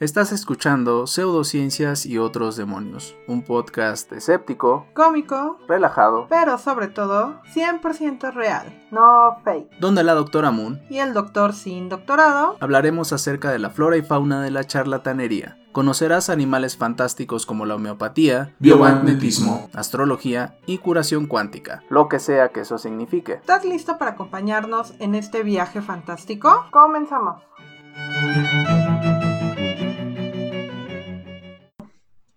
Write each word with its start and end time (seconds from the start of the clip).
Estás 0.00 0.30
escuchando 0.30 1.08
Pseudociencias 1.08 2.06
y 2.06 2.18
otros 2.18 2.54
demonios, 2.54 3.16
un 3.26 3.42
podcast 3.42 4.12
escéptico, 4.12 4.86
cómico, 4.94 5.58
relajado, 5.66 6.28
pero 6.30 6.56
sobre 6.56 6.86
todo 6.86 7.40
100% 7.52 8.32
real, 8.32 8.86
no 8.92 9.40
fake. 9.42 9.80
Donde 9.80 10.04
la 10.04 10.14
doctora 10.14 10.52
Moon 10.52 10.80
y 10.88 10.98
el 10.98 11.14
doctor 11.14 11.52
sin 11.52 11.88
doctorado 11.88 12.56
hablaremos 12.60 13.12
acerca 13.12 13.50
de 13.50 13.58
la 13.58 13.70
flora 13.70 13.96
y 13.96 14.02
fauna 14.02 14.40
de 14.40 14.52
la 14.52 14.62
charlatanería. 14.62 15.58
Conocerás 15.72 16.30
animales 16.30 16.76
fantásticos 16.76 17.44
como 17.44 17.66
la 17.66 17.74
homeopatía, 17.74 18.54
biomagnetismo, 18.60 19.68
astrología 19.74 20.60
y 20.64 20.78
curación 20.78 21.26
cuántica, 21.26 21.82
lo 21.90 22.08
que 22.08 22.20
sea 22.20 22.50
que 22.50 22.60
eso 22.60 22.78
signifique. 22.78 23.32
¿Estás 23.32 23.64
listo 23.64 23.98
para 23.98 24.12
acompañarnos 24.12 24.94
en 25.00 25.16
este 25.16 25.42
viaje 25.42 25.82
fantástico? 25.82 26.66
Comenzamos. 26.70 27.42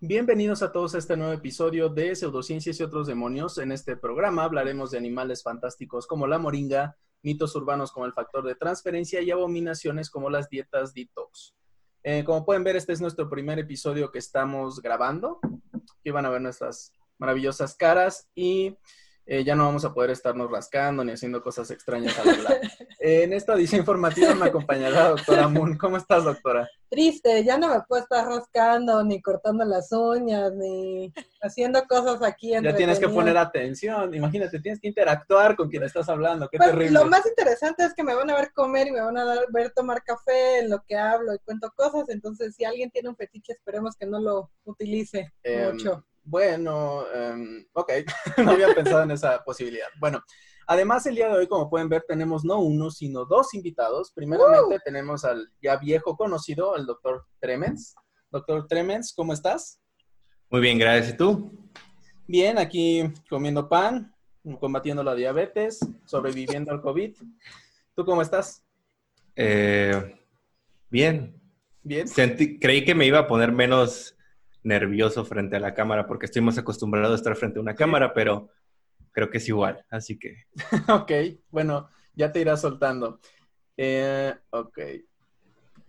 Bienvenidos 0.04 0.64
a 0.64 0.72
todos 0.72 0.96
a 0.96 0.98
este 0.98 1.16
nuevo 1.16 1.32
episodio 1.32 1.88
de 1.88 2.16
Pseudociencias 2.16 2.80
y 2.80 2.84
otros 2.84 3.06
demonios. 3.06 3.60
En 3.60 3.72
este 3.72 3.96
programa 3.96 4.44
hablaremos 4.44 4.90
de 4.90 4.98
animales 4.98 5.44
fantásticos 5.44 6.08
como 6.08 6.26
la 6.26 6.40
moringa, 6.40 6.98
mitos 7.22 7.56
urbanos 7.56 7.92
como 7.92 8.08
el 8.08 8.14
factor 8.14 8.44
de 8.44 8.56
transferencia 8.56 9.22
y 9.22 9.30
abominaciones 9.30 10.10
como 10.10 10.32
las 10.32 10.50
dietas 10.50 10.96
detox. 10.96 11.54
Eh, 12.02 12.24
como 12.24 12.44
pueden 12.44 12.64
ver, 12.64 12.78
este 12.78 12.94
es 12.94 13.00
nuestro 13.00 13.30
primer 13.30 13.60
episodio 13.60 14.10
que 14.10 14.18
estamos 14.18 14.82
grabando. 14.82 15.40
Aquí 16.00 16.10
van 16.10 16.26
a 16.26 16.32
ver 16.32 16.42
nuestras 16.42 16.94
maravillosas 17.20 17.76
caras 17.76 18.28
y 18.34 18.76
eh, 19.32 19.46
ya 19.46 19.56
no 19.56 19.64
vamos 19.64 19.86
a 19.86 19.94
poder 19.94 20.10
estarnos 20.10 20.52
rascando 20.52 21.06
ni 21.06 21.14
haciendo 21.14 21.42
cosas 21.42 21.72
extrañas 21.72 22.20
al 22.20 22.32
hablar. 22.32 22.60
en 23.00 23.32
esta 23.32 23.54
edición 23.54 23.80
informativa 23.80 24.36
me 24.36 24.48
acompañará 24.48 25.04
la 25.04 25.10
doctora 25.12 25.48
Moon. 25.48 25.78
¿Cómo 25.78 25.96
estás, 25.96 26.26
doctora? 26.26 26.70
Triste, 26.90 27.42
ya 27.46 27.58
no 27.58 27.70
me 27.70 27.80
puedo 27.88 28.04
estar 28.04 28.28
rascando, 28.28 29.02
ni 29.06 29.22
cortando 29.22 29.64
las 29.64 29.90
uñas, 29.94 30.52
ni 30.52 31.14
haciendo 31.42 31.82
cosas 31.88 32.22
aquí. 32.24 32.52
Ya 32.62 32.76
tienes 32.76 33.00
que 33.00 33.08
poner 33.08 33.38
atención, 33.38 34.14
imagínate, 34.14 34.60
tienes 34.60 34.82
que 34.82 34.90
interactuar 34.90 35.56
con 35.56 35.70
quien 35.70 35.84
estás 35.84 36.10
hablando, 36.10 36.50
qué 36.50 36.58
pues, 36.58 36.70
terrible. 36.70 37.00
Lo 37.00 37.06
más 37.06 37.26
interesante 37.26 37.86
es 37.86 37.94
que 37.94 38.04
me 38.04 38.14
van 38.14 38.30
a 38.30 38.36
ver 38.36 38.52
comer 38.52 38.88
y 38.88 38.92
me 38.92 39.00
van 39.00 39.18
a 39.18 39.46
ver 39.54 39.72
tomar 39.72 40.04
café 40.04 40.60
en 40.60 40.70
lo 40.72 40.84
que 40.86 40.98
hablo 40.98 41.34
y 41.34 41.40
cuento 41.40 41.72
cosas, 41.74 42.04
entonces 42.10 42.54
si 42.54 42.66
alguien 42.66 42.92
tiene 42.92 43.08
un 43.08 43.16
fetiche, 43.16 43.54
esperemos 43.54 43.96
que 43.96 44.08
no 44.08 44.20
lo 44.20 44.52
utilice 44.66 45.32
em, 45.44 45.72
mucho. 45.72 46.04
Bueno, 46.24 47.04
um, 47.04 47.66
ok, 47.74 47.92
no 48.46 48.52
había 48.52 48.74
pensado 48.74 49.04
en 49.04 49.12
esa 49.12 49.44
posibilidad. 49.44 49.88
Bueno, 50.00 50.22
además 50.68 51.06
el 51.06 51.16
día 51.16 51.28
de 51.28 51.34
hoy, 51.34 51.48
como 51.48 51.70
pueden 51.70 51.90
ver, 51.90 52.04
tenemos 52.08 52.46
no 52.46 52.60
uno, 52.60 52.92
sino 52.92 53.26
dos 53.26 53.54
invitados. 53.54 54.12
Primeramente 54.14 54.80
tenemos 54.86 55.26
al 55.26 55.52
ya 55.62 55.78
viejo 55.78 56.16
conocido, 56.16 56.76
el 56.76 56.86
doctor 56.86 57.26
Tremens. 57.40 57.96
Doctor 58.30 58.68
Tremens, 58.68 59.14
¿cómo 59.16 59.34
estás? 59.34 59.82
Muy 60.50 60.62
bien, 60.62 60.78
gracias. 60.78 61.14
¿Y 61.14 61.18
tú? 61.18 61.52
Bien, 62.28 62.58
aquí 62.58 63.04
comiendo 63.30 63.68
pan, 63.68 64.14
combatiendo 64.60 65.04
la 65.04 65.16
diabetes, 65.16 65.80
sobreviviendo 66.06 66.72
al 66.72 66.82
COVID. 66.82 67.18
¿Tú 67.96 68.06
cómo 68.06 68.22
estás? 68.22 68.64
Eh, 69.36 70.16
bien. 70.90 71.42
Bien. 71.84 72.08
creí 72.60 72.86
que 72.86 72.94
me 72.94 73.08
iba 73.08 73.20
a 73.20 73.28
poner 73.28 73.52
menos 73.52 74.16
nervioso 74.64 75.26
frente 75.26 75.56
a 75.56 75.60
la 75.60 75.74
cámara 75.74 76.08
porque 76.08 76.26
estoy 76.26 76.42
más 76.42 76.58
acostumbrado 76.58 77.14
a 77.14 77.16
estar 77.16 77.36
frente 77.36 77.60
a 77.60 77.62
una 77.62 77.76
cámara, 77.76 78.14
pero 78.14 78.50
creo 79.12 79.30
que 79.30 79.38
es 79.38 79.48
igual, 79.48 79.86
así 79.90 80.18
que... 80.18 80.46
ok, 80.88 81.12
bueno, 81.50 81.90
ya 82.14 82.32
te 82.32 82.42
irás 82.42 82.62
soltando. 82.62 83.20
Eh, 83.78 84.34
ok. 84.50 84.80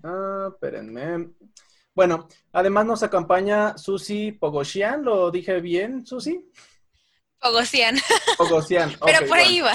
Ah, 0.05 0.48
espérenme. 0.53 1.31
Bueno, 1.95 2.27
además 2.53 2.87
nos 2.87 3.03
acompaña 3.03 3.77
Susi 3.77 4.33
Pogosian, 4.33 5.05
¿lo 5.05 5.31
dije 5.31 5.61
bien, 5.61 6.07
Susi? 6.07 6.51
Pogosian. 7.39 7.97
Pogosian. 8.39 8.92
Pero 9.05 9.27
por 9.27 9.39
ahí 9.39 9.61
va. 9.61 9.73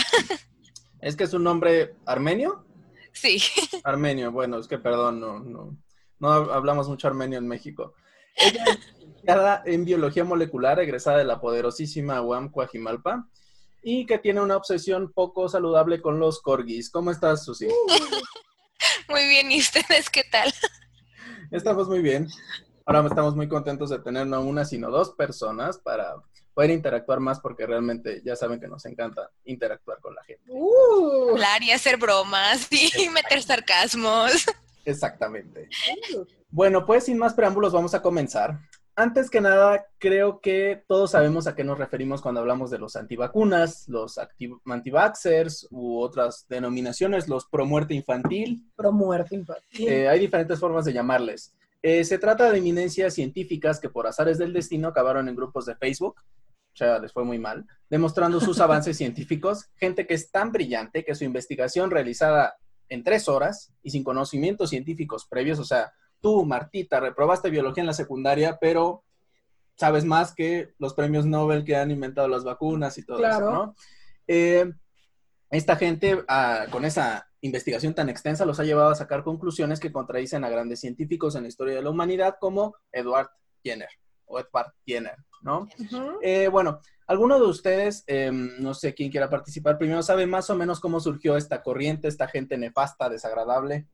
¿Es 0.99 1.15
que 1.15 1.25
es 1.25 1.33
un 1.33 1.43
nombre 1.43 1.95
armenio? 2.05 2.65
Sí. 3.11 3.41
Armenio, 3.83 4.31
bueno, 4.31 4.57
es 4.57 4.67
que 4.67 4.77
perdón, 4.77 5.19
no, 5.19 5.39
no, 5.39 5.77
no 6.19 6.29
hablamos 6.29 6.87
mucho 6.87 7.07
armenio 7.07 7.37
en 7.37 7.47
México. 7.47 7.95
Ella 8.37 9.63
es 9.65 9.73
en 9.73 9.85
biología 9.85 10.23
molecular, 10.23 10.79
egresada 10.79 11.17
de 11.17 11.25
la 11.25 11.41
poderosísima 11.41 12.21
UAM 12.21 12.49
Coajimalpa, 12.51 13.27
y 13.81 14.05
que 14.05 14.19
tiene 14.19 14.41
una 14.41 14.57
obsesión 14.57 15.11
poco 15.13 15.49
saludable 15.49 16.01
con 16.01 16.19
los 16.19 16.41
corgis. 16.41 16.89
¿Cómo 16.89 17.11
estás, 17.11 17.45
Susi? 17.45 17.67
Muy 19.09 19.27
bien, 19.27 19.51
¿y 19.51 19.59
ustedes 19.59 20.09
qué 20.09 20.23
tal? 20.29 20.53
Estamos 21.51 21.87
muy 21.87 22.01
bien. 22.01 22.27
Ahora 22.85 23.07
estamos 23.07 23.35
muy 23.35 23.47
contentos 23.47 23.89
de 23.89 23.99
tener 23.99 24.27
no 24.27 24.41
una, 24.41 24.65
sino 24.65 24.91
dos 24.91 25.11
personas 25.11 25.77
para 25.77 26.15
poder 26.53 26.71
interactuar 26.71 27.19
más 27.19 27.39
porque 27.39 27.65
realmente 27.65 28.21
ya 28.25 28.35
saben 28.35 28.59
que 28.59 28.67
nos 28.67 28.85
encanta 28.85 29.29
interactuar 29.45 29.99
con 29.99 30.15
la 30.15 30.23
gente. 30.23 30.43
Uh. 30.47 31.31
Hablar 31.31 31.63
y 31.63 31.71
hacer 31.71 31.97
bromas 31.97 32.67
y 32.71 33.09
meter 33.13 33.41
sarcasmos. 33.41 34.45
Exactamente. 34.87 35.67
Bueno, 36.49 36.85
pues 36.85 37.03
sin 37.03 37.17
más 37.17 37.33
preámbulos 37.33 37.73
vamos 37.73 37.93
a 37.93 38.01
comenzar. 38.01 38.57
Antes 38.95 39.29
que 39.29 39.41
nada, 39.41 39.85
creo 39.99 40.39
que 40.39 40.81
todos 40.87 41.11
sabemos 41.11 41.45
a 41.45 41.55
qué 41.55 41.63
nos 41.65 41.77
referimos 41.77 42.21
cuando 42.21 42.39
hablamos 42.39 42.71
de 42.71 42.79
los 42.79 42.95
antivacunas, 42.95 43.87
los 43.89 44.17
antivaxers 44.65 45.67
u 45.71 45.99
otras 45.99 46.47
denominaciones, 46.47 47.27
los 47.27 47.45
pro 47.45 47.65
muerte 47.65 47.93
infantil. 47.93 48.63
Pro 48.75 48.93
muerte 48.93 49.35
infantil. 49.35 49.89
Eh, 49.89 50.07
hay 50.07 50.19
diferentes 50.19 50.57
formas 50.57 50.85
de 50.85 50.93
llamarles. 50.93 51.53
Eh, 51.83 52.05
se 52.05 52.17
trata 52.17 52.49
de 52.49 52.57
eminencias 52.57 53.13
científicas 53.13 53.81
que 53.81 53.89
por 53.89 54.07
azares 54.07 54.37
del 54.37 54.53
destino 54.53 54.87
acabaron 54.87 55.27
en 55.27 55.35
grupos 55.35 55.65
de 55.65 55.75
Facebook, 55.75 56.15
o 56.19 56.77
sea, 56.77 56.97
les 56.97 57.11
fue 57.11 57.25
muy 57.25 57.39
mal, 57.39 57.65
demostrando 57.89 58.39
sus 58.39 58.59
avances 58.61 58.97
científicos, 58.97 59.69
gente 59.75 60.07
que 60.07 60.13
es 60.13 60.31
tan 60.31 60.53
brillante 60.53 61.03
que 61.03 61.13
su 61.13 61.25
investigación 61.25 61.91
realizada 61.91 62.57
en 62.89 63.03
tres 63.03 63.27
horas 63.27 63.73
y 63.83 63.91
sin 63.91 64.03
conocimientos 64.03 64.69
científicos 64.69 65.25
previos, 65.25 65.59
o 65.59 65.63
sea, 65.63 65.91
tú, 66.21 66.45
Martita, 66.45 66.99
reprobaste 66.99 67.49
biología 67.49 67.81
en 67.81 67.87
la 67.87 67.93
secundaria, 67.93 68.57
pero 68.59 69.03
sabes 69.75 70.05
más 70.05 70.33
que 70.33 70.73
los 70.79 70.93
premios 70.93 71.25
Nobel 71.25 71.63
que 71.63 71.75
han 71.75 71.91
inventado 71.91 72.27
las 72.27 72.43
vacunas 72.43 72.97
y 72.97 73.05
todo 73.05 73.25
eso, 73.25 73.51
¿no? 73.51 73.75
Eh, 74.27 74.71
esta 75.49 75.75
gente, 75.75 76.23
ah, 76.27 76.65
con 76.71 76.83
esa 76.83 77.29
investigación 77.41 77.93
tan 77.93 78.09
extensa, 78.09 78.45
los 78.45 78.59
ha 78.59 78.63
llevado 78.63 78.89
a 78.89 78.95
sacar 78.95 79.23
conclusiones 79.23 79.79
que 79.79 79.91
contradicen 79.91 80.43
a 80.43 80.49
grandes 80.49 80.79
científicos 80.79 81.35
en 81.35 81.43
la 81.43 81.49
historia 81.49 81.75
de 81.75 81.83
la 81.83 81.89
humanidad, 81.89 82.37
como 82.39 82.75
Edward 82.91 83.29
Jenner 83.63 83.89
o 84.27 84.39
Edward 84.39 84.73
Jenner, 84.85 85.17
¿no? 85.41 85.67
Eh, 86.21 86.47
bueno, 86.49 86.79
¿alguno 87.07 87.39
de 87.39 87.45
ustedes, 87.45 88.03
em, 88.07 88.51
no 88.59 88.73
sé 88.73 88.93
quién 88.93 89.09
quiera 89.09 89.29
participar 89.29 89.77
primero, 89.77 90.03
sabe 90.03 90.27
más 90.27 90.49
o 90.49 90.55
menos 90.55 90.79
cómo 90.79 90.99
surgió 90.99 91.37
esta 91.37 91.63
corriente, 91.63 92.07
esta 92.07 92.27
gente 92.27 92.57
nefasta, 92.57 93.09
desagradable? 93.09 93.87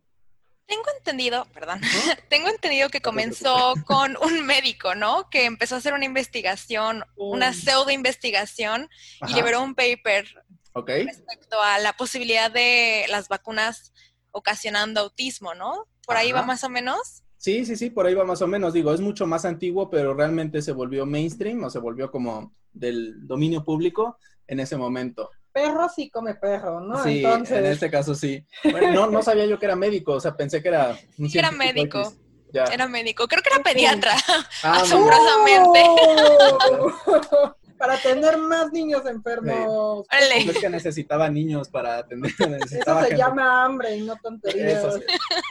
Tengo 0.66 0.86
entendido, 0.98 1.46
perdón, 1.54 1.82
tengo 2.30 2.50
entendido 2.50 2.90
que 2.90 3.02
comenzó 3.02 3.74
con 3.86 4.18
un 4.18 4.46
médico, 4.46 4.96
¿no? 4.96 5.30
Que 5.30 5.46
empezó 5.46 5.76
a 5.76 5.78
hacer 5.80 5.94
una 5.94 6.06
investigación, 6.06 7.04
una 7.16 7.54
pseudo 7.54 7.92
investigación 7.92 8.90
y 9.28 9.34
liberó 9.34 9.62
un 9.62 9.76
paper 9.76 10.26
respecto 10.74 11.62
a 11.62 11.80
la 11.80 11.94
posibilidad 11.94 12.50
de 12.50 13.06
las 13.10 13.28
vacunas 13.28 13.94
ocasionando 14.32 15.02
autismo, 15.02 15.54
¿no? 15.54 15.88
Por 16.06 16.18
ahí 16.18 16.32
va 16.32 16.42
más 16.44 16.64
o 16.64 16.70
menos. 16.70 17.23
Sí, 17.44 17.66
sí, 17.66 17.76
sí, 17.76 17.90
por 17.90 18.06
ahí 18.06 18.14
va 18.14 18.24
más 18.24 18.42
o 18.42 18.48
menos. 18.48 18.72
Digo, 18.72 18.94
es 18.94 19.02
mucho 19.02 19.28
más 19.28 19.44
antiguo, 19.44 19.90
pero 19.90 20.14
realmente 20.14 20.62
se 20.62 20.72
volvió 20.72 21.06
mainstream 21.06 21.62
o 21.66 21.70
se 21.70 21.80
volvió 21.80 22.10
como 22.10 22.54
del 22.72 23.28
dominio 23.28 23.66
público 23.66 24.18
en 24.48 24.62
ese 24.62 24.78
momento 24.78 25.30
perro 25.54 25.88
sí 25.88 26.10
come 26.10 26.34
perro, 26.34 26.82
¿no? 26.82 27.02
Sí, 27.04 27.24
en 27.24 27.66
este 27.66 27.90
caso 27.90 28.16
sí. 28.16 28.44
Bueno, 28.64 29.08
no, 29.08 29.22
sabía 29.22 29.46
yo 29.46 29.60
que 29.60 29.66
era 29.68 29.76
médico, 29.76 30.14
o 30.14 30.20
sea, 30.20 30.36
pensé 30.36 30.62
que 30.62 30.70
era... 30.70 30.98
Un 31.18 31.30
sí, 31.30 31.38
era 31.40 31.52
médico. 31.52 32.12
Era 32.54 32.88
médico, 32.88 33.28
creo 33.28 33.42
que 33.42 33.50
era 33.50 33.64
pediatra, 33.64 34.14
ah, 34.64 34.82
asombrosamente. 34.82 35.84
para 37.84 37.96
atender 37.96 38.38
más 38.38 38.72
niños 38.72 39.06
enfermos. 39.06 40.06
Sí. 40.10 40.50
Es 40.50 40.58
que 40.58 40.70
necesitaba 40.70 41.30
niños 41.30 41.68
para 41.68 41.98
atender. 41.98 42.32
Eso 42.72 43.02
se 43.02 43.18
llama 43.18 43.66
hambre 43.66 43.98
y 43.98 44.04
no 44.04 44.16
tonterías. 44.16 44.80
Eso, 44.80 45.00
sí. 45.00 45.04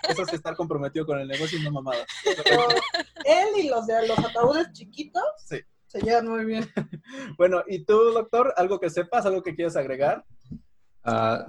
Eso 0.08 0.22
es 0.22 0.32
estar 0.32 0.56
comprometido 0.56 1.04
con 1.04 1.18
el 1.18 1.28
negocio 1.28 1.58
y 1.58 1.62
no 1.62 1.72
mamada. 1.72 2.06
él 3.26 3.48
y 3.62 3.68
los 3.68 3.86
de 3.86 4.08
los 4.08 4.18
ataúdes 4.18 4.72
chiquitos. 4.72 5.22
Sí 5.44 5.60
se 5.88 6.00
llevan 6.00 6.26
muy 6.26 6.46
bien. 6.46 6.66
bueno, 7.36 7.64
¿y 7.68 7.84
tú, 7.84 7.98
doctor? 8.12 8.54
¿Algo 8.56 8.80
que 8.80 8.88
sepas? 8.88 9.26
¿Algo 9.26 9.42
que 9.42 9.54
quieras 9.54 9.76
agregar? 9.76 10.24
Ah, 11.04 11.46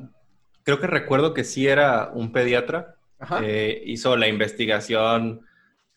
creo 0.63 0.81
que 0.81 0.87
recuerdo 0.87 1.33
que 1.33 1.45
sí 1.45 1.65
era 1.65 2.11
un 2.13 2.33
pediatra. 2.33 2.97
Eh, 3.41 3.81
hizo 3.85 4.17
la 4.17 4.27
investigación, 4.27 5.45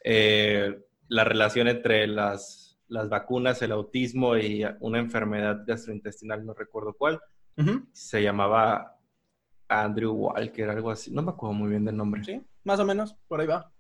eh, 0.05 0.79
la 1.09 1.25
relación 1.25 1.67
entre 1.67 2.07
las, 2.07 2.66
las, 2.89 3.09
vacunas, 3.09 3.61
el 3.63 3.73
autismo 3.73 4.37
y 4.37 4.65
una 4.81 4.99
enfermedad 4.99 5.63
gastrointestinal, 5.67 6.45
no 6.45 6.55
recuerdo 6.55 6.95
cuál. 6.95 7.21
Se 7.93 8.23
llamaba 8.23 8.99
Andrew 9.69 10.13
Walker, 10.13 10.69
algo 10.69 10.91
así. 10.91 11.11
No 11.11 11.23
me 11.23 11.31
acuerdo 11.31 11.55
muy 11.55 11.71
bien 11.71 11.85
del 11.85 11.97
nombre. 11.97 12.23
Sí, 12.25 12.41
más 12.65 12.79
o 12.81 12.85
menos, 12.85 13.15
por 13.29 13.41
ahí 13.41 13.47
va. 13.47 13.71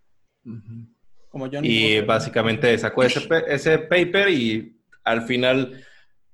Como 1.28 1.48
y 1.62 2.00
básicamente 2.00 2.78
sacó 2.78 3.02
ese, 3.02 3.28
ese 3.48 3.78
paper 3.78 4.28
y 4.30 4.80
al 5.04 5.22
final, 5.22 5.84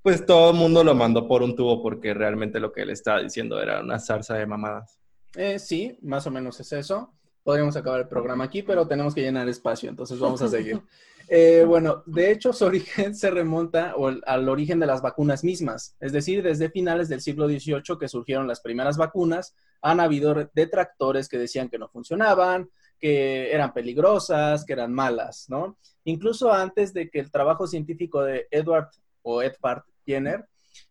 pues 0.02 0.24
todo 0.24 0.50
el 0.50 0.56
mundo 0.56 0.84
lo 0.84 0.94
mandó 0.94 1.26
por 1.26 1.42
un 1.42 1.56
tubo 1.56 1.82
porque 1.82 2.14
realmente 2.14 2.60
lo 2.60 2.72
que 2.72 2.82
él 2.82 2.90
estaba 2.90 3.22
diciendo 3.22 3.60
era 3.60 3.80
una 3.80 3.98
zarza 3.98 4.34
de 4.34 4.46
mamadas. 4.46 4.98
Eh, 5.34 5.58
sí, 5.58 5.98
más 6.02 6.26
o 6.26 6.30
menos 6.30 6.60
es 6.60 6.72
eso. 6.72 7.12
Podríamos 7.42 7.76
acabar 7.76 8.00
el 8.00 8.08
programa 8.08 8.44
aquí, 8.44 8.62
pero 8.62 8.86
tenemos 8.86 9.14
que 9.14 9.22
llenar 9.22 9.48
espacio, 9.48 9.90
entonces 9.90 10.18
vamos 10.18 10.40
a 10.42 10.48
seguir. 10.48 10.80
Eh, 11.34 11.64
bueno, 11.66 12.02
de 12.04 12.30
hecho, 12.30 12.52
su 12.52 12.66
origen 12.66 13.14
se 13.16 13.30
remonta 13.30 13.94
al 14.26 14.48
origen 14.50 14.78
de 14.78 14.84
las 14.84 15.00
vacunas 15.00 15.42
mismas, 15.42 15.96
es 15.98 16.12
decir, 16.12 16.42
desde 16.42 16.68
finales 16.68 17.08
del 17.08 17.22
siglo 17.22 17.48
XVIII 17.48 17.96
que 17.98 18.06
surgieron 18.06 18.46
las 18.46 18.60
primeras 18.60 18.98
vacunas, 18.98 19.56
han 19.80 19.98
habido 20.00 20.34
detractores 20.52 21.30
que 21.30 21.38
decían 21.38 21.70
que 21.70 21.78
no 21.78 21.88
funcionaban, 21.88 22.68
que 22.98 23.50
eran 23.50 23.72
peligrosas, 23.72 24.66
que 24.66 24.74
eran 24.74 24.92
malas, 24.92 25.46
¿no? 25.48 25.78
Incluso 26.04 26.52
antes 26.52 26.92
de 26.92 27.08
que 27.08 27.20
el 27.20 27.30
trabajo 27.30 27.66
científico 27.66 28.22
de 28.22 28.46
Edward 28.50 28.90
o 29.22 29.42
Edward 29.42 29.84
Jenner, 30.04 30.46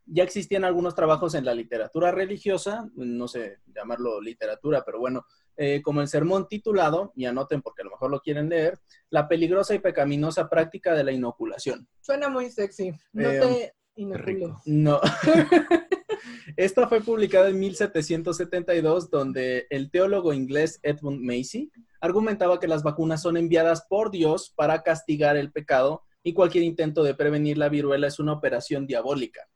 ya 0.07 0.23
existían 0.23 0.63
algunos 0.63 0.95
trabajos 0.95 1.35
en 1.35 1.45
la 1.45 1.53
literatura 1.53 2.11
religiosa, 2.11 2.89
no 2.95 3.27
sé 3.27 3.59
llamarlo 3.67 4.19
literatura, 4.19 4.81
pero 4.83 4.97
bueno, 4.97 5.23
eh, 5.57 5.81
como 5.81 6.01
el 6.01 6.07
sermón 6.07 6.48
titulado, 6.48 7.12
y 7.15 7.25
anoten 7.25 7.62
porque 7.62 7.81
a 7.81 7.86
lo 7.86 7.92
mejor 7.92 8.12
lo 8.12 8.21
quieren 8.21 8.50
leer, 8.50 8.80
La 9.09 9.27
peligrosa 9.27 9.75
y 9.75 9.80
pecaminosa 9.80 10.50
práctica 10.50 10.94
de 10.94 11.03
la 11.03 11.12
inoculación. 11.12 11.88
Suena 12.00 12.30
muy 12.30 12.50
sexy. 12.50 12.92
No 13.13 13.30
eh, 13.30 13.39
te 13.39 13.74
inocules. 13.95 14.50
No. 14.65 15.01
Esta 16.57 16.88
fue 16.88 17.01
publicada 17.01 17.50
en 17.50 17.59
1772, 17.59 19.09
donde 19.09 19.68
el 19.69 19.89
teólogo 19.92 20.33
inglés 20.33 20.80
Edmund 20.83 21.21
Macy 21.21 21.71
argumentaba 22.00 22.59
que 22.59 22.68
las 22.68 22.83
vacunas 22.83 23.21
son 23.21 23.38
enviadas 23.38 23.86
por 23.88 24.12
Dios 24.12 24.54
para 24.56 24.81
castigar 24.83 25.38
el 25.38 25.51
pecado 25.51 26.04
y 26.24 26.33
cualquier 26.33 26.63
intento 26.63 27.04
de 27.04 27.15
prevenir 27.15 27.57
la 27.57 27.69
viruela 27.69 28.07
es 28.07 28.19
una 28.19 28.33
operación 28.33 28.86
diabólica. 28.86 29.47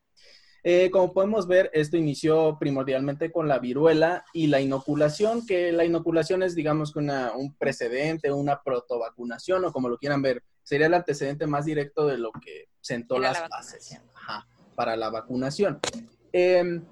Eh, 0.67 0.89
como 0.89 1.13
podemos 1.13 1.47
ver, 1.47 1.69
esto 1.73 1.95
inició 1.95 2.57
primordialmente 2.59 3.31
con 3.31 3.47
la 3.47 3.59
viruela 3.59 4.25
y 4.33 4.47
la 4.47 4.59
inoculación, 4.59 5.45
que 5.45 5.71
la 5.71 5.85
inoculación 5.85 6.41
es, 6.41 6.55
digamos, 6.55 6.95
una, 6.95 7.33
un 7.33 7.53
precedente, 7.53 8.31
una 8.31 8.63
protovacunación 8.63 9.63
o 9.63 9.71
como 9.71 9.89
lo 9.89 9.99
quieran 9.99 10.23
ver, 10.23 10.41
sería 10.63 10.87
el 10.87 10.95
antecedente 10.95 11.45
más 11.45 11.65
directo 11.65 12.07
de 12.07 12.17
lo 12.17 12.31
que 12.31 12.69
sentó 12.81 13.19
las 13.19 13.47
bases 13.47 14.01
para 14.73 14.95
la 14.95 15.11
vacunación. 15.11 15.79
Em, 16.33 16.83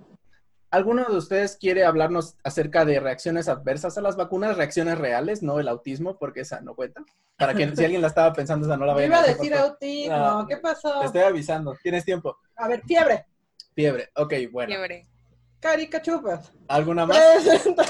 ¿Alguno 0.70 1.06
de 1.06 1.18
ustedes 1.18 1.58
quiere 1.58 1.84
hablarnos 1.84 2.36
acerca 2.44 2.86
de 2.86 3.00
reacciones 3.00 3.48
adversas 3.48 3.98
a 3.98 4.02
las 4.02 4.16
vacunas, 4.16 4.56
reacciones 4.56 5.00
reales, 5.00 5.42
no 5.42 5.60
el 5.60 5.68
autismo, 5.68 6.20
porque 6.20 6.42
esa 6.42 6.62
no 6.62 6.76
cuenta? 6.76 7.04
Para 7.38 7.56
que 7.56 7.76
si 7.76 7.84
alguien 7.84 8.04
la 8.04 8.08
estaba 8.08 8.34
pensando, 8.34 8.68
esa 8.68 8.78
no 8.78 8.86
la 8.86 8.94
vaya 8.94 9.06
a 9.06 9.08
Iba 9.08 9.20
a 9.20 9.24
decir 9.24 9.56
autismo, 9.56 10.46
¿qué 10.48 10.58
pasó? 10.58 11.00
Te 11.00 11.06
estoy 11.08 11.22
avisando, 11.22 11.76
tienes 11.82 12.06
tiempo. 12.06 12.38
A 12.56 12.68
ver, 12.68 12.84
fiebre. 12.86 13.26
Fiebre, 13.76 14.10
ok, 14.16 14.34
bueno. 14.52 14.70
Fiebre. 14.70 15.08
Caricachupas. 15.60 16.52
¿Alguna 16.68 17.06
más? 17.06 17.18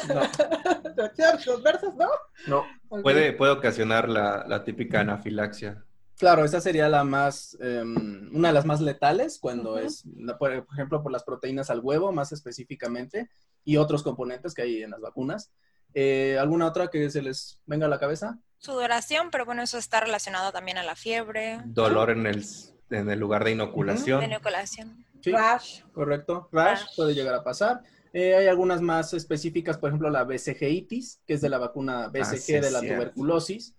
no. 0.08 0.22
¿Adversas, 1.54 1.96
no? 1.96 2.10
No. 2.48 2.66
Puede, 3.02 3.34
puede 3.34 3.52
ocasionar 3.52 4.08
la, 4.08 4.46
la 4.48 4.64
típica 4.64 5.00
anafilaxia. 5.00 5.84
Claro, 6.18 6.46
esa 6.46 6.62
sería 6.62 6.88
la 6.88 7.04
más, 7.04 7.58
em, 7.60 8.30
una 8.34 8.50
de 8.50 8.54
las 8.54 8.66
más 8.66 8.80
letales 8.80 9.40
cuando 9.40 9.80
es, 9.80 10.04
por 10.38 10.54
ejemplo, 10.72 11.02
por 11.02 11.12
las 11.12 11.24
proteínas 11.24 11.70
al 11.70 11.80
huevo, 11.80 12.12
más 12.12 12.32
específicamente, 12.32 13.30
y 13.66 13.78
otros 13.78 14.04
componentes 14.04 14.54
que 14.54 14.62
hay 14.62 14.84
en 14.84 14.92
las 14.92 15.02
vacunas. 15.02 15.52
Eh, 15.96 16.38
¿Alguna 16.40 16.68
otra 16.68 16.88
que 16.88 17.10
se 17.10 17.22
les 17.22 17.60
venga 17.66 17.88
a 17.88 17.90
la 17.90 18.00
cabeza? 18.00 18.38
Sudoración, 18.58 19.30
pero 19.32 19.46
bueno, 19.46 19.64
eso 19.64 19.78
está 19.78 20.00
relacionado 20.00 20.52
también 20.52 20.78
a 20.78 20.84
la 20.84 20.96
fiebre. 20.96 21.60
Dolor 21.66 22.12
en 22.12 22.28
el, 22.28 22.46
en 22.92 23.10
el 23.10 23.20
lugar 23.20 23.44
de 23.44 23.52
inoculación. 23.52 24.20
De 24.20 24.28
inoculación. 24.28 25.06
Rash. 25.32 25.82
Correcto, 25.94 26.50
rash, 26.52 26.84
puede 26.96 27.14
llegar 27.14 27.36
a 27.36 27.44
pasar. 27.44 27.82
Eh, 28.14 28.36
hay 28.36 28.48
algunas 28.48 28.82
más 28.82 29.14
específicas, 29.14 29.78
por 29.78 29.90
ejemplo, 29.90 30.10
la 30.10 30.24
BCG-itis, 30.24 31.22
que 31.26 31.34
es 31.34 31.42
de 31.42 31.50
la 31.50 31.58
vacuna 31.58 32.10
BCG 32.10 32.58
ah, 32.58 32.62
de 32.62 32.72
la 32.72 32.80
tuberculosis. 32.82 33.76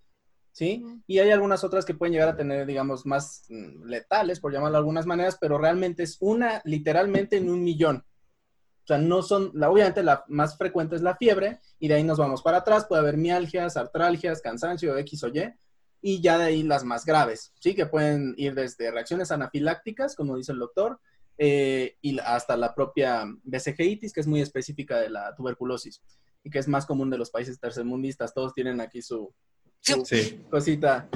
¿sí? 0.54 0.84
Y 1.06 1.18
hay 1.18 1.30
algunas 1.30 1.64
otras 1.64 1.84
que 1.84 1.94
pueden 1.94 2.12
llegar 2.12 2.30
a 2.30 2.36
tener, 2.36 2.64
digamos, 2.64 3.04
más 3.04 3.44
mm, 3.48 3.84
letales, 3.84 4.40
por 4.40 4.52
llamarlo 4.52 4.76
de 4.76 4.78
algunas 4.78 5.04
maneras, 5.04 5.36
pero 5.40 5.58
realmente 5.58 6.04
es 6.04 6.16
una, 6.20 6.62
literalmente 6.64 7.36
en 7.36 7.50
un 7.50 7.62
millón. 7.62 8.04
O 8.84 8.86
sea, 8.86 8.98
no 8.98 9.22
son, 9.22 9.50
la, 9.54 9.70
obviamente 9.70 10.02
la 10.02 10.24
más 10.28 10.56
frecuente 10.56 10.94
es 10.94 11.02
la 11.02 11.16
fiebre, 11.16 11.60
y 11.78 11.88
de 11.88 11.94
ahí 11.94 12.04
nos 12.04 12.18
vamos 12.18 12.42
para 12.42 12.58
atrás, 12.58 12.86
puede 12.86 13.02
haber 13.02 13.16
mialgias, 13.16 13.76
artralgias, 13.76 14.40
cansancio, 14.40 14.96
X 14.98 15.24
o 15.24 15.28
Y, 15.28 15.52
y 16.00 16.20
ya 16.20 16.38
de 16.38 16.44
ahí 16.44 16.62
las 16.62 16.84
más 16.84 17.04
graves, 17.04 17.52
¿sí? 17.58 17.74
Que 17.74 17.86
pueden 17.86 18.34
ir 18.36 18.54
desde 18.54 18.90
reacciones 18.90 19.32
anafilácticas, 19.32 20.14
como 20.14 20.36
dice 20.36 20.52
el 20.52 20.58
doctor, 20.58 21.00
eh, 21.38 21.96
y 22.00 22.18
hasta 22.20 22.56
la 22.56 22.74
propia 22.74 23.24
BCGitis, 23.42 24.12
que 24.12 24.20
es 24.20 24.26
muy 24.26 24.40
específica 24.40 24.98
de 24.98 25.10
la 25.10 25.34
tuberculosis 25.34 26.00
y 26.42 26.50
que 26.50 26.58
es 26.58 26.68
más 26.68 26.86
común 26.86 27.10
de 27.10 27.18
los 27.18 27.30
países 27.30 27.58
tercermundistas. 27.58 28.34
Todos 28.34 28.54
tienen 28.54 28.80
aquí 28.80 29.02
su, 29.02 29.32
Sí. 30.04 30.40
Cosita 30.50 31.08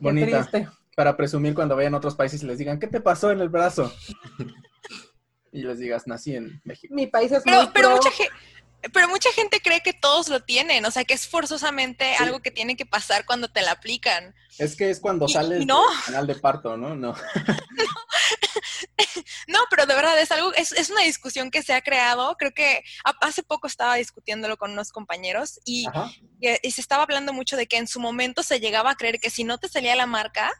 bonita. 0.00 0.48
Para 0.96 1.16
presumir 1.16 1.54
cuando 1.54 1.76
vayan 1.76 1.94
a 1.94 1.98
otros 1.98 2.14
países 2.14 2.42
y 2.42 2.46
les 2.46 2.58
digan, 2.58 2.78
¿qué 2.78 2.86
te 2.86 3.00
pasó 3.00 3.30
en 3.30 3.40
el 3.40 3.48
brazo? 3.48 3.92
y 5.52 5.62
les 5.62 5.78
digas, 5.78 6.06
nací 6.06 6.34
en 6.34 6.60
México. 6.64 6.94
Mi 6.94 7.06
país 7.06 7.32
es 7.32 7.42
pero, 7.44 7.70
pero 7.72 7.90
mucha 7.90 8.10
gente 8.10 8.32
pero 8.94 9.08
mucha 9.08 9.30
gente 9.32 9.60
cree 9.60 9.82
que 9.82 9.92
todos 9.92 10.28
lo 10.28 10.40
tienen, 10.40 10.84
o 10.86 10.90
sea, 10.90 11.04
que 11.04 11.12
es 11.12 11.28
forzosamente 11.28 12.14
algo 12.14 12.40
que 12.40 12.50
tiene 12.50 12.76
que 12.76 12.86
pasar 12.86 13.26
cuando 13.26 13.48
te 13.48 13.60
la 13.60 13.72
aplican. 13.72 14.34
Es 14.58 14.74
que 14.74 14.88
es 14.88 15.00
cuando 15.00 15.28
sales 15.28 15.66
no. 15.66 15.82
del 15.90 16.00
canal 16.06 16.26
de 16.26 16.34
parto, 16.36 16.78
¿no? 16.78 16.96
No. 16.96 17.12
no. 17.12 17.14
pero 19.68 19.86
de 19.86 19.94
verdad 19.94 20.18
es 20.20 20.30
algo, 20.32 20.52
es, 20.54 20.72
es, 20.72 20.90
una 20.90 21.02
discusión 21.02 21.50
que 21.50 21.62
se 21.62 21.74
ha 21.74 21.80
creado. 21.80 22.36
Creo 22.38 22.52
que 22.52 22.82
hace 23.20 23.42
poco 23.42 23.66
estaba 23.66 23.96
discutiéndolo 23.96 24.56
con 24.56 24.72
unos 24.72 24.92
compañeros 24.92 25.60
y, 25.64 25.86
y, 26.40 26.70
se 26.70 26.80
estaba 26.80 27.02
hablando 27.02 27.32
mucho 27.32 27.56
de 27.56 27.66
que 27.66 27.76
en 27.76 27.86
su 27.86 28.00
momento 28.00 28.42
se 28.42 28.60
llegaba 28.60 28.90
a 28.90 28.94
creer 28.94 29.18
que 29.20 29.30
si 29.30 29.44
no 29.44 29.58
te 29.58 29.68
salía 29.68 29.96
la 29.96 30.06
marca, 30.06 30.50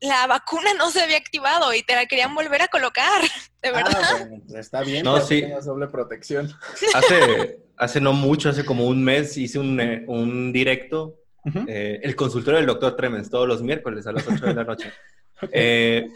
la 0.00 0.26
vacuna 0.26 0.74
no 0.74 0.90
se 0.90 1.02
había 1.02 1.16
activado 1.16 1.72
y 1.72 1.82
te 1.82 1.94
la 1.94 2.06
querían 2.06 2.34
volver 2.34 2.62
a 2.62 2.68
colocar, 2.68 3.22
de 3.62 3.68
ah, 3.68 3.72
verdad. 3.72 4.58
está 4.58 4.82
bien, 4.82 5.04
no, 5.04 5.20
sí. 5.20 5.44
doble 5.64 5.88
protección. 5.88 6.52
Hace, 6.94 7.58
hace 7.76 8.00
no 8.00 8.12
mucho, 8.12 8.48
hace 8.50 8.64
como 8.64 8.86
un 8.86 9.02
mes, 9.02 9.36
hice 9.36 9.58
un, 9.58 9.80
eh, 9.80 10.04
un 10.06 10.52
directo, 10.52 11.20
eh, 11.66 12.00
el 12.02 12.16
consultorio 12.16 12.58
del 12.58 12.66
doctor 12.66 12.96
Tremens, 12.96 13.28
todos 13.28 13.46
los 13.46 13.62
miércoles 13.62 14.06
a 14.06 14.12
las 14.12 14.26
8 14.26 14.46
de 14.46 14.54
la 14.54 14.64
noche. 14.64 14.92
Eh, 15.52 16.08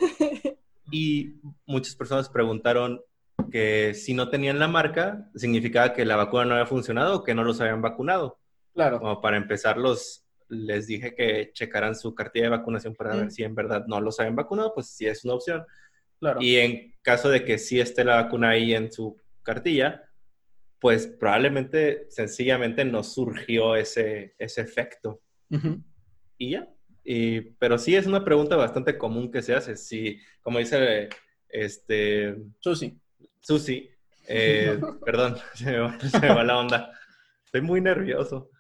y 0.91 1.41
muchas 1.67 1.95
personas 1.95 2.29
preguntaron 2.29 3.01
que 3.51 3.95
si 3.95 4.15
no 4.15 4.29
tenían 4.29 4.59
la 4.59 4.69
marca, 4.69 5.31
significaba 5.35 5.93
que 5.93 6.05
la 6.05 6.17
vacuna 6.17 6.45
no 6.45 6.55
había 6.55 6.67
funcionado 6.67 7.17
o 7.17 7.25
que 7.25 7.35
no 7.35 7.45
los 7.45 7.61
habían 7.61 7.83
vacunado. 7.83 8.39
Claro. 8.75 8.99
Como 8.99 9.21
para 9.21 9.37
empezar 9.37 9.79
los, 9.79 10.27
les 10.49 10.87
dije 10.87 11.15
que 11.15 11.51
checaran 11.53 11.95
su 11.95 12.15
cartilla 12.15 12.47
de 12.47 12.51
vacunación 12.51 12.95
para 12.95 13.17
ver 13.17 13.31
si 13.31 13.45
en 13.45 13.55
verdad 13.55 13.87
no 13.87 14.01
los 14.01 14.19
habían 14.21 14.37
vacunado, 14.37 14.75
pues 14.75 14.89
sí 14.89 15.07
es 15.07 15.25
una 15.25 15.35
opción. 15.35 15.65
Claro. 16.21 16.41
Y 16.43 16.57
en 16.57 16.95
caso 17.03 17.29
de 17.29 17.45
que 17.45 17.59
sí 17.59 17.81
esté 17.81 18.05
la 18.05 18.17
vacuna 18.17 18.51
ahí 18.51 18.75
en 18.75 18.93
su 18.93 19.17
cartilla, 19.43 20.03
pues 20.81 21.07
probablemente 21.07 22.07
sencillamente 22.11 22.85
no 22.85 23.03
surgió 23.03 23.77
ese, 23.77 24.35
ese 24.39 24.61
efecto. 24.61 25.21
Y 26.37 26.51
ya. 26.51 26.69
Y, 27.11 27.41
pero 27.41 27.79
sí 27.79 27.97
es 27.97 28.07
una 28.07 28.23
pregunta 28.23 28.55
bastante 28.55 28.99
común 28.99 29.31
que 29.31 29.41
se 29.41 29.55
hace. 29.55 29.79
Si, 29.79 30.21
como 30.43 30.59
dice 30.59 31.09
este... 31.49 32.37
Susi. 32.59 33.01
Susi. 33.41 33.89
Eh, 34.27 34.79
perdón, 35.07 35.39
se 35.55 35.65
me, 35.65 35.79
va, 35.79 35.99
se 35.99 36.21
me 36.21 36.29
va 36.29 36.45
la 36.45 36.59
onda. 36.59 36.93
Estoy 37.47 37.63
muy 37.63 37.81
nervioso. 37.81 38.51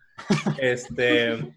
Este, 0.57 1.55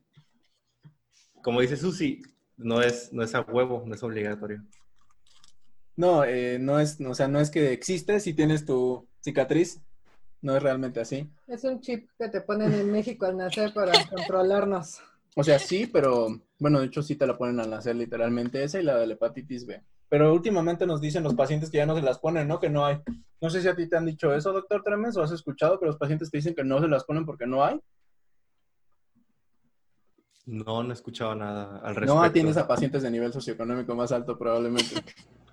como 1.41 1.61
dice 1.61 1.77
Susi, 1.77 2.21
no 2.57 2.81
es, 2.81 3.13
no 3.13 3.23
es 3.23 3.33
a 3.35 3.39
huevo, 3.39 3.85
no 3.87 3.95
es 3.95 4.03
obligatorio. 4.03 4.61
No, 5.95 6.25
eh, 6.25 6.59
no 6.59 6.77
es, 6.77 6.99
o 6.99 7.15
sea, 7.15 7.29
no 7.29 7.39
es 7.39 7.51
que 7.51 7.71
existe 7.71 8.19
si 8.19 8.33
tienes 8.33 8.65
tu 8.65 9.07
cicatriz, 9.23 9.79
no 10.41 10.57
es 10.57 10.61
realmente 10.61 10.99
así. 10.99 11.29
Es 11.47 11.63
un 11.63 11.79
chip 11.79 12.09
que 12.17 12.27
te 12.27 12.41
ponen 12.41 12.73
en 12.73 12.91
México 12.91 13.27
al 13.27 13.37
nacer 13.37 13.73
para 13.73 13.93
controlarnos. 14.09 15.01
O 15.37 15.43
sea, 15.45 15.57
sí, 15.57 15.87
pero 15.87 16.41
bueno, 16.61 16.79
de 16.79 16.85
hecho 16.85 17.01
sí 17.01 17.15
te 17.15 17.25
la 17.25 17.39
ponen 17.39 17.59
al 17.59 17.71
nacer 17.71 17.95
literalmente 17.95 18.63
esa 18.63 18.79
y 18.79 18.83
la 18.83 18.99
de 18.99 19.07
la 19.07 19.15
hepatitis 19.15 19.65
B. 19.65 19.81
Pero 20.07 20.31
últimamente 20.31 20.85
nos 20.85 21.01
dicen 21.01 21.23
los 21.23 21.33
pacientes 21.33 21.71
que 21.71 21.77
ya 21.77 21.87
no 21.87 21.95
se 21.95 22.03
las 22.03 22.19
ponen, 22.19 22.47
¿no? 22.47 22.59
Que 22.59 22.69
no 22.69 22.85
hay. 22.85 22.99
No 23.41 23.49
sé 23.49 23.63
si 23.63 23.67
a 23.67 23.75
ti 23.75 23.89
te 23.89 23.97
han 23.97 24.05
dicho 24.05 24.31
eso, 24.31 24.53
doctor 24.53 24.83
Tremens, 24.83 25.17
o 25.17 25.23
has 25.23 25.31
escuchado 25.31 25.79
que 25.79 25.87
los 25.87 25.97
pacientes 25.97 26.29
te 26.29 26.37
dicen 26.37 26.53
que 26.53 26.63
no 26.63 26.79
se 26.79 26.87
las 26.87 27.03
ponen 27.03 27.25
porque 27.25 27.47
no 27.47 27.65
hay. 27.65 27.81
No, 30.45 30.83
no 30.83 30.91
he 30.91 30.93
escuchado 30.93 31.33
nada 31.33 31.79
al 31.79 31.95
respecto. 31.95 32.21
No 32.21 32.31
tienes 32.31 32.57
a 32.57 32.67
pacientes 32.67 33.01
de 33.01 33.09
nivel 33.09 33.33
socioeconómico 33.33 33.95
más 33.95 34.11
alto 34.11 34.37
probablemente. 34.37 35.03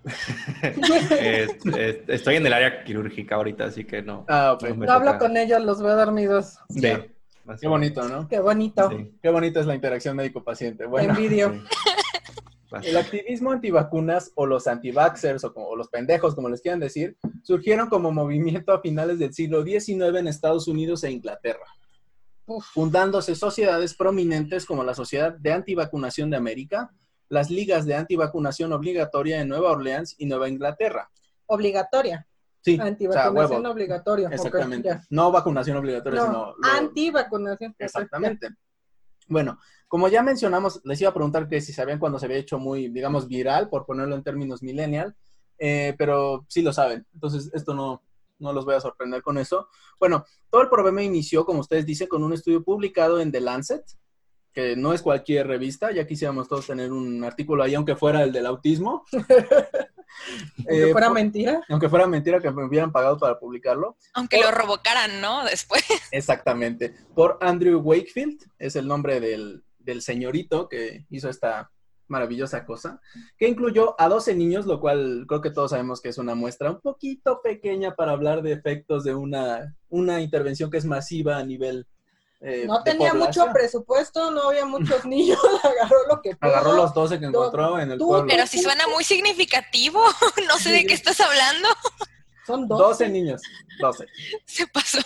estoy 2.08 2.36
en 2.36 2.46
el 2.46 2.52
área 2.52 2.84
quirúrgica 2.84 3.36
ahorita, 3.36 3.64
así 3.64 3.84
que 3.84 4.02
no. 4.02 4.26
Ah, 4.28 4.58
No, 4.76 4.92
hablo 4.92 5.16
con 5.16 5.38
ellos, 5.38 5.64
los 5.64 5.80
veo 5.80 5.96
dormidos. 5.96 6.58
Sí. 6.68 6.92
Qué 7.60 7.68
bonito, 7.68 8.08
¿no? 8.08 8.28
Qué 8.28 8.40
bonito. 8.40 8.90
Qué 9.22 9.30
bonita 9.30 9.60
es 9.60 9.66
la 9.66 9.74
interacción 9.74 10.16
médico-paciente. 10.16 10.86
Bueno, 10.86 11.14
Envidio. 11.14 11.62
El 12.82 12.98
activismo 12.98 13.52
antivacunas 13.52 14.30
o 14.34 14.44
los 14.44 14.66
antivaxers 14.66 15.42
o, 15.44 15.52
o, 15.54 15.74
los 15.74 15.88
pendejos, 15.88 16.34
como 16.34 16.50
les 16.50 16.60
quieran 16.60 16.80
decir, 16.80 17.16
surgieron 17.42 17.88
como 17.88 18.12
movimiento 18.12 18.72
a 18.72 18.80
finales 18.80 19.18
del 19.18 19.32
siglo 19.32 19.64
XIX 19.64 20.18
en 20.18 20.28
Estados 20.28 20.68
Unidos 20.68 21.02
e 21.02 21.10
Inglaterra, 21.10 21.64
fundándose 22.74 23.34
sociedades 23.34 23.94
prominentes 23.94 24.66
como 24.66 24.84
la 24.84 24.94
Sociedad 24.94 25.32
de 25.32 25.52
Antivacunación 25.52 26.28
de 26.28 26.36
América, 26.36 26.92
las 27.30 27.50
ligas 27.50 27.86
de 27.86 27.94
antivacunación 27.94 28.72
obligatoria 28.74 29.40
en 29.40 29.48
Nueva 29.48 29.70
Orleans 29.70 30.14
y 30.18 30.26
Nueva 30.26 30.50
Inglaterra. 30.50 31.10
Obligatoria. 31.46 32.27
Sí, 32.60 32.78
antivacunación 32.80 33.66
obligatoria. 33.66 34.28
Exactamente. 34.28 35.00
no 35.10 35.30
vacunación 35.30 35.76
obligatoria, 35.76 36.22
sino... 36.22 36.54
Antivacunación. 36.62 37.74
Exactamente. 37.78 38.48
Bueno, 39.28 39.58
como 39.86 40.08
ya 40.08 40.22
mencionamos, 40.22 40.80
les 40.84 41.00
iba 41.00 41.10
a 41.10 41.14
preguntar 41.14 41.48
que 41.48 41.60
si 41.60 41.72
sabían 41.72 41.98
cuando 41.98 42.18
se 42.18 42.26
había 42.26 42.38
hecho 42.38 42.58
muy, 42.58 42.88
digamos, 42.88 43.28
viral, 43.28 43.68
por 43.68 43.86
ponerlo 43.86 44.14
en 44.14 44.22
términos 44.22 44.62
millennial, 44.62 45.14
eh, 45.58 45.94
pero 45.98 46.44
sí 46.48 46.62
lo 46.62 46.72
saben. 46.72 47.06
Entonces, 47.14 47.50
esto 47.54 47.74
no, 47.74 48.02
no 48.38 48.52
los 48.52 48.64
voy 48.64 48.74
a 48.74 48.80
sorprender 48.80 49.22
con 49.22 49.38
eso. 49.38 49.68
Bueno, 49.98 50.24
todo 50.50 50.62
el 50.62 50.68
problema 50.68 51.02
inició, 51.02 51.44
como 51.44 51.60
ustedes 51.60 51.86
dicen, 51.86 52.08
con 52.08 52.22
un 52.22 52.32
estudio 52.32 52.62
publicado 52.62 53.20
en 53.20 53.32
The 53.32 53.40
Lancet, 53.40 53.84
que 54.58 54.74
no 54.74 54.92
es 54.92 55.02
cualquier 55.02 55.46
revista, 55.46 55.92
ya 55.92 56.04
quisiéramos 56.04 56.48
todos 56.48 56.66
tener 56.66 56.90
un 56.90 57.22
artículo 57.22 57.62
ahí, 57.62 57.76
aunque 57.76 57.94
fuera 57.94 58.24
el 58.24 58.32
del 58.32 58.44
autismo. 58.44 59.04
aunque 59.12 60.88
eh, 60.88 60.90
fuera 60.90 61.10
mentira. 61.10 61.62
Aunque 61.68 61.88
fuera 61.88 62.08
mentira 62.08 62.40
que 62.40 62.50
me 62.50 62.64
hubieran 62.64 62.90
pagado 62.90 63.18
para 63.18 63.38
publicarlo. 63.38 63.96
Aunque 64.14 64.40
lo 64.40 64.50
revocaran, 64.50 65.20
¿no? 65.20 65.44
Después. 65.44 65.84
Exactamente. 66.10 66.92
Por 67.14 67.38
Andrew 67.40 67.78
Wakefield, 67.78 68.50
es 68.58 68.74
el 68.74 68.88
nombre 68.88 69.20
del, 69.20 69.62
del 69.78 70.02
señorito 70.02 70.68
que 70.68 71.06
hizo 71.08 71.28
esta 71.28 71.70
maravillosa 72.08 72.64
cosa, 72.64 73.00
que 73.36 73.46
incluyó 73.46 73.94
a 74.00 74.08
12 74.08 74.34
niños, 74.34 74.66
lo 74.66 74.80
cual 74.80 75.24
creo 75.28 75.40
que 75.40 75.52
todos 75.52 75.70
sabemos 75.70 76.00
que 76.00 76.08
es 76.08 76.18
una 76.18 76.34
muestra 76.34 76.72
un 76.72 76.80
poquito 76.80 77.42
pequeña 77.44 77.94
para 77.94 78.10
hablar 78.10 78.42
de 78.42 78.54
efectos 78.54 79.04
de 79.04 79.14
una, 79.14 79.76
una 79.88 80.20
intervención 80.20 80.68
que 80.68 80.78
es 80.78 80.84
masiva 80.84 81.36
a 81.36 81.44
nivel 81.44 81.86
eh, 82.40 82.64
no 82.66 82.84
tenía 82.84 83.14
mucho 83.14 83.46
presupuesto, 83.52 84.30
no 84.30 84.48
había 84.48 84.64
muchos 84.64 85.04
niños, 85.06 85.38
agarró 85.62 85.96
lo 86.08 86.22
que 86.22 86.36
pudo. 86.36 86.50
Agarró 86.50 86.72
los 86.74 86.94
12 86.94 87.18
que 87.18 87.26
encontró 87.26 87.78
en 87.78 87.92
el 87.92 87.98
pueblo. 87.98 88.26
Pero 88.28 88.46
si 88.46 88.62
suena 88.62 88.86
muy 88.88 89.04
significativo, 89.04 90.00
no 90.46 90.58
sé 90.58 90.70
de 90.70 90.86
qué 90.86 90.94
estás 90.94 91.20
hablando. 91.20 91.68
Son 92.46 92.66
12. 92.66 93.08
niños, 93.10 93.42
12. 93.78 94.06
Se 94.46 94.66
pasó. 94.68 95.00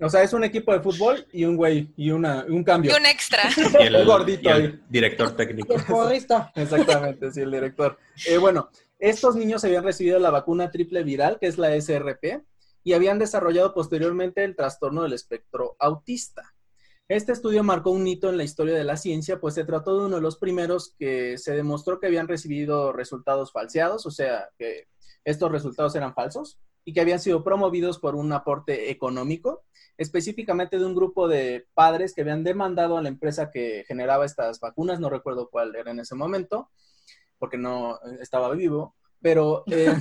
O 0.00 0.08
sea, 0.08 0.22
es 0.22 0.32
un 0.32 0.44
equipo 0.44 0.72
de 0.72 0.80
fútbol 0.80 1.26
y 1.30 1.44
un 1.44 1.56
güey, 1.56 1.92
y 1.94 2.10
una, 2.10 2.46
un 2.48 2.64
cambio. 2.64 2.92
Y 2.92 2.94
un 2.94 3.04
extra. 3.04 3.50
Y 3.78 3.82
el, 3.82 4.06
gordito 4.06 4.48
director 4.88 5.36
técnico. 5.36 5.74
El 5.74 6.26
Exactamente, 6.54 7.32
sí, 7.32 7.40
el 7.42 7.50
director. 7.50 7.98
Eh, 8.26 8.38
bueno, 8.38 8.70
estos 8.98 9.36
niños 9.36 9.62
habían 9.64 9.84
recibido 9.84 10.18
la 10.18 10.30
vacuna 10.30 10.70
triple 10.70 11.02
viral, 11.02 11.38
que 11.38 11.48
es 11.48 11.58
la 11.58 11.78
SRP, 11.78 12.42
y 12.82 12.94
habían 12.94 13.18
desarrollado 13.18 13.74
posteriormente 13.74 14.42
el 14.42 14.56
trastorno 14.56 15.02
del 15.02 15.12
espectro 15.12 15.76
autista. 15.78 16.55
Este 17.08 17.30
estudio 17.30 17.62
marcó 17.62 17.90
un 17.90 18.06
hito 18.06 18.28
en 18.28 18.36
la 18.36 18.42
historia 18.42 18.74
de 18.74 18.82
la 18.82 18.96
ciencia, 18.96 19.38
pues 19.38 19.54
se 19.54 19.64
trató 19.64 19.96
de 19.96 20.06
uno 20.06 20.16
de 20.16 20.22
los 20.22 20.38
primeros 20.38 20.96
que 20.98 21.38
se 21.38 21.54
demostró 21.54 22.00
que 22.00 22.08
habían 22.08 22.26
recibido 22.26 22.92
resultados 22.92 23.52
falseados, 23.52 24.06
o 24.06 24.10
sea, 24.10 24.48
que 24.58 24.88
estos 25.24 25.52
resultados 25.52 25.94
eran 25.94 26.14
falsos 26.14 26.58
y 26.84 26.92
que 26.92 27.00
habían 27.00 27.20
sido 27.20 27.44
promovidos 27.44 28.00
por 28.00 28.16
un 28.16 28.32
aporte 28.32 28.90
económico, 28.90 29.62
específicamente 29.96 30.80
de 30.80 30.84
un 30.84 30.96
grupo 30.96 31.28
de 31.28 31.66
padres 31.74 32.12
que 32.12 32.22
habían 32.22 32.42
demandado 32.42 32.96
a 32.96 33.02
la 33.02 33.08
empresa 33.08 33.52
que 33.52 33.84
generaba 33.86 34.24
estas 34.24 34.58
vacunas, 34.58 34.98
no 34.98 35.08
recuerdo 35.08 35.48
cuál 35.48 35.76
era 35.76 35.92
en 35.92 36.00
ese 36.00 36.16
momento, 36.16 36.70
porque 37.38 37.56
no 37.56 38.00
estaba 38.20 38.52
vivo, 38.54 38.96
pero 39.20 39.62
eh, 39.70 39.94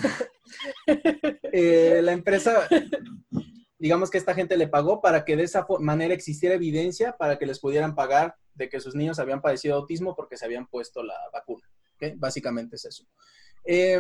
eh, 1.52 2.02
la 2.04 2.14
empresa 2.14 2.68
digamos 3.86 4.10
que 4.10 4.18
esta 4.18 4.34
gente 4.34 4.58
le 4.58 4.68
pagó 4.68 5.00
para 5.00 5.24
que 5.24 5.36
de 5.36 5.44
esa 5.44 5.68
manera 5.80 6.12
existiera 6.12 6.56
evidencia 6.56 7.16
para 7.18 7.38
que 7.38 7.46
les 7.46 7.60
pudieran 7.60 7.94
pagar 7.94 8.36
de 8.56 8.68
que 8.68 8.80
sus 8.80 8.96
niños 8.96 9.20
habían 9.20 9.44
padecido 9.44 9.76
autismo 9.76 10.16
porque 10.16 10.38
se 10.38 10.46
habían 10.46 10.66
puesto 10.66 11.04
la 11.04 11.14
vacuna. 11.32 11.70
Básicamente 12.16 12.78
es 12.78 12.86
eso. 12.86 13.06
Eh, 13.64 14.00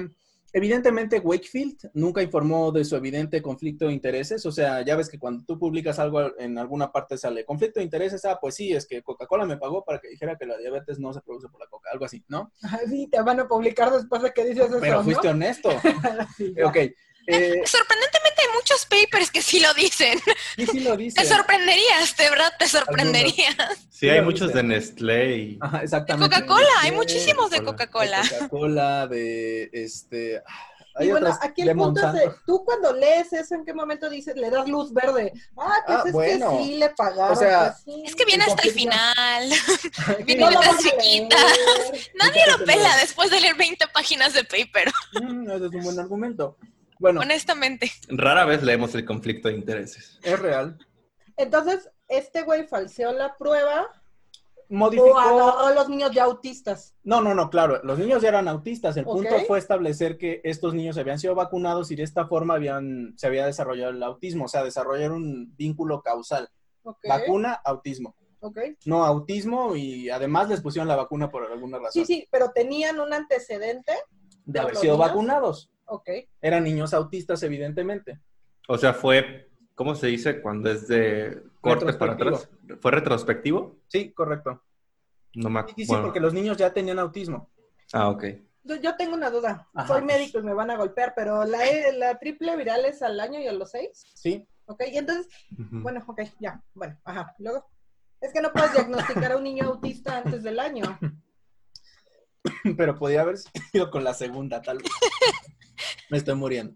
evidentemente, 0.54 1.20
Wakefield 1.20 1.92
nunca 1.94 2.24
informó 2.24 2.72
de 2.72 2.84
su 2.84 2.96
evidente 2.96 3.44
conflicto 3.44 3.86
de 3.86 3.94
intereses. 3.94 4.44
O 4.48 4.51
sea, 4.51 4.82
ya 4.82 4.96
ves 4.96 5.08
que 5.08 5.20
cuando 5.20 5.46
tú 5.46 5.60
publicas 5.60 6.00
algo 6.00 6.36
en 6.39 6.58
alguna 6.58 6.92
parte 6.92 7.15
sale 7.15 7.46
conflicto 7.46 7.80
de 7.80 7.84
intereses. 7.84 8.25
Ah, 8.25 8.39
pues 8.42 8.56
sí, 8.56 8.74
es 8.74 8.88
que 8.88 9.04
Coca-Cola 9.04 9.46
me 9.46 9.58
pagó 9.58 9.86
para 9.86 10.00
que 10.00 10.10
dijera 10.10 10.36
que 10.36 10.48
la 10.48 10.58
diabetes 10.58 10.98
no 10.98 11.13
se 11.13 11.22
produce 11.22 11.48
por 11.48 11.60
la 11.60 11.68
coca, 11.68 11.92
algo 11.94 12.06
así, 12.06 12.25
¿no? 12.27 12.51
Sí, 12.89 13.08
te 13.12 13.22
van 13.22 13.39
a 13.39 13.48
publicar 13.48 13.92
después 13.92 14.24
de 14.24 14.32
que 14.34 14.46
dices 14.46 14.65
eso. 14.65 14.80
Pero 14.82 15.04
fuiste 15.04 15.27
honesto. 15.27 15.70
ok. 16.65 16.77
Eh, 17.27 17.62
Sorprendentemente 17.65 18.25
hay 18.42 18.56
muchos 18.56 18.86
papers 18.86 19.32
que 19.32 19.42
sí 19.42 19.60
lo 19.60 19.74
dicen. 19.74 20.20
Sí, 20.56 20.65
sí 20.68 20.80
lo 20.80 20.96
dicen. 20.96 21.24
Te 21.24 21.30
sorprenderías, 21.30 22.15
de 22.18 22.30
verdad, 22.30 22.54
te 22.58 22.68
sorprenderías. 22.68 23.56
Sí, 23.89 24.10
hay 24.10 24.22
muchos 24.22 24.54
de 24.54 24.63
Nestlé 24.63 25.38
y... 25.38 25.58
Ajá, 25.62 25.82
exactamente. 25.84 26.36
De 26.36 26.42
Coca-Cola, 26.42 26.70
hay 26.82 26.92
muchísimos 26.92 27.50
de 27.50 27.63
Coca-Cola. 27.63 28.22
De 28.22 28.30
Coca-Cola, 28.30 29.08
de 29.08 29.70
este... 29.72 30.44
y 31.00 31.10
bueno, 31.10 31.30
aquí 31.42 31.62
el 31.62 31.75
punto 31.75 32.06
es 32.06 32.13
de, 32.13 32.32
tú 32.46 32.63
cuando 32.65 32.94
lees 32.94 33.32
eso, 33.34 33.56
¿en 33.56 33.65
qué 33.65 33.74
momento 33.74 34.10
dices, 34.10 34.36
le 34.36 34.50
das 34.50 34.68
luz 34.68 34.94
verde? 34.94 35.32
Ah, 35.58 35.75
pues 35.86 35.98
ah, 35.98 36.04
es 36.06 36.12
bueno. 36.12 36.58
que 36.58 36.63
sí 36.63 36.77
le 36.77 36.89
pagaron. 36.89 37.38
O 37.38 37.39
sea, 37.39 37.75
pues 37.86 37.98
es 38.06 38.15
que 38.15 38.25
viene 38.25 38.44
hasta 38.44 38.63
el 38.63 38.72
final. 38.72 39.50
viene 40.25 40.44
no 40.44 40.50
letras 40.50 40.77
chiquitas. 40.80 41.46
Nadie 42.15 42.42
lo 42.48 42.65
pela 42.65 42.98
después 42.98 43.30
de 43.32 43.39
leer 43.39 43.56
20 43.56 43.88
páginas 43.94 44.34
de 44.34 44.44
paper. 44.44 44.92
Mm, 45.22 45.50
ese 45.51 45.65
es 45.65 45.72
un 45.72 45.84
buen 45.84 46.00
argumento. 46.00 46.58
Bueno, 47.00 47.22
honestamente. 47.22 47.92
Rara 48.08 48.46
vez 48.46 48.64
leemos 48.64 48.96
el 48.96 49.06
conflicto 49.06 49.48
de 49.48 49.56
intereses. 49.56 50.20
Es 50.24 50.40
real. 50.40 50.78
Entonces, 51.38 51.90
este 52.08 52.44
güey 52.44 52.68
falseó 52.68 53.12
la 53.12 53.36
prueba. 53.36 53.88
Modificó. 54.68 55.18
a, 55.18 55.72
los 55.74 55.90
niños 55.90 56.12
ya 56.12 56.24
autistas. 56.24 56.96
No, 57.04 57.22
no, 57.22 57.36
no, 57.36 57.50
claro. 57.50 57.82
Los 57.84 58.00
niños 58.00 58.22
ya 58.22 58.30
eran 58.30 58.48
autistas. 58.48 58.98
El 58.98 59.06
punto 59.06 59.38
fue 59.46 59.60
establecer 59.60 60.18
que 60.18 60.42
estos 60.44 60.74
niños 60.74 60.98
habían 60.98 61.20
sido 61.20 61.36
vacunados 61.36 61.92
y 61.92 61.96
de 61.96 62.04
esta 62.04 62.25
forma 62.25 62.56
habían, 62.56 63.14
se 63.18 63.28
había 63.28 63.46
desarrollado 63.46 63.92
el 63.92 64.02
autismo. 64.02 64.46
O 64.46 64.48
sea, 64.48 64.64
desarrollar 64.64 65.12
un 65.12 65.56
vínculo 65.56 66.02
causal. 66.02 66.50
Vacuna, 67.08 67.54
autismo. 67.64 68.16
Okay. 68.40 68.75
No 68.86 69.04
autismo 69.04 69.75
y 69.75 70.10
además 70.10 70.50
les 70.50 70.62
pusieron 70.62 70.88
la 70.88 70.96
vacuna 70.96 71.32
por 71.32 71.52
alguna 71.52 71.78
razón. 71.78 72.06
Sí, 72.06 72.06
sí, 72.06 72.28
pero 72.32 72.52
tenían 72.52 73.00
un 73.00 73.14
antecedente. 73.14 73.94
De 74.46 74.60
haber 74.60 74.75
sido 74.75 74.98
vacunados. 74.98 75.72
Ok. 75.86 76.10
Eran 76.42 76.63
niños 76.63 76.94
autistas, 76.94 77.42
evidentemente. 77.44 78.20
O 78.68 78.77
sea, 78.77 78.94
fue, 78.94 79.50
¿cómo 79.75 79.96
se 79.96 80.08
dice 80.08 80.42
cuando 80.42 80.72
es 80.72 80.88
de 80.88 81.42
cortes 81.62 81.96
para 81.96 82.13
atrás? 82.13 82.50
¿Fue 82.80 82.92
retrospectivo? 82.92 83.80
Sí, 83.88 84.12
correcto. 84.12 84.63
No 85.36 85.50
me 85.50 85.63
Sí, 85.75 85.86
sí, 85.86 85.94
porque 86.01 86.20
los 86.20 86.34
niños 86.34 86.58
ya 86.58 86.74
tenían 86.74 87.00
autismo. 87.00 87.51
Ah, 87.94 88.10
ok. 88.10 88.25
Yo, 88.63 88.96
tengo 88.96 89.13
una 89.13 89.30
duda. 89.30 89.70
Soy 89.86 90.01
médico 90.01 90.39
y 90.39 90.44
me 90.44 90.54
van 90.54 90.72
a 90.72 90.77
golpear, 90.77 91.13
pero 91.15 91.46
la, 91.46 91.60
la 91.94 92.18
triple 92.18 92.56
viral 92.58 92.86
es 92.86 93.04
al 93.04 93.20
año 93.20 93.39
y 93.39 93.48
a 93.48 93.54
los 93.54 93.70
seis. 93.72 94.04
Sí. 94.15 94.48
Ok, 94.65 94.84
y 94.92 94.98
entonces, 94.98 95.27
bueno, 95.51 96.04
ok, 96.08 96.22
ya, 96.39 96.63
bueno, 96.74 96.98
ajá. 97.04 97.36
Luego, 97.38 97.68
es 98.20 98.34
que 98.34 98.42
no 98.42 98.51
puedes 98.51 98.74
diagnosticar 98.74 99.34
a 99.34 99.38
un 99.38 99.44
niño 99.44 99.65
autista 99.65 100.18
antes 100.18 100.42
del 100.42 100.60
año. 100.60 100.84
pero 102.77 102.98
podía 102.98 103.22
haber 103.22 103.38
sido 103.38 103.92
con 103.92 104.04
la 104.04 104.13
segunda, 104.13 104.62
tal 104.62 104.80
vez. 104.80 104.92
Me 106.10 106.18
estoy 106.18 106.36
muriendo. 106.36 106.76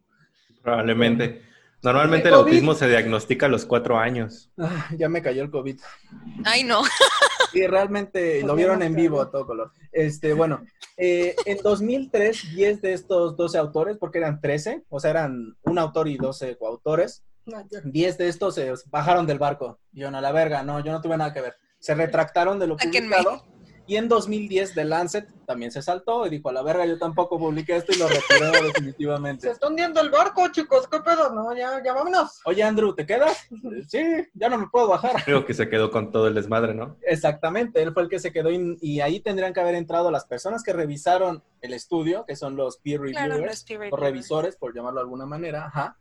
Probablemente. 0.62 1.44
Normalmente 1.82 2.28
el, 2.28 2.34
autismo 2.34 2.74
se 2.74 2.90
diagnostica 2.90 3.46
a 3.46 3.50
los 3.50 3.66
cuatro 3.66 3.98
años. 3.98 4.52
Ah, 4.58 4.90
ya 4.98 5.08
me 5.08 5.22
cayó 5.22 5.44
el 5.44 5.50
COVID. 5.50 5.80
Ay, 6.46 6.64
no. 6.64 6.82
Y 7.52 7.66
realmente 7.66 8.44
lo 8.44 8.56
vieron 8.56 8.84
en 8.84 8.94
vivo 8.94 9.20
a 9.20 9.32
todo 9.32 9.48
color. 9.48 9.72
Este, 9.92 10.34
bueno, 10.34 10.64
eh, 10.98 11.36
en 11.46 11.58
2003, 11.64 12.54
10 12.54 12.82
de 12.82 12.94
estos 12.94 13.36
12 13.36 13.58
autores, 13.58 13.98
porque 13.98 14.20
eran 14.20 14.40
13, 14.40 14.84
o 14.88 15.00
sea, 15.00 15.10
eran 15.10 15.58
un 15.64 15.80
autor 15.80 16.08
y 16.10 16.18
12 16.18 16.58
coautores, 16.58 17.24
10 17.84 18.18
de 18.20 18.28
estos 18.28 18.54
se 18.54 18.72
bajaron 18.92 19.26
del 19.26 19.40
barco. 19.40 19.80
Yo 19.92 20.12
no, 20.12 20.22
la 20.22 20.32
verga, 20.32 20.62
no, 20.62 20.80
yo 20.84 20.92
no 20.92 21.02
tuve 21.02 21.18
nada 21.18 21.34
que 21.34 21.42
ver. 21.42 21.56
Se 21.80 21.96
retractaron 21.96 22.60
de 22.60 22.68
lo 22.68 22.78
publicado 22.78 23.44
y 23.90 23.98
en 23.98 24.08
2010 24.08 24.76
The 24.76 24.86
Lancet 24.86 25.28
también 25.48 25.72
se 25.72 25.82
saltó 25.82 26.28
y 26.28 26.30
dijo, 26.30 26.48
a 26.50 26.54
la 26.54 26.62
verga, 26.62 26.86
yo 26.86 27.00
tampoco 27.00 27.40
publiqué 27.40 27.78
esto 27.78 27.92
y 27.92 27.98
lo 27.98 28.08
retiró 28.08 28.52
definitivamente. 28.68 29.48
Se 29.48 29.54
está 29.54 29.68
hundiendo 29.68 30.00
el 30.00 30.12
barco, 30.12 30.48
chicos, 30.50 30.88
¿qué 30.88 31.00
pedo? 31.00 31.34
No, 31.34 31.56
ya, 31.58 31.82
ya 31.84 31.94
vámonos. 31.94 32.40
Oye, 32.46 32.62
Andrew, 32.62 32.94
¿te 32.94 33.08
quedas? 33.08 33.50
sí, 33.88 34.00
ya 34.36 34.48
no 34.48 34.60
me 34.60 34.68
puedo 34.68 34.90
bajar. 34.90 35.24
Creo 35.26 35.44
que 35.44 35.56
se 35.56 35.70
quedó 35.70 35.90
con 35.90 36.12
todo 36.12 36.28
el 36.28 36.36
desmadre, 36.36 36.76
¿no? 36.76 36.98
Exactamente, 37.02 37.82
él 37.82 37.92
fue 37.92 38.04
el 38.04 38.10
que 38.10 38.20
se 38.20 38.32
quedó 38.32 38.52
y, 38.52 39.02
ahí 39.02 39.22
tendrían 39.22 39.54
que 39.54 39.60
haber 39.60 39.74
entrado 39.74 40.12
las 40.12 40.26
personas 40.26 40.62
que 40.62 40.72
revisaron 40.72 41.44
el 41.62 41.74
estudio, 41.74 42.26
que 42.28 42.36
son 42.36 42.56
los 42.56 42.78
peer 42.78 43.02
reviewers, 43.02 43.66
o 43.90 43.98
revisores, 43.98 44.56
por 44.56 44.76
llamarlo 44.76 45.00
de 45.00 45.06
alguna 45.06 45.26
manera, 45.26 45.66
ajá. 45.66 45.98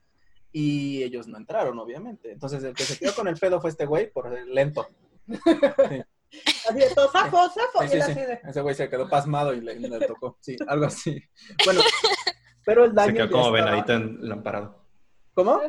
Y 0.52 1.02
ellos 1.04 1.26
no 1.26 1.38
entraron, 1.38 1.78
obviamente. 1.78 2.32
Entonces, 2.32 2.62
el 2.64 2.74
que 2.74 2.82
se 2.82 2.98
quedó 2.98 3.14
con 3.14 3.28
el 3.28 3.36
pedo 3.38 3.62
fue 3.62 3.70
este 3.70 3.86
güey 3.86 4.12
por 4.12 4.30
lento. 4.46 4.86
Así 6.68 6.78
de 6.78 6.94
todo, 6.94 7.10
zafo, 7.10 7.48
zafo. 7.48 7.84
y 7.84 7.98
Ese 8.48 8.60
güey 8.60 8.74
se 8.74 8.88
quedó 8.88 9.08
pasmado 9.08 9.54
y 9.54 9.60
le, 9.60 10.06
tocó. 10.06 10.36
Sí, 10.40 10.56
algo 10.66 10.86
así. 10.86 11.22
Bueno, 11.64 11.80
pero 12.64 12.84
el 12.84 12.94
daño. 12.94 13.08
Se 13.08 13.14
quedó 13.14 13.30
como 13.30 13.52
venadito 13.52 13.92
en 13.94 14.28
lamparado. 14.28 14.84
¿Cómo? 15.34 15.60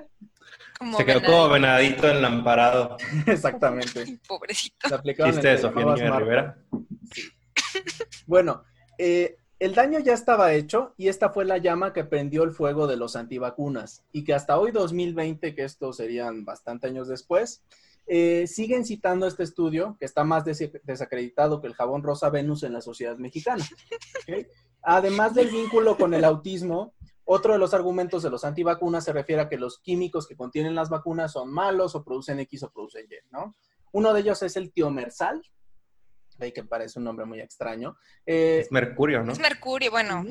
se 0.97 1.05
quedó 1.05 1.21
como 1.23 1.49
venadito 1.49 2.09
en 2.09 2.21
lamparado. 2.21 2.97
Exactamente. 3.27 4.19
Pobrecito. 4.27 5.01
¿Viste 5.03 5.57
Sofía 5.57 5.85
Niña 5.85 6.19
Rivera? 6.19 6.57
Sí. 7.13 7.29
Bueno, 8.25 8.63
eh, 8.97 9.37
el 9.59 9.75
daño 9.75 9.99
ya 9.99 10.13
estaba 10.13 10.53
hecho 10.53 10.93
y 10.97 11.09
esta 11.09 11.29
fue 11.29 11.45
la 11.45 11.57
llama 11.57 11.91
que 11.93 12.05
prendió 12.05 12.43
el 12.43 12.51
fuego 12.51 12.87
de 12.87 12.95
los 12.95 13.15
antivacunas 13.15 14.05
y 14.11 14.23
que 14.23 14.33
hasta 14.33 14.57
hoy 14.57 14.71
2020, 14.71 15.53
que 15.53 15.63
estos 15.63 15.97
serían 15.97 16.45
bastante 16.45 16.87
años 16.87 17.07
después, 17.07 17.63
eh, 18.11 18.47
siguen 18.47 18.85
citando 18.85 19.27
este 19.27 19.43
estudio 19.43 19.95
que 19.99 20.05
está 20.05 20.23
más 20.23 20.43
desacreditado 20.43 21.61
que 21.61 21.67
el 21.67 21.75
jabón 21.75 22.01
rosa 22.01 22.31
Venus 22.31 22.63
en 22.63 22.73
la 22.73 22.81
sociedad 22.81 23.15
mexicana. 23.17 23.63
Además 24.81 25.35
del 25.35 25.49
vínculo 25.49 25.95
con 25.95 26.15
el 26.15 26.23
autismo, 26.23 26.95
otro 27.23 27.53
de 27.53 27.59
los 27.59 27.75
argumentos 27.75 28.23
de 28.23 28.31
los 28.31 28.43
antivacunas 28.43 29.03
se 29.03 29.13
refiere 29.13 29.43
a 29.43 29.47
que 29.47 29.57
los 29.57 29.77
químicos 29.77 30.27
que 30.27 30.35
contienen 30.35 30.73
las 30.73 30.89
vacunas 30.89 31.33
son 31.33 31.53
malos 31.53 31.93
o 31.93 32.03
producen 32.03 32.39
X 32.39 32.63
o 32.63 32.71
producen 32.71 33.05
Y, 33.05 33.15
¿no? 33.29 33.55
Uno 33.91 34.11
de 34.11 34.21
ellos 34.21 34.41
es 34.41 34.57
el 34.57 34.73
tiomersal, 34.73 35.43
que 36.39 36.63
parece 36.63 36.97
un 36.97 37.05
nombre 37.05 37.27
muy 37.27 37.39
extraño. 37.41 37.95
Eh, 38.25 38.61
es 38.61 38.71
mercurio, 38.71 39.23
¿no? 39.23 39.33
Es 39.33 39.39
mercurio, 39.39 39.91
bueno. 39.91 40.25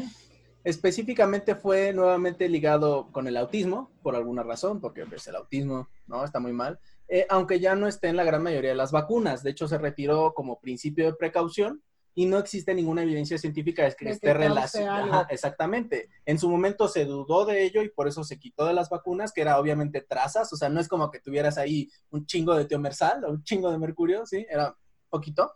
Específicamente 0.65 1.55
fue 1.55 1.93
nuevamente 1.93 2.49
ligado 2.49 3.13
con 3.13 3.29
el 3.29 3.37
autismo, 3.37 3.93
por 4.03 4.17
alguna 4.17 4.43
razón, 4.43 4.81
porque 4.81 5.07
pues, 5.07 5.29
el 5.29 5.37
autismo, 5.37 5.89
¿no? 6.09 6.25
Está 6.25 6.41
muy 6.41 6.53
mal. 6.53 6.81
Eh, 7.09 7.27
aunque 7.31 7.59
ya 7.59 7.75
no 7.75 7.89
esté 7.89 8.09
en 8.09 8.17
la 8.17 8.25
gran 8.25 8.43
mayoría 8.43 8.71
de 8.71 8.77
las 8.77 8.93
vacunas. 8.93 9.43
De 9.43 9.51
hecho, 9.51 9.67
se 9.67 9.79
retiró 9.79 10.35
como 10.35 10.61
principio 10.61 11.07
de 11.07 11.15
precaución 11.15 11.83
y 12.15 12.27
no 12.27 12.39
existe 12.39 12.75
ninguna 12.75 13.03
evidencia 13.03 13.39
científica 13.39 13.85
de 13.85 13.95
que, 13.95 14.11
esté 14.11 14.35
relacionado. 14.35 15.27
Exactamente. 15.31 16.09
En 16.27 16.39
su 16.39 16.51
momento 16.51 16.89
se 16.89 17.05
dudó 17.05 17.47
de 17.47 17.63
ello 17.63 17.83
y 17.83 17.91
por 17.91 18.09
eso 18.09 18.25
se 18.25 18.39
quitó 18.39 18.67
de 18.67 18.75
las 18.75 18.91
vacunas, 18.91 19.33
que 19.33 19.41
era 19.41 19.59
obviamente 19.59 20.01
trazas, 20.01 20.53
o 20.53 20.57
sea, 20.57 20.69
no 20.69 20.81
es 20.81 20.89
como 20.89 21.13
que 21.13 21.21
tuvieras 21.21 21.59
ahí 21.59 21.89
un 22.11 22.27
chingo 22.27 22.57
de 22.57 22.65
tiomersal 22.65 23.25
o 23.25 23.31
un 23.31 23.45
chingo 23.45 23.71
de 23.71 23.79
mercurio, 23.79 24.27
¿sí? 24.27 24.45
Era 24.51 24.77
poquito. 25.09 25.55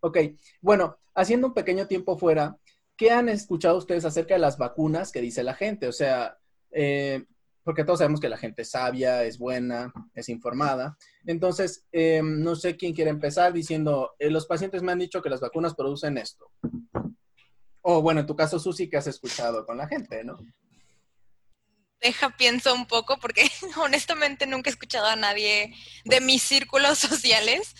Ok, 0.00 0.18
bueno, 0.60 0.98
haciendo 1.14 1.46
un 1.46 1.54
pequeño 1.54 1.86
tiempo 1.86 2.18
fuera, 2.18 2.56
¿qué 2.96 3.12
han 3.12 3.28
escuchado 3.28 3.78
ustedes 3.78 4.04
acerca 4.04 4.34
de 4.34 4.40
las 4.40 4.58
vacunas 4.58 5.12
que 5.12 5.20
dice 5.20 5.44
la 5.44 5.54
gente? 5.54 5.86
O 5.86 5.92
sea, 5.92 6.36
eh, 6.72 7.24
porque 7.64 7.84
todos 7.84 8.00
sabemos 8.00 8.20
que 8.20 8.28
la 8.28 8.38
gente 8.38 8.62
es 8.62 8.70
sabia, 8.70 9.22
es 9.24 9.38
buena, 9.38 9.92
es 10.14 10.28
informada. 10.28 10.96
Entonces, 11.26 11.86
em, 11.92 12.42
no 12.42 12.56
sé 12.56 12.76
quién 12.76 12.94
quiere 12.94 13.10
empezar 13.10 13.52
diciendo, 13.52 14.14
eh, 14.18 14.30
los 14.30 14.46
pacientes 14.46 14.82
me 14.82 14.92
han 14.92 14.98
dicho 14.98 15.22
que 15.22 15.30
las 15.30 15.40
vacunas 15.40 15.74
producen 15.74 16.18
esto. 16.18 16.50
O 17.82 18.02
bueno, 18.02 18.20
en 18.20 18.26
tu 18.26 18.36
caso, 18.36 18.58
Susi, 18.58 18.88
que 18.88 18.96
has 18.96 19.06
escuchado 19.06 19.64
con 19.66 19.76
la 19.76 19.88
gente, 19.88 20.24
¿no? 20.24 20.38
Deja, 22.00 22.36
pienso 22.36 22.74
un 22.74 22.86
poco, 22.86 23.18
porque 23.18 23.42
honestamente 23.76 24.46
nunca 24.46 24.68
he 24.68 24.72
escuchado 24.72 25.06
a 25.06 25.16
nadie 25.16 25.72
de 26.04 26.20
mis 26.20 26.42
círculos 26.42 26.98
sociales 26.98 27.74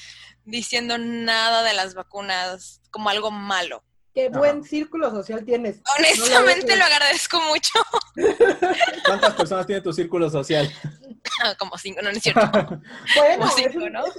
diciendo 0.44 0.98
nada 0.98 1.62
de 1.62 1.74
las 1.74 1.94
vacunas 1.94 2.80
como 2.90 3.08
algo 3.08 3.30
malo. 3.30 3.82
Qué 4.14 4.28
buen 4.28 4.62
círculo 4.62 5.10
social 5.10 5.42
tienes. 5.44 5.80
Honestamente 5.98 6.76
lo, 6.76 6.84
agradezco 6.84 7.40
mucho. 7.48 7.72
¿Cuántas 9.06 9.34
personas 9.34 9.66
tiene 9.66 9.80
tu 9.80 9.92
círculo 9.92 10.28
social? 10.28 10.70
Como 11.58 11.78
cinco, 11.78 12.02
no, 12.02 12.10
es 12.10 12.22
cierto. 12.22 12.40
bueno, 13.16 13.46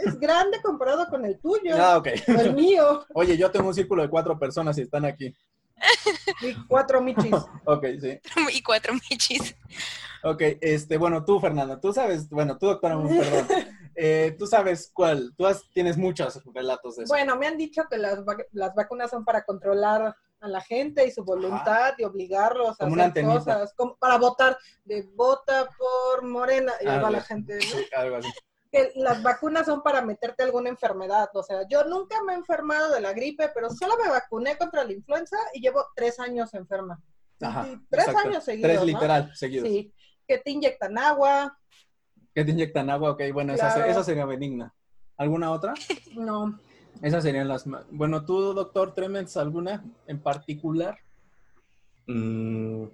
es, 0.06 0.20
grande 0.20 0.60
comparado 0.64 1.08
con 1.10 1.26
el 1.26 1.40
tuyo. 1.40 1.76
Ah, 1.78 1.98
ok. 1.98 2.08
El 2.28 2.54
mío. 2.54 3.06
Oye, 3.14 3.38
yo 3.38 3.52
tengo 3.52 3.68
un 3.68 3.76
círculo 3.76 4.02
de 4.02 4.10
cuatro 4.10 4.38
personas 4.40 4.78
y 4.80 4.82
están 4.82 5.06
aquí. 5.06 5.36
Y 6.42 6.54
cuatro 6.68 7.02
michis. 7.02 7.34
ok, 7.66 7.86
sí. 8.02 8.20
Y 8.52 8.64
cuatro 8.64 8.94
michis. 8.94 9.56
Ok, 10.24 10.42
este, 10.62 10.98
bueno, 10.98 11.26
tú, 11.26 11.40
Fernanda, 11.40 11.80
tú 11.80 11.92
sabes, 11.94 12.30
bueno, 12.30 12.58
tú, 12.58 12.68
doctora, 12.68 12.98
perdón. 12.98 13.68
Eh, 13.96 14.36
tú 14.38 14.48
sabes 14.48 14.90
cuál, 14.94 15.34
tú 15.38 15.46
tienes 15.74 15.98
muchos 15.98 16.42
relatos 16.54 16.96
de 16.96 17.04
eso. 17.04 17.14
Bueno, 17.14 17.36
me 17.38 17.48
han 17.48 17.58
dicho 17.58 17.84
que 17.90 17.98
las, 17.98 18.20
las 18.52 18.74
vacunas 18.76 19.10
son 19.12 19.24
para 19.24 19.44
controlar 19.44 20.16
a 20.44 20.48
la 20.48 20.62
gente 20.62 21.08
y 21.08 21.12
su 21.12 21.24
voluntad 21.24 21.94
y 21.98 22.04
obligarlos 22.04 22.80
a 22.80 22.86
hacer 22.86 23.26
cosas, 23.26 23.74
como 23.76 23.96
para 23.96 24.18
votar, 24.18 24.58
de 24.84 25.04
vota 25.16 25.70
por 25.78 26.24
Morena, 26.24 26.74
y 26.82 26.86
va 26.86 27.10
la 27.10 27.22
gente. 27.22 27.60
algo 27.96 28.18
así. 28.18 28.30
Que 28.70 28.92
las 28.96 29.24
vacunas 29.24 29.68
son 29.68 29.82
para 29.82 30.02
meterte 30.02 30.44
alguna 30.44 30.70
enfermedad, 30.70 31.30
o 31.34 31.44
sea, 31.44 31.66
yo 31.70 31.86
nunca 31.86 32.22
me 32.24 32.34
he 32.34 32.36
enfermado 32.36 32.94
de 32.94 33.00
la 33.00 33.14
gripe, 33.14 33.52
pero 33.54 33.70
solo 33.70 33.96
me 34.04 34.10
vacuné 34.10 34.58
contra 34.58 34.84
la 34.84 34.92
influenza 34.92 35.38
y 35.54 35.62
llevo 35.62 35.86
tres 35.96 36.20
años 36.20 36.54
enferma. 36.54 37.02
Ajá, 37.40 37.68
tres 37.90 38.08
años 38.10 38.44
seguidos. 38.44 38.72
Tres 38.72 38.84
literal 38.84 39.32
seguidos. 39.36 39.70
Sí, 39.70 39.94
que 40.28 40.40
te 40.40 40.52
inyectan 40.52 40.98
agua, 40.98 41.58
que 42.34 42.44
te 42.44 42.52
inyectan 42.52 42.90
agua, 42.90 43.12
ok, 43.12 43.22
bueno, 43.32 43.54
esa, 43.54 44.04
sería 44.04 44.26
benigna. 44.26 44.74
¿Alguna 45.18 45.52
otra? 45.52 45.74
No. 46.16 46.60
Esas 47.02 47.24
serían 47.24 47.48
las... 47.48 47.66
Bueno, 47.92 48.26
tú, 48.26 48.54
doctor 48.54 48.94
Tremens, 48.94 49.38
¿alguna 49.38 49.84
en 50.08 50.20
particular? 50.20 50.98
Mm, 52.08 52.86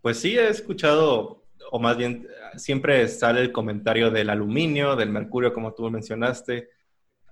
pues 0.00 0.18
sí, 0.18 0.36
he 0.36 0.48
escuchado, 0.48 1.42
o 1.70 1.78
más 1.78 1.96
bien, 1.96 2.26
siempre 2.56 3.06
sale 3.08 3.40
el 3.40 3.52
comentario 3.52 4.10
del 4.10 4.30
aluminio, 4.30 4.96
del 4.96 5.10
mercurio, 5.10 5.52
como 5.52 5.74
tú 5.74 5.90
mencionaste, 5.90 6.70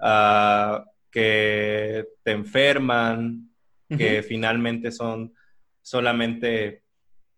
ah, 0.00 0.84
que 1.10 2.06
te 2.22 2.32
enferman, 2.32 3.48
que 3.88 4.22
finalmente 4.22 4.92
son 4.92 5.34
solamente 5.82 6.84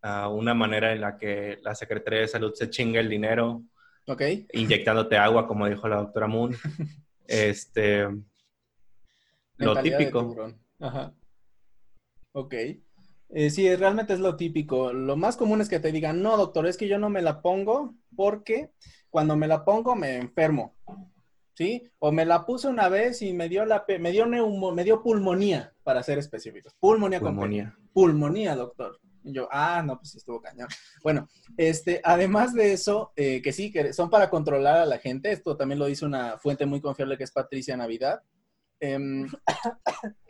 ah, 0.03 0.29
una 0.29 0.53
manera 0.53 0.93
en 0.93 1.01
la 1.01 1.17
que 1.17 1.59
la 1.63 1.75
Secretaría 1.75 2.21
de 2.21 2.29
Salud 2.29 2.53
se 2.53 2.69
chinga 2.69 3.01
el 3.01 3.09
dinero 3.09 3.63
Ok. 4.07 4.23
Inyectándote 4.53 5.17
agua, 5.17 5.47
como 5.47 5.69
dijo 5.69 5.89
la 5.89 5.97
doctora 5.97 6.27
Moon. 6.27 6.55
este. 7.27 8.09
lo 9.57 9.83
típico. 9.83 10.53
Ajá. 10.81 11.15
Ok. 12.33 12.55
Eh, 13.35 13.51
sí, 13.51 13.75
realmente 13.77 14.13
es 14.13 14.21
lo 14.21 14.37
típico. 14.37 14.93
Lo 14.93 15.17
más 15.17 15.37
común 15.37 15.61
es 15.61 15.69
que 15.69 15.81
te 15.81 15.93
digan, 15.93 16.23
no, 16.23 16.37
doctor, 16.37 16.67
es 16.67 16.77
que 16.77 16.89
yo 16.89 16.99
no 16.99 17.09
me 17.09 17.23
la 17.23 17.41
pongo 17.41 17.95
porque 18.15 18.71
cuando 19.09 19.37
me 19.37 19.49
la 19.49 19.65
pongo 19.65 19.95
me 19.95 20.17
enfermo. 20.17 20.77
¿Sí? 21.55 21.91
O 21.99 22.13
me 22.13 22.25
la 22.25 22.47
puse 22.47 22.69
una 22.69 22.89
vez 22.89 23.21
y 23.23 23.35
me 23.35 23.49
dio 23.49 23.67
la 23.67 23.85
me 24.01 24.11
dio 24.11 24.25
neumo, 24.25 24.73
me 24.73 24.85
dio 24.85 25.03
pulmonía, 25.03 25.75
para 25.83 26.03
ser 26.03 26.19
específicos. 26.19 26.75
Pulmonía. 26.79 27.21
Pulmonía. 27.21 27.77
Pulmonía, 27.93 28.57
doctor. 28.57 28.99
Y 29.25 29.33
yo, 29.33 29.49
ah, 29.51 29.83
no, 29.85 29.99
pues 29.99 30.15
estuvo 30.15 30.41
cañón. 30.41 30.69
Bueno, 31.03 31.29
este, 31.57 32.01
además 32.05 32.55
de 32.55 32.73
eso, 32.73 33.13
eh, 33.17 33.41
que 33.43 33.53
sí, 33.53 33.71
que 33.71 33.93
son 33.93 34.11
para 34.11 34.31
controlar 34.31 34.79
a 34.79 34.87
la 34.87 34.99
gente, 34.99 35.33
esto 35.33 35.57
también 35.57 35.79
lo 35.79 35.87
dice 35.87 36.05
una 36.05 36.39
fuente 36.39 36.67
muy 36.67 36.81
confiable 36.81 37.17
que 37.17 37.25
es 37.25 37.33
Patricia 37.33 37.77
Navidad. 37.77 38.23
Em, 38.81 39.29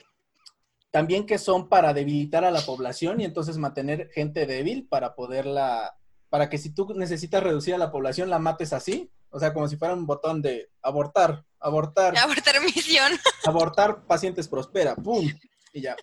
también 0.90 1.24
que 1.26 1.38
son 1.38 1.68
para 1.68 1.94
debilitar 1.94 2.44
a 2.44 2.50
la 2.50 2.60
población 2.60 3.20
y 3.20 3.24
entonces 3.24 3.56
mantener 3.56 4.10
gente 4.12 4.44
débil 4.44 4.86
para 4.88 5.14
poderla, 5.14 5.96
para 6.28 6.50
que 6.50 6.58
si 6.58 6.74
tú 6.74 6.92
necesitas 6.94 7.42
reducir 7.42 7.74
a 7.74 7.78
la 7.78 7.90
población, 7.90 8.28
la 8.28 8.38
mates 8.38 8.72
así. 8.72 9.10
O 9.30 9.40
sea, 9.40 9.54
como 9.54 9.66
si 9.66 9.76
fuera 9.76 9.94
un 9.94 10.06
botón 10.06 10.42
de 10.42 10.70
abortar, 10.82 11.46
abortar. 11.58 12.16
Abortar 12.18 12.60
misión. 12.62 13.12
Abortar 13.46 14.04
pacientes 14.04 14.46
prospera, 14.46 14.94
¡pum! 14.94 15.26
Y 15.72 15.80
ya. 15.80 15.96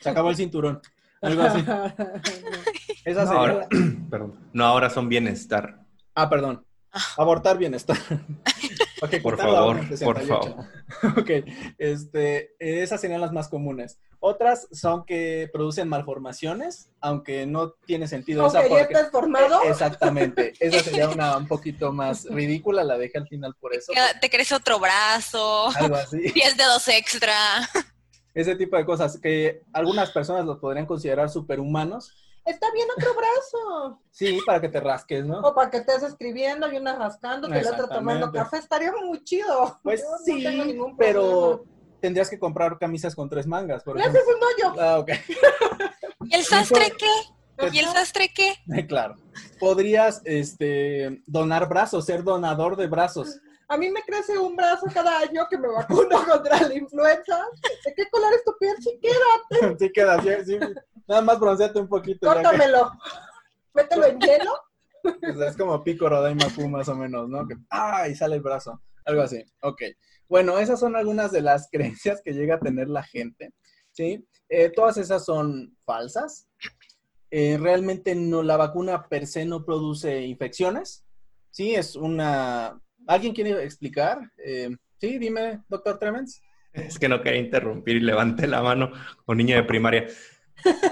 Se 0.00 0.08
acabó 0.08 0.30
el 0.30 0.36
cinturón. 0.36 0.80
Algo 1.22 1.42
así. 1.42 1.60
Esa 3.04 3.24
no, 3.24 3.30
ahora, 3.32 3.68
perdón. 4.10 4.48
No, 4.52 4.64
ahora 4.64 4.90
son 4.90 5.08
bienestar. 5.08 5.80
Ah, 6.14 6.28
perdón. 6.28 6.64
Abortar 7.16 7.58
bienestar. 7.58 7.96
por 9.22 9.36
favor, 9.36 9.80
por 10.02 10.20
favor. 10.26 10.54
ok, 11.18 11.30
este, 11.76 12.54
esas 12.58 13.00
serían 13.00 13.20
las 13.20 13.32
más 13.32 13.48
comunes. 13.48 14.00
Otras 14.20 14.66
son 14.72 15.04
que 15.04 15.48
producen 15.52 15.88
malformaciones, 15.88 16.90
aunque 17.00 17.46
no 17.46 17.70
tiene 17.86 18.08
sentido 18.08 18.46
esa 18.46 18.62
porque... 18.62 18.74
ya 18.74 18.80
estás 18.82 19.10
formado. 19.12 19.62
Exactamente. 19.62 20.54
Esa 20.58 20.80
sería 20.80 21.08
una 21.08 21.36
un 21.36 21.46
poquito 21.46 21.92
más 21.92 22.24
ridícula, 22.24 22.82
la 22.82 22.98
dejé 22.98 23.18
al 23.18 23.28
final 23.28 23.54
por 23.60 23.74
eso. 23.74 23.92
Te 24.20 24.28
crece 24.28 24.56
otro 24.56 24.80
brazo. 24.80 25.68
Algo 25.76 25.96
así. 25.96 26.18
10 26.32 26.56
dedos 26.56 26.88
extra 26.88 27.68
ese 28.34 28.56
tipo 28.56 28.76
de 28.76 28.84
cosas 28.84 29.18
que 29.18 29.62
algunas 29.72 30.10
personas 30.10 30.44
los 30.44 30.58
podrían 30.58 30.86
considerar 30.86 31.28
superhumanos. 31.30 32.12
Está 32.44 32.70
bien 32.72 32.88
otro 32.96 33.14
brazo. 33.14 34.00
Sí, 34.10 34.38
para 34.46 34.60
que 34.60 34.68
te 34.68 34.80
rasques, 34.80 35.24
¿no? 35.24 35.40
O 35.40 35.54
para 35.54 35.70
que 35.70 35.78
estés 35.78 36.02
escribiendo 36.02 36.72
y 36.72 36.76
una 36.76 36.96
rascando, 36.96 37.48
y 37.48 37.52
el 37.52 37.66
otro 37.66 37.88
tomando 37.88 38.32
café. 38.32 38.58
Estaría 38.58 38.92
muy 39.04 39.22
chido. 39.22 39.78
Pues 39.82 40.02
sí, 40.24 40.46
pero 40.96 41.64
tendrías 42.00 42.30
que 42.30 42.38
comprar 42.38 42.78
camisas 42.78 43.14
con 43.14 43.28
tres 43.28 43.46
mangas. 43.46 43.82
Por 43.82 43.98
ejemplo. 43.98 44.20
haces 44.20 44.34
un 44.34 44.42
hoyo. 44.42 44.80
Ah, 44.80 44.98
ok. 44.98 45.10
¿Y 46.24 46.34
el 46.34 46.44
sastre 46.44 46.92
qué? 46.98 47.68
¿Y 47.72 47.78
el 47.78 47.86
sastre 47.86 48.32
qué? 48.34 48.54
Claro. 48.88 49.16
Podrías 49.58 50.22
este, 50.24 51.22
donar 51.26 51.68
brazos, 51.68 52.06
ser 52.06 52.22
donador 52.22 52.76
de 52.76 52.86
brazos. 52.86 53.40
A 53.70 53.76
mí 53.76 53.90
me 53.90 54.02
crece 54.02 54.38
un 54.38 54.56
brazo 54.56 54.86
cada 54.92 55.20
año 55.20 55.46
que 55.48 55.58
me 55.58 55.68
vacuno 55.68 56.08
contra 56.26 56.66
la 56.66 56.74
influenza. 56.74 57.46
¿De 57.84 57.94
qué 57.94 58.08
color 58.10 58.32
es 58.32 58.44
tu 58.44 58.56
piel? 58.58 58.74
Sí, 58.80 58.98
quédate. 59.00 59.76
Sí, 59.78 59.92
queda, 59.92 60.22
sí, 60.22 60.30
sí. 60.44 60.58
Nada 61.06 61.22
más 61.22 61.38
bronceate 61.38 61.78
un 61.78 61.88
poquito. 61.88 62.26
Córtamelo. 62.26 62.90
Mételo 63.74 64.06
en 64.06 64.20
hielo. 64.20 64.52
es 65.46 65.56
como 65.56 65.84
Pico 65.84 66.08
Rodaima 66.08 66.46
más 66.68 66.88
o 66.88 66.94
menos, 66.94 67.28
¿no? 67.28 67.46
Que, 67.46 67.56
¡ay! 67.68 68.14
sale 68.14 68.36
el 68.36 68.42
brazo. 68.42 68.80
Algo 69.04 69.22
así. 69.22 69.44
Ok. 69.62 69.82
Bueno, 70.28 70.58
esas 70.58 70.80
son 70.80 70.96
algunas 70.96 71.30
de 71.30 71.42
las 71.42 71.68
creencias 71.72 72.22
que 72.24 72.32
llega 72.32 72.56
a 72.56 72.60
tener 72.60 72.88
la 72.88 73.02
gente. 73.02 73.52
¿Sí? 73.92 74.26
Eh, 74.48 74.70
todas 74.70 74.96
esas 74.96 75.24
son 75.24 75.76
falsas. 75.84 76.48
Eh, 77.30 77.58
realmente 77.60 78.14
no, 78.14 78.42
la 78.42 78.56
vacuna 78.56 79.08
per 79.08 79.26
se 79.26 79.44
no 79.44 79.64
produce 79.64 80.22
infecciones. 80.22 81.04
Sí, 81.50 81.74
es 81.74 81.96
una... 81.96 82.80
¿Alguien 83.08 83.32
quiere 83.32 83.64
explicar? 83.64 84.30
Eh, 84.36 84.68
sí, 84.98 85.18
dime, 85.18 85.62
doctor 85.66 85.98
Tremens. 85.98 86.42
Es 86.74 86.98
que 86.98 87.08
no 87.08 87.22
quería 87.22 87.40
interrumpir 87.40 87.96
y 87.96 88.00
levanté 88.00 88.46
la 88.46 88.62
mano 88.62 88.92
con 89.24 89.38
niño 89.38 89.56
de 89.56 89.62
primaria. 89.62 90.06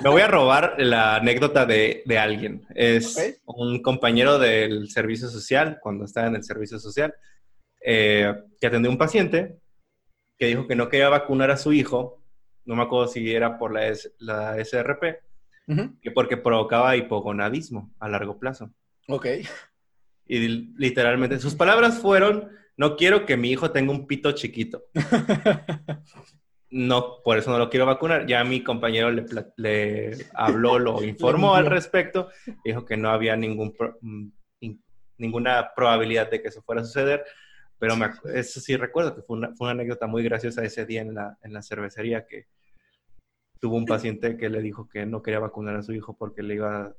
Me 0.03 0.09
voy 0.09 0.23
a 0.23 0.27
robar 0.27 0.77
la 0.79 1.17
anécdota 1.17 1.67
de, 1.67 2.03
alguien. 2.19 2.67
Es 2.75 3.39
un 3.45 3.83
compañero 3.83 4.39
del 4.39 4.89
servicio 4.89 5.29
social, 5.29 5.79
cuando 5.83 6.07
estaba 6.07 6.29
en 6.29 6.37
el 6.37 6.43
servicio 6.43 6.79
social, 6.79 7.15
eh, 7.85 8.35
que 8.59 8.67
atendió 8.67 8.91
a 8.91 8.93
un 8.93 8.99
paciente 8.99 9.59
que 10.39 10.47
dijo 10.47 10.67
que 10.67 10.75
no 10.75 10.89
quería 10.89 11.11
vacunar 11.11 11.51
a 11.51 11.59
su 11.59 11.75
hijo, 11.75 12.23
no 12.65 12.77
me 12.77 12.83
acuerdo 12.85 13.09
si 13.09 13.31
era 13.31 13.59
por 13.59 13.75
la, 13.75 13.93
la 14.19 14.65
SRP, 14.65 15.21
que 16.01 16.11
porque 16.13 16.39
provocaba 16.39 16.97
hipogonadismo 16.97 17.93
a 17.99 18.09
largo 18.09 18.39
plazo. 18.39 18.71
Ok. 19.07 19.27
Y 20.27 20.49
literalmente 20.77 21.39
sus 21.39 21.55
palabras 21.55 21.99
fueron, 21.99 22.51
no 22.77 22.97
quiero 22.97 23.27
que 23.27 23.37
mi 23.37 23.51
hijo 23.51 23.71
tenga 23.71 23.93
un 23.93 24.07
pito 24.07 24.33
chiquito. 24.33 24.85
no, 26.71 27.23
por 27.23 27.39
eso 27.39 27.51
no 27.51 27.59
lo 27.59 27.71
quiero 27.71 27.87
vacunar. 27.87 28.27
Ya 28.27 28.43
mi 28.45 28.63
compañero 28.63 29.11
le, 29.11 29.25
le 29.57 30.17
habló, 30.35 30.79
lo 30.79 31.03
informó 31.05 31.55
al 31.55 31.67
respecto, 31.67 32.29
dijo 32.65 32.85
que 32.85 32.97
no 32.97 33.11
había 33.11 33.37
ningún 33.37 33.75
mm, 34.01 34.29
ninguna 35.19 35.73
probabilidad 35.75 36.31
de 36.31 36.43
que 36.43 36.49
eso 36.49 36.63
fuera 36.63 36.83
a 36.83 36.85
suceder, 36.85 37.25
pero 37.79 37.95
eso 38.35 38.61
sí 38.61 38.77
recuerdo 38.77 39.15
que 39.15 39.23
fue 39.23 39.37
una, 39.37 39.55
fue 39.55 39.67
una, 39.67 39.73
anécdota 39.73 40.07
muy 40.07 40.23
graciosa 40.23 40.65
ese 40.65 40.87
día 40.87 41.03
en 41.03 41.15
la, 41.15 41.39
en 41.43 41.53
la 41.53 41.63
cervecería 41.63 42.27
que 42.27 42.47
tuvo 43.61 43.77
un 43.77 43.87
paciente 43.87 44.37
que 44.37 44.49
le 44.49 44.61
dijo 44.61 44.89
que 44.89 45.07
no 45.07 45.23
quería 45.23 45.41
vacunar 45.41 45.77
a 45.77 45.83
su 45.83 45.93
hijo 45.93 46.17
porque 46.17 46.43
le 46.43 46.55
iba 46.55 46.83
a 46.83 46.95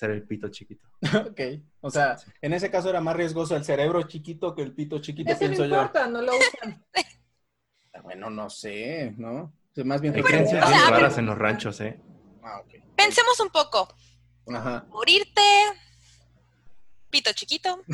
ser 0.00 0.10
el 0.10 0.22
pito 0.22 0.48
chiquito. 0.48 0.88
Ok, 1.30 1.40
o 1.80 1.90
sea, 1.90 2.16
en 2.40 2.54
ese 2.54 2.70
caso 2.70 2.88
era 2.88 3.00
más 3.00 3.14
riesgoso 3.14 3.54
el 3.54 3.64
cerebro 3.64 4.02
chiquito 4.04 4.54
que 4.54 4.62
el 4.62 4.72
pito 4.72 4.98
chiquito, 4.98 5.30
Eso 5.30 5.46
no 5.48 5.64
importa, 5.64 6.06
no 6.08 6.22
lo 6.22 6.32
usan. 6.36 6.84
Bueno, 8.02 8.30
no 8.30 8.48
sé, 8.48 9.14
¿no? 9.18 9.52
más 9.84 10.00
bien 10.00 10.14
Hay 10.14 10.22
creencias 10.22 10.68
bien 10.68 10.80
raras 10.88 11.18
en 11.18 11.26
los 11.26 11.38
ranchos, 11.38 11.80
¿eh? 11.80 11.98
Ah, 12.42 12.62
Pensemos 12.96 13.38
un 13.40 13.50
poco. 13.50 13.88
Ajá. 14.48 14.86
Morirte, 14.90 15.42
pito 17.10 17.32
chiquito. 17.32 17.82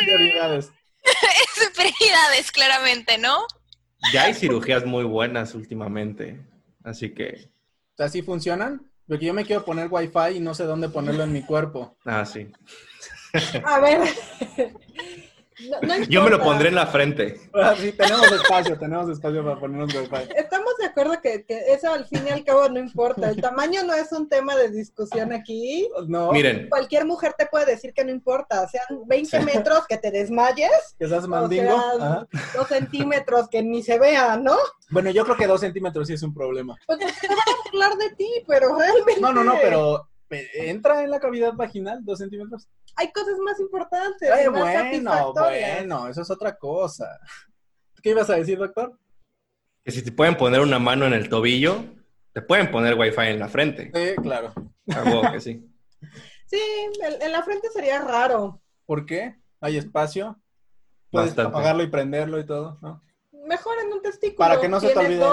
Prioridades. 0.00 0.72
es 1.02 1.70
prioridades, 1.70 2.52
claramente, 2.52 3.18
¿no? 3.18 3.46
Ya 4.12 4.24
hay 4.24 4.34
cirugías 4.34 4.84
muy 4.84 5.04
buenas 5.04 5.54
últimamente, 5.54 6.40
así 6.84 7.14
que... 7.14 7.50
¿Así 7.98 8.22
funcionan? 8.22 8.90
Porque 9.06 9.26
yo 9.26 9.34
me 9.34 9.44
quiero 9.44 9.64
poner 9.64 9.88
wifi 9.90 10.36
y 10.36 10.40
no 10.40 10.54
sé 10.54 10.64
dónde 10.64 10.88
ponerlo 10.88 11.22
en 11.24 11.32
mi 11.32 11.42
cuerpo. 11.42 11.96
Ah, 12.04 12.24
sí. 12.24 12.50
A 13.64 13.78
ver, 13.80 14.00
Yo 16.08 16.22
me 16.22 16.30
lo 16.30 16.40
pondré 16.40 16.68
en 16.68 16.74
la 16.74 16.86
frente. 16.86 17.40
Ah, 17.54 17.74
sí, 17.76 17.92
tenemos 17.92 18.30
espacio, 18.30 18.78
tenemos 18.78 19.08
espacio 19.08 19.44
para 19.44 19.58
ponernos 19.58 19.94
wifi. 19.94 20.28
Estamos 20.36 20.76
de 20.78 20.86
acuerdo 20.86 21.20
que, 21.22 21.44
eso 21.48 21.92
al 21.92 22.06
fin 22.06 22.24
y 22.26 22.30
al 22.30 22.44
cabo 22.44 22.68
no 22.68 22.78
importa. 22.78 23.30
El 23.30 23.40
tamaño 23.40 23.82
no 23.84 23.94
es 23.94 24.12
un 24.12 24.28
tema 24.28 24.54
de 24.56 24.70
discusión 24.70 25.32
aquí. 25.32 25.88
No. 26.08 26.32
Miren. 26.32 26.68
Cualquier 26.68 27.06
mujer 27.06 27.34
te 27.38 27.46
puede 27.46 27.66
decir 27.66 27.94
que 27.94 28.04
no 28.04 28.10
importa. 28.10 28.68
Sean 28.68 28.84
20 29.06 29.40
metros 29.40 29.86
que 29.88 29.96
te 29.96 30.10
desmayes. 30.10 30.94
Que 30.98 31.08
seas 31.08 31.26
mandingo. 31.26 31.74
O 31.74 31.98
sea, 31.98 32.26
dos 32.54 32.68
centímetros 32.68 33.48
que 33.48 33.62
ni 33.62 33.82
se 33.82 33.98
vean, 33.98 34.44
¿no? 34.44 34.56
Bueno, 34.90 35.10
yo 35.10 35.24
creo 35.24 35.36
que 35.36 35.46
dos 35.46 35.60
centímetros 35.60 36.06
sí 36.06 36.14
es 36.14 36.22
un 36.22 36.34
problema. 36.34 36.76
Pues 36.86 36.98
se 37.20 37.28
van 37.28 37.38
a 37.38 37.68
hablar 37.68 37.98
de 37.98 38.14
ti, 38.14 38.28
pero 38.46 38.76
realmente. 38.76 39.20
No, 39.20 39.32
no, 39.32 39.42
no, 39.42 39.54
pero 39.62 40.08
entra 40.30 41.02
en 41.02 41.10
la 41.10 41.20
cavidad 41.20 41.54
vaginal 41.54 42.04
dos 42.04 42.18
centímetros. 42.18 42.68
Hay 42.96 43.12
cosas 43.12 43.38
más 43.44 43.60
importantes. 43.60 44.30
Ay, 44.30 44.48
bueno, 44.48 45.32
bueno, 45.34 46.08
eso 46.08 46.22
es 46.22 46.30
otra 46.30 46.56
cosa. 46.56 47.18
¿Qué 48.02 48.10
ibas 48.10 48.30
a 48.30 48.36
decir, 48.36 48.58
doctor? 48.58 48.98
Que 49.84 49.92
si 49.92 50.02
te 50.02 50.12
pueden 50.12 50.36
poner 50.36 50.60
una 50.60 50.78
mano 50.78 51.06
en 51.06 51.12
el 51.12 51.28
tobillo, 51.28 51.84
te 52.32 52.42
pueden 52.42 52.70
poner 52.70 52.94
wifi 52.94 53.22
en 53.22 53.38
la 53.38 53.48
frente. 53.48 53.90
Sí, 53.94 54.22
claro. 54.22 54.52
Algo 54.94 55.32
que 55.32 55.40
sí. 55.40 55.64
Sí, 56.48 56.60
en 57.00 57.32
la 57.32 57.42
frente 57.42 57.68
sería 57.70 58.00
raro. 58.00 58.62
¿Por 58.84 59.04
qué? 59.04 59.34
¿Hay 59.60 59.76
espacio? 59.76 60.40
Puedes 61.10 61.36
apagarlo 61.36 61.82
y 61.82 61.88
prenderlo 61.88 62.38
y 62.38 62.46
todo, 62.46 62.78
¿no? 62.82 63.02
Mejor 63.32 63.74
en 63.84 63.92
un 63.92 64.00
testículo. 64.00 64.36
Para 64.36 64.60
que 64.60 64.68
no 64.68 64.78
se 64.78 64.90
te 64.90 64.98
olvide 64.98 65.24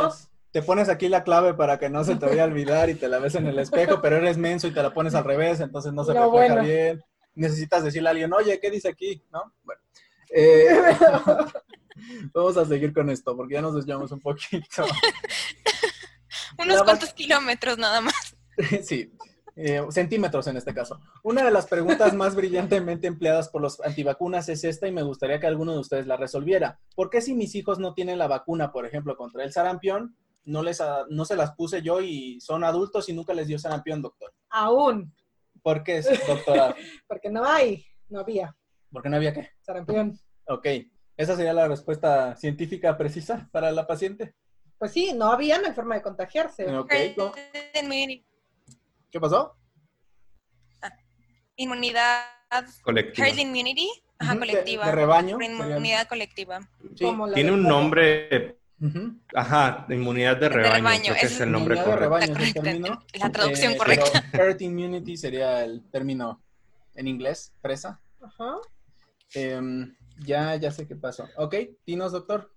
te 0.54 0.62
pones 0.62 0.88
aquí 0.88 1.10
la 1.10 1.24
clave 1.24 1.56
para 1.56 1.80
que 1.80 1.90
no 1.90 2.04
se 2.04 2.16
te 2.16 2.28
vaya 2.28 2.44
a 2.44 2.46
olvidar 2.46 2.88
y 2.92 2.94
te 2.94 3.10
la 3.10 3.18
ves 3.18 3.34
en 3.34 3.48
el 3.48 3.58
espejo, 3.58 4.00
pero 4.04 4.18
eres 4.18 4.38
menso 4.38 4.68
y 4.68 4.72
te 4.72 4.84
la 4.84 4.94
pones 4.94 5.16
al 5.16 5.24
revés, 5.24 5.60
entonces 5.60 5.92
no 5.94 6.04
se 6.04 6.14
refleja 6.14 6.62
bien. 6.62 7.04
Necesitas 7.34 7.84
decirle 7.84 8.10
a 8.10 8.12
alguien, 8.12 8.32
oye, 8.32 8.60
¿qué 8.60 8.70
dice 8.70 8.90
aquí? 8.90 9.24
¿No? 9.32 9.52
Bueno. 9.64 9.82
Eh, 10.30 10.68
vamos 12.36 12.56
a 12.58 12.66
seguir 12.66 12.94
con 12.94 13.10
esto 13.10 13.36
porque 13.36 13.56
ya 13.56 13.64
nos 13.64 13.74
desviamos 13.74 14.12
un 14.12 14.20
poquito. 14.20 14.86
Unos 16.60 16.84
cuantos 16.84 17.14
kilómetros 17.14 17.80
nada 17.80 18.02
más. 18.02 18.36
sí. 18.84 19.12
Eh, 19.56 19.84
centímetros 19.90 20.46
en 20.46 20.58
este 20.58 20.74
caso. 20.74 21.00
Una 21.24 21.44
de 21.44 21.50
las 21.50 21.66
preguntas 21.66 22.14
más 22.14 22.36
brillantemente 22.36 23.08
empleadas 23.08 23.50
por 23.50 23.62
los 23.64 23.82
antivacunas 23.82 24.50
es 24.50 24.64
esta 24.64 24.88
y 24.88 24.92
me 24.92 25.02
gustaría 25.02 25.40
que 25.40 25.48
alguno 25.48 25.74
de 25.74 25.80
ustedes 25.80 26.06
la 26.06 26.18
resolviera. 26.18 26.80
¿Por 26.96 27.10
qué 27.10 27.22
si 27.22 27.34
mis 27.34 27.56
hijos 27.56 27.80
no 27.80 27.96
tienen 27.96 28.20
la 28.20 28.28
vacuna, 28.28 28.72
por 28.72 28.86
ejemplo, 28.86 29.18
contra 29.18 29.44
el 29.44 29.52
sarampión, 29.52 30.16
no, 30.46 30.64
les, 30.64 30.82
no 31.10 31.26
se 31.26 31.36
las 31.36 31.54
puse 31.56 31.82
yo 31.82 32.02
y 32.02 32.40
son 32.42 32.64
adultos 32.64 33.10
y 33.10 33.14
nunca 33.14 33.34
les 33.34 33.48
dio 33.48 33.60
sarampión, 33.60 34.02
doctor. 34.02 34.34
Aún. 34.50 35.14
¿Por 35.62 35.84
qué, 35.84 36.02
doctora? 36.28 36.76
Porque 37.08 37.30
no 37.30 37.46
hay, 37.46 37.86
no 38.10 38.20
había. 38.20 38.56
¿Por 38.92 39.02
qué 39.02 39.10
no 39.10 39.16
había 39.16 39.34
qué? 39.34 39.50
Sarampión. 39.62 40.20
Ok. 40.48 40.68
¿Esa 41.16 41.36
sería 41.36 41.54
la 41.54 41.68
respuesta 41.68 42.36
científica 42.36 42.98
precisa 42.98 43.48
para 43.52 43.72
la 43.72 43.88
paciente? 43.88 44.36
Pues 44.78 44.92
sí, 44.92 45.14
no 45.14 45.32
había, 45.32 45.60
no 45.60 45.68
hay 45.68 45.74
forma 45.74 45.96
de 45.96 46.02
contagiarse. 46.02 46.66
Ok. 46.76 46.92
¿Qué 49.12 49.20
pasó? 49.20 49.56
Ah, 50.82 50.92
inmunidad. 51.56 52.26
Colectiva. 52.82 53.28
Herd 53.28 53.40
immunity. 53.40 53.90
Ajá, 54.20 54.38
colectiva. 54.38 54.86
De, 54.86 54.92
rebaño. 54.92 55.38
Inmunidad 55.42 56.08
colectiva. 56.08 56.60
Tiene 56.96 57.52
un 57.52 57.64
nombre 57.64 58.58
Ajá, 59.34 59.86
de 59.88 59.96
inmunidad 59.96 60.38
de 60.38 60.50
rebaño, 60.50 61.14
es 61.22 61.40
el 61.40 61.52
nombre 61.52 61.82
correcto. 61.82 62.18
La 63.14 63.32
traducción 63.32 63.74
eh, 63.74 63.78
correcta. 63.78 64.26
Herd 64.34 64.60
immunity 64.62 65.16
sería 65.16 65.64
el 65.64 65.84
término 65.90 66.44
en 66.96 67.08
inglés, 67.08 67.54
presa. 67.62 68.02
Ajá. 68.22 68.58
Em, 69.34 69.96
ya, 70.20 70.56
ya 70.58 70.72
sé 70.72 70.88
qué 70.88 70.96
pasó. 70.96 71.28
Ok, 71.38 71.56
dinos, 71.86 72.12
doctor. 72.12 72.54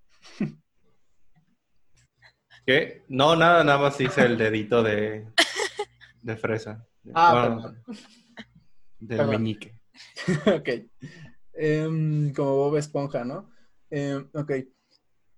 ¿Qué? 2.66 3.04
No, 3.08 3.36
nada, 3.36 3.62
nada 3.62 3.78
más 3.78 4.00
hice 4.00 4.22
el 4.22 4.36
dedito 4.36 4.82
de, 4.82 5.28
de 6.22 6.36
fresa. 6.36 6.84
Ah, 7.14 7.72
Del 8.98 9.28
meñique. 9.28 9.80
ok. 10.46 10.68
Em, 11.52 12.34
como 12.34 12.56
Bob 12.56 12.76
Esponja, 12.76 13.24
¿no? 13.24 13.48
Em, 13.90 14.28
ok. 14.34 14.52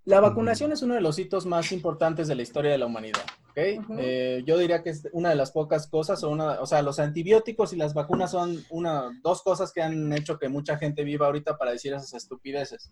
La 0.08 0.20
vacunación 0.20 0.72
es 0.72 0.80
uno 0.80 0.94
de 0.94 1.02
los 1.02 1.18
hitos 1.18 1.44
más 1.44 1.70
importantes 1.70 2.28
de 2.28 2.34
la 2.34 2.40
historia 2.40 2.72
de 2.72 2.78
la 2.78 2.86
humanidad. 2.86 3.26
¿okay? 3.50 3.78
Eh, 3.98 4.42
yo 4.46 4.56
diría 4.56 4.82
que 4.82 4.88
es 4.88 5.06
una 5.12 5.28
de 5.28 5.34
las 5.34 5.52
pocas 5.52 5.86
cosas, 5.86 6.24
o, 6.24 6.30
una, 6.30 6.62
o 6.62 6.66
sea, 6.66 6.80
los 6.80 6.98
antibióticos 6.98 7.74
y 7.74 7.76
las 7.76 7.92
vacunas 7.92 8.30
son 8.30 8.64
una, 8.70 9.10
dos 9.22 9.42
cosas 9.42 9.70
que 9.70 9.82
han 9.82 10.10
hecho 10.14 10.38
que 10.38 10.48
mucha 10.48 10.78
gente 10.78 11.04
viva 11.04 11.26
ahorita 11.26 11.58
para 11.58 11.72
decir 11.72 11.92
esas 11.92 12.14
estupideces, 12.14 12.90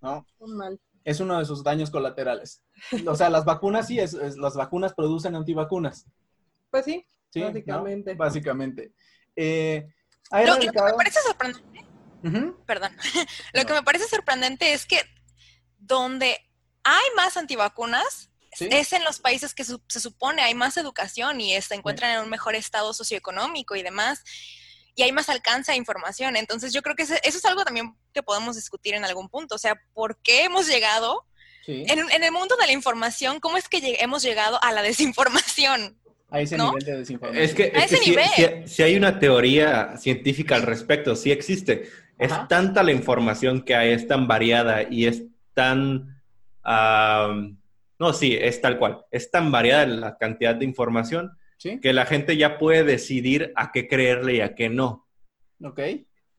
¿no? 0.00 0.26
Mal. 0.40 0.80
Es 1.04 1.20
uno 1.20 1.38
de 1.38 1.44
sus 1.44 1.62
daños 1.62 1.88
colaterales. 1.88 2.64
O 3.06 3.14
sea, 3.14 3.30
las 3.30 3.44
vacunas 3.44 3.86
sí, 3.86 4.00
es, 4.00 4.14
las 4.14 4.56
vacunas 4.56 4.92
producen 4.92 5.36
antivacunas. 5.36 6.04
Pues 6.68 6.84
sí, 6.84 7.06
básicamente. 7.32 8.14
Básicamente. 8.14 8.92
Eh, 9.36 9.86
lo 10.32 10.58
que 10.58 10.66
me 10.66 10.94
parece 10.94 11.20
sorprendente, 11.20 11.86
perdón, 12.66 12.90
lo 13.54 13.64
que 13.64 13.72
me 13.72 13.84
parece 13.84 14.08
sorprendente 14.08 14.72
es 14.72 14.84
que 14.84 14.98
donde 15.78 16.40
hay 16.86 17.04
más 17.16 17.36
antivacunas, 17.36 18.30
es 18.58 18.92
en 18.92 19.04
los 19.04 19.18
países 19.18 19.52
que 19.54 19.64
se 19.64 20.00
supone 20.00 20.40
hay 20.40 20.54
más 20.54 20.76
educación 20.76 21.40
y 21.40 21.60
se 21.60 21.74
encuentran 21.74 22.12
en 22.12 22.20
un 22.22 22.30
mejor 22.30 22.54
estado 22.54 22.94
socioeconómico 22.94 23.74
y 23.74 23.82
demás, 23.82 24.22
y 24.94 25.02
hay 25.02 25.12
más 25.12 25.28
alcance 25.28 25.72
a 25.72 25.76
información. 25.76 26.36
Entonces 26.36 26.72
yo 26.72 26.82
creo 26.82 26.94
que 26.94 27.02
eso 27.02 27.16
es 27.22 27.44
algo 27.44 27.64
también 27.64 27.96
que 28.14 28.22
podemos 28.22 28.54
discutir 28.54 28.94
en 28.94 29.04
algún 29.04 29.28
punto. 29.28 29.56
O 29.56 29.58
sea, 29.58 29.78
¿por 29.92 30.16
qué 30.22 30.44
hemos 30.44 30.68
llegado 30.68 31.26
en, 31.66 32.22
el 32.22 32.32
mundo 32.32 32.56
de 32.56 32.66
la 32.66 32.72
información? 32.72 33.40
¿Cómo 33.40 33.58
es 33.58 33.68
que 33.68 33.98
hemos 34.00 34.22
llegado 34.22 34.62
a 34.62 34.72
la 34.72 34.80
desinformación? 34.82 35.98
A 36.30 36.40
ese 36.40 36.56
nivel 36.56 36.84
de 36.84 36.98
desinformación. 36.98 37.44
Es 37.44 37.54
que, 37.54 38.66
Si, 38.66 38.82
hay 38.82 38.94
una 38.94 39.18
teoría 39.18 39.96
científica 39.98 40.54
al 40.54 40.62
respecto, 40.62 41.16
sí 41.16 41.32
existe. 41.32 41.90
Es 42.16 42.32
tanta 42.48 42.82
la 42.82 42.92
información 42.92 43.62
que 43.62 43.74
hay, 43.74 43.92
es 43.92 44.06
tan 44.06 44.28
variada 44.28 44.84
y 44.88 45.06
es 45.06 45.24
tan... 45.52 46.15
no, 47.98 48.12
sí, 48.12 48.36
es 48.38 48.60
tal 48.60 48.78
cual. 48.78 49.04
Es 49.10 49.30
tan 49.30 49.50
variada 49.50 49.86
la 49.86 50.18
cantidad 50.18 50.54
de 50.54 50.64
información 50.64 51.32
que 51.58 51.92
la 51.92 52.06
gente 52.06 52.36
ya 52.36 52.58
puede 52.58 52.84
decidir 52.84 53.52
a 53.56 53.72
qué 53.72 53.88
creerle 53.88 54.36
y 54.36 54.40
a 54.40 54.54
qué 54.54 54.68
no. 54.68 55.08
Ok. 55.62 55.80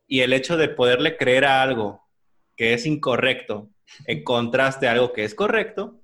Y 0.07 0.21
el 0.21 0.33
hecho 0.33 0.57
de 0.57 0.69
poderle 0.69 1.17
creer 1.17 1.45
a 1.45 1.61
algo 1.61 2.07
que 2.55 2.73
es 2.73 2.85
incorrecto 2.85 3.69
en 4.05 4.23
contraste 4.23 4.87
a 4.87 4.91
algo 4.91 5.13
que 5.13 5.23
es 5.23 5.35
correcto, 5.35 6.01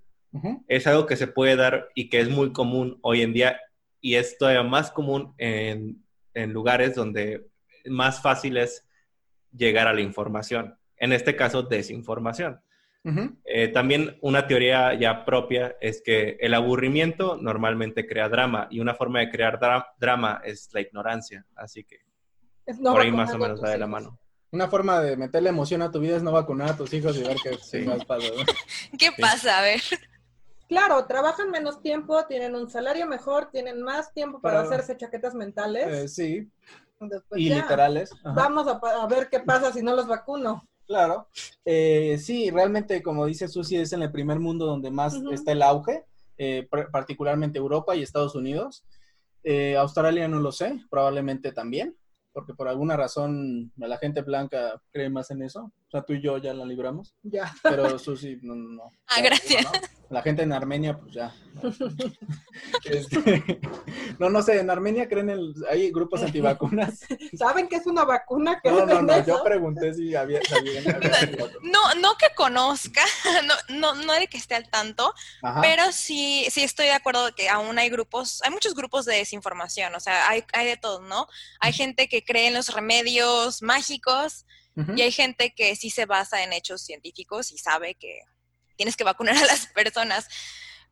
es 0.67 0.87
algo 0.87 1.05
que 1.05 1.15
se 1.15 1.27
puede 1.27 1.55
dar 1.55 1.89
y 1.93 2.09
que 2.09 2.19
es 2.19 2.29
muy 2.29 2.53
común 2.53 2.97
hoy 3.03 3.21
en 3.21 3.33
día 3.33 3.59
y 4.01 4.15
es 4.15 4.37
todavía 4.37 4.63
más 4.63 4.89
común 4.89 5.35
en, 5.37 6.01
lugares 6.33 6.95
donde 6.95 7.47
más 7.85 8.21
fácil 8.21 8.57
es 8.57 8.87
llegar 9.55 9.87
a 9.87 9.93
la 9.93 10.01
información. 10.01 10.75
En 10.97 11.13
este 11.13 11.35
caso, 11.35 11.61
desinformación. 11.61 12.59
Eh, 13.43 13.67
también 13.67 14.17
una 14.21 14.47
teoría 14.47 14.93
ya 14.93 15.25
propia 15.25 15.75
es 15.81 16.01
que 16.01 16.37
el 16.39 16.53
aburrimiento 16.53 17.35
normalmente 17.35 18.07
crea 18.07 18.29
drama 18.29 18.67
y 18.69 18.79
una 18.79 18.95
forma 18.95 19.19
de 19.19 19.29
crear 19.29 19.59
drama 19.97 20.41
es 20.43 20.69
la 20.73 20.81
ignorancia. 20.81 21.45
Así 21.55 21.83
que 21.83 21.97
por 22.81 23.01
ahí 23.01 23.11
más 23.11 23.33
o 23.33 23.37
menos 23.37 23.61
va 23.61 23.71
de 23.71 23.77
la 23.77 23.87
mano. 23.87 24.19
Una 24.51 24.67
forma 24.67 25.01
de 25.01 25.17
meterle 25.17 25.49
emoción 25.49 25.81
a 25.81 25.91
tu 25.91 25.99
vida 25.99 26.15
es 26.15 26.23
no 26.23 26.31
vacunar 26.31 26.69
a 26.69 26.77
tus 26.77 26.93
hijos 26.93 27.17
y 27.17 27.23
ver 27.23 27.37
qué 27.43 27.57
pasa. 28.07 28.27
¿Qué 28.99 29.09
pasa? 29.19 29.59
A 29.59 29.61
ver. 29.63 29.81
Claro, 30.67 31.05
trabajan 31.05 31.49
menos 31.49 31.81
tiempo, 31.81 32.25
tienen 32.25 32.55
un 32.55 32.69
salario 32.69 33.07
mejor, 33.07 33.49
tienen 33.51 33.81
más 33.81 34.13
tiempo 34.13 34.39
para, 34.39 34.61
hacerse 34.61 34.95
chaquetas 34.95 35.33
mentales. 35.33 35.87
Eh, 35.87 36.07
sí. 36.07 36.51
y 37.35 37.49
literales. 37.49 38.11
Vamos 38.23 38.67
a, 38.67 39.07
ver 39.07 39.29
qué 39.29 39.39
pasa 39.39 39.73
si 39.73 39.81
no 39.81 39.95
los 39.95 40.07
vacuno. 40.07 40.67
Claro. 40.85 41.27
Eh, 41.65 42.17
sí, 42.19 42.49
realmente, 42.49 43.01
como 43.01 43.25
dice 43.25 43.47
Susi, 43.47 43.77
es 43.77 43.93
en 43.93 44.03
el 44.03 44.11
primer 44.11 44.39
mundo 44.39 44.65
donde 44.65 44.91
más 44.91 45.15
está 45.31 45.53
el 45.53 45.61
auge, 45.61 46.03
eh, 46.37 46.67
particularmente 46.91 47.59
Europa 47.59 47.95
y 47.95 48.03
Estados 48.03 48.35
Unidos. 48.35 48.83
Australia 49.77 50.27
no 50.27 50.39
lo 50.39 50.53
sé, 50.53 50.81
probablemente 50.89 51.51
también 51.51 51.97
porque 52.33 52.53
por 52.53 52.67
alguna 52.67 52.97
razón 52.97 53.71
la 53.77 53.97
gente 53.97 54.21
blanca 54.23 54.81
cree 54.91 55.09
más 55.09 55.31
en 55.31 55.43
eso. 55.43 55.71
O 55.93 55.95
sea, 55.95 56.01
tú 56.01 56.13
y 56.13 56.23
yo 56.23 56.39
ya 56.39 56.55
la 56.55 56.65
libramos. 56.65 57.13
Ya. 57.21 57.53
Pero 57.61 57.99
Susi, 57.99 58.39
no, 58.41 58.55
no. 58.55 58.89
Ah, 59.05 59.21
gracias. 59.21 59.63
La 60.09 60.23
gente 60.23 60.41
en 60.41 60.51
Armenia, 60.51 60.97
pues 60.97 61.13
ya. 61.13 61.35
Este, 62.83 63.59
no, 64.17 64.29
no 64.29 64.41
sé, 64.41 64.59
en 64.59 64.71
Armenia 64.71 65.07
creen 65.07 65.29
en, 65.29 65.53
hay 65.69 65.91
grupos 65.91 66.23
antivacunas. 66.23 67.01
¿Saben 67.37 67.67
que 67.67 67.75
es 67.75 67.85
una 67.85 68.05
vacuna? 68.05 68.59
Que 68.61 68.71
no, 68.71 68.87
no, 68.87 69.01
no, 69.03 69.23
yo 69.23 69.43
pregunté 69.43 69.93
si 69.93 70.15
había, 70.15 70.39
no, 71.61 71.95
no 72.01 72.17
que 72.17 72.33
conozca, 72.35 73.03
no, 73.45 73.77
no, 73.77 73.95
no 74.03 74.13
de 74.13 74.27
que 74.27 74.37
esté 74.37 74.55
al 74.55 74.69
tanto, 74.69 75.13
pero 75.61 75.91
sí, 75.91 76.47
sí 76.49 76.63
estoy 76.63 76.87
de 76.87 76.93
acuerdo 76.93 77.33
que 77.35 77.49
aún 77.49 77.77
hay 77.77 77.89
grupos, 77.89 78.41
hay 78.43 78.49
muchos 78.49 78.73
grupos 78.73 79.05
de 79.05 79.17
desinformación, 79.17 79.93
o 79.93 79.99
sea, 79.99 80.27
hay, 80.27 80.43
hay 80.53 80.65
de 80.65 80.77
todo, 80.77 81.01
¿no? 81.01 81.27
Hay 81.59 81.71
gente 81.71 82.09
que 82.09 82.23
cree 82.23 82.47
en 82.47 82.55
los 82.55 82.73
remedios 82.73 83.61
mágicos 83.61 84.45
y 84.75 85.01
hay 85.01 85.11
gente 85.11 85.53
que 85.55 85.75
sí 85.75 85.89
se 85.89 86.05
basa 86.05 86.43
en 86.43 86.53
hechos 86.53 86.81
científicos 86.81 87.51
y 87.51 87.57
sabe 87.57 87.95
que 87.95 88.21
tienes 88.75 88.95
que 88.95 89.03
vacunar 89.03 89.37
a 89.37 89.45
las 89.45 89.67
personas. 89.67 90.27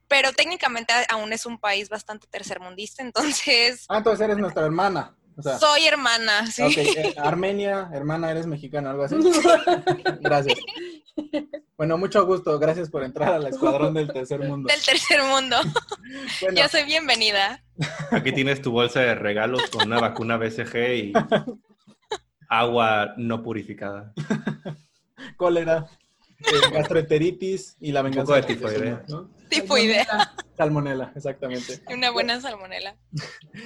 Pero 0.07 0.33
técnicamente 0.33 0.93
aún 1.09 1.31
es 1.31 1.45
un 1.45 1.57
país 1.57 1.89
bastante 1.89 2.27
tercermundista, 2.27 3.01
entonces... 3.03 3.85
Ah, 3.89 3.97
entonces 3.97 4.25
eres 4.25 4.37
nuestra 4.37 4.65
hermana. 4.65 5.15
Soy 5.59 5.87
hermana, 5.87 6.45
sí. 6.47 6.63
Eh, 6.77 7.15
Armenia, 7.17 7.89
hermana, 7.93 8.31
eres 8.31 8.45
mexicana, 8.47 8.91
algo 8.91 9.03
así. 9.03 9.15
Gracias. 10.21 10.59
Bueno, 11.77 11.97
mucho 11.97 12.25
gusto. 12.25 12.59
Gracias 12.59 12.89
por 12.89 13.03
entrar 13.03 13.33
al 13.33 13.47
escuadrón 13.47 13.93
del 13.93 14.11
tercer 14.11 14.39
mundo. 14.39 14.71
Del 14.71 14.83
tercer 14.83 15.23
mundo. 15.23 15.57
Yo 16.55 16.67
soy 16.67 16.83
bienvenida. 16.83 17.63
Aquí 18.11 18.31
tienes 18.33 18.61
tu 18.61 18.71
bolsa 18.71 18.99
de 18.99 19.15
regalos 19.15 19.63
con 19.71 19.87
una 19.87 19.99
vacuna 19.99 20.37
BCG 20.37 20.75
y 20.93 21.13
agua 22.51 23.13
no 23.15 23.41
purificada. 23.41 24.13
Cólera, 25.37 25.87
eh, 26.39 26.71
gastroenteritis 26.73 27.77
y 27.79 27.93
la 27.93 28.01
venganza. 28.01 28.35
de 28.35 28.43
tifoidea. 28.43 29.03
Tifoidea. 29.47 30.33
Salmonela, 30.57 31.13
exactamente. 31.15 31.81
Una 31.87 32.11
buena 32.11 32.41
salmonela. 32.41 32.95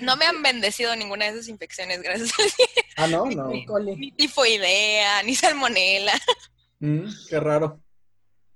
No 0.02 0.15
me 0.17 0.26
han 0.26 0.41
bendecido 0.43 0.95
ninguna 0.95 1.26
de 1.26 1.32
esas 1.32 1.48
infecciones, 1.48 2.02
gracias 2.02 2.32
a 2.39 2.43
Dios. 2.43 2.54
Ah, 2.98 3.08
no, 3.08 3.26
no. 3.26 3.50
Ni, 3.50 4.12
tifoidea, 4.12 5.24
ni 5.24 5.36
salmonela. 5.36 6.13
Mm, 6.80 7.08
qué 7.28 7.39
raro. 7.39 7.82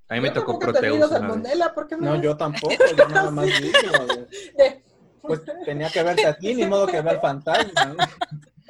A 0.09 0.13
mí 0.13 0.21
me 0.21 0.31
tocó 0.31 0.59
proteus. 0.59 1.09
No, 1.99 2.21
yo 2.21 2.37
tampoco, 2.37 2.73
yo 2.97 3.07
nada 3.07 3.31
más 3.31 3.45
vi. 3.45 3.71
Pues 5.21 5.41
tenía 5.65 5.89
que 5.89 6.03
verte 6.03 6.25
a 6.25 6.37
ti, 6.37 6.53
ni 6.53 6.65
modo 6.65 6.87
que 6.87 7.01
ver 7.01 7.15
al 7.15 7.21
fantasma. 7.21 7.95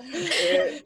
Eh, 0.02 0.84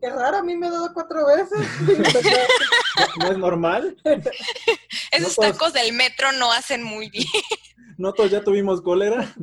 qué 0.00 0.10
raro, 0.10 0.38
a 0.38 0.42
mí 0.42 0.56
me 0.56 0.66
ha 0.66 0.70
dado 0.70 0.92
cuatro 0.92 1.26
veces. 1.26 1.66
¿No 3.18 3.26
es 3.26 3.38
normal? 3.38 3.96
Esos 5.12 5.36
tacos 5.36 5.72
del 5.72 5.92
metro 5.92 6.32
no 6.32 6.52
hacen 6.52 6.82
muy 6.82 7.10
bien. 7.10 7.26
¿No 7.96 8.12
todos 8.12 8.30
ya 8.30 8.42
tuvimos 8.42 8.82
cólera? 8.82 9.34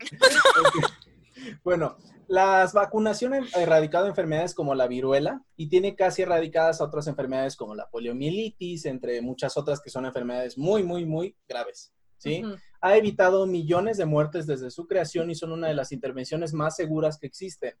bueno, 1.64 1.96
las 2.26 2.72
vacunaciones 2.72 3.54
han 3.54 3.62
erradicado 3.62 4.06
enfermedades 4.06 4.54
como 4.54 4.74
la 4.74 4.86
viruela 4.86 5.42
y 5.56 5.68
tiene 5.68 5.94
casi 5.94 6.22
erradicadas 6.22 6.80
otras 6.80 7.06
enfermedades 7.06 7.56
como 7.56 7.74
la 7.74 7.88
poliomielitis, 7.88 8.84
entre 8.86 9.20
muchas 9.22 9.56
otras 9.56 9.80
que 9.80 9.90
son 9.90 10.04
enfermedades 10.06 10.58
muy, 10.58 10.82
muy, 10.82 11.06
muy 11.06 11.36
graves. 11.48 11.92
¿sí? 12.18 12.42
Ha 12.80 12.96
evitado 12.96 13.46
millones 13.46 13.96
de 13.96 14.06
muertes 14.06 14.46
desde 14.46 14.70
su 14.70 14.86
creación 14.86 15.30
y 15.30 15.34
son 15.34 15.52
una 15.52 15.68
de 15.68 15.74
las 15.74 15.92
intervenciones 15.92 16.52
más 16.52 16.76
seguras 16.76 17.18
que 17.18 17.26
existen. 17.26 17.74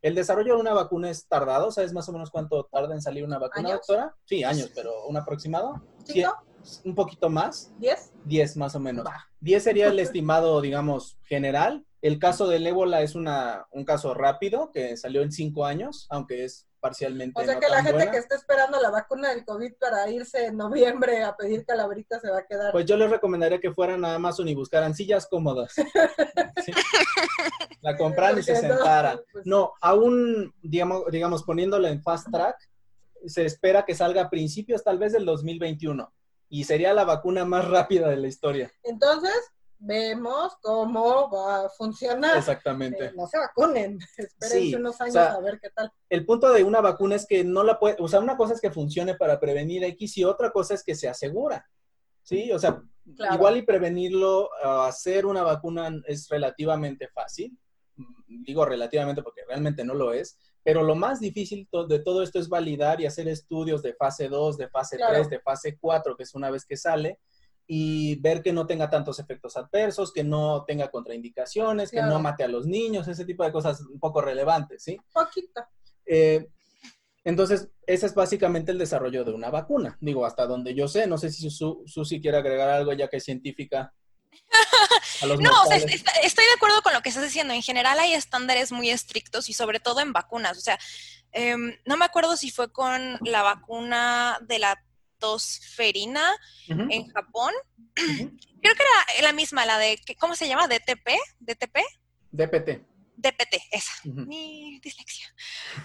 El 0.00 0.14
desarrollo 0.14 0.54
de 0.54 0.60
una 0.60 0.74
vacuna 0.74 1.10
es 1.10 1.26
tardado, 1.26 1.70
¿sabes 1.72 1.92
más 1.92 2.08
o 2.08 2.12
menos 2.12 2.30
cuánto 2.30 2.64
tarda 2.64 2.94
en 2.94 3.02
salir 3.02 3.24
una 3.24 3.38
vacuna, 3.38 3.72
doctora? 3.72 4.14
Sí, 4.24 4.44
años, 4.44 4.70
pero 4.74 5.06
¿un 5.06 5.16
aproximado? 5.16 5.82
Sí, 6.04 6.24
¿Un 6.84 6.94
poquito 6.94 7.28
más? 7.30 7.72
¿Diez? 7.78 8.12
Diez 8.24 8.56
más 8.56 8.74
o 8.74 8.80
menos. 8.80 9.06
Diez 9.40 9.62
sería 9.62 9.88
el 9.88 9.98
estimado, 9.98 10.60
digamos, 10.60 11.18
general. 11.22 11.84
El 12.02 12.18
caso 12.18 12.46
del 12.46 12.66
ébola 12.66 13.02
es 13.02 13.14
una, 13.14 13.66
un 13.72 13.84
caso 13.84 14.14
rápido 14.14 14.70
que 14.70 14.96
salió 14.96 15.22
en 15.22 15.32
cinco 15.32 15.64
años, 15.64 16.06
aunque 16.10 16.44
es 16.44 16.67
parcialmente. 16.80 17.40
O 17.40 17.44
sea 17.44 17.58
que 17.58 17.68
la 17.68 17.82
gente 17.82 18.10
que 18.10 18.16
está 18.16 18.36
esperando 18.36 18.80
la 18.80 18.90
vacuna 18.90 19.30
del 19.30 19.44
COVID 19.44 19.74
para 19.78 20.08
irse 20.10 20.46
en 20.46 20.56
noviembre 20.56 21.22
a 21.22 21.36
pedir 21.36 21.64
calabritas 21.64 22.22
se 22.22 22.30
va 22.30 22.38
a 22.38 22.46
quedar. 22.46 22.72
Pues 22.72 22.86
yo 22.86 22.96
les 22.96 23.10
recomendaría 23.10 23.60
que 23.60 23.72
fueran 23.72 24.04
a 24.04 24.14
Amazon 24.14 24.48
y 24.48 24.54
buscaran 24.54 24.94
sillas 24.94 25.26
cómodas. 25.26 25.74
La 27.82 27.96
compraran 27.96 28.38
y 28.38 28.42
se 28.42 28.56
sentaran. 28.56 29.20
Pues 29.32 29.46
no, 29.46 29.72
aún, 29.80 30.52
digamos, 30.62 31.04
digamos, 31.10 31.42
poniéndolo 31.44 31.88
en 31.88 32.02
fast 32.02 32.28
track, 32.30 32.56
se 33.26 33.44
espera 33.44 33.84
que 33.84 33.94
salga 33.94 34.22
a 34.22 34.30
principios 34.30 34.82
tal 34.82 34.98
vez 34.98 35.12
del 35.12 35.24
2021 35.24 36.12
y 36.48 36.64
sería 36.64 36.94
la 36.94 37.04
vacuna 37.04 37.44
más 37.44 37.68
rápida 37.68 38.08
de 38.08 38.16
la 38.16 38.28
historia. 38.28 38.72
Entonces, 38.82 39.34
vemos 39.78 40.54
cómo 40.60 41.30
va 41.30 41.66
a 41.66 41.68
funcionar. 41.70 42.36
Exactamente. 42.36 43.06
Eh, 43.06 43.12
no 43.14 43.26
se 43.26 43.38
vacunen, 43.38 43.98
esperen 44.16 44.76
unos 44.76 45.00
años 45.00 45.16
a 45.16 45.40
ver 45.40 45.58
qué 45.60 45.70
tal. 45.70 45.92
El 46.08 46.26
punto 46.26 46.52
de 46.52 46.64
una 46.64 46.80
vacuna 46.80 47.16
es 47.16 47.26
que 47.26 47.44
no 47.44 47.62
la 47.62 47.78
puede, 47.78 47.96
o 47.98 48.08
sea, 48.08 48.20
una 48.20 48.36
cosa 48.36 48.54
es 48.54 48.60
que 48.60 48.70
funcione 48.70 49.14
para 49.14 49.38
prevenir 49.38 49.84
X 49.84 50.18
y 50.18 50.24
otra 50.24 50.50
cosa 50.50 50.74
es 50.74 50.82
que 50.82 50.94
se 50.94 51.08
asegura. 51.08 51.66
Sí, 52.22 52.52
o 52.52 52.58
sea, 52.58 52.82
igual 53.32 53.56
y 53.56 53.62
prevenirlo, 53.62 54.50
hacer 54.62 55.24
una 55.24 55.42
vacuna 55.42 55.90
es 56.06 56.28
relativamente 56.28 57.08
fácil. 57.08 57.58
Digo 58.26 58.66
relativamente 58.66 59.22
porque 59.22 59.44
realmente 59.46 59.82
no 59.82 59.94
lo 59.94 60.12
es, 60.12 60.38
pero 60.62 60.82
lo 60.82 60.94
más 60.94 61.18
difícil 61.18 61.66
de 61.88 61.98
todo 62.00 62.22
esto 62.22 62.38
es 62.38 62.48
validar 62.48 63.00
y 63.00 63.06
hacer 63.06 63.26
estudios 63.28 63.82
de 63.82 63.94
fase 63.94 64.28
2, 64.28 64.58
de 64.58 64.68
fase 64.68 64.98
3, 64.98 65.30
de 65.30 65.40
fase 65.40 65.78
4, 65.80 66.16
que 66.16 66.24
es 66.24 66.34
una 66.34 66.50
vez 66.50 66.66
que 66.66 66.76
sale, 66.76 67.18
y 67.70 68.16
ver 68.16 68.42
que 68.42 68.52
no 68.52 68.66
tenga 68.66 68.88
tantos 68.88 69.18
efectos 69.18 69.56
adversos, 69.56 70.12
que 70.12 70.24
no 70.24 70.64
tenga 70.66 70.90
contraindicaciones, 70.90 71.90
que 71.90 72.02
no 72.02 72.18
mate 72.18 72.42
a 72.42 72.48
los 72.48 72.66
niños, 72.66 73.06
ese 73.06 73.26
tipo 73.26 73.44
de 73.44 73.52
cosas 73.52 73.82
un 73.82 74.00
poco 74.00 74.22
relevantes, 74.22 74.82
¿sí? 74.82 74.98
Poquito. 75.12 75.62
Eh, 76.06 76.48
entonces, 77.24 77.68
ese 77.86 78.06
es 78.06 78.14
básicamente 78.14 78.72
el 78.72 78.78
desarrollo 78.78 79.22
de 79.22 79.32
una 79.32 79.50
vacuna. 79.50 79.98
Digo, 80.00 80.24
hasta 80.24 80.46
donde 80.46 80.74
yo 80.74 80.88
sé, 80.88 81.06
no 81.06 81.18
sé 81.18 81.30
si 81.30 81.50
Susi 81.50 82.20
quiere 82.22 82.38
agregar 82.38 82.70
algo 82.70 82.94
ya 82.94 83.08
que 83.08 83.18
es 83.18 83.24
científica. 83.24 83.92
no, 85.22 85.52
estoy 86.22 86.44
de 86.44 86.52
acuerdo 86.56 86.80
con 86.82 86.94
lo 86.94 87.02
que 87.02 87.10
estás 87.10 87.24
diciendo. 87.24 87.52
En 87.52 87.62
general 87.62 87.98
hay 87.98 88.14
estándares 88.14 88.72
muy 88.72 88.88
estrictos 88.88 89.50
y 89.50 89.52
sobre 89.52 89.78
todo 89.78 90.00
en 90.00 90.14
vacunas. 90.14 90.56
O 90.56 90.60
sea, 90.62 90.78
Em, 91.32 91.76
no 91.84 91.96
me 91.96 92.04
acuerdo 92.04 92.36
si 92.36 92.50
fue 92.50 92.72
con 92.72 93.18
la 93.22 93.42
vacuna 93.42 94.38
de 94.42 94.58
la 94.58 94.82
tosferina 95.18 96.22
en 96.68 97.08
Japón. 97.08 97.52
Creo 97.94 98.74
que 98.74 98.82
era 98.82 99.22
la 99.22 99.32
misma, 99.32 99.66
la 99.66 99.78
de, 99.78 100.00
¿cómo 100.18 100.34
se 100.34 100.48
llama? 100.48 100.66
¿DTP? 100.66 101.08
¿DTP? 101.40 101.78
DPT. 102.30 102.82
DPT, 103.16 103.56
esa. 103.70 103.92
Mi 104.04 104.80
dislexia. 104.80 105.34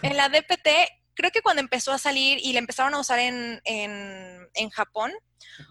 En 0.01 0.17
la 0.17 0.29
DPT, 0.29 0.69
creo 1.15 1.31
que 1.31 1.41
cuando 1.41 1.61
empezó 1.61 1.91
a 1.91 1.97
salir 1.97 2.39
y 2.41 2.53
la 2.53 2.59
empezaron 2.59 2.93
a 2.93 2.99
usar 2.99 3.19
en, 3.19 3.61
en 3.65 4.69
Japón, 4.69 5.11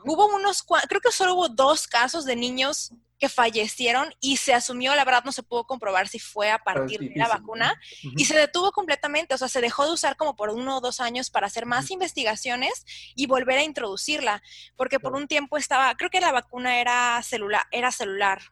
hubo 0.04 0.26
unos, 0.26 0.64
creo 0.88 1.00
que 1.00 1.12
solo 1.12 1.34
hubo 1.34 1.48
dos 1.48 1.86
casos 1.86 2.24
de 2.24 2.36
niños 2.36 2.92
que 3.22 3.28
fallecieron 3.28 4.12
y 4.20 4.36
se 4.38 4.52
asumió, 4.52 4.96
la 4.96 5.04
verdad 5.04 5.22
no 5.22 5.30
se 5.30 5.44
pudo 5.44 5.62
comprobar 5.62 6.08
si 6.08 6.18
fue 6.18 6.50
a 6.50 6.58
partir 6.58 6.98
de 6.98 7.12
la 7.14 7.28
vacuna 7.28 7.80
y 8.16 8.24
se 8.24 8.36
detuvo 8.36 8.72
completamente, 8.72 9.32
o 9.32 9.38
sea, 9.38 9.46
se 9.46 9.60
dejó 9.60 9.86
de 9.86 9.92
usar 9.92 10.16
como 10.16 10.34
por 10.34 10.50
uno 10.50 10.78
o 10.78 10.80
dos 10.80 10.98
años 10.98 11.30
para 11.30 11.46
hacer 11.46 11.64
más 11.64 11.92
investigaciones 11.92 12.84
y 13.14 13.26
volver 13.28 13.58
a 13.58 13.62
introducirla, 13.62 14.42
porque 14.74 14.98
por 14.98 15.14
un 15.14 15.28
tiempo 15.28 15.56
estaba, 15.56 15.94
creo 15.94 16.10
que 16.10 16.20
la 16.20 16.32
vacuna 16.32 16.80
era 16.80 17.22
celular, 17.22 17.62
era 17.70 17.92
celular, 17.92 18.42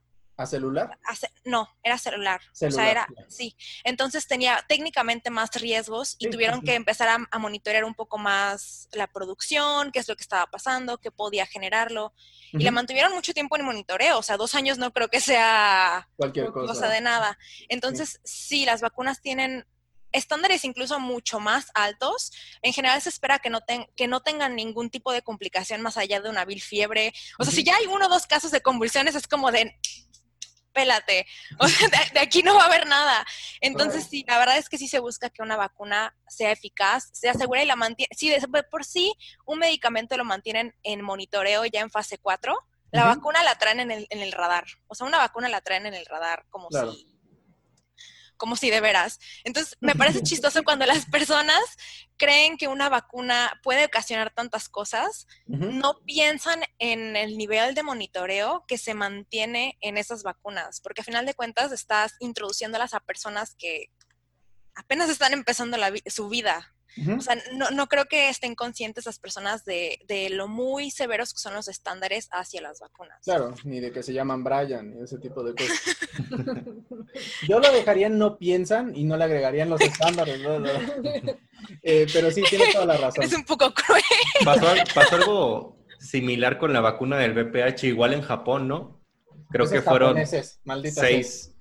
¿A 0.40 0.46
celular? 0.46 0.98
no, 1.44 1.68
era 1.83 1.98
celular. 1.98 2.40
O 2.53 2.70
sea, 2.70 2.90
era, 2.90 3.07
sí. 3.29 3.57
Entonces 3.85 4.26
tenía 4.26 4.64
técnicamente 4.68 5.29
más 5.29 5.50
riesgos 5.55 6.16
y 6.18 6.31
tuvieron 6.31 6.62
que 6.62 6.74
empezar 6.74 7.09
a, 7.31 7.38
monitorear 7.38 7.85
un 7.85 7.94
poco 7.94 8.16
más 8.16 8.88
la 8.92 9.07
producción, 9.07 9.92
qué 9.92 9.98
es 9.98 10.09
lo 10.09 10.16
que 10.16 10.22
estaba 10.22 10.46
pasando, 10.46 10.98
qué 10.98 11.11
podía 11.11 11.46
generarlo. 11.46 12.14
Y 12.53 12.64
la 12.64 12.70
mantuvieron 12.70 13.12
mucho 13.12 13.35
tiempo 13.35 13.57
en 13.57 13.64
monitoreo. 13.64 14.18
O 14.18 14.22
sea, 14.22 14.37
dos 14.37 14.55
años 14.55 14.79
no 14.79 14.92
creo 14.92 15.09
que 15.09 15.20
sea 15.20 16.09
cualquier 16.16 16.50
cosa, 16.50 16.88
de 16.88 17.00
nada. 17.00 17.38
Entonces, 17.68 18.20
sí. 18.24 18.64
las 18.64 18.81
vacunas 18.81 19.20
tienen 19.20 19.66
estándares 20.12 20.64
incluso 20.64 20.98
mucho 21.00 21.40
más 21.40 21.66
altos. 21.74 22.33
En 22.62 22.72
general 22.72 23.00
se 23.00 23.09
espera 23.09 23.38
que 23.38 23.50
no, 23.50 23.61
que 23.96 24.09
no 24.09 24.20
tengan 24.20 24.57
ningún 24.57 24.90
tipo 24.90 25.12
de 25.12 25.22
complicación 25.22 25.83
más 25.83 25.96
allá 25.96 26.20
de 26.20 26.31
una 26.31 26.44
vil 26.44 26.61
fiebre. 26.61 27.12
O 27.38 27.44
sea, 27.44 27.53
si 27.53 27.64
ya 27.64 27.76
hay 27.76 27.87
uno 27.87 28.07
o 28.07 28.09
dos 28.09 28.26
casos 28.26 28.50
de 28.50 28.61
convulsiones, 28.61 29.14
es 29.14 29.29
como 29.29 29.53
de, 29.53 29.79
pélate, 30.72 31.26
o 31.59 31.68
sea, 31.68 31.88
de, 31.88 32.20
aquí 32.20 32.42
no 32.42 32.54
va 32.54 32.62
a 32.62 32.66
haber 32.66 32.87
nada. 32.87 33.24
Entonces, 33.61 34.06
sí, 34.09 34.24
la 34.26 34.38
verdad 34.38 34.59
es 34.59 34.68
que 34.68 34.78
sí 34.78 34.88
se 34.88 34.98
busca 34.98 35.30
que 35.30 35.42
una 35.42 35.56
vacuna 35.56 36.14
sea 36.28 36.52
eficaz, 36.52 37.11
se 37.12 37.28
asegura 37.28 37.62
y 37.62 37.66
la 37.66 37.76
mantiene, 37.76 38.11
sí, 38.16 38.30
de, 38.30 38.40
por 38.70 38.85
sí 38.85 39.14
un 39.46 39.59
medicamento 39.59 40.16
lo 40.16 40.24
mantienen 40.24 40.74
en 40.83 41.02
monitoreo 41.02 41.64
ya 41.66 41.80
en 41.80 41.90
fase 41.90 42.18
4, 42.18 42.56
la 42.92 43.04
vacuna 43.04 43.42
la 43.42 43.56
traen 43.56 43.80
en 43.80 43.90
el, 43.90 44.06
en 44.11 44.20
el 44.20 44.33
radar, 44.33 44.64
o 44.88 44.94
sea, 44.94 45.06
una 45.06 45.18
vacuna 45.18 45.48
la 45.48 45.61
traen 45.61 45.87
en 45.87 45.94
el 45.94 46.06
radar 46.06 46.44
como 46.50 46.68
si 46.70 47.19
como 48.40 48.57
si 48.57 48.70
de 48.70 48.81
veras. 48.81 49.20
Entonces, 49.44 49.76
me 49.81 49.94
parece 49.94 50.22
chistoso 50.24 50.64
cuando 50.64 50.87
las 50.87 51.07
personas 51.07 51.61
creen 52.16 52.57
que 52.57 52.66
una 52.66 52.88
vacuna 52.88 53.61
puede 53.62 53.85
ocasionar 53.85 54.33
tantas 54.33 54.68
cosas, 54.68 55.26
no 55.46 56.00
piensan 56.05 56.61
en 56.79 57.16
el 57.16 57.38
nivel 57.38 57.74
de 57.74 57.83
monitoreo 57.83 58.64
que 58.66 58.79
se 58.79 58.94
mantiene 58.94 59.79
en 59.81 59.96
esas 59.96 60.22
vacunas, 60.22 60.81
porque 60.81 61.03
a 61.03 61.05
final 61.05 61.24
de 61.24 61.35
cuentas 61.35 61.70
estás 61.72 62.16
introduciéndolas 62.18 62.94
a 62.94 63.00
personas 63.00 63.55
que 63.55 63.90
apenas 64.74 65.09
están 65.09 65.33
empezando 65.33 65.76
su 66.07 66.29
vida. 66.29 66.74
O 67.16 67.20
sea, 67.20 67.37
no, 67.55 67.70
no, 67.70 67.87
creo 67.87 68.07
que 68.07 68.29
estén 68.29 68.55
conscientes 68.55 69.07
las 69.07 69.18
personas 69.18 69.64
de, 69.64 70.00
de, 70.07 70.29
lo 70.31 70.48
muy 70.48 70.90
severos 70.90 71.33
que 71.33 71.38
son 71.38 71.55
los 71.55 71.68
estándares 71.68 72.29
hacia 72.33 72.61
las 72.61 72.81
vacunas. 72.81 73.18
Claro, 73.22 73.55
ni 73.64 73.81
de 73.81 73.92
que 73.92 74.03
se 74.03 74.12
llaman 74.12 74.42
Brian 74.42 74.96
y 74.98 75.05
ese 75.05 75.18
tipo 75.18 75.42
de 75.42 75.55
cosas. 75.55 75.81
Yo 77.48 77.61
lo 77.61 77.72
dejaría 77.72 78.09
en 78.09 78.18
no 78.18 78.38
piensan 78.38 78.94
y 78.96 79.05
no 79.05 79.16
le 79.16 79.24
agregarían 79.24 79.70
los 79.70 79.81
estándares. 79.81 80.40
Eh, 81.83 82.07
pero 82.12 82.31
sí, 82.31 82.42
tiene 82.48 82.72
toda 82.72 82.87
la 82.87 82.96
razón. 82.96 83.22
Es 83.24 83.33
un 83.33 83.44
poco 83.44 83.72
cruel. 83.72 84.03
Pasó, 84.44 84.66
algo 85.14 85.79
similar 85.98 86.59
con 86.59 86.72
la 86.72 86.81
vacuna 86.81 87.18
del 87.18 87.33
VPH, 87.33 87.85
igual 87.85 88.14
en 88.14 88.22
Japón, 88.22 88.66
¿no? 88.66 89.00
Creo 89.50 89.68
que 89.68 89.83
fueron 89.83 90.16
seis, 90.26 91.55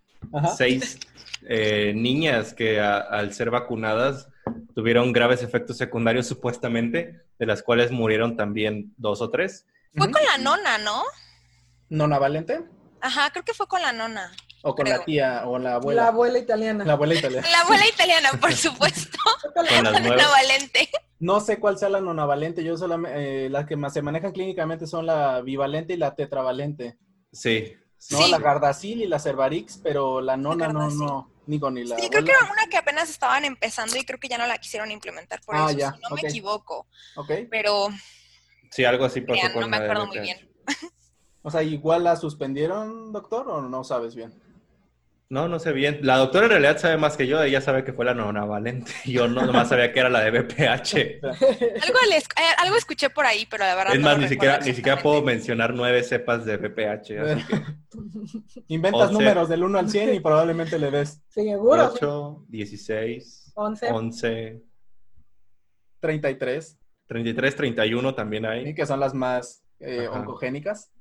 seis 0.57 0.99
eh, 1.47 1.93
niñas 1.95 2.53
que 2.53 2.79
al 2.79 3.33
ser 3.33 3.49
vacunadas 3.49 4.29
tuvieron 4.75 5.13
graves 5.13 5.43
efectos 5.43 5.77
secundarios 5.77 6.27
supuestamente, 6.27 7.21
de 7.37 7.45
las 7.45 7.63
cuales 7.63 7.91
murieron 7.91 8.35
también 8.35 8.93
dos 8.97 9.21
o 9.21 9.29
tres. 9.29 9.65
Fue 9.95 10.11
con 10.11 10.23
la 10.23 10.37
nona, 10.37 10.77
¿no? 10.77 11.03
¿Nona 11.89 12.19
Valente? 12.19 12.61
Ajá, 13.01 13.29
creo 13.31 13.43
que 13.43 13.53
fue 13.53 13.67
con 13.67 13.81
la 13.81 13.91
nona. 13.91 14.31
O 14.61 14.75
con 14.75 14.89
la 14.89 15.03
tía 15.05 15.43
o 15.45 15.57
la 15.57 15.75
abuela. 15.75 16.03
La 16.03 16.07
abuela 16.09 16.37
italiana. 16.37 16.83
La 16.83 16.93
abuela 16.93 17.15
italiana. 17.15 17.47
La 17.51 17.61
abuela 17.61 17.87
italiana, 17.87 18.29
por 18.39 18.51
supuesto. 18.67 19.17
con 19.55 19.65
la 19.65 19.81
nona 19.81 20.27
valente. 20.27 20.89
No 21.19 21.39
sé 21.39 21.59
cuál 21.59 21.77
sea 21.77 21.89
la 21.89 22.01
nona 22.01 22.25
valente. 22.25 22.63
Yo 22.63 22.77
solamente, 22.77 23.45
eh, 23.45 23.49
las 23.49 23.65
que 23.65 23.75
más 23.75 23.93
se 23.93 24.01
manejan 24.01 24.31
clínicamente 24.31 24.85
son 24.85 25.05
la 25.05 25.41
bivalente 25.41 25.93
y 25.93 25.97
la 25.97 26.15
tetravalente. 26.15 26.97
Sí. 27.31 27.73
No, 28.11 28.27
la 28.27 28.39
Gardasil 28.39 29.01
y 29.01 29.07
la 29.07 29.19
Cervarix, 29.19 29.77
pero 29.83 30.21
la 30.21 30.37
nona 30.37 30.69
no, 30.69 30.89
no. 30.89 31.31
Ni 31.49 31.59
con 31.59 31.73
ni 31.73 31.83
la 31.83 31.97
sí, 31.97 32.09
creo 32.11 32.23
que 32.23 32.29
era 32.29 32.43
una 32.43 32.67
que 32.67 32.77
apenas 32.77 33.09
estaban 33.09 33.43
empezando 33.43 33.97
y 33.97 34.05
creo 34.05 34.19
que 34.19 34.27
ya 34.27 34.37
no 34.37 34.45
la 34.45 34.59
quisieron 34.59 34.91
implementar 34.91 35.41
por 35.41 35.55
ah, 35.55 35.71
eso, 35.71 35.79
si 35.79 35.99
no 35.99 36.15
me 36.15 36.21
equivoco. 36.21 36.85
Ok. 37.15 37.31
Pero... 37.49 37.87
Sí, 38.69 38.85
algo 38.85 39.03
así 39.03 39.21
pasó 39.21 39.51
con 39.51 39.61
No 39.61 39.67
me 39.67 39.77
acuerdo 39.77 40.05
muy 40.05 40.19
bien. 40.19 40.47
O 41.41 41.49
sea, 41.49 41.63
¿igual 41.63 42.03
la 42.03 42.17
suspendieron, 42.17 43.11
doctor, 43.11 43.49
o 43.49 43.61
no 43.61 43.83
sabes 43.83 44.13
bien? 44.13 44.31
No, 45.31 45.47
no 45.47 45.59
sé 45.59 45.73
bien. 45.73 45.99
La 46.01 46.17
doctora 46.17 46.45
en 46.45 46.51
realidad 46.51 46.79
sabe 46.79 46.97
más 46.97 47.15
que 47.15 47.27
yo, 47.27 47.41
ella 47.43 47.61
sabe 47.61 47.83
que 47.83 47.93
fue 47.93 48.03
la 48.03 48.15
nona 48.15 48.45
valente. 48.45 48.91
Yo 49.05 49.27
no 49.27 49.45
nomás 49.45 49.69
sabía 49.69 49.93
que 49.93 49.99
era 49.99 50.09
la 50.09 50.21
de 50.21 50.31
BPH. 50.31 51.23
algo, 51.23 51.99
eh, 52.11 52.55
algo 52.57 52.75
escuché 52.75 53.11
por 53.11 53.27
ahí, 53.27 53.45
pero 53.47 53.63
la 53.63 53.75
verdad. 53.75 53.93
Es 53.93 54.01
más, 54.01 54.17
ni, 54.17 54.27
siquiera, 54.27 54.57
ni 54.59 54.73
siquiera 54.73 54.99
puedo 54.99 55.21
mencionar 55.21 55.75
nueve 55.75 56.01
cepas 56.01 56.45
de 56.45 56.57
BPH. 56.57 57.45
Inventas 58.69 59.11
números 59.11 59.49
del 59.49 59.63
1 59.63 59.77
al 59.77 59.89
100 59.89 60.15
y 60.15 60.19
probablemente 60.19 60.79
le 60.79 60.89
des. 60.89 61.21
Seguro. 61.29 61.91
8, 61.93 62.45
16, 62.47 63.51
11, 63.53 63.87
11 63.91 64.63
33. 65.99 66.79
33, 67.05 67.55
31 67.55 68.15
también 68.15 68.45
hay. 68.45 68.69
Y 68.69 68.73
que 68.73 68.87
son 68.87 68.99
las 68.99 69.13
más 69.13 69.63
eh, 69.79 70.07
oncogénicas. 70.07 70.91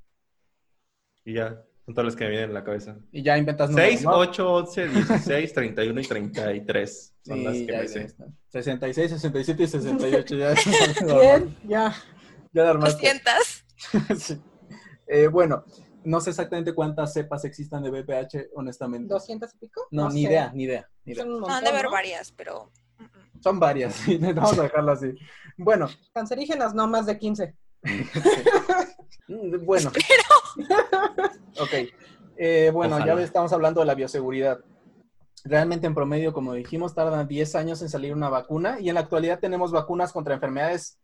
Y 1.24 1.34
ya. 1.34 1.62
Son 1.88 1.94
todas 1.94 2.04
las 2.04 2.16
que 2.16 2.24
me 2.24 2.30
vienen 2.32 2.50
en 2.50 2.54
la 2.54 2.62
cabeza. 2.62 2.98
Y 3.10 3.22
ya 3.22 3.38
inventas 3.38 3.70
números, 3.70 3.92
6, 3.92 4.06
8, 4.06 4.54
11, 4.56 4.88
16, 4.88 5.52
31 5.54 6.00
y 6.02 6.04
33. 6.06 7.14
Son 7.22 7.44
las 7.44 7.54
que 7.54 7.66
ya, 7.66 7.78
me 7.78 7.88
sé. 7.88 8.14
66, 8.48 9.10
67 9.12 9.62
y 9.62 9.66
68. 9.66 10.36
Ya. 10.36 10.54
Bien, 11.18 11.56
ya. 11.66 11.94
Ya 12.52 12.68
armaste. 12.68 13.14
200. 13.94 14.18
sí. 14.22 14.38
eh, 15.06 15.28
bueno, 15.28 15.64
no 16.04 16.20
sé 16.20 16.28
exactamente 16.28 16.74
cuántas 16.74 17.14
cepas 17.14 17.46
existan 17.46 17.82
de 17.82 17.88
BPH, 17.90 18.50
honestamente. 18.54 19.14
¿200 19.14 19.48
y 19.54 19.58
pico? 19.58 19.86
No, 19.90 20.08
no 20.08 20.10
ni, 20.10 20.24
idea, 20.24 20.52
ni 20.52 20.64
idea, 20.64 20.86
ni 21.06 21.14
idea. 21.14 21.24
no, 21.24 21.48
han 21.48 21.64
de 21.64 21.70
haber 21.70 21.88
varias, 21.88 22.32
pero... 22.32 22.70
Son 23.40 23.58
varias, 23.58 23.94
sí, 23.94 24.18
vamos 24.34 24.58
a 24.58 24.64
dejarlo 24.64 24.92
así. 24.92 25.14
Bueno. 25.56 25.88
Cancerígenas 26.12 26.74
no 26.74 26.86
más 26.86 27.06
de 27.06 27.18
15. 27.18 27.56
Mm, 29.28 29.64
bueno. 29.64 29.90
ok. 31.60 31.72
Eh, 32.36 32.70
bueno, 32.72 33.04
ya 33.04 33.14
estamos 33.20 33.52
hablando 33.52 33.80
de 33.80 33.86
la 33.86 33.94
bioseguridad. 33.94 34.60
Realmente 35.44 35.86
en 35.86 35.94
promedio, 35.94 36.32
como 36.32 36.54
dijimos, 36.54 36.94
tardan 36.94 37.28
10 37.28 37.54
años 37.54 37.82
en 37.82 37.88
salir 37.88 38.12
una 38.12 38.28
vacuna 38.28 38.80
y 38.80 38.88
en 38.88 38.94
la 38.94 39.00
actualidad 39.00 39.38
tenemos 39.38 39.70
vacunas 39.70 40.12
contra 40.12 40.34
enfermedades 40.34 40.98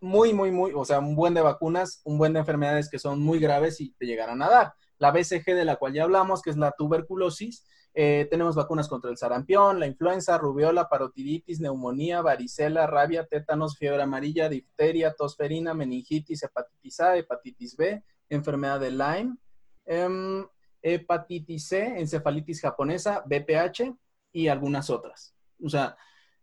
muy, 0.00 0.32
muy, 0.32 0.50
muy, 0.50 0.72
o 0.74 0.84
sea, 0.84 0.98
un 0.98 1.14
buen 1.14 1.32
de 1.32 1.42
vacunas, 1.42 2.00
un 2.04 2.18
buen 2.18 2.32
de 2.32 2.40
enfermedades 2.40 2.90
que 2.90 2.98
son 2.98 3.20
muy 3.20 3.38
graves 3.38 3.80
y 3.80 3.92
te 3.92 4.06
llegarán 4.06 4.42
a 4.42 4.48
dar. 4.48 4.74
La 4.98 5.12
BCG 5.12 5.54
de 5.54 5.64
la 5.64 5.76
cual 5.76 5.94
ya 5.94 6.02
hablamos, 6.02 6.42
que 6.42 6.50
es 6.50 6.56
la 6.56 6.72
tuberculosis, 6.72 7.64
eh, 7.94 8.26
tenemos 8.30 8.54
vacunas 8.54 8.88
contra 8.88 9.10
el 9.10 9.18
sarampión, 9.18 9.78
la 9.78 9.86
influenza, 9.86 10.38
rubiola, 10.38 10.88
parotiditis, 10.88 11.60
neumonía, 11.60 12.22
varicela, 12.22 12.86
rabia, 12.86 13.26
tétanos, 13.26 13.76
fiebre 13.76 14.02
amarilla, 14.02 14.48
difteria, 14.48 15.14
tosferina, 15.14 15.74
meningitis, 15.74 16.42
hepatitis 16.42 17.00
A, 17.00 17.16
hepatitis 17.16 17.76
B, 17.76 18.02
enfermedad 18.30 18.80
de 18.80 18.90
Lyme, 18.92 19.36
em, 19.84 20.46
hepatitis 20.80 21.68
C, 21.68 22.00
encefalitis 22.00 22.62
japonesa, 22.62 23.22
BPH 23.26 23.94
y 24.32 24.48
algunas 24.48 24.88
otras. 24.88 25.34
O 25.62 25.68
sea, 25.68 25.96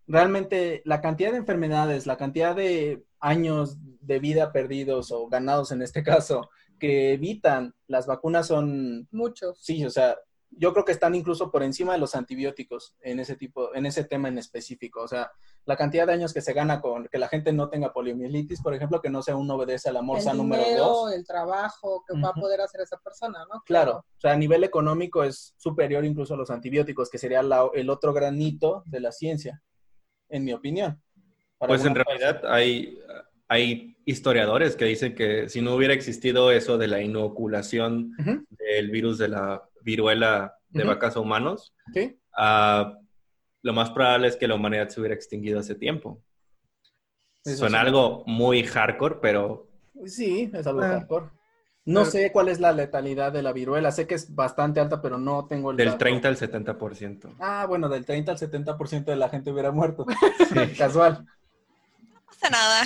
realmente 0.05 0.83
la 0.85 1.01
cantidad 1.01 1.31
de 1.31 1.37
enfermedades, 1.37 2.05
la 2.05 2.17
cantidad 2.17 2.55
de 2.55 3.03
años 3.19 3.77
de 4.01 4.19
vida 4.19 4.51
perdidos 4.51 5.11
o 5.11 5.27
ganados 5.27 5.71
en 5.71 5.81
este 5.81 6.03
caso 6.03 6.49
que 6.79 7.13
evitan 7.13 7.73
las 7.87 8.07
vacunas 8.07 8.47
son 8.47 9.07
muchos. 9.11 9.59
Sí, 9.61 9.83
o 9.83 9.89
sea, 9.89 10.15
yo 10.51 10.73
creo 10.73 10.85
que 10.85 10.91
están 10.91 11.15
incluso 11.15 11.51
por 11.51 11.63
encima 11.63 11.93
de 11.93 11.99
los 11.99 12.15
antibióticos 12.15 12.95
en 13.01 13.19
ese 13.19 13.35
tipo, 13.35 13.73
en 13.75 13.85
ese 13.85 14.03
tema 14.03 14.29
en 14.29 14.37
específico. 14.37 15.01
O 15.01 15.07
sea, 15.07 15.31
la 15.65 15.77
cantidad 15.77 16.07
de 16.07 16.13
años 16.13 16.33
que 16.33 16.41
se 16.41 16.53
gana 16.53 16.81
con 16.81 17.07
que 17.07 17.17
la 17.17 17.27
gente 17.27 17.53
no 17.53 17.69
tenga 17.69 17.93
poliomielitis, 17.93 18.61
por 18.61 18.73
ejemplo, 18.73 19.01
que 19.01 19.09
no 19.09 19.21
sea 19.21 19.35
uno 19.35 19.55
obedece 19.55 19.89
a 19.89 19.93
la 19.93 20.01
morsa 20.01 20.33
número 20.33 20.63
dos. 20.77 21.13
El 21.13 21.25
trabajo 21.25 22.03
que 22.07 22.19
va 22.19 22.29
a 22.29 22.33
poder 22.33 22.61
hacer 22.61 22.81
esa 22.81 22.97
persona, 22.97 23.45
¿no? 23.51 23.61
Claro. 23.65 23.97
o 23.97 24.19
sea, 24.19 24.31
a 24.31 24.37
nivel 24.37 24.63
económico 24.63 25.23
es 25.23 25.53
superior 25.57 26.03
incluso 26.03 26.33
a 26.33 26.37
los 26.37 26.49
antibióticos, 26.49 27.09
que 27.09 27.17
sería 27.17 27.41
el 27.73 27.89
otro 27.89 28.13
granito 28.13 28.83
de 28.85 28.99
la 28.99 29.11
ciencia. 29.11 29.61
en 30.29 30.43
mi 30.43 30.53
opinión. 30.53 31.01
Pues 31.57 31.83
en 31.85 31.95
realidad 31.95 32.41
hay, 32.45 32.97
hay 33.47 33.97
historiadores 34.05 34.75
que 34.75 34.85
dicen 34.85 35.13
que 35.13 35.49
si 35.49 35.61
no 35.61 35.75
hubiera 35.75 35.93
existido 35.93 36.51
eso 36.51 36.77
de 36.77 36.87
la 36.87 37.01
inoculación 37.01 38.15
del 38.49 38.89
virus 38.89 39.17
de 39.17 39.27
la 39.27 39.68
viruela 39.81 40.55
de 40.69 40.83
vacas 40.83 41.15
a 41.15 41.19
humanos, 41.19 41.73
ah, 42.37 42.93
lo 43.61 43.73
más 43.73 43.89
probable 43.91 44.27
es 44.27 44.35
que 44.35 44.47
la 44.47 44.55
humanidad 44.55 44.89
se 44.89 44.99
hubiera 44.99 45.15
extinguido 45.15 45.59
hace 45.59 45.75
tiempo. 45.75 46.21
Suena 47.43 47.81
algo 47.81 48.23
muy 48.25 48.63
hardcore, 48.63 49.17
pero... 49.21 49.69
Sí, 50.05 50.49
es 50.53 50.67
algo 50.67 50.81
ah. 50.81 50.89
hardcore. 50.89 51.29
No 51.85 52.05
sé 52.05 52.31
cuál 52.31 52.49
es 52.49 52.59
la 52.59 52.71
letalidad 52.71 53.31
de 53.31 53.41
la 53.41 53.51
viruela. 53.51 53.91
Sé 53.91 54.05
que 54.05 54.13
es 54.13 54.35
bastante 54.35 54.79
alta, 54.79 55.01
pero 55.01 55.17
no 55.17 55.47
tengo 55.47 55.71
el 55.71 55.77
Del 55.77 55.97
30 55.97 56.27
al 56.27 56.37
70%. 56.37 57.35
Ah, 57.39 57.65
bueno, 57.67 57.89
del 57.89 58.05
30 58.05 58.31
al 58.33 58.37
70% 58.37 59.05
de 59.05 59.15
la 59.15 59.29
gente 59.29 59.51
hubiera 59.51 59.71
muerto. 59.71 60.05
Casual. 60.77 61.25
No 62.13 62.21
pasa 62.27 62.49
nada. 62.51 62.83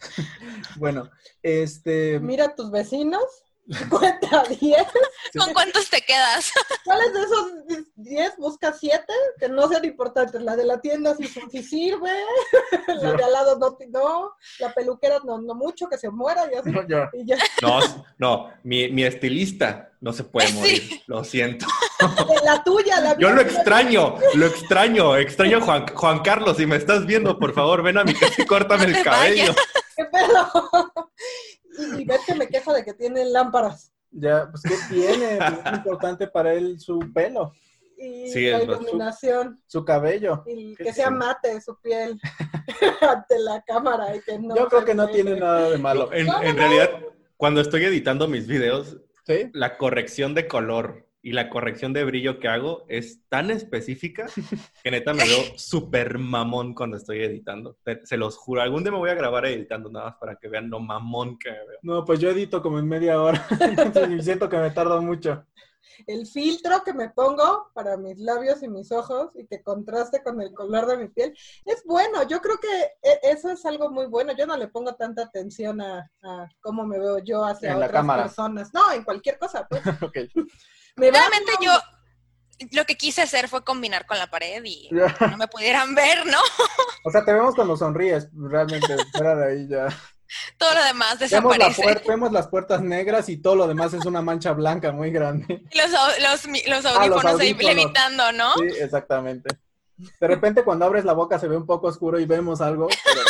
bueno, 0.76 1.10
este... 1.42 2.20
Mira 2.20 2.54
tus 2.54 2.70
vecinos 2.70 3.22
Cuenta 3.88 4.42
10. 4.48 4.82
¿Con 5.38 5.52
cuántos 5.52 5.88
te 5.88 6.00
quedas? 6.00 6.52
¿Cuáles 6.84 7.14
de 7.14 7.22
esos 7.22 7.86
10 7.96 8.36
buscas 8.38 8.76
7? 8.80 9.04
Que 9.38 9.48
no 9.48 9.68
sean 9.68 9.84
importantes. 9.84 10.42
La 10.42 10.56
de 10.56 10.64
la 10.64 10.80
tienda 10.80 11.14
sí, 11.14 11.28
sí 11.50 11.62
sirve. 11.62 12.10
La 12.88 13.12
de 13.12 13.24
al 13.24 13.32
lado 13.32 13.58
no, 13.58 13.76
no. 13.90 14.32
La 14.58 14.74
peluquera 14.74 15.20
no, 15.24 15.40
no 15.40 15.54
mucho, 15.54 15.88
que 15.88 15.96
se 15.96 16.10
muera 16.10 16.48
y 16.52 16.56
así. 16.56 16.70
No, 17.62 17.80
no, 17.80 17.80
no 18.18 18.50
mi, 18.64 18.88
mi, 18.90 19.04
estilista 19.04 19.90
no 20.00 20.12
se 20.12 20.24
puede 20.24 20.52
morir. 20.52 21.02
Lo 21.06 21.22
siento. 21.22 21.66
La 22.44 22.62
tuya, 22.64 23.00
la 23.00 23.16
Yo 23.16 23.30
lo 23.30 23.40
extraño, 23.40 24.16
lo 24.34 24.46
extraño. 24.46 25.16
Extraño 25.16 25.60
Juan, 25.60 25.86
Juan 25.86 26.18
Carlos. 26.20 26.56
Si 26.56 26.66
me 26.66 26.76
estás 26.76 27.06
viendo, 27.06 27.38
por 27.38 27.54
favor, 27.54 27.82
ven 27.82 27.98
a 27.98 28.04
mi 28.04 28.14
casa 28.14 28.42
y 28.42 28.44
córtame 28.44 28.86
el 28.86 29.02
cabello. 29.02 29.54
¿Qué 29.96 30.04
pedo? 30.06 30.92
Y, 31.98 32.04
ves 32.04 32.20
que 32.26 32.34
me 32.34 32.48
queja 32.48 32.72
de 32.72 32.84
que 32.84 32.94
tiene 32.94 33.24
lámparas. 33.24 33.92
Ya, 34.10 34.48
pues 34.50 34.62
¿qué 34.62 34.76
tiene? 34.94 35.38
es 35.66 35.72
importante 35.72 36.26
para 36.26 36.52
él 36.52 36.78
su 36.78 36.98
pelo. 37.12 37.52
Y 37.96 38.50
la 38.50 38.62
iluminación. 38.64 39.62
Su, 39.66 39.84
cabello. 39.84 40.42
Y 40.46 40.74
que 40.74 40.92
sea 40.92 41.10
mate 41.10 41.60
su 41.60 41.78
piel 41.80 42.20
ante 43.00 43.38
la 43.38 43.62
cámara. 43.62 44.16
Y 44.16 44.20
que 44.20 44.38
no 44.38 44.56
Yo 44.56 44.68
creo 44.68 44.84
que 44.84 44.94
no 44.94 45.08
tiene 45.08 45.38
nada 45.38 45.70
de 45.70 45.78
malo. 45.78 46.12
En, 46.12 46.26
en 46.42 46.56
realidad, 46.56 46.90
cuando 47.36 47.60
estoy 47.60 47.84
editando 47.84 48.26
mis 48.26 48.48
videos, 48.48 48.98
la 49.52 49.78
corrección 49.78 50.34
de 50.34 50.48
color 50.48 51.08
y 51.22 51.32
la 51.32 51.48
corrección 51.48 51.92
de 51.92 52.04
brillo 52.04 52.40
que 52.40 52.48
hago 52.48 52.84
es 52.88 53.22
tan 53.28 53.50
específica 53.50 54.26
que 54.82 54.90
neta 54.90 55.14
me 55.14 55.24
veo 55.24 55.38
súper 55.56 56.18
mamón 56.18 56.74
cuando 56.74 56.96
estoy 56.96 57.22
editando. 57.22 57.78
Se 58.04 58.16
los 58.16 58.36
juro, 58.36 58.60
algún 58.60 58.82
día 58.82 58.90
me 58.92 58.98
voy 58.98 59.10
a 59.10 59.14
grabar 59.14 59.46
editando 59.46 59.88
nada 59.88 60.06
más 60.06 60.16
para 60.16 60.36
que 60.36 60.48
vean 60.48 60.68
lo 60.68 60.80
mamón 60.80 61.38
que 61.38 61.50
me 61.50 61.58
veo. 61.58 61.78
No, 61.82 62.04
pues 62.04 62.18
yo 62.18 62.30
edito 62.30 62.60
como 62.60 62.80
en 62.80 62.88
media 62.88 63.22
hora, 63.22 63.46
entonces 63.60 64.24
siento 64.24 64.48
que 64.48 64.56
me 64.56 64.70
tardo 64.72 65.00
mucho. 65.00 65.46
El 66.06 66.26
filtro 66.26 66.82
que 66.84 66.92
me 66.92 67.10
pongo 67.10 67.70
para 67.74 67.96
mis 67.96 68.18
labios 68.18 68.62
y 68.62 68.68
mis 68.68 68.90
ojos 68.90 69.30
y 69.34 69.46
que 69.46 69.62
contraste 69.62 70.22
con 70.22 70.40
el 70.40 70.52
color 70.52 70.86
de 70.86 70.96
mi 70.96 71.08
piel 71.08 71.36
es 71.64 71.84
bueno. 71.84 72.26
Yo 72.26 72.40
creo 72.40 72.56
que 72.58 72.68
e, 73.02 73.20
eso 73.22 73.50
es 73.50 73.64
algo 73.66 73.90
muy 73.90 74.06
bueno. 74.06 74.32
Yo 74.36 74.46
no 74.46 74.56
le 74.56 74.68
pongo 74.68 74.94
tanta 74.94 75.22
atención 75.22 75.80
a, 75.80 76.10
cómo 76.60 76.86
me 76.86 76.98
veo 76.98 77.18
yo 77.18 77.44
hacia 77.44 77.76
otras 77.76 78.06
personas. 78.06 78.72
No, 78.72 78.90
en 78.92 79.04
cualquier 79.04 79.38
cosa. 79.38 79.66
Pues. 79.68 79.82
okay. 80.02 80.28
Realmente 80.96 81.52
yo 81.60 81.72
lo 82.72 82.84
que 82.84 82.96
quise 82.96 83.22
hacer 83.22 83.48
fue 83.48 83.64
combinar 83.64 84.06
con 84.06 84.18
la 84.18 84.28
pared 84.28 84.62
y 84.64 84.88
no 85.20 85.36
me 85.36 85.48
pudieran 85.48 85.94
ver, 85.94 86.26
¿no? 86.26 86.38
O 87.04 87.10
sea, 87.10 87.24
te 87.24 87.32
vemos 87.32 87.54
cuando 87.54 87.76
sonríes, 87.76 88.28
realmente, 88.32 88.96
fuera 89.12 89.34
de 89.34 89.52
ahí 89.52 89.68
ya. 89.68 89.88
Todo 90.56 90.74
lo 90.74 90.84
demás 90.84 91.18
desaparece. 91.18 91.82
Vemos, 92.08 92.32
las 92.32 92.48
puertas 92.48 92.80
negras 92.80 93.28
y 93.28 93.36
todo 93.36 93.54
lo 93.54 93.66
demás 93.68 93.92
es 93.92 94.06
una 94.06 94.22
mancha 94.22 94.52
blanca 94.52 94.90
muy 94.90 95.10
grande. 95.10 95.62
Y 95.70 95.78
los, 95.78 95.90
los, 95.90 96.86
ah, 96.86 96.94
audífonos, 96.94 97.38
ahí 97.38 97.52
levitando, 97.52 98.32
¿no? 98.32 98.54
Sí, 98.54 98.68
exactamente. 98.80 99.58
De 99.98 100.26
repente 100.26 100.64
cuando 100.64 100.86
abres 100.86 101.04
la 101.04 101.12
boca 101.12 101.38
se 101.38 101.48
ve 101.48 101.56
un 101.56 101.66
poco 101.66 101.88
oscuro 101.88 102.18
y 102.18 102.24
vemos 102.24 102.62
algo, 102.62 102.88
pero 102.88 103.20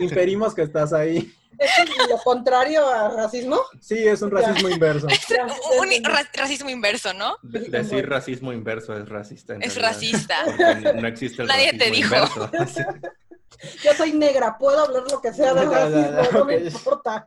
inferimos 0.00 0.54
que 0.54 0.62
estás 0.62 0.92
ahí. 0.92 1.32
¿Es 1.58 2.08
lo 2.08 2.18
contrario 2.18 2.88
a 2.88 3.08
racismo? 3.08 3.60
Sí, 3.80 4.06
es 4.06 4.22
un 4.22 4.30
racismo 4.30 4.68
inverso. 4.68 5.08
un 5.80 6.04
racismo 6.32 6.70
inverso, 6.70 7.12
¿no? 7.12 7.36
decir 7.42 8.08
racismo 8.08 8.52
inverso 8.52 8.96
es 8.96 9.08
racista. 9.08 9.56
es 9.60 9.80
racista. 9.80 10.36
No 10.94 11.08
existe 11.08 11.42
el 11.42 11.48
Nadie 11.48 11.76
te 11.76 11.90
dijo. 11.90 12.14
Inverso. 12.14 12.50
Yo 13.82 13.92
soy 13.94 14.12
negra, 14.12 14.56
puedo 14.58 14.84
hablar 14.84 15.04
lo 15.10 15.20
que 15.20 15.32
sea 15.32 15.54
de 15.54 15.64
racismo, 15.64 16.38
no 16.38 16.44
me 16.44 16.56
importa. 16.58 17.26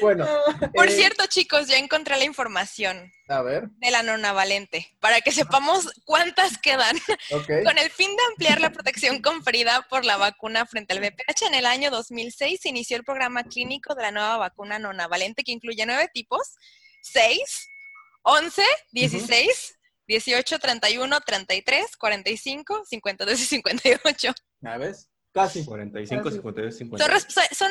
Bueno. 0.00 0.26
Por 0.74 0.88
eh, 0.88 0.92
cierto, 0.92 1.26
chicos, 1.26 1.68
ya 1.68 1.76
encontré 1.76 2.16
la 2.16 2.24
información. 2.24 3.10
A 3.28 3.42
ver. 3.42 3.68
De 3.76 3.90
la 3.90 4.02
nona 4.02 4.32
valente, 4.32 4.94
para 5.00 5.20
que 5.20 5.32
sepamos 5.32 5.90
cuántas 6.04 6.58
quedan. 6.58 6.96
Con 7.28 7.78
el 7.78 7.90
fin 7.90 8.14
de 8.16 8.22
ampliar 8.30 8.60
la 8.60 8.72
protección 8.72 9.20
conferida 9.20 9.86
por 9.88 10.04
la 10.04 10.16
vacuna 10.16 10.66
frente 10.66 10.94
al 10.94 11.00
VPH, 11.00 11.46
en 11.48 11.54
el 11.54 11.66
año 11.66 11.90
2006 11.90 12.60
se 12.62 12.68
inició 12.68 12.96
el 12.96 13.04
programa 13.04 13.44
clínico 13.44 13.94
de 13.94 14.02
la 14.02 14.10
nueva 14.10 14.36
vacuna 14.38 14.78
nona 14.78 15.08
valente, 15.08 15.44
que 15.44 15.52
incluye 15.52 15.84
nueve 15.86 16.08
tipos, 16.12 16.56
6, 17.02 17.68
11, 18.22 18.62
16, 18.92 19.78
18, 20.06 20.58
31, 20.58 21.20
33, 21.20 21.96
45, 21.96 22.84
52 22.86 23.40
y 23.40 23.44
58. 23.44 24.34
¿A 24.64 24.78
ves? 24.78 25.08
Casi. 25.32 25.64
45, 25.64 26.30
52, 26.30 26.76
58. 26.76 27.26
son 27.28 27.44
son 27.52 27.70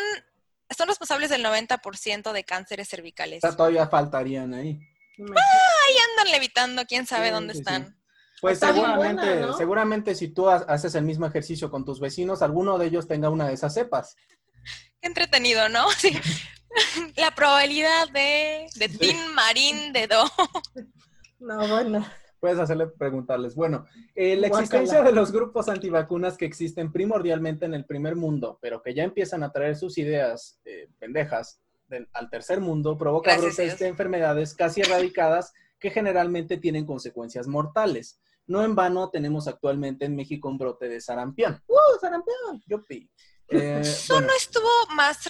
responsables 0.88 1.30
del 1.30 1.44
90% 1.44 2.32
de 2.32 2.44
cánceres 2.44 2.90
cervicales. 2.90 3.42
todavía 3.42 3.88
faltarían 3.88 4.54
ahí. 4.54 4.80
Ah, 5.20 5.42
ahí 5.88 5.96
andan 6.12 6.32
levitando, 6.32 6.86
quién 6.86 7.06
sabe 7.06 7.32
dónde 7.32 7.54
están. 7.54 7.98
Pues 8.40 8.60
seguramente, 8.60 9.54
seguramente 9.58 10.16
si 10.16 10.28
tú 10.28 10.48
haces 10.48 10.94
el 10.94 11.04
mismo 11.04 11.26
ejercicio 11.26 11.72
con 11.72 11.86
tus 11.86 12.00
vecinos, 12.00 12.42
alguno 12.42 12.78
de 12.78 12.86
ellos 12.88 13.08
tenga 13.08 13.30
una 13.30 13.48
de 13.48 13.54
esas 13.54 13.74
cepas. 13.74 14.16
Qué 15.02 15.08
entretenido, 15.08 15.70
¿no? 15.70 15.88
Sí. 15.98 16.12
La 17.16 17.34
probabilidad 17.34 18.10
de, 18.10 18.68
de 18.76 18.90
Tim 18.90 19.18
Marín 19.34 19.94
de 19.94 20.06
Do. 20.06 20.30
No, 21.40 21.68
bueno 21.68 22.06
puedes 22.40 22.60
hacerle 22.60 22.88
preguntarles. 22.88 23.56
Bueno, 23.56 23.86
eh, 24.16 24.36
la 24.36 24.48
existencia 24.48 25.02
de 25.02 25.12
los 25.12 25.32
grupos 25.32 25.70
antivacunas 25.70 26.38
que 26.38 26.46
existen 26.46 26.92
primordialmente 26.92 27.66
en 27.66 27.74
el 27.74 27.86
primer 27.86 28.16
mundo, 28.16 28.60
pero 28.62 28.82
que 28.82 28.94
ya 28.94 29.04
empiezan 29.04 29.44
a 29.44 29.52
traer 29.52 29.76
sus 29.76 29.98
ideas 29.98 30.60
eh, 30.66 30.90
pendejas 31.00 31.62
al 32.14 32.30
tercer 32.30 32.60
mundo, 32.60 32.98
provoca 32.98 33.38
brotes 33.38 33.80
de 33.80 33.88
enfermedades 33.88 34.54
casi 34.54 34.82
erradicadas 34.82 35.54
que 35.80 35.90
generalmente 35.90 36.58
tienen 36.58 36.86
consecuencias 36.86 37.48
mortales. 37.48 38.20
No 38.46 38.64
en 38.64 38.76
vano 38.76 39.10
tenemos 39.10 39.48
actualmente 39.48 40.06
en 40.06 40.16
México 40.16 40.50
un 40.50 40.58
brote 40.58 40.88
de 40.88 41.02
sarampión. 41.02 41.62
¡Uh, 41.68 42.00
sarampión! 42.00 42.64
Yupi. 42.66 43.10
Eh, 43.50 43.80
Eso 43.82 44.20
no 44.20 44.34
estuvo 44.38 44.70
más, 44.96 45.30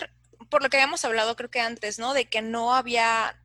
por 0.50 0.64
lo 0.64 0.70
que 0.70 0.78
habíamos 0.78 1.06
hablado 1.06 1.36
creo 1.36 1.50
que 1.50 1.60
antes, 1.60 2.00
¿no? 2.00 2.14
De 2.14 2.26
que 2.26 2.42
no 2.42 2.74
había 2.74 3.36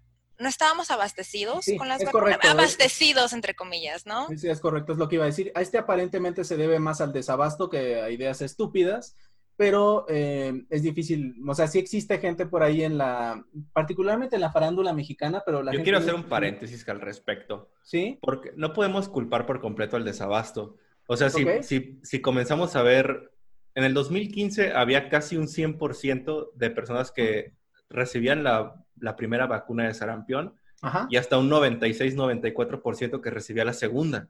no 0.42 0.48
estábamos 0.48 0.90
abastecidos 0.90 1.64
con 1.78 1.88
las 1.88 2.04
vacunas, 2.04 2.38
abastecidos 2.42 3.32
entre 3.32 3.54
comillas, 3.54 4.06
¿no? 4.06 4.28
Sí, 4.36 4.48
es 4.48 4.60
correcto, 4.60 4.92
es 4.92 4.98
lo 4.98 5.08
que 5.08 5.16
iba 5.16 5.24
a 5.24 5.28
decir. 5.28 5.52
A 5.54 5.62
este 5.62 5.78
aparentemente 5.78 6.44
se 6.44 6.56
debe 6.56 6.78
más 6.78 7.00
al 7.00 7.12
desabasto 7.12 7.70
que 7.70 8.00
a 8.00 8.10
ideas 8.10 8.42
estúpidas, 8.42 9.16
pero 9.56 10.06
eh, 10.08 10.64
es 10.70 10.82
difícil, 10.82 11.36
o 11.46 11.54
sea, 11.54 11.68
sí 11.68 11.78
existe 11.78 12.18
gente 12.18 12.46
por 12.46 12.62
ahí 12.62 12.82
en 12.82 12.98
la, 12.98 13.44
particularmente 13.72 14.34
en 14.34 14.40
la 14.42 14.50
farándula 14.50 14.92
mexicana, 14.92 15.42
pero 15.46 15.62
la 15.62 15.72
Yo 15.72 15.82
quiero 15.82 15.98
hacer 15.98 16.14
un 16.14 16.24
paréntesis 16.24 16.86
al 16.88 17.00
respecto. 17.00 17.70
Sí. 17.82 18.18
Porque 18.20 18.52
no 18.56 18.72
podemos 18.72 19.08
culpar 19.08 19.46
por 19.46 19.60
completo 19.60 19.96
al 19.96 20.04
desabasto. 20.04 20.76
O 21.06 21.16
sea, 21.16 21.30
si, 21.30 21.46
si, 21.62 22.00
si 22.02 22.20
comenzamos 22.20 22.76
a 22.76 22.82
ver, 22.82 23.32
en 23.74 23.84
el 23.84 23.94
2015 23.94 24.72
había 24.72 25.08
casi 25.08 25.36
un 25.36 25.46
100% 25.46 26.52
de 26.54 26.70
personas 26.70 27.12
que 27.12 27.52
recibían 27.88 28.42
la 28.42 28.81
la 29.02 29.16
primera 29.16 29.46
vacuna 29.46 29.86
de 29.86 29.94
sarampión 29.94 30.54
y 31.10 31.16
hasta 31.16 31.38
un 31.38 31.48
96-94% 31.50 33.20
que 33.20 33.30
recibía 33.30 33.64
la 33.64 33.72
segunda. 33.72 34.28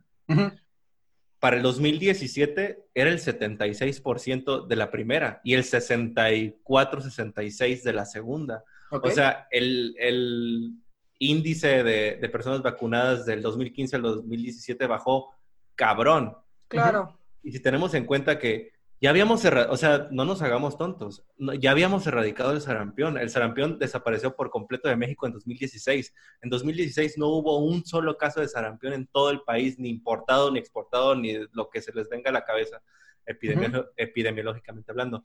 Para 1.38 1.56
el 1.56 1.62
2017 1.62 2.84
era 2.94 3.10
el 3.10 3.18
76% 3.18 4.66
de 4.66 4.76
la 4.76 4.90
primera 4.90 5.40
y 5.44 5.54
el 5.54 5.64
64-66% 5.64 7.82
de 7.82 7.92
la 7.92 8.04
segunda. 8.04 8.64
O 8.90 9.10
sea, 9.10 9.46
el, 9.50 10.74
índice 11.18 11.82
de, 11.84 12.18
de, 12.20 12.28
personas 12.28 12.62
vacunadas 12.62 13.24
del 13.24 13.40
2015 13.42 13.96
al 13.96 14.02
2017 14.02 14.86
bajó 14.86 15.32
cabrón. 15.76 16.36
Claro. 16.68 17.18
Y 17.42 17.52
si 17.52 17.60
tenemos 17.60 17.94
en 17.94 18.04
cuenta 18.04 18.38
que 18.38 18.71
ya 19.02 19.10
habíamos, 19.10 19.44
o 19.44 19.76
sea, 19.76 20.06
no 20.12 20.24
nos 20.24 20.42
hagamos 20.42 20.78
tontos, 20.78 21.24
ya 21.58 21.72
habíamos 21.72 22.06
erradicado 22.06 22.52
el 22.52 22.60
sarampión. 22.60 23.18
El 23.18 23.30
sarampión 23.30 23.76
desapareció 23.80 24.36
por 24.36 24.48
completo 24.48 24.88
de 24.88 24.94
México 24.94 25.26
en 25.26 25.32
2016. 25.32 26.14
En 26.40 26.50
2016 26.50 27.18
no 27.18 27.26
hubo 27.26 27.58
un 27.58 27.84
solo 27.84 28.16
caso 28.16 28.40
de 28.40 28.46
sarampión 28.46 28.92
en 28.92 29.08
todo 29.08 29.30
el 29.30 29.40
país, 29.42 29.76
ni 29.76 29.88
importado, 29.88 30.52
ni 30.52 30.60
exportado, 30.60 31.16
ni 31.16 31.36
lo 31.52 31.68
que 31.68 31.82
se 31.82 31.92
les 31.92 32.08
venga 32.08 32.30
a 32.30 32.32
la 32.32 32.44
cabeza. 32.44 32.80
epidemiológicamente 33.26 34.92
hablando. 34.92 35.24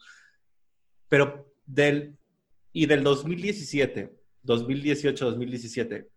Pero 1.07 1.53
del, 1.67 2.17
y 2.73 2.87
del 2.87 3.03
2017, 3.03 4.11
2018, 4.41 5.23
2017, 5.23 6.09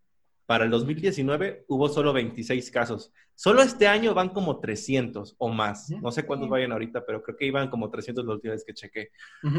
para 0.51 0.65
el 0.65 0.71
2019 0.73 1.67
hubo 1.69 1.89
solo 1.89 2.13
26 2.13 2.73
casos. 2.73 3.13
Solo 3.37 3.63
este 3.63 3.87
año 3.87 4.15
van 4.15 4.31
como 4.31 4.59
300 4.59 5.37
o 5.39 5.49
más. 5.49 5.91
No 5.91 6.11
sé 6.11 6.27
cuántos 6.27 6.49
vayan 6.49 6.73
ahorita, 6.73 7.07
pero 7.07 7.23
creo 7.23 7.37
que 7.37 7.47
iban 7.47 7.71
como 7.71 7.89
300 7.89 8.25
los 8.25 8.43
días 8.43 8.65
que 8.67 8.75
chequé. 8.75 9.13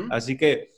Así 0.10 0.36
que 0.36 0.74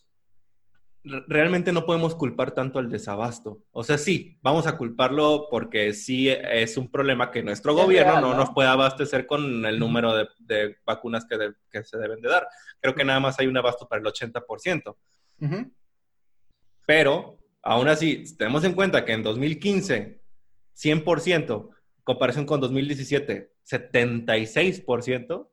realmente 1.03 1.71
no 1.73 1.87
podemos 1.87 2.13
culpar 2.13 2.51
tanto 2.51 2.77
al 2.77 2.91
desabasto. 2.91 3.63
O 3.71 3.83
sea, 3.83 3.97
sí, 3.97 4.37
vamos 4.43 4.67
a 4.67 4.77
culparlo 4.77 5.47
porque 5.49 5.93
sí 5.93 6.29
es 6.29 6.77
un 6.77 6.91
problema 6.91 7.31
que 7.31 7.41
nuestro 7.41 7.73
gobierno 7.73 8.21
no, 8.21 8.35
nos 8.35 8.51
puede 8.51 8.69
abastecer 8.69 9.25
con 9.25 9.65
el 9.65 9.79
número 9.79 10.13
de, 10.41 10.75
vacunas 10.85 11.25
que, 11.25 11.53
que, 11.71 11.83
se 11.83 11.97
deben 11.97 12.21
de 12.21 12.29
dar. 12.29 12.47
Creo 12.79 12.93
que 12.93 13.03
nada 13.03 13.19
más 13.19 13.39
hay 13.39 13.47
un 13.47 13.57
abasto 13.57 13.87
para 13.87 13.99
el 13.99 14.05
80%. 14.05 14.95
Pero, 16.85 17.39
aún 17.63 17.87
así, 17.87 18.23
tenemos 18.37 18.63
en 18.65 18.73
cuenta 18.73 19.05
que 19.05 19.13
en 19.13 19.23
2015, 19.23 20.21
100%, 20.77 21.69
comparación 22.03 22.45
con 22.45 22.59
2017, 22.61 23.51
76%, 23.65 25.49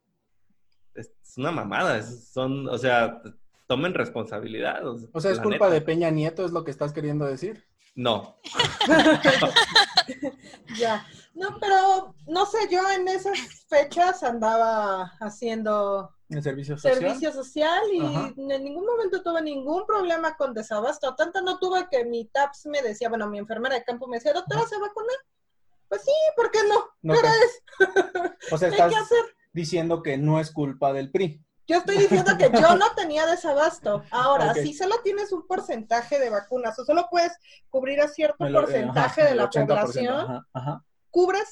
es 0.94 1.12
una 1.36 1.52
mamada. 1.52 2.02
son, 2.02 2.68
o 2.68 2.76
sea, 2.76 3.22
tomen 3.66 3.94
responsabilidad. 3.94 4.82
O 5.12 5.20
sea, 5.20 5.30
¿es 5.30 5.38
culpa 5.38 5.70
de 5.70 5.80
Peña 5.80 6.10
Nieto, 6.10 6.44
es 6.44 6.50
lo 6.50 6.64
que 6.64 6.72
estás 6.72 6.92
queriendo 6.92 7.24
decir? 7.24 7.64
No. 7.94 8.36
ya. 10.78 11.06
No, 11.34 11.58
pero 11.60 12.14
no 12.26 12.46
sé, 12.46 12.58
yo 12.70 12.80
en 12.90 13.06
esas 13.08 13.38
fechas 13.68 14.22
andaba 14.22 15.12
haciendo 15.20 16.10
el 16.36 16.42
servicio 16.42 16.76
social. 16.76 16.94
Servicio 16.94 17.32
social 17.32 17.82
y 17.92 18.00
en 18.00 18.64
ningún 18.64 18.86
momento 18.86 19.22
tuve 19.22 19.42
ningún 19.42 19.86
problema 19.86 20.36
con 20.36 20.54
desabasto. 20.54 21.14
Tanto 21.14 21.42
no 21.42 21.58
tuve 21.58 21.88
que 21.90 22.04
mi 22.04 22.26
TAPS 22.26 22.66
me 22.66 22.82
decía, 22.82 23.08
bueno, 23.08 23.28
mi 23.28 23.38
enfermera 23.38 23.74
de 23.74 23.84
campo 23.84 24.06
me 24.06 24.16
decía, 24.16 24.32
doctora, 24.32 24.66
¿se 24.66 24.78
vacuna? 24.78 25.12
Pues 25.88 26.02
sí, 26.02 26.12
¿por 26.36 26.50
qué 26.50 26.60
no? 26.68 26.84
no. 27.02 27.14
O 28.52 28.58
sea, 28.58 28.68
estás 28.68 28.92
diciendo 29.52 30.02
que 30.02 30.16
no 30.18 30.38
es 30.38 30.52
culpa 30.52 30.92
del 30.92 31.10
PRI. 31.10 31.44
Yo 31.66 31.78
estoy 31.78 31.98
diciendo 31.98 32.36
que 32.36 32.50
yo 32.50 32.74
no 32.76 32.86
tenía 32.96 33.26
desabasto. 33.26 34.02
Ahora, 34.10 34.54
si 34.54 34.74
solo 34.74 34.96
tienes 35.04 35.30
un 35.32 35.46
porcentaje 35.46 36.18
de 36.18 36.28
vacunas 36.28 36.76
o 36.78 36.84
solo 36.84 37.06
puedes 37.08 37.32
cubrir 37.68 38.00
a 38.00 38.08
cierto 38.08 38.44
eh, 38.44 38.52
porcentaje 38.52 39.22
de 39.22 39.34
la 39.36 39.48
población, 39.48 40.44
cubres 41.10 41.50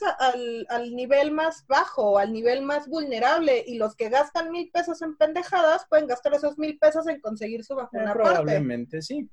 al, 0.68 0.94
nivel 0.94 1.30
más 1.32 1.66
bajo, 1.66 2.18
al 2.18 2.32
nivel 2.32 2.62
más 2.62 2.88
vulnerable, 2.88 3.62
y 3.66 3.76
los 3.76 3.96
que 3.96 4.08
gastan 4.08 4.50
mil 4.50 4.70
pesos 4.70 5.02
en 5.02 5.16
pendejadas 5.16 5.86
pueden 5.88 6.06
gastar 6.06 6.34
esos 6.34 6.58
mil 6.58 6.78
pesos 6.78 7.06
en 7.08 7.20
conseguir 7.20 7.64
su 7.64 7.74
vacuna. 7.74 8.10
Eh, 8.10 8.14
probablemente 8.14 9.02
sí. 9.02 9.28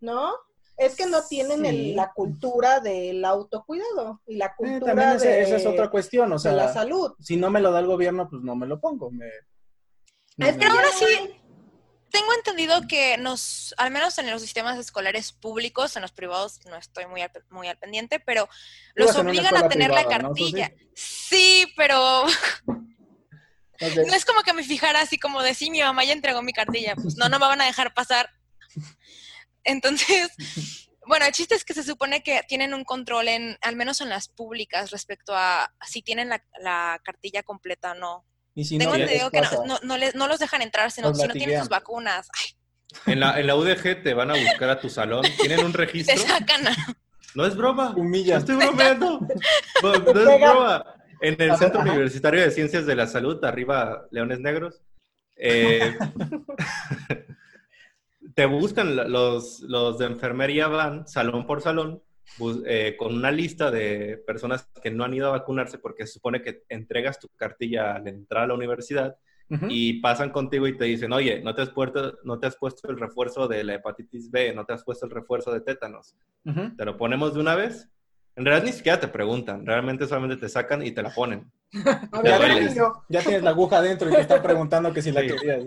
¿No? 0.00 0.32
Es 0.76 0.94
que 0.94 1.06
no 1.06 1.22
tienen 1.26 1.96
la 1.96 2.12
cultura 2.12 2.80
del 2.80 3.24
autocuidado 3.24 4.20
y 4.26 4.36
la 4.36 4.46
eh, 4.46 4.52
cultura 4.56 5.16
de, 5.16 5.42
esa 5.42 5.56
es 5.56 5.66
otra 5.66 5.90
cuestión, 5.90 6.32
o 6.32 6.38
sea, 6.38 6.52
la 6.52 6.72
salud. 6.72 7.12
Si 7.18 7.36
no 7.36 7.50
me 7.50 7.60
lo 7.60 7.70
da 7.70 7.80
el 7.80 7.86
gobierno, 7.86 8.28
pues 8.28 8.42
no 8.42 8.56
me 8.56 8.66
lo 8.66 8.78
pongo. 8.78 9.10
Me, 9.10 9.30
pero 10.36 10.72
ahora 10.72 10.88
sí, 10.94 11.34
tengo 12.16 12.32
entendido 12.32 12.88
que 12.88 13.18
nos, 13.18 13.74
al 13.76 13.90
menos 13.90 14.16
en 14.16 14.30
los 14.30 14.40
sistemas 14.40 14.78
escolares 14.78 15.32
públicos, 15.32 15.96
en 15.96 16.02
los 16.02 16.12
privados 16.12 16.60
no 16.64 16.76
estoy 16.76 17.04
muy 17.04 17.20
al, 17.20 17.30
muy 17.50 17.68
al 17.68 17.76
pendiente, 17.76 18.20
pero 18.20 18.48
los 18.94 19.14
obligan 19.16 19.54
a 19.54 19.68
tener 19.68 19.90
la 19.90 20.06
cartilla. 20.06 20.72
Sí, 20.94 21.70
pero 21.76 22.24
no 23.80 24.14
es 24.14 24.24
como 24.24 24.42
que 24.42 24.54
me 24.54 24.64
fijara 24.64 25.02
así 25.02 25.18
como 25.18 25.42
de 25.42 25.52
sí, 25.52 25.70
mi 25.70 25.80
mamá 25.80 26.04
ya 26.04 26.14
entregó 26.14 26.40
mi 26.40 26.54
cartilla, 26.54 26.94
pues 26.96 27.16
no, 27.16 27.28
no 27.28 27.38
me 27.38 27.46
van 27.46 27.60
a 27.60 27.66
dejar 27.66 27.92
pasar. 27.92 28.30
Entonces, 29.62 30.30
bueno, 31.06 31.26
el 31.26 31.32
chiste 31.32 31.54
es 31.54 31.66
que 31.66 31.74
se 31.74 31.82
supone 31.82 32.22
que 32.22 32.42
tienen 32.48 32.72
un 32.72 32.84
control 32.84 33.28
en, 33.28 33.58
al 33.60 33.76
menos 33.76 34.00
en 34.00 34.08
las 34.08 34.28
públicas, 34.28 34.90
respecto 34.90 35.34
a 35.36 35.70
si 35.86 36.00
tienen 36.00 36.30
la, 36.30 36.42
la 36.60 36.98
cartilla 37.04 37.42
completa 37.42 37.92
o 37.92 37.94
no. 37.94 38.26
Tengo 38.56 38.94
entendido 38.94 39.30
que 39.30 39.42
no, 39.42 39.78
no, 39.82 39.98
les, 39.98 40.14
no, 40.14 40.28
los 40.28 40.38
dejan 40.38 40.62
entrar 40.62 40.90
si 40.90 41.02
no, 41.02 41.14
si 41.14 41.26
no 41.26 41.34
tienen 41.34 41.60
sus 41.60 41.68
vacunas. 41.68 42.28
En 43.04 43.20
la, 43.20 43.38
en 43.38 43.46
la 43.46 43.54
UDG 43.54 44.02
te 44.02 44.14
van 44.14 44.30
a 44.30 44.34
buscar 44.34 44.70
a 44.70 44.80
tu 44.80 44.88
salón. 44.88 45.24
¿Tienen 45.38 45.64
un 45.64 45.74
registro? 45.74 46.14
Te 46.14 46.22
sacan. 46.22 46.62
No 47.34 47.44
es 47.44 47.54
broma. 47.54 47.92
Humilla. 47.94 48.38
estoy 48.38 48.56
bromeando. 48.56 49.20
No, 49.82 49.94
es 49.94 50.04
broma. 50.04 50.84
En 51.20 51.40
el 51.40 51.56
Centro 51.56 51.80
Universitario 51.80 52.40
de 52.40 52.50
Ciencias 52.50 52.86
de 52.86 52.96
la 52.96 53.06
Salud, 53.06 53.44
arriba 53.44 54.06
Leones 54.10 54.40
Negros, 54.40 54.80
eh, 55.36 55.98
te 58.34 58.46
buscan 58.46 59.10
los, 59.10 59.60
los 59.60 59.98
de 59.98 60.06
enfermería, 60.06 60.68
van 60.68 61.06
salón 61.06 61.46
por 61.46 61.60
salón 61.60 62.02
eh, 62.66 62.96
con 62.98 63.14
una 63.14 63.30
lista 63.30 63.70
de 63.70 64.22
personas 64.26 64.68
que 64.82 64.90
no 64.90 65.04
han 65.04 65.14
ido 65.14 65.28
a 65.28 65.38
vacunarse 65.38 65.78
porque 65.78 66.06
se 66.06 66.14
supone 66.14 66.42
que 66.42 66.64
entregas 66.68 67.18
tu 67.18 67.28
cartilla 67.36 67.94
al 67.94 68.08
entrar 68.08 68.44
a 68.44 68.46
la 68.48 68.54
universidad 68.54 69.16
y 69.68 70.00
pasan 70.00 70.30
contigo 70.30 70.66
y 70.66 70.76
te 70.76 70.86
dicen, 70.86 71.12
oye, 71.12 71.40
no 71.40 71.54
te, 71.54 71.62
has 71.62 71.70
puesto, 71.70 72.18
no 72.24 72.38
te 72.38 72.48
has 72.48 72.56
puesto 72.56 72.90
el 72.90 72.98
refuerzo 72.98 73.46
de 73.46 73.62
la 73.62 73.74
hepatitis 73.74 74.28
B, 74.30 74.52
no 74.52 74.64
te 74.64 74.72
has 74.72 74.82
puesto 74.82 75.06
el 75.06 75.12
refuerzo 75.12 75.52
de 75.52 75.60
tétanos. 75.60 76.16
Te 76.76 76.84
lo 76.84 76.96
ponemos 76.96 77.34
de 77.34 77.40
una 77.40 77.54
vez. 77.54 77.88
En 78.34 78.44
realidad 78.44 78.66
ni 78.66 78.72
siquiera 78.72 79.00
te 79.00 79.08
preguntan, 79.08 79.64
realmente 79.64 80.06
solamente 80.06 80.36
te 80.36 80.48
sacan 80.48 80.84
y 80.84 80.90
te 80.90 81.02
la 81.02 81.10
ponen. 81.10 81.50
ya, 83.08 83.22
tienes 83.22 83.42
la 83.42 83.50
aguja 83.50 83.78
adentro 83.78 84.10
y 84.10 84.14
te 84.14 84.20
están 84.20 84.42
preguntando 84.42 84.92
que 84.92 85.00
si 85.00 85.12
la 85.12 85.22
querías. 85.22 85.64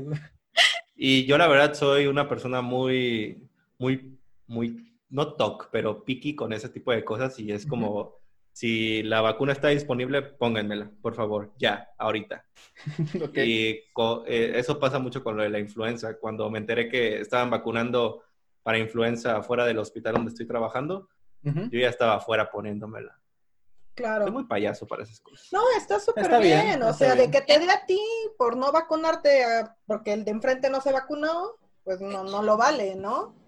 Y 0.96 1.26
yo 1.26 1.38
la 1.38 1.48
verdad 1.48 1.74
soy 1.74 2.08
una 2.08 2.28
persona 2.28 2.62
muy, 2.62 3.50
muy, 3.78 4.20
muy 4.46 4.89
no 5.10 5.34
TOC, 5.34 5.70
pero 5.72 6.04
picky 6.04 6.36
con 6.36 6.54
ese 6.54 6.70
tipo 6.70 6.92
de 6.92 7.04
cosas 7.04 7.38
y 7.40 7.52
es 7.52 7.66
como, 7.66 8.16
si 8.52 9.04
la 9.04 9.22
vacuna 9.22 9.54
está 9.54 9.70
disponible, 9.70 10.22
pónganmela, 10.22 10.92
por 11.02 11.16
favor, 11.16 11.54
ya, 11.58 11.90
ahorita. 11.98 12.46
Y 13.36 13.84
eh, 14.28 14.52
eso 14.56 14.80
pasa 14.80 15.00
mucho 15.00 15.24
con 15.24 15.38
lo 15.38 15.44
de 15.44 15.50
la 15.50 15.60
influenza. 15.60 16.18
Cuando 16.18 16.50
me 16.50 16.60
enteré 16.60 16.90
que 16.90 17.22
estaban 17.22 17.50
vacunando 17.50 18.24
para 18.64 18.78
influenza 18.78 19.42
fuera 19.44 19.66
del 19.66 19.80
hospital 19.80 20.16
donde 20.16 20.30
estoy 20.30 20.46
trabajando, 20.46 21.10
yo 21.42 21.80
ya 21.80 21.90
estaba 21.90 22.16
afuera 22.16 22.52
poniéndomela. 22.52 23.18
Claro. 23.96 24.26
Soy 24.26 24.34
muy 24.34 24.44
payaso 24.44 24.86
para 24.88 25.04
esas 25.04 25.20
cosas. 25.22 25.48
No, 25.52 25.62
está 25.78 26.00
súper 26.00 26.42
bien. 26.42 26.84
O 26.84 26.94
sea, 26.94 27.16
de 27.16 27.32
que 27.32 27.42
te 27.42 27.60
dé 27.60 27.70
a 27.70 27.86
ti 27.86 28.00
por 28.38 28.58
no 28.58 28.72
vacunarte 28.72 29.46
porque 29.86 30.14
el 30.14 30.26
de 30.26 30.32
enfrente 30.32 30.70
no 30.70 30.82
se 30.82 30.92
vacunó, 30.92 31.56
pues 31.84 32.02
no, 32.02 32.24
no 32.24 32.44
lo 32.44 32.58
vale, 32.58 32.96
¿no? 32.96 33.39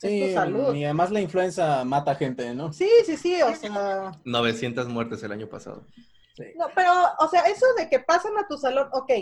Sí, 0.00 0.34
y 0.74 0.84
además 0.84 1.10
la 1.10 1.20
influenza 1.20 1.84
mata 1.84 2.14
gente, 2.14 2.54
¿no? 2.54 2.72
Sí, 2.72 2.88
sí, 3.04 3.18
sí, 3.18 3.42
o 3.42 3.54
sea... 3.54 4.12
900 4.24 4.88
muertes 4.88 5.22
el 5.22 5.32
año 5.32 5.46
pasado. 5.46 5.84
No, 6.56 6.68
pero, 6.74 6.90
o 7.18 7.28
sea, 7.28 7.42
eso 7.42 7.66
de 7.76 7.90
que 7.90 8.00
pasan 8.00 8.38
a 8.38 8.48
tu 8.48 8.56
salón, 8.56 8.88
ok, 8.92 9.12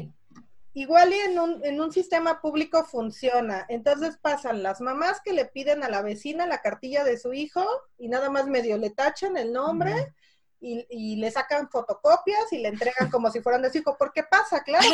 igual 0.75 1.13
y 1.13 1.17
en 1.17 1.39
un, 1.39 1.65
en 1.65 1.81
un 1.81 1.93
sistema 1.93 2.41
público 2.41 2.85
funciona. 2.85 3.67
Entonces 3.69 4.19
pasan 4.23 4.63
las 4.63 4.81
mamás 4.81 5.21
que 5.25 5.33
le 5.33 5.47
piden 5.47 5.83
a 5.83 5.89
la 5.89 6.03
vecina 6.03 6.47
la 6.47 6.63
cartilla 6.63 7.03
de 7.03 7.19
su 7.19 7.33
hijo 7.33 7.65
y 7.99 8.09
nada 8.09 8.31
más 8.31 8.47
medio 8.47 8.79
le 8.79 8.91
tachan 8.91 9.37
el 9.37 9.53
nombre 9.53 10.15
y, 10.61 11.17
le 11.17 11.31
sacan 11.31 11.69
fotocopias 11.71 12.53
y 12.53 12.59
le 12.59 12.69
entregan 12.69 13.11
como 13.11 13.31
si 13.31 13.41
fueran 13.41 13.63
de 13.63 13.71
su 13.71 13.79
hijo. 13.79 13.97
¿Por 13.97 14.13
qué 14.13 14.23
pasa? 14.25 14.63
Claro. 14.65 14.85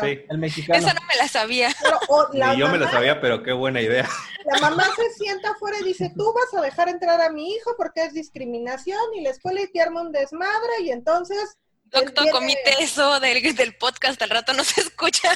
Sí, 0.00 0.24
el 0.28 0.38
mexicano. 0.38 0.78
Esa 0.78 0.94
no 0.94 1.00
me 1.06 1.16
la 1.16 1.28
sabía. 1.28 1.68
yo 2.56 2.68
me 2.68 2.78
la 2.78 2.90
sabía, 2.90 3.20
pero 3.20 3.42
qué 3.42 3.52
buena 3.52 3.80
idea. 3.80 4.08
La 4.44 4.58
mamá 4.60 4.84
se 4.96 5.10
sienta 5.14 5.50
afuera 5.50 5.78
y 5.80 5.84
dice, 5.84 6.12
tú 6.16 6.32
vas 6.32 6.52
a 6.54 6.64
dejar 6.64 6.88
entrar 6.88 7.20
a 7.20 7.30
mi 7.30 7.54
hijo 7.54 7.74
porque 7.76 8.04
es 8.04 8.14
discriminación 8.14 8.98
y 9.14 9.22
la 9.22 9.30
escuela 9.30 9.60
y 9.60 9.70
te 9.70 9.80
arma 9.80 10.02
un 10.02 10.12
desmadre 10.12 10.82
y 10.82 10.90
entonces... 10.90 11.58
Doctor, 11.84 12.28
comite 12.30 12.82
eso 12.82 13.20
del, 13.20 13.54
del 13.54 13.76
podcast, 13.76 14.20
al 14.20 14.30
rato 14.30 14.52
no 14.52 14.64
se 14.64 14.80
escucha. 14.80 15.32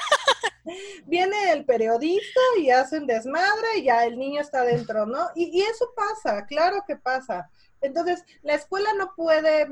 Viene 1.07 1.53
el 1.53 1.65
periodista 1.65 2.41
y 2.59 2.71
hace 2.71 2.99
un 2.99 3.07
desmadre 3.07 3.79
y 3.79 3.85
ya 3.85 4.05
el 4.05 4.19
niño 4.19 4.41
está 4.41 4.63
dentro, 4.63 5.07
¿no? 5.07 5.29
Y, 5.37 5.57
y 5.57 5.63
eso 5.63 5.93
pasa, 5.95 6.45
claro 6.47 6.83
que 6.87 6.97
pasa. 6.97 7.49
Entonces, 7.81 8.25
la 8.43 8.55
escuela 8.55 8.93
no 8.95 9.15
puede, 9.15 9.69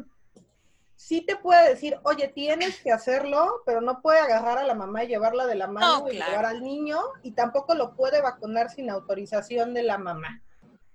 sí 0.96 1.22
te 1.22 1.36
puede 1.36 1.68
decir, 1.68 1.98
oye, 2.04 2.28
tienes 2.28 2.80
que 2.80 2.92
hacerlo, 2.92 3.62
pero 3.66 3.80
no 3.80 4.00
puede 4.00 4.20
agarrar 4.20 4.58
a 4.58 4.64
la 4.64 4.74
mamá 4.74 5.04
y 5.04 5.08
llevarla 5.08 5.46
de 5.46 5.54
la 5.54 5.66
mano 5.66 6.10
y 6.10 6.14
llevar 6.14 6.46
al 6.46 6.62
niño, 6.62 6.98
y 7.22 7.32
tampoco 7.32 7.74
lo 7.74 7.94
puede 7.94 8.20
vacunar 8.20 8.70
sin 8.70 8.90
autorización 8.90 9.74
de 9.74 9.82
la 9.82 9.98
mamá, 9.98 10.42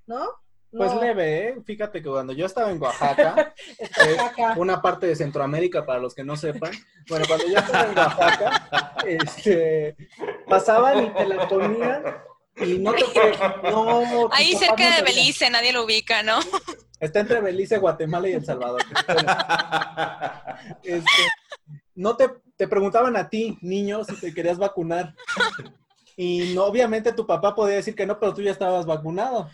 ¿no? 0.08 0.44
Pues 0.76 0.96
leve, 0.96 1.50
¿eh? 1.50 1.56
Fíjate 1.64 2.02
que 2.02 2.10
cuando 2.10 2.34
yo 2.34 2.48
estaba 2.48 2.72
en 2.72 2.82
Oaxaca, 2.82 3.54
una 4.58 4.82
parte 4.82 5.06
de 5.06 5.16
Centroamérica 5.16 5.86
para 5.86 6.00
los 6.00 6.16
que 6.16 6.24
no 6.24 6.36
sepan, 6.36 6.72
bueno, 7.08 7.26
cuando 7.28 7.48
yo 7.48 7.60
estaba 7.60 7.92
en 7.92 7.98
Oaxaca, 7.98 8.96
este, 9.08 9.96
pasaban 10.48 11.06
y 11.06 11.10
te 11.12 11.28
la 11.28 11.48
ponían 11.48 12.04
y 12.58 12.80
no 12.80 12.94
te 12.94 13.04
no, 13.70 14.30
Ahí 14.32 14.56
cerca 14.56 14.96
de 14.96 15.02
Belice, 15.04 15.50
nadie 15.50 15.74
lo 15.74 15.84
ubica, 15.84 16.24
¿no? 16.24 16.40
Está 17.04 17.20
entre 17.20 17.42
Belice, 17.42 17.78
Guatemala 17.80 18.30
y 18.30 18.34
El 18.34 18.46
Salvador. 18.46 18.82
Este, 20.84 21.24
no 21.96 22.16
te, 22.16 22.30
te 22.56 22.70
preguntaban 22.70 23.18
a 23.18 23.28
ti, 23.28 23.58
niño, 23.62 24.06
si 24.06 24.16
te 24.16 24.34
querías 24.34 24.58
vacunar. 24.58 25.14
Y 26.16 26.54
no, 26.54 26.64
obviamente 26.64 27.12
tu 27.12 27.28
papá 27.28 27.54
podía 27.54 27.76
decir 27.76 27.96
que 27.96 28.06
no, 28.06 28.18
pero 28.18 28.34
tú 28.34 28.42
ya 28.42 28.52
estabas 28.52 28.86
vacunado. 28.86 29.50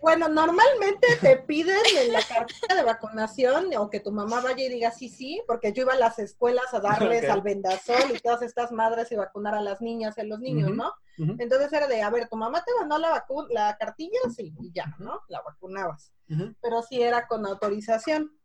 Bueno, 0.00 0.28
normalmente 0.28 1.06
te 1.20 1.36
piden 1.36 1.80
en 1.98 2.12
la 2.12 2.22
cartilla 2.22 2.74
de 2.74 2.82
vacunación 2.82 3.66
o 3.76 3.88
que 3.88 4.00
tu 4.00 4.10
mamá 4.10 4.40
vaya 4.40 4.64
y 4.64 4.68
diga 4.68 4.90
sí, 4.90 5.08
sí, 5.08 5.42
porque 5.46 5.72
yo 5.72 5.82
iba 5.82 5.92
a 5.92 5.98
las 5.98 6.18
escuelas 6.18 6.72
a 6.72 6.80
darles 6.80 7.28
al 7.28 7.42
vendasol 7.42 8.10
y 8.14 8.18
todas 8.18 8.42
estas 8.42 8.72
madres 8.72 9.12
y 9.12 9.16
vacunar 9.16 9.54
a 9.54 9.60
las 9.60 9.80
niñas 9.80 10.18
y 10.18 10.22
a 10.22 10.24
los 10.24 10.40
niños, 10.40 10.70
¿no? 10.70 10.92
Entonces 11.38 11.72
era 11.72 11.86
de, 11.86 12.02
a 12.02 12.10
ver, 12.10 12.28
tu 12.28 12.36
mamá 12.36 12.64
te 12.64 12.72
mandó 12.78 12.98
la, 12.98 13.24
la 13.50 13.76
cartilla, 13.76 14.18
sí, 14.34 14.54
y 14.60 14.72
ya, 14.72 14.94
¿no? 14.98 15.20
La 15.28 15.40
vacunabas. 15.42 16.12
Pero 16.60 16.82
sí 16.82 17.00
era 17.02 17.26
con 17.26 17.46
autorización. 17.46 18.36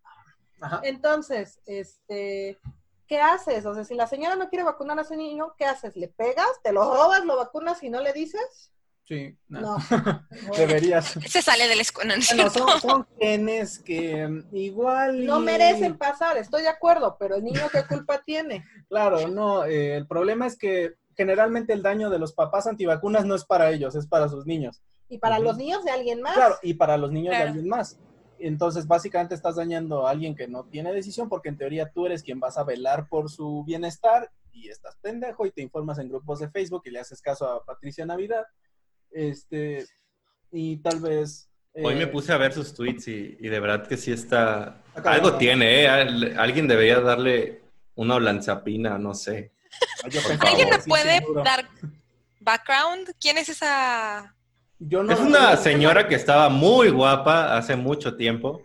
Entonces, 0.84 1.60
este, 1.66 2.60
¿qué 3.08 3.20
haces? 3.22 3.66
O 3.66 3.74
sea, 3.74 3.84
si 3.84 3.96
la 3.96 4.08
señora 4.08 4.36
no 4.36 4.50
quiere 4.50 4.64
vacunar 4.64 5.00
a 5.00 5.04
ese 5.04 5.16
niño, 5.16 5.54
¿qué 5.58 5.66
haces? 5.66 5.96
¿Le 5.96 6.08
pegas? 6.08 6.62
¿Te 6.64 6.72
lo 6.72 6.84
robas? 6.84 7.26
¿Lo 7.26 7.38
vacunas 7.38 7.82
y 7.84 7.90
no 7.90 8.02
le 8.02 8.14
dices? 8.14 8.72
Sí, 9.08 9.38
no. 9.48 9.78
Deberías. 10.58 11.18
Se 11.26 11.42
sale 11.42 11.68
de 11.68 11.76
la 11.78 11.82
escuela. 11.82 12.16
son, 12.22 13.08
genes 13.18 13.80
que 13.80 14.28
mm, 14.28 14.54
igual. 14.54 15.26
No 15.26 15.40
merecen 15.40 15.98
pasar, 15.98 16.36
estoy 16.38 16.64
de 16.64 16.68
acuerdo, 16.68 17.16
pero 17.18 17.36
el 17.36 17.44
niño 17.44 17.62
qué 17.72 17.86
culpa 17.88 18.22
tiene. 18.26 18.66
Claro, 18.90 19.30
no, 19.30 19.64
eh, 19.64 19.96
el 19.96 20.08
problema 20.08 20.46
es 20.46 20.58
que 20.58 20.96
generalmente 21.16 21.72
el 21.72 21.82
daño 21.82 22.10
de 22.10 22.20
los 22.20 22.34
papás 22.34 22.68
antivacunas 22.68 23.26
no 23.26 23.36
es 23.36 23.46
para 23.46 23.72
ellos, 23.72 23.96
es 23.96 24.06
para 24.08 24.28
sus 24.28 24.46
niños. 24.46 24.82
Y 25.08 25.20
para 25.20 25.40
los 25.40 25.56
niños 25.56 25.86
de 25.86 25.92
alguien 25.92 26.22
más. 26.22 26.34
Claro, 26.34 26.56
y 26.62 26.74
para 26.74 26.98
los 26.98 27.10
niños 27.10 27.32
de 27.32 27.44
alguien 27.44 27.70
más. 27.70 27.98
Entonces, 28.40 28.88
básicamente 28.88 29.36
estás 29.36 29.56
dañando 29.56 30.06
a 30.06 30.12
alguien 30.12 30.36
que 30.36 30.50
no 30.50 30.66
tiene 30.66 30.92
decisión 30.92 31.30
porque 31.30 31.48
en 31.48 31.58
teoría 31.58 31.92
tú 31.92 32.06
eres 32.06 32.24
quien 32.24 32.42
vas 32.42 32.58
a 32.58 32.66
velar 32.66 33.08
por 33.08 33.32
su 33.32 33.64
bienestar 33.64 34.30
y 34.52 34.68
estás 34.68 34.98
pendejo 34.98 35.46
y 35.46 35.52
te 35.52 35.62
informas 35.62 35.98
en 35.98 36.10
grupos 36.10 36.40
de 36.40 36.50
Facebook 36.50 36.84
y 36.86 36.92
le 36.92 37.00
haces 37.00 37.22
caso 37.22 37.48
a 37.50 37.64
Patricia 37.64 38.06
Navidad 38.06 38.46
este, 39.12 39.86
y 40.52 40.78
tal 40.78 41.00
vez... 41.00 41.50
Hoy 41.74 41.96
me 41.96 42.04
eh, 42.04 42.08
puse 42.08 42.34
a 42.34 42.38
ver 42.38 42.54
sus 42.54 42.74
tweets 42.74 43.08
y, 43.08 43.36
de 43.36 43.60
verdad 43.60 43.88
que 43.88 43.98
sí 43.98 44.12
está... 44.12 44.82
Algo 45.04 45.38
tiene, 45.38 45.84
¿eh? 45.84 45.88
Alguien 45.88 46.68
debería 46.68 47.00
darle 47.00 47.62
una 47.96 48.20
lanzapina, 48.20 48.98
no 48.98 49.14
sé. 49.14 49.54
¿Alguien 50.40 50.70
me 50.70 50.80
puede 50.80 51.22
dar 51.44 51.70
background? 52.40 53.14
¿Quién 53.20 53.38
es 53.38 53.50
esa...? 53.50 54.34
es 54.80 55.20
una 55.20 55.58
señora 55.58 56.08
que 56.08 56.16
estaba 56.16 56.50
muy 56.50 56.90
guapa 56.90 57.58
hace 57.58 57.76
mucho 57.76 58.16
tiempo 58.16 58.64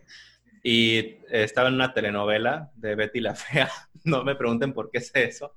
y 0.63 1.17
estaba 1.31 1.69
en 1.69 1.75
una 1.75 1.93
telenovela 1.93 2.71
de 2.75 2.95
Betty 2.95 3.21
la 3.21 3.35
Fea. 3.35 3.71
No 4.05 4.25
me 4.25 4.35
pregunten 4.35 4.73
por 4.73 4.91
qué 4.91 5.01
sé 5.01 5.25
eso. 5.25 5.55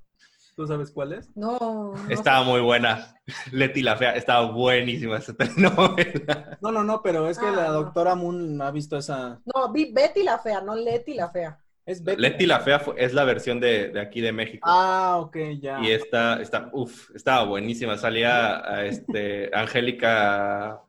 ¿Tú 0.56 0.66
sabes 0.66 0.90
cuál 0.90 1.12
es? 1.12 1.36
No. 1.36 1.92
Estaba 2.08 2.42
muy 2.42 2.62
buena. 2.62 3.14
Leti 3.52 3.82
la 3.82 3.94
Fea, 3.96 4.16
estaba 4.16 4.50
buenísima 4.50 5.18
esa 5.18 5.34
telenovela. 5.36 6.56
No, 6.62 6.72
no, 6.72 6.82
no, 6.82 7.02
pero 7.02 7.28
es 7.28 7.38
que 7.38 7.44
la 7.44 7.66
ah. 7.66 7.72
doctora 7.72 8.14
Moon 8.14 8.62
ha 8.62 8.70
visto 8.70 8.96
esa. 8.96 9.38
No, 9.44 9.70
vi 9.70 9.92
Betty 9.92 10.22
la 10.22 10.38
Fea, 10.38 10.62
no 10.62 10.74
Leti 10.74 11.12
la 11.12 11.28
Fea. 11.28 11.60
Es 11.84 12.02
Leti 12.02 12.46
la 12.46 12.60
Fea 12.60 12.82
es 12.96 13.12
la 13.12 13.24
versión 13.24 13.60
de, 13.60 14.00
aquí 14.00 14.22
de 14.22 14.32
México. 14.32 14.66
Ah, 14.66 15.18
ok, 15.20 15.36
ya. 15.60 15.78
Y 15.82 15.90
esta, 15.90 16.40
está, 16.40 16.70
uff, 16.72 17.14
estaba 17.14 17.44
buenísima. 17.44 17.98
Salía 17.98 18.82
este, 18.82 19.50
Angélica, 19.54 20.80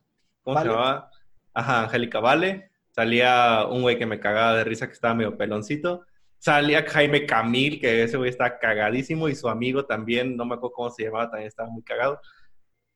¿cómo 0.44 0.60
se 0.62 0.66
llamaba? 0.66 1.10
Ajá, 1.52 1.82
Angélica 1.82 2.20
Vale. 2.20 2.70
Salía 2.88 3.66
un 3.70 3.82
güey 3.82 3.98
que 3.98 4.06
me 4.06 4.18
cagaba 4.18 4.54
de 4.54 4.64
risa 4.64 4.86
que 4.86 4.94
estaba 4.94 5.14
medio 5.14 5.36
peloncito. 5.36 6.06
Salía 6.38 6.84
Jaime 6.88 7.26
Camil, 7.26 7.80
que 7.80 8.04
ese 8.04 8.16
güey 8.16 8.30
está 8.30 8.58
cagadísimo, 8.58 9.28
y 9.28 9.34
su 9.34 9.48
amigo 9.48 9.84
también, 9.84 10.36
no 10.36 10.44
me 10.44 10.54
acuerdo 10.54 10.74
cómo 10.74 10.90
se 10.90 11.04
llamaba, 11.04 11.30
también 11.30 11.48
estaba 11.48 11.68
muy 11.68 11.82
cagado. 11.82 12.20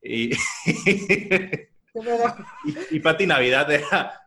Y, 0.01 0.31
y, 2.91 2.99
Pati 2.99 3.27
Navidad 3.27 3.67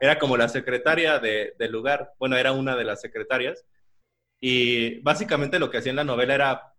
era, 0.00 0.18
como 0.18 0.36
la 0.36 0.48
secretaria 0.48 1.18
del 1.18 1.72
lugar, 1.72 2.14
bueno, 2.18 2.36
era 2.36 2.52
una 2.52 2.76
de 2.76 2.84
las 2.84 3.00
secretarias. 3.00 3.64
Y 4.40 5.00
básicamente 5.00 5.58
lo 5.58 5.70
que 5.70 5.78
hacía 5.78 5.90
en 5.90 5.96
la 5.96 6.04
novela 6.04 6.34
era 6.34 6.74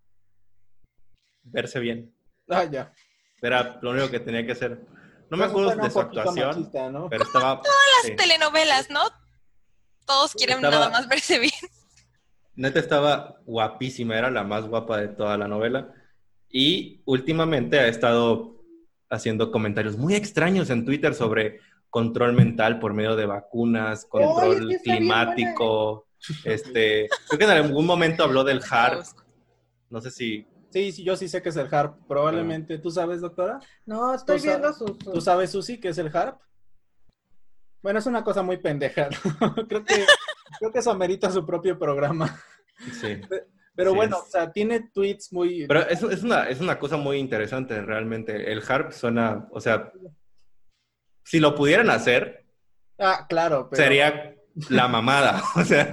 verse 1.44 1.80
bien. 1.80 2.14
Ah, 2.50 2.64
ya. 2.66 2.94
Era 3.42 3.80
lo 3.82 3.92
único 3.92 4.10
que 4.10 4.20
tenía 4.20 4.46
que 4.46 4.54
hacer. 4.54 4.80
No 5.30 5.38
me 5.38 5.46
acuerdo 5.46 5.76
de 5.76 5.92
su 5.92 6.00
actuación, 6.00 6.70
pero 6.72 7.24
estaba... 7.24 7.62
Todas 7.62 7.78
las 8.04 8.16
telenovelas, 8.16 8.90
¿no? 8.90 9.02
Todos 10.06 10.34
quieren 10.34 10.62
nada 10.62 10.90
más 10.90 11.08
verse 11.10 11.40
bien. 11.40 11.52
Neta 12.58 12.80
estaba 12.80 13.40
guapísima, 13.46 14.18
era 14.18 14.32
la 14.32 14.44
más 14.44 14.68
guapa 14.68 14.98
de 14.98 15.10
toda 15.10 15.38
la 15.38 15.48
novela. 15.48 15.94
Y 16.50 17.02
últimamente 17.06 17.80
ha 17.80 17.88
estado 17.88 18.64
haciendo 19.10 19.52
comentarios 19.52 19.96
muy 19.96 20.16
extraños 20.16 20.72
en 20.72 20.84
Twitter 20.84 21.14
sobre 21.14 21.60
control 21.90 22.34
mental 22.34 22.80
por 22.80 22.94
medio 22.94 23.16
de 23.16 23.28
vacunas, 23.28 24.06
control 24.06 24.76
climático. 24.84 26.08
Este, 26.44 27.08
creo 27.28 27.40
que 27.40 27.46
en 27.46 27.52
algún 27.52 27.86
momento 27.86 28.24
habló 28.24 28.44
del 28.44 28.62
HARP. 28.68 29.06
No 29.92 30.02
sé 30.02 30.10
si. 30.10 30.48
Sí, 30.72 30.92
sí, 30.92 31.04
yo 31.04 31.16
sí 31.16 31.30
sé 31.30 31.44
que 31.44 31.50
es 31.50 31.56
el 31.58 31.74
HARP. 31.74 32.08
Probablemente. 32.08 32.80
¿Tú 32.80 32.90
sabes, 32.90 33.22
doctora? 33.22 33.60
No, 33.86 34.16
estoy 34.16 34.42
viendo 34.42 34.74
su, 34.74 34.86
¿Tú 34.86 35.22
sabes, 35.22 35.52
Susi, 35.52 35.80
qué 35.80 35.90
es 35.90 35.98
el 36.00 36.08
HARP? 36.08 36.40
Bueno, 37.88 38.00
es 38.00 38.06
una 38.06 38.22
cosa 38.22 38.44
muy 38.44 38.58
pendeja. 38.58 39.08
creo 39.70 39.86
que 39.86 40.06
Creo 40.60 40.74
que 40.74 40.80
eso 40.80 40.92
amerita 40.92 41.32
su 41.32 41.46
propio 41.46 41.80
programa. 41.80 42.38
Sí. 43.00 43.22
Pero 43.74 43.96
bueno, 43.96 44.18
o 44.18 44.26
sea, 44.30 44.52
tiene 44.52 44.90
tweets 44.94 45.32
muy... 45.32 45.66
Pero 45.68 45.88
es, 45.88 46.04
es, 46.04 46.22
una, 46.22 46.50
es 46.50 46.60
una 46.60 46.78
cosa 46.80 46.98
muy 46.98 47.18
interesante 47.18 47.82
realmente. 47.82 48.52
El 48.52 48.62
harp 48.68 48.92
suena, 48.92 49.48
o 49.52 49.62
sea, 49.62 49.94
si 51.24 51.40
lo 51.40 51.56
pudieran 51.56 51.90
hacer... 51.90 52.46
Ah, 53.00 53.26
claro. 53.30 53.70
Sería 53.72 54.36
la 54.68 54.90
mamada. 54.90 55.42
O 55.56 55.64
sea... 55.64 55.90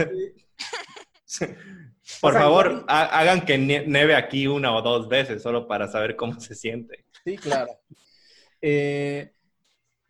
Por 2.20 2.34
favor, 2.34 2.84
hagan 2.88 3.44
que 3.44 3.56
neve 3.56 4.16
aquí 4.16 4.48
una 4.48 4.74
o 4.74 4.82
dos 4.82 5.08
veces 5.08 5.40
solo 5.40 5.68
para 5.68 5.86
saber 5.86 6.16
cómo 6.16 6.40
se 6.40 6.56
siente. 6.56 7.04
Sí, 7.24 7.36
claro. 7.36 7.70
Eh, 8.60 9.33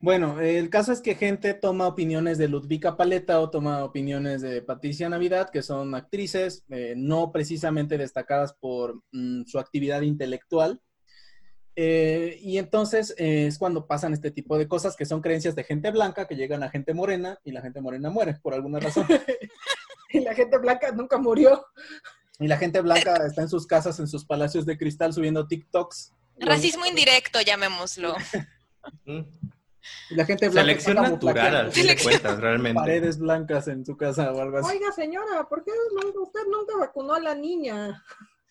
bueno, 0.05 0.39
el 0.39 0.69
caso 0.69 0.93
es 0.93 1.01
que 1.01 1.15
gente 1.15 1.55
toma 1.55 1.87
opiniones 1.87 2.37
de 2.37 2.47
Ludvika 2.47 2.95
Paleta 2.95 3.41
o 3.41 3.49
toma 3.49 3.83
opiniones 3.83 4.43
de 4.43 4.61
Patricia 4.61 5.09
Navidad, 5.09 5.49
que 5.49 5.63
son 5.63 5.95
actrices 5.95 6.63
eh, 6.69 6.93
no 6.95 7.33
precisamente 7.33 7.97
destacadas 7.97 8.53
por 8.53 9.01
mm, 9.13 9.45
su 9.47 9.59
actividad 9.59 10.03
intelectual. 10.03 10.83
Eh, 11.75 12.39
y 12.43 12.59
entonces 12.59 13.15
eh, 13.17 13.47
es 13.47 13.57
cuando 13.57 13.87
pasan 13.87 14.13
este 14.13 14.31
tipo 14.31 14.59
de 14.59 14.69
cosas 14.69 14.95
que 14.95 15.07
son 15.07 15.23
creencias 15.23 15.57
de 15.57 15.65
gente 15.65 15.91
blanca 15.91 16.29
que 16.29 16.37
llegan 16.37 16.63
a 16.63 16.69
gente 16.69 16.93
morena 16.93 17.41
y 17.43 17.53
la 17.53 17.63
gente 17.63 17.81
morena 17.81 18.11
muere 18.11 18.35
por 18.43 18.53
alguna 18.53 18.81
razón. 18.81 19.07
y 20.11 20.21
la 20.21 20.35
gente 20.35 20.59
blanca 20.59 20.93
nunca 20.93 21.17
murió. 21.17 21.65
Y 22.39 22.47
la 22.47 22.59
gente 22.59 22.83
blanca 22.83 23.17
está 23.27 23.41
en 23.41 23.49
sus 23.49 23.67
casas, 23.67 23.99
en 24.01 24.07
sus 24.07 24.27
palacios 24.27 24.67
de 24.67 24.77
cristal 24.77 25.15
subiendo 25.15 25.47
TikToks. 25.47 26.13
Racismo 26.41 26.85
indirecto, 26.85 27.41
llamémoslo. 27.41 28.15
Y 30.11 30.15
la 30.15 30.25
gente 30.25 30.49
blanca 30.49 30.67
Selección 30.67 30.97
natural, 30.97 31.57
al 31.57 31.73
fin 31.73 31.87
de 31.87 31.97
cuentas, 32.03 32.39
realmente. 32.41 32.81
Paredes 32.81 33.19
blancas 33.19 33.69
en 33.69 33.85
su 33.85 33.97
casa 33.97 34.33
o 34.33 34.41
algo 34.41 34.59
así. 34.59 34.77
Oiga, 34.77 34.93
señora, 34.93 35.47
¿por 35.49 35.65
qué 35.65 35.71
usted 36.21 36.41
nunca 36.51 36.77
vacunó 36.79 37.15
a 37.15 37.21
la 37.21 37.35
niña? 37.35 38.03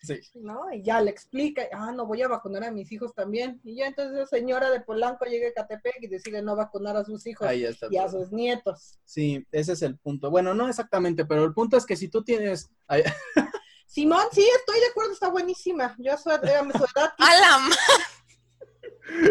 Sí. 0.02 0.20
¿No? 0.34 0.70
Y 0.72 0.82
ya 0.82 1.00
le 1.00 1.10
explica, 1.10 1.62
ah, 1.72 1.90
no 1.92 2.06
voy 2.06 2.20
a 2.22 2.28
vacunar 2.28 2.64
a 2.64 2.70
mis 2.70 2.92
hijos 2.92 3.14
también. 3.14 3.60
Y 3.64 3.76
ya 3.76 3.86
entonces 3.86 4.16
la 4.16 4.26
señora 4.26 4.70
de 4.70 4.80
Polanco 4.80 5.24
llega 5.24 5.48
a 5.48 5.52
Catepec 5.52 5.96
y 6.02 6.08
decide 6.08 6.42
no 6.42 6.56
vacunar 6.56 6.96
a 6.96 7.04
sus 7.04 7.26
hijos 7.26 7.48
y 7.90 7.96
a 7.96 8.08
sus 8.08 8.30
nietos. 8.30 8.98
Sí, 9.04 9.46
ese 9.50 9.72
es 9.72 9.82
el 9.82 9.96
punto. 9.96 10.30
Bueno, 10.30 10.52
no 10.54 10.68
exactamente, 10.68 11.24
pero 11.24 11.44
el 11.44 11.54
punto 11.54 11.76
es 11.76 11.86
que 11.86 11.96
si 11.96 12.08
tú 12.08 12.22
tienes... 12.22 12.70
Simón, 13.86 14.26
sí, 14.32 14.44
estoy 14.58 14.80
de 14.80 14.86
acuerdo, 14.86 15.12
está 15.12 15.28
buenísima. 15.28 15.94
Yo 15.98 16.16
soy, 16.18 16.34
a 16.34 16.62
mi 16.62 16.70
edad. 16.70 17.12
¡A 17.18 17.40
la 17.40 17.58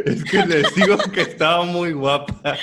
es 0.05 0.23
que 0.23 0.45
les 0.45 0.73
digo 0.75 0.97
que 1.13 1.21
estaba 1.21 1.63
muy 1.65 1.93
guapa. 1.93 2.57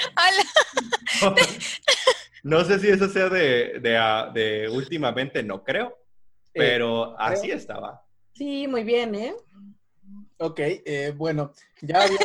No, 2.42 2.64
sé 2.64 2.78
si 2.78 2.88
eso 2.88 3.08
sea 3.08 3.28
de, 3.28 3.80
de, 3.80 4.68
últimamente, 4.72 5.42
no 5.42 5.62
creo, 5.62 5.88
eh, 5.88 6.50
pero 6.54 7.18
así 7.18 7.50
estaba. 7.50 8.02
Sí, 8.32 8.66
muy 8.66 8.84
bien, 8.84 9.14
¿eh? 9.14 9.34
Ok, 10.38 10.58
eh, 10.58 11.12
bueno, 11.14 11.52
ya 11.82 12.02
había 12.02 12.18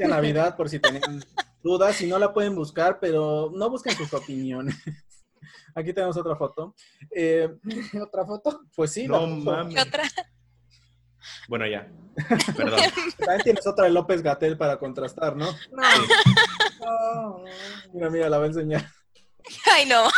una 0.00 0.16
Navidad 0.16 0.56
por 0.56 0.68
si 0.68 0.80
tenían 0.80 1.24
dudas, 1.62 1.94
si 1.94 2.08
no 2.08 2.18
la 2.18 2.32
pueden 2.32 2.56
buscar, 2.56 2.98
pero 2.98 3.52
no 3.54 3.70
busquen 3.70 3.94
sus 3.94 4.12
opiniones. 4.12 4.74
Aquí 5.74 5.92
tenemos 5.92 6.16
otra 6.16 6.36
foto. 6.36 6.74
Eh, 7.10 7.48
¿Otra 8.02 8.26
foto? 8.26 8.62
Pues 8.74 8.92
sí. 8.92 9.06
No 9.06 9.26
mames. 9.26 9.80
¿Otra? 9.80 10.04
Bueno, 11.48 11.66
ya. 11.66 11.88
Perdón. 12.56 12.80
También 13.18 13.42
tienes 13.42 13.66
otra 13.66 13.84
de 13.84 13.90
López 13.90 14.22
Gatel 14.22 14.56
para 14.56 14.78
contrastar, 14.78 15.36
¿no? 15.36 15.46
No. 16.80 17.44
Mira, 17.92 18.10
mira, 18.10 18.28
la 18.28 18.38
voy 18.38 18.44
a 18.44 18.48
enseñar. 18.48 18.86
Ay, 19.70 19.86
no. 19.86 20.08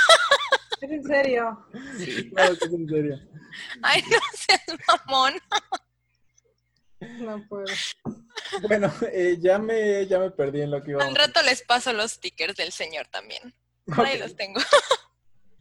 Es 0.80 0.90
en 0.90 1.04
serio. 1.04 1.66
Sí, 1.98 2.30
claro 2.30 2.56
que 2.58 2.64
es 2.66 2.72
en 2.72 2.88
serio. 2.88 3.20
Ay, 3.82 4.02
no 4.10 4.18
seas 4.34 4.62
mamón. 4.88 5.34
No 7.20 7.46
puedo. 7.48 7.66
Bueno, 8.62 8.92
eh, 9.12 9.36
ya, 9.40 9.58
me, 9.58 10.06
ya 10.06 10.18
me 10.18 10.30
perdí 10.30 10.62
en 10.62 10.70
lo 10.70 10.82
que 10.82 10.92
iba 10.92 11.04
Al 11.04 11.14
rato 11.14 11.42
les 11.42 11.62
paso 11.62 11.92
los 11.92 12.12
stickers 12.12 12.56
del 12.56 12.72
señor 12.72 13.06
también. 13.08 13.54
Ahí 13.92 14.18
los 14.18 14.34
tengo. 14.36 14.60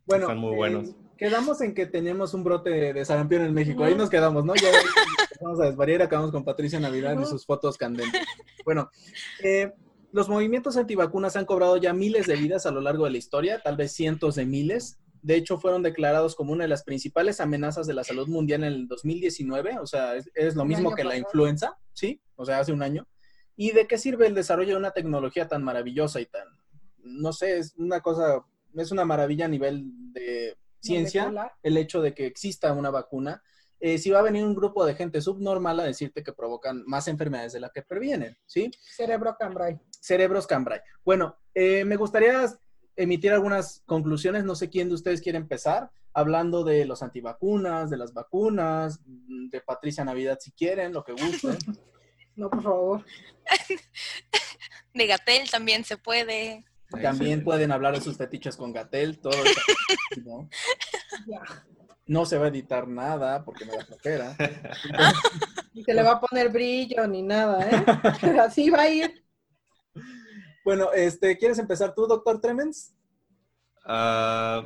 Bueno, 0.05 0.25
Están 0.25 0.37
muy 0.37 0.55
buenos. 0.55 0.89
Eh, 0.89 0.93
quedamos 1.23 1.61
en 1.61 1.73
que 1.73 1.85
teníamos 1.85 2.33
un 2.33 2.43
brote 2.43 2.91
de, 2.91 3.05
sarampión 3.05 3.43
en 3.43 3.53
México. 3.53 3.85
Ahí 3.85 3.95
nos 3.95 4.09
quedamos, 4.09 4.43
¿no? 4.43 4.55
Ya 4.55 4.69
vamos 5.41 5.57
a 5.61 5.67
desvariar 5.67 6.01
acabamos 6.01 6.33
con 6.33 6.43
Patricia 6.43 6.81
Navidad 6.81 7.17
y 7.17 7.25
sus 7.25 7.45
fotos 7.45 7.77
candentes. 7.77 8.21
Bueno, 8.65 8.91
eh, 9.41 9.71
los 10.11 10.27
movimientos 10.27 10.75
antivacunas 10.75 11.37
han 11.37 11.45
cobrado 11.45 11.77
ya 11.77 11.93
miles 11.93 12.27
de 12.27 12.35
vidas 12.35 12.65
a 12.65 12.71
lo 12.71 12.81
largo 12.81 13.05
de 13.05 13.11
la 13.11 13.17
historia, 13.19 13.61
tal 13.63 13.77
vez 13.77 13.93
cientos 13.93 14.35
de 14.35 14.45
miles. 14.45 14.99
De 15.21 15.35
hecho, 15.35 15.57
fueron 15.57 15.81
declarados 15.81 16.35
como 16.35 16.51
una 16.51 16.65
de 16.65 16.67
las 16.67 16.83
principales 16.83 17.39
amenazas 17.39 17.87
de 17.87 17.93
la 17.93 18.03
salud 18.03 18.27
mundial 18.27 18.65
en 18.65 18.73
el 18.73 18.87
2019, 18.89 19.79
o 19.79 19.87
sea, 19.87 20.15
es, 20.17 20.55
lo 20.55 20.65
mismo 20.65 20.93
que 20.93 21.05
la 21.05 21.15
influenza, 21.15 21.77
¿sí? 21.93 22.21
O 22.35 22.45
sea, 22.45 22.59
hace 22.59 22.73
un 22.73 22.83
año. 22.83 23.07
¿Y 23.55 23.71
de 23.71 23.87
qué 23.87 23.97
sirve 23.97 24.27
el 24.27 24.35
desarrollo 24.35 24.71
de 24.71 24.79
una 24.79 24.91
tecnología 24.91 25.47
tan 25.47 25.63
maravillosa 25.63 26.19
y 26.19 26.25
tan, 26.25 26.49
no 26.97 27.31
sé, 27.31 27.59
es 27.59 27.75
una 27.77 28.01
cosa, 28.01 28.43
es 28.75 28.91
una 28.91 29.05
maravilla 29.05 29.45
a 29.45 29.49
nivel 29.49 29.85
de 30.11 30.57
ciencia, 30.83 31.53
el 31.63 31.77
hecho 31.77 32.01
de 32.01 32.13
que 32.13 32.25
exista 32.25 32.73
una 32.73 32.89
vacuna. 32.89 33.41
Eh, 33.79 33.97
si 33.97 34.11
va 34.11 34.19
a 34.19 34.23
venir 34.23 34.43
un 34.43 34.55
grupo 34.55 34.85
de 34.85 34.95
gente 34.95 35.21
subnormal 35.21 35.79
a 35.79 35.83
decirte 35.83 36.23
que 36.23 36.31
provocan 36.31 36.83
más 36.85 37.07
enfermedades 37.07 37.53
de 37.53 37.59
las 37.59 37.71
que 37.71 37.81
previenen, 37.81 38.37
¿sí? 38.45 38.71
Cerebro 38.79 39.35
Cambrai. 39.37 39.79
Cerebros 39.99 40.47
Cambrai. 40.47 40.79
Bueno, 41.03 41.37
eh, 41.53 41.83
me 41.83 41.97
gustaría 41.97 42.45
emitir 42.95 43.33
algunas 43.33 43.81
conclusiones. 43.85 44.43
No 44.43 44.55
sé 44.55 44.69
quién 44.69 44.87
de 44.87 44.95
ustedes 44.95 45.21
quiere 45.21 45.37
empezar, 45.37 45.91
hablando 46.13 46.63
de 46.63 46.85
los 46.85 47.03
antivacunas, 47.03 47.89
de 47.89 47.97
las 47.97 48.13
vacunas, 48.13 49.01
de 49.05 49.61
Patricia 49.61 50.05
Navidad 50.05 50.37
si 50.39 50.51
quieren, 50.51 50.93
lo 50.93 51.03
que 51.03 51.13
gusten. 51.13 51.57
No, 52.35 52.49
por 52.49 52.63
favor. 52.63 53.05
De 54.95 55.05
Gatel 55.05 55.51
también 55.51 55.83
se 55.83 55.97
puede. 55.97 56.65
También 57.01 57.43
pueden 57.43 57.71
hablar 57.71 57.95
de 57.95 58.01
sus 58.01 58.17
fetiches 58.17 58.55
con 58.55 58.71
Gatel, 58.71 59.19
todo. 59.19 59.33
¿no? 60.25 60.49
no 62.05 62.25
se 62.25 62.37
va 62.37 62.45
a 62.45 62.49
editar 62.49 62.87
nada 62.87 63.43
porque 63.43 63.65
me 63.65 63.75
da 63.75 63.85
flojera. 63.85 64.35
Ni 65.73 65.83
se 65.83 65.93
le 65.93 66.03
va 66.03 66.13
a 66.13 66.19
poner 66.19 66.49
brillo 66.49 67.07
ni 67.07 67.23
nada, 67.23 67.67
¿eh? 67.67 68.39
Así 68.39 68.69
va 68.69 68.81
a 68.81 68.89
ir. 68.89 69.23
Bueno, 70.63 70.91
este, 70.93 71.37
¿quieres 71.37 71.57
empezar 71.57 71.95
tú, 71.95 72.05
doctor 72.05 72.39
Tremens? 72.39 72.93
Ah, 73.85 74.63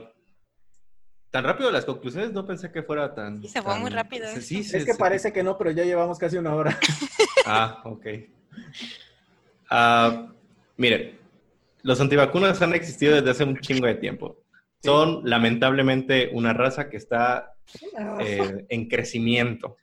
tan 1.32 1.44
rápido 1.44 1.72
las 1.72 1.86
conclusiones, 1.86 2.34
no 2.34 2.46
pensé 2.46 2.72
que 2.72 2.84
fuera 2.84 3.16
tan... 3.16 3.42
Sí, 3.42 3.48
se 3.48 3.62
fue 3.62 3.80
muy 3.80 3.90
rápido. 3.90 4.28
Sí, 4.42 4.60
es 4.60 4.86
que 4.86 4.96
parece 4.96 5.32
que 5.32 5.44
no, 5.44 5.58
pero 5.58 5.72
ya 5.72 5.86
llevamos 5.86 6.20
casi 6.20 6.38
una 6.38 6.54
hora. 6.54 6.78
ah, 7.46 7.82
ok. 7.86 8.06
Uh, 9.72 10.34
mire, 10.76 11.20
los 11.88 12.02
antivacunas 12.02 12.62
han 12.62 12.74
existido 12.74 13.16
desde 13.16 13.30
hace 13.30 13.46
un 13.46 13.60
chingo 13.60 13.88
de 13.88 13.96
tiempo. 13.96 14.44
Son 14.84 15.22
lamentablemente 15.24 16.30
una 16.34 16.52
raza 16.52 16.90
que 16.90 16.98
está 16.98 17.56
eh, 18.20 18.66
en 18.68 18.90
crecimiento. 18.90 19.78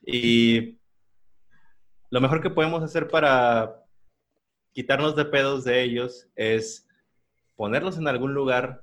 Y 0.00 0.78
lo 2.08 2.18
mejor 2.22 2.40
que 2.40 2.48
podemos 2.48 2.82
hacer 2.82 3.08
para 3.08 3.84
quitarnos 4.72 5.14
de 5.14 5.26
pedos 5.26 5.64
de 5.64 5.82
ellos 5.82 6.28
es 6.34 6.88
ponerlos 7.56 7.98
en 7.98 8.08
algún 8.08 8.32
lugar 8.32 8.82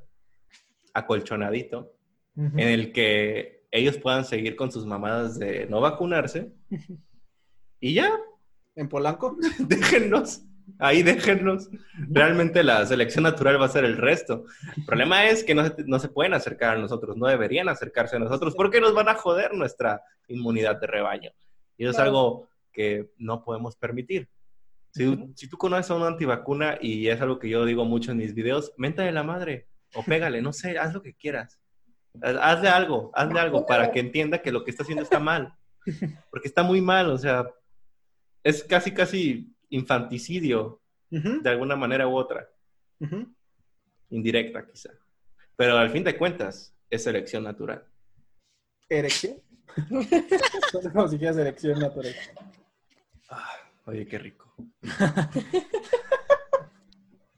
acolchonadito 0.94 1.96
en 2.36 2.60
el 2.60 2.94
que 2.94 3.66
ellos 3.72 3.98
puedan 3.98 4.24
seguir 4.24 4.56
con 4.56 4.72
sus 4.72 4.86
mamadas 4.86 5.40
de 5.40 5.66
no 5.66 5.82
vacunarse 5.82 6.54
y 7.80 7.96
ya. 7.96 8.12
¿En 8.76 8.88
Polanco? 8.88 9.36
déjenlos. 9.60 10.44
Ahí 10.78 11.04
déjenlos. 11.04 11.70
Realmente 12.10 12.64
la 12.64 12.86
selección 12.86 13.24
natural 13.24 13.60
va 13.60 13.66
a 13.66 13.70
ser 13.70 13.86
el 13.86 13.98
resto. 13.98 14.46
El 14.78 14.86
problema 14.86 15.28
es 15.28 15.44
que 15.44 15.56
no 15.56 15.66
se, 15.66 15.76
no 15.86 16.00
se 16.00 16.10
pueden 16.10 16.34
acercar 16.34 16.78
a 16.78 16.80
nosotros, 16.80 17.18
no 17.18 17.28
deberían 17.28 17.70
acercarse 17.70 18.16
a 18.16 18.20
nosotros 18.20 18.56
porque 18.56 18.82
nos 18.82 18.94
van 18.94 19.10
a 19.10 19.16
joder 19.16 19.54
nuestra 19.54 20.02
inmunidad 20.28 20.80
de 20.80 20.88
rebaño. 20.88 21.32
Y 21.78 21.84
eso 21.84 21.92
es 21.92 22.00
algo 22.00 22.50
que 22.72 23.10
no 23.18 23.44
podemos 23.44 23.76
permitir. 23.76 24.30
Si, 24.92 25.48
tú 25.48 25.58
conoces 25.58 25.92
a 25.92 25.96
una 25.96 26.08
antivacuna 26.08 26.78
y 26.82 27.08
es 27.08 27.22
algo 27.22 27.40
que 27.40 27.50
yo 27.50 27.64
digo 27.66 27.86
mucho 27.86 28.12
en 28.12 28.18
mis 28.18 28.34
videos, 28.34 28.74
de 28.78 29.12
la 29.12 29.24
madre 29.24 29.68
o 29.94 30.04
pégale, 30.04 30.42
no 30.42 30.52
sé, 30.52 30.78
haz 30.78 30.94
lo 30.94 31.02
que 31.02 31.14
quieras. 31.14 31.60
Hazle 32.22 32.70
algo, 32.70 33.12
hazle 33.14 33.40
algo 33.40 33.66
para 33.66 33.92
que 33.92 34.00
entienda 34.00 34.42
que 34.42 34.52
lo 34.52 34.64
que 34.64 34.72
está 34.72 34.84
haciendo 34.84 35.04
está 35.04 35.20
mal. 35.20 35.54
Porque 36.30 36.48
está 36.48 36.64
muy 36.64 36.82
mal, 36.82 37.10
o 37.10 37.18
sea, 37.18 37.48
es 38.44 38.64
casi, 38.64 38.92
casi 38.92 39.54
infanticidio 39.70 40.82
de 41.10 41.50
alguna 41.50 41.76
manera 41.76 42.08
u 42.08 42.16
otra. 42.16 42.50
Indirecta, 44.10 44.66
quizá. 44.66 44.92
Pero 45.56 45.78
al 45.78 45.90
fin 45.90 46.04
de 46.04 46.18
cuentas, 46.18 46.76
es 46.90 47.04
selección 47.04 47.44
natural. 47.44 47.86
¿Erección? 48.88 49.42
como 50.94 51.08
si 51.08 51.18
fuera 51.18 51.34
selección 51.34 51.80
natural. 51.80 52.16
Ah, 53.30 53.56
oye, 53.86 54.08
qué 54.08 54.18
rico. 54.18 54.54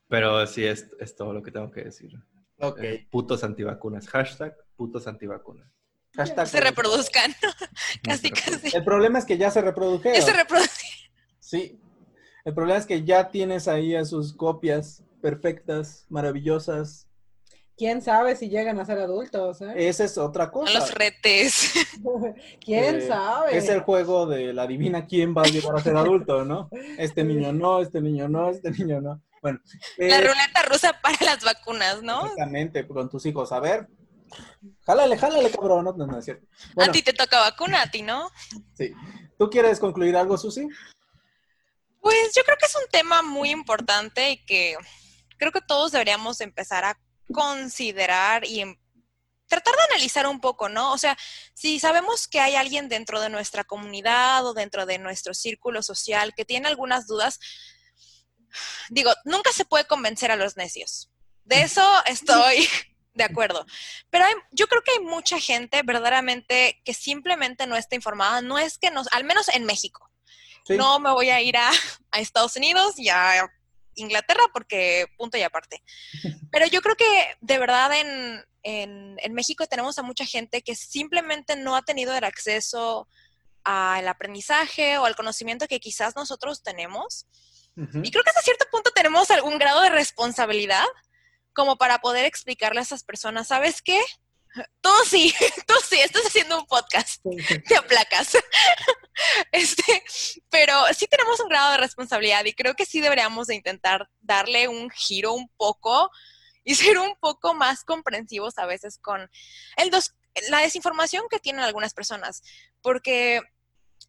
Pero 0.07 0.45
sí, 0.47 0.65
es, 0.65 0.89
es, 0.99 1.15
todo 1.15 1.33
lo 1.33 1.41
que 1.41 1.51
tengo 1.51 1.71
que 1.71 1.83
decir. 1.83 2.11
Ok. 2.59 2.79
Eh, 2.81 3.07
putos 3.09 3.43
antivacunas. 3.43 4.07
Hashtag 4.07 4.55
putos 4.75 5.07
antivacunas. 5.07 5.71
Hashtag 6.15 6.47
se 6.47 6.59
reproduzcan. 6.59 7.33
casi, 8.03 8.29
casi. 8.31 8.75
El 8.75 8.83
problema 8.83 9.19
es 9.19 9.25
que 9.25 9.37
ya 9.37 9.49
se 9.49 9.61
reprodujeron. 9.61 10.19
Ya 10.19 10.25
se 10.25 10.33
reprodujeron. 10.33 10.75
Sí. 11.39 11.79
El 12.45 12.53
problema 12.53 12.79
es 12.79 12.85
que 12.85 13.03
ya 13.03 13.29
tienes 13.29 13.67
ahí 13.67 13.95
a 13.95 14.05
sus 14.05 14.33
copias 14.33 15.03
perfectas, 15.21 16.05
maravillosas, 16.09 17.07
quién 17.81 18.03
sabe 18.03 18.35
si 18.35 18.47
llegan 18.47 18.79
a 18.79 18.85
ser 18.85 18.99
adultos. 18.99 19.59
¿eh? 19.61 19.73
Esa 19.75 20.03
es 20.03 20.15
otra 20.19 20.51
cosa. 20.51 20.71
los 20.71 20.93
retes. 20.93 21.73
¿Quién 22.63 22.97
eh, 22.97 23.07
sabe? 23.07 23.57
Es 23.57 23.69
el 23.69 23.79
juego 23.79 24.27
de 24.27 24.53
la 24.53 24.63
adivina 24.63 25.07
quién 25.07 25.35
va 25.35 25.41
a 25.41 25.47
llegar 25.47 25.75
a 25.75 25.81
ser 25.81 25.97
adulto, 25.97 26.45
¿no? 26.45 26.69
Este 26.99 27.23
niño 27.23 27.51
no, 27.51 27.81
este 27.81 27.99
niño 27.99 28.29
no, 28.29 28.51
este 28.51 28.69
niño 28.69 29.01
no. 29.01 29.19
Bueno. 29.41 29.59
la 29.97 30.17
eh, 30.19 30.21
ruleta 30.21 30.61
rusa 30.69 30.93
para 31.01 31.17
las 31.25 31.43
vacunas, 31.43 32.03
¿no? 32.03 32.21
Exactamente, 32.21 32.87
con 32.87 33.09
tus 33.09 33.25
hijos. 33.25 33.51
A 33.51 33.59
ver, 33.59 33.87
jálale, 34.85 35.17
jálale, 35.17 35.49
cabrón. 35.49 35.85
No, 35.85 35.93
no, 35.93 36.19
es 36.19 36.25
cierto. 36.25 36.45
a 36.77 36.91
ti 36.91 37.01
te 37.01 37.13
toca 37.13 37.39
vacuna, 37.39 37.81
a 37.81 37.89
ti 37.89 38.03
no. 38.03 38.29
Sí. 38.75 38.93
¿Tú 39.39 39.49
quieres 39.49 39.79
concluir 39.79 40.15
algo, 40.15 40.37
Susi? 40.37 40.67
Pues 42.01 42.33
yo 42.35 42.43
creo 42.43 42.57
que 42.57 42.65
es 42.65 42.75
un 42.75 42.89
tema 42.91 43.21
muy 43.21 43.51
importante 43.51 44.31
y 44.31 44.45
que 44.45 44.75
creo 45.37 45.51
que 45.51 45.61
todos 45.61 45.91
deberíamos 45.91 46.41
empezar 46.41 46.83
a 46.83 46.99
considerar 47.31 48.45
y 48.45 48.61
em, 48.61 48.75
tratar 49.47 49.75
de 49.75 49.83
analizar 49.93 50.27
un 50.27 50.41
poco, 50.41 50.67
¿no? 50.69 50.93
O 50.93 50.97
sea, 50.97 51.17
si 51.53 51.79
sabemos 51.79 52.27
que 52.27 52.39
hay 52.39 52.55
alguien 52.55 52.89
dentro 52.89 53.21
de 53.21 53.29
nuestra 53.29 53.63
comunidad 53.63 54.45
o 54.45 54.53
dentro 54.53 54.85
de 54.85 54.97
nuestro 54.97 55.33
círculo 55.33 55.83
social 55.83 56.33
que 56.35 56.45
tiene 56.45 56.67
algunas 56.67 57.05
dudas, 57.05 57.39
digo, 58.89 59.11
nunca 59.25 59.51
se 59.51 59.65
puede 59.65 59.85
convencer 59.85 60.31
a 60.31 60.35
los 60.35 60.57
necios. 60.57 61.11
De 61.43 61.61
eso 61.61 61.83
estoy 62.05 62.67
de 63.13 63.23
acuerdo. 63.23 63.65
Pero 64.09 64.25
yo 64.51 64.67
creo 64.67 64.81
que 64.83 64.91
hay 64.91 64.99
mucha 64.99 65.39
gente 65.39 65.81
verdaderamente 65.83 66.81
que 66.85 66.93
simplemente 66.93 67.67
no 67.67 67.75
está 67.75 67.95
informada. 67.95 68.41
No 68.41 68.57
es 68.57 68.77
que 68.77 68.91
nos, 68.91 69.07
al 69.11 69.23
menos 69.23 69.49
en 69.49 69.65
México. 69.65 70.10
No 70.69 70.99
me 70.99 71.11
voy 71.11 71.29
a 71.29 71.41
ir 71.41 71.57
a, 71.57 71.69
a 72.11 72.19
Estados 72.19 72.55
Unidos 72.55 72.97
y 72.97 73.09
a 73.09 73.49
Inglaterra 73.95 74.43
porque 74.53 75.07
punto 75.17 75.37
y 75.37 75.43
aparte. 75.43 75.83
Pero 76.51 76.65
yo 76.67 76.81
creo 76.81 76.95
que 76.95 77.37
de 77.41 77.57
verdad 77.57 77.91
en, 77.93 78.45
en, 78.63 79.33
México 79.33 79.65
tenemos 79.67 79.97
a 79.97 80.03
mucha 80.03 80.25
gente 80.25 80.61
que 80.61 80.75
simplemente 80.75 81.55
no 81.55 81.75
ha 81.75 81.81
tenido 81.81 82.15
el 82.15 82.23
acceso 82.23 83.07
al 83.63 84.07
aprendizaje 84.07 84.97
o 84.97 85.05
al 85.05 85.15
conocimiento 85.15 85.67
que 85.67 85.79
quizás 85.79 86.15
nosotros 86.15 86.63
tenemos. 86.63 87.27
Y 87.77 88.11
creo 88.11 88.23
que 88.23 88.29
hasta 88.29 88.41
cierto 88.41 88.65
punto 88.69 88.91
tenemos 88.91 89.31
algún 89.31 89.57
grado 89.57 89.81
de 89.81 89.89
responsabilidad 89.89 90.85
como 91.53 91.77
para 91.77 91.99
poder 91.99 92.25
explicarle 92.25 92.79
a 92.79 92.83
esas 92.83 93.03
personas, 93.03 93.47
¿sabes 93.47 93.81
qué? 93.81 93.99
Tú 94.81 94.89
sí, 95.07 95.33
tú 95.67 95.73
sí, 95.87 95.99
estás 95.99 96.23
haciendo 96.25 96.59
un 96.59 96.65
podcast, 96.65 97.23
te 97.67 97.75
aplacas. 97.75 98.37
Este, 99.51 100.01
pero 100.49 100.73
sí 100.97 101.05
tenemos 101.05 101.39
un 101.41 101.49
grado 101.49 101.71
de 101.71 101.77
responsabilidad 101.77 102.43
y 102.45 102.53
creo 102.53 102.73
que 102.73 102.85
sí 102.85 103.01
deberíamos 103.01 103.47
de 103.47 103.55
intentar 103.55 104.09
darle 104.21 104.67
un 104.67 104.89
giro 104.89 105.33
un 105.33 105.47
poco 105.57 106.09
y 106.63 106.75
ser 106.75 106.97
un 106.97 107.15
poco 107.19 107.53
más 107.53 107.83
comprensivos 107.83 108.57
a 108.57 108.65
veces 108.65 108.97
con 108.97 109.29
el 109.77 109.91
la 110.49 110.59
desinformación 110.59 111.25
que 111.29 111.39
tienen 111.39 111.63
algunas 111.63 111.93
personas, 111.93 112.41
porque 112.81 113.41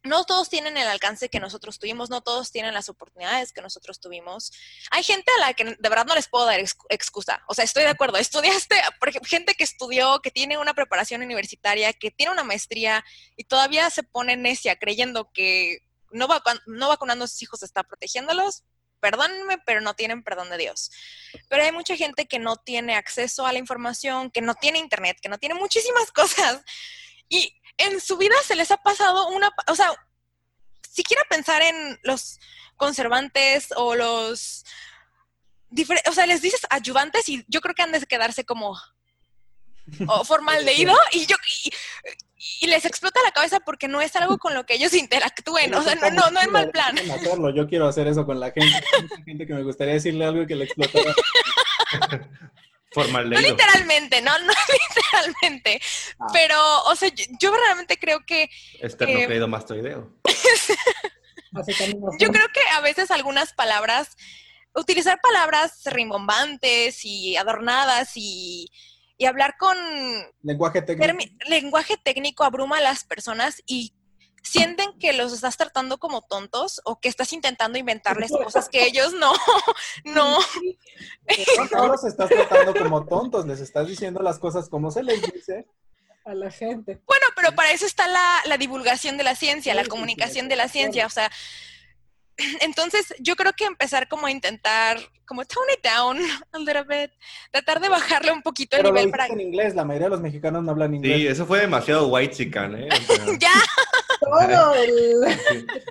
no 0.03 0.25
todos 0.25 0.49
tienen 0.49 0.75
el 0.77 0.87
alcance 0.87 1.29
que 1.29 1.39
nosotros 1.39 1.79
tuvimos, 1.79 2.09
no 2.09 2.21
todos 2.21 2.51
tienen 2.51 2.73
las 2.73 2.89
oportunidades 2.89 3.53
que 3.53 3.61
nosotros 3.61 3.99
tuvimos. 3.99 4.51
Hay 4.91 5.01
gente 5.01 5.31
a 5.37 5.39
la 5.39 5.53
que 5.53 5.63
de 5.63 5.89
verdad 5.89 6.05
no 6.05 6.15
les 6.15 6.27
puedo 6.27 6.45
dar 6.45 6.59
excusa. 6.59 7.43
O 7.47 7.53
sea, 7.53 7.63
estoy 7.63 7.83
de 7.83 7.89
acuerdo. 7.89 8.17
Estudiaste, 8.17 8.75
por 8.99 9.09
ejemplo, 9.09 9.29
gente 9.29 9.55
que 9.55 9.63
estudió, 9.63 10.19
que 10.21 10.31
tiene 10.31 10.57
una 10.57 10.73
preparación 10.73 11.21
universitaria, 11.21 11.93
que 11.93 12.11
tiene 12.11 12.33
una 12.33 12.43
maestría 12.43 13.03
y 13.37 13.45
todavía 13.45 13.89
se 13.89 14.03
pone 14.03 14.35
necia 14.35 14.75
creyendo 14.75 15.31
que 15.31 15.79
no, 16.11 16.27
no 16.67 16.87
vacunando 16.89 17.25
a 17.25 17.27
sus 17.27 17.41
hijos 17.41 17.63
está 17.63 17.83
protegiéndolos. 17.83 18.63
Perdónenme, 18.99 19.57
pero 19.65 19.81
no 19.81 19.95
tienen 19.95 20.23
perdón 20.23 20.49
de 20.49 20.57
Dios. 20.57 20.91
Pero 21.49 21.63
hay 21.63 21.71
mucha 21.71 21.95
gente 21.95 22.25
que 22.25 22.39
no 22.39 22.57
tiene 22.57 22.95
acceso 22.95 23.45
a 23.45 23.51
la 23.51 23.59
información, 23.59 24.31
que 24.31 24.41
no 24.41 24.55
tiene 24.55 24.79
internet, 24.79 25.17
que 25.21 25.29
no 25.29 25.37
tiene 25.37 25.55
muchísimas 25.55 26.11
cosas. 26.13 26.61
Y 27.29 27.55
en 27.77 27.99
su 27.99 28.17
vida 28.17 28.35
se 28.45 28.55
les 28.55 28.71
ha 28.71 28.77
pasado 28.77 29.27
una, 29.29 29.51
o 29.67 29.75
sea, 29.75 29.91
siquiera 30.81 31.23
pensar 31.29 31.61
en 31.61 31.99
los 32.03 32.39
conservantes 32.77 33.69
o 33.75 33.95
los, 33.95 34.65
o 36.07 36.13
sea, 36.13 36.25
les 36.25 36.41
dices 36.41 36.61
ayudantes 36.69 37.27
y 37.29 37.43
yo 37.47 37.61
creo 37.61 37.73
que 37.75 37.81
han 37.81 37.91
de 37.91 38.01
quedarse 38.01 38.45
como 38.45 38.77
o 40.07 40.23
formaldehído 40.23 40.95
y 41.11 41.25
yo 41.25 41.35
y, 42.61 42.67
les 42.67 42.85
explota 42.85 43.19
la 43.23 43.31
cabeza 43.31 43.59
porque 43.59 43.87
no 43.87 44.01
es 44.01 44.15
algo 44.15 44.37
con 44.37 44.53
lo 44.53 44.65
que 44.65 44.75
ellos 44.75 44.93
interactúen, 44.93 45.73
o 45.73 45.81
sea, 45.81 45.95
no, 45.95 46.09
no, 46.09 46.29
no 46.31 46.41
es 46.41 46.49
mal 46.49 46.69
plan. 46.71 46.97
Hacerlo. 46.97 47.49
Yo 47.51 47.67
quiero 47.67 47.87
hacer 47.87 48.07
eso 48.07 48.25
con 48.25 48.39
la 48.39 48.51
gente. 48.51 48.83
gente 49.25 49.47
que 49.47 49.53
me 49.53 49.63
gustaría 49.63 49.93
decirle 49.93 50.25
algo 50.25 50.41
y 50.41 50.47
que 50.47 50.55
le 50.55 50.65
explotara. 50.65 51.13
No 52.95 53.39
literalmente, 53.39 54.21
no, 54.21 54.37
no 54.39 54.53
literalmente. 54.95 55.81
Ah. 56.19 56.27
Pero, 56.31 56.83
o 56.83 56.95
sea, 56.95 57.09
yo, 57.39 57.55
realmente 57.55 57.97
creo 57.97 58.25
que. 58.25 58.49
Esternocleido 58.79 59.45
eh, 59.45 59.49
mastoideo. 59.49 60.13
yo 62.19 62.29
creo 62.29 62.47
que 62.53 62.61
a 62.73 62.81
veces 62.81 63.11
algunas 63.11 63.53
palabras, 63.53 64.15
utilizar 64.75 65.19
palabras 65.21 65.81
rimbombantes 65.85 67.03
y 67.05 67.35
adornadas 67.37 68.11
y, 68.15 68.71
y 69.17 69.25
hablar 69.25 69.55
con. 69.57 69.77
Lenguaje 70.41 70.81
técnico. 70.81 71.25
Lenguaje 71.47 71.97
técnico 71.97 72.43
abruma 72.43 72.77
a 72.77 72.81
las 72.81 73.03
personas 73.03 73.61
y 73.65 73.93
sienten 74.43 74.97
que 74.99 75.13
los 75.13 75.33
estás 75.33 75.57
tratando 75.57 75.97
como 75.97 76.21
tontos 76.21 76.81
o 76.83 76.99
que 76.99 77.09
estás 77.09 77.31
intentando 77.33 77.79
inventarles 77.79 78.31
cosas 78.31 78.69
que 78.69 78.85
ellos 78.85 79.13
no, 79.13 79.33
no. 80.03 80.37
No 81.71 81.87
los 81.87 82.03
estás 82.03 82.29
tratando 82.29 82.73
como 82.75 83.05
tontos, 83.05 83.47
les 83.47 83.61
estás 83.61 83.87
diciendo 83.87 84.21
las 84.21 84.39
cosas 84.39 84.69
como 84.69 84.91
se 84.91 85.03
les 85.03 85.21
dice 85.21 85.65
a 86.25 86.33
la 86.33 86.51
gente. 86.51 87.01
Bueno, 87.05 87.25
pero 87.35 87.53
para 87.53 87.71
eso 87.71 87.85
está 87.85 88.07
la, 88.07 88.57
divulgación 88.57 89.17
de 89.17 89.23
la 89.23 89.35
ciencia, 89.35 89.73
la 89.73 89.85
comunicación 89.85 90.47
de 90.49 90.55
la 90.55 90.67
ciencia, 90.67 91.05
o 91.05 91.09
sea, 91.09 91.31
entonces, 92.61 93.13
yo 93.19 93.35
creo 93.35 93.53
que 93.53 93.65
empezar 93.65 94.07
como 94.07 94.27
a 94.27 94.31
intentar, 94.31 94.99
como 95.25 95.45
tone 95.45 95.73
it 95.73 95.83
down 95.83 96.17
a 96.51 96.57
little 96.59 96.83
bit, 96.83 97.11
tratar 97.51 97.79
de 97.79 97.89
bajarle 97.89 98.31
un 98.31 98.41
poquito 98.41 98.77
el 98.77 98.83
nivel 98.83 99.09
para... 99.09 99.27
en 99.27 99.39
inglés, 99.39 99.75
la 99.75 99.85
mayoría 99.85 100.07
de 100.07 100.11
los 100.11 100.21
mexicanos 100.21 100.63
no 100.63 100.71
hablan 100.71 100.95
inglés. 100.95 101.17
Sí, 101.17 101.27
eso 101.27 101.45
fue 101.45 101.59
demasiado 101.59 102.07
white 102.07 102.33
chican, 102.33 102.75
¿eh? 102.75 102.89
ya. 103.39 103.53
Todo 104.33 104.75
el... 104.75 105.39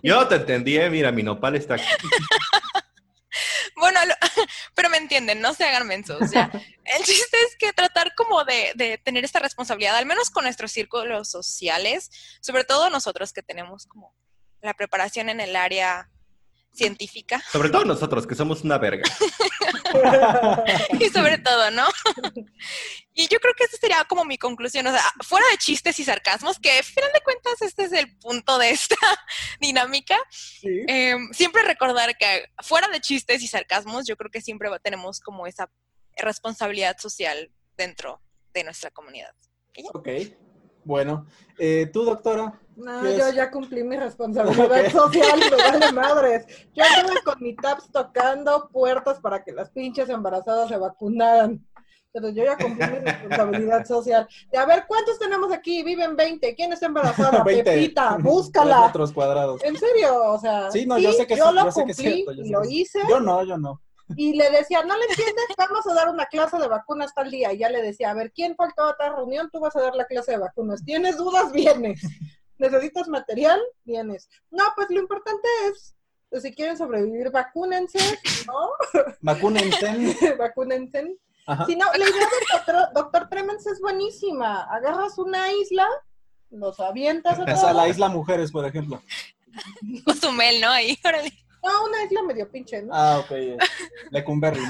Yo 0.03 0.29
te 0.29 0.37
entendí, 0.37 0.77
¿eh? 0.77 0.91
mira, 0.91 1.13
mi 1.13 1.23
nopal 1.23 1.57
está 1.57 1.75
aquí. 1.75 1.85
bueno, 3.77 4.01
pero 4.75 4.91
me 4.91 4.97
entienden, 4.97 5.41
no 5.41 5.55
se 5.55 5.65
hagan 5.65 5.87
mensos. 5.87 6.21
O 6.21 6.27
sea, 6.27 6.51
el 6.85 7.05
chiste 7.05 7.37
es 7.49 7.57
que 7.59 7.73
tratar 7.73 8.15
como 8.15 8.45
de, 8.45 8.73
de 8.75 8.99
tener 8.99 9.25
esta 9.25 9.39
responsabilidad, 9.39 9.97
al 9.97 10.07
menos 10.07 10.31
con 10.31 10.45
nuestros 10.45 10.73
círculos 10.73 11.31
sociales, 11.31 12.11
sobre 12.41 12.65
todo 12.65 12.91
nosotros 12.91 13.33
que 13.33 13.43
tenemos 13.43 13.87
como 13.87 14.15
la 14.61 14.75
preparación 14.75 15.29
en 15.29 15.41
el 15.41 15.57
área 15.57 16.09
científica. 16.73 17.43
Sobre 17.51 17.71
todo 17.71 17.85
nosotros, 17.85 18.27
que 18.27 18.35
somos 18.35 18.63
una 18.63 18.79
verga. 18.79 19.05
y 21.01 21.09
sobre 21.11 21.39
todo, 21.39 21.71
¿no? 21.71 21.87
y 23.15 23.29
yo 23.29 23.39
creo 23.41 23.55
que 23.55 23.65
esa 23.65 23.77
sería 23.77 24.05
como 24.05 24.25
mi 24.25 24.39
conclusión. 24.39 24.87
O 24.87 24.91
sea, 24.91 25.03
fuera 25.23 25.47
de 25.51 25.59
chistes 25.59 25.99
y 25.99 26.05
sarcasmos, 26.05 26.59
que 26.59 26.79
al 26.79 26.85
final 26.85 27.11
de 27.13 27.21
cuentas 27.21 27.63
este 27.63 27.85
es 27.85 27.93
el 27.93 28.17
punto 28.19 28.59
de 28.59 28.71
esta 28.71 28.97
dinámica, 29.61 30.19
em, 30.63 31.33
siempre 31.33 31.63
recordar 31.63 32.17
que 32.17 32.51
fuera 32.63 32.89
de 32.89 33.01
chistes 33.01 33.43
y 33.43 33.49
sarcasmos, 33.49 34.07
yo 34.07 34.17
creo 34.17 34.31
que 34.31 34.41
siempre 34.41 34.71
tenemos 34.83 35.21
como 35.21 35.47
esa 35.47 35.71
responsabilidad 36.17 36.97
social 36.99 37.51
dentro 37.77 38.23
de 38.53 38.65
nuestra 38.65 38.91
comunidad. 38.91 39.35
Ok. 39.95 40.09
Bueno, 40.85 41.27
eh, 41.59 41.89
¿tú, 41.93 42.05
doctora? 42.05 42.59
No, 42.77 43.11
yo 43.11 43.31
ya 43.31 43.51
cumplí 43.51 43.85
mi 43.85 43.97
responsabilidad 43.99 44.91
social, 44.91 45.39
me 45.39 45.57
vale 45.57 45.93
madres. 45.93 46.47
Yo 46.75 46.85
estuve 46.85 47.23
con 47.23 47.37
mi 47.41 47.55
TAPS 47.55 47.91
tocando 47.91 48.69
puertas 48.73 49.21
para 49.21 49.43
que 49.45 49.53
las 49.53 49.71
pinches 49.71 50.09
embarazadas 50.09 50.69
se 50.69 50.77
vacunaran. 50.77 51.65
Pero 52.15 52.29
yo 52.29 52.45
ya 52.45 52.59
cumplí 52.59 52.87
mi 52.87 52.99
responsabilidad 52.99 53.87
social. 53.87 54.29
De 54.51 54.59
a 54.59 54.67
ver, 54.67 54.85
¿cuántos 54.87 55.19
tenemos 55.19 55.51
aquí? 55.51 55.83
Viven 55.83 56.15
20. 56.15 56.55
¿Quién 56.55 56.73
está 56.73 56.87
embarazada? 56.87 57.43
20. 57.45 57.65
Pepita, 57.65 58.19
búscala. 58.19 58.87
Metros 58.87 59.13
cuadrados. 59.13 59.65
En 59.65 59.77
serio, 59.77 60.33
o 60.33 60.39
sea. 60.39 60.71
Sí, 60.71 60.85
no, 60.85 60.99
yo 60.99 61.13
sé 61.13 61.27
que 61.27 61.37
yo 61.37 61.53
lo 61.53 61.65
yo 61.65 61.73
cumplí, 61.73 61.95
sé 61.95 62.25
que 62.27 62.51
lo 62.51 62.65
hice. 62.65 63.01
Yo 63.09 63.21
no, 63.21 63.45
yo 63.45 63.57
no 63.57 63.81
y 64.17 64.35
le 64.35 64.51
decía, 64.51 64.83
no 64.83 64.97
le 64.97 65.05
entiendes, 65.05 65.45
vamos 65.57 65.87
a 65.87 65.95
dar 65.95 66.09
una 66.09 66.27
clase 66.27 66.59
de 66.59 66.69
vacunas 66.69 67.15
tal 67.15 67.31
día. 67.31 67.53
Y 67.53 67.59
ya 67.59 67.69
le 67.69 67.83
decía, 67.83 68.11
a 68.11 68.15
ver, 68.15 68.33
¿quién 68.33 68.55
faltó 68.57 68.85
a 68.85 68.97
tal 68.97 69.17
reunión? 69.17 69.51
Tú 69.51 69.61
vas 69.61 69.75
a 69.77 69.81
dar 69.81 69.95
la 69.95 70.07
clase 70.07 70.33
de 70.33 70.39
vacunas. 70.39 70.85
¿Tienes 70.85 71.17
dudas? 71.17 71.53
Vienes. 71.53 72.03
¿Necesitas 72.59 73.09
material? 73.09 73.61
Vienes. 73.85 74.29
No, 74.51 74.65
pues 74.77 74.89
lo 74.91 75.01
importante 75.01 75.49
es, 75.69 75.95
pues, 76.31 76.43
si 76.43 76.55
quieren 76.55 76.79
sobrevivir, 76.79 77.31
vacúnense, 77.31 77.99
¿no? 78.47 78.71
Vacúnense. 79.21 80.35
vacúnense. 80.39 81.17
Si 81.67 81.77
no, 81.77 81.87
la 81.93 82.09
idea 82.09 82.29
del 82.29 82.47
doctor, 82.53 82.93
doctor 82.95 83.29
Tremens 83.29 83.67
es 83.67 83.81
buenísima. 83.81 84.63
Agarras 84.63 85.19
una 85.19 85.53
isla, 85.53 85.87
los 86.51 86.79
avientas 86.79 87.39
a 87.39 87.45
todos. 87.45 87.75
la 87.75 87.89
isla 87.89 88.09
Mujeres, 88.09 88.53
por 88.53 88.65
ejemplo. 88.65 89.03
Cozumel, 90.05 90.61
¿no? 90.61 90.71
Ahí, 90.71 90.97
órale. 91.05 91.33
No, 91.63 91.85
una 91.85 92.03
isla 92.03 92.23
medio 92.23 92.51
pinche, 92.51 92.83
¿no? 92.83 92.93
Ah, 92.93 93.19
ok. 93.21 93.31
Lecumberri. 94.11 94.61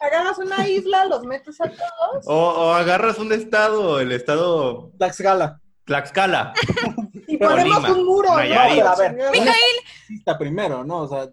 agarras 0.00 0.38
una 0.38 0.68
isla, 0.68 1.06
los 1.06 1.24
metes 1.24 1.60
a 1.60 1.68
todos. 1.68 2.24
O, 2.26 2.72
agarras 2.72 3.18
un 3.18 3.32
estado, 3.32 3.98
el 4.00 4.12
estado... 4.12 4.92
Tlaxcala. 4.98 5.60
Tlaxcala. 5.84 6.54
y 7.26 7.36
ponemos 7.36 7.88
un 7.88 8.04
muro, 8.06 8.28
¿no? 8.30 8.36
a 8.36 8.94
ver, 8.96 9.14
Mijail. 9.32 9.76
Está 10.16 10.38
primero, 10.38 10.84
¿no? 10.84 11.02
O 11.02 11.08
sea... 11.08 11.28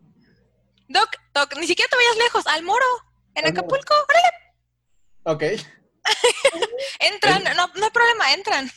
Doc, 0.87 1.09
Doc, 1.33 1.55
ni 1.57 1.67
siquiera 1.67 1.89
te 1.89 1.95
vayas 1.95 2.17
lejos, 2.17 2.47
al 2.47 2.63
moro, 2.63 2.85
en 3.35 3.47
Acapulco, 3.47 3.93
órale. 4.09 4.29
Ok. 5.23 5.43
entran, 6.99 7.43
no, 7.55 7.67
no 7.75 7.85
hay 7.85 7.91
problema, 7.91 8.33
entran. 8.33 8.71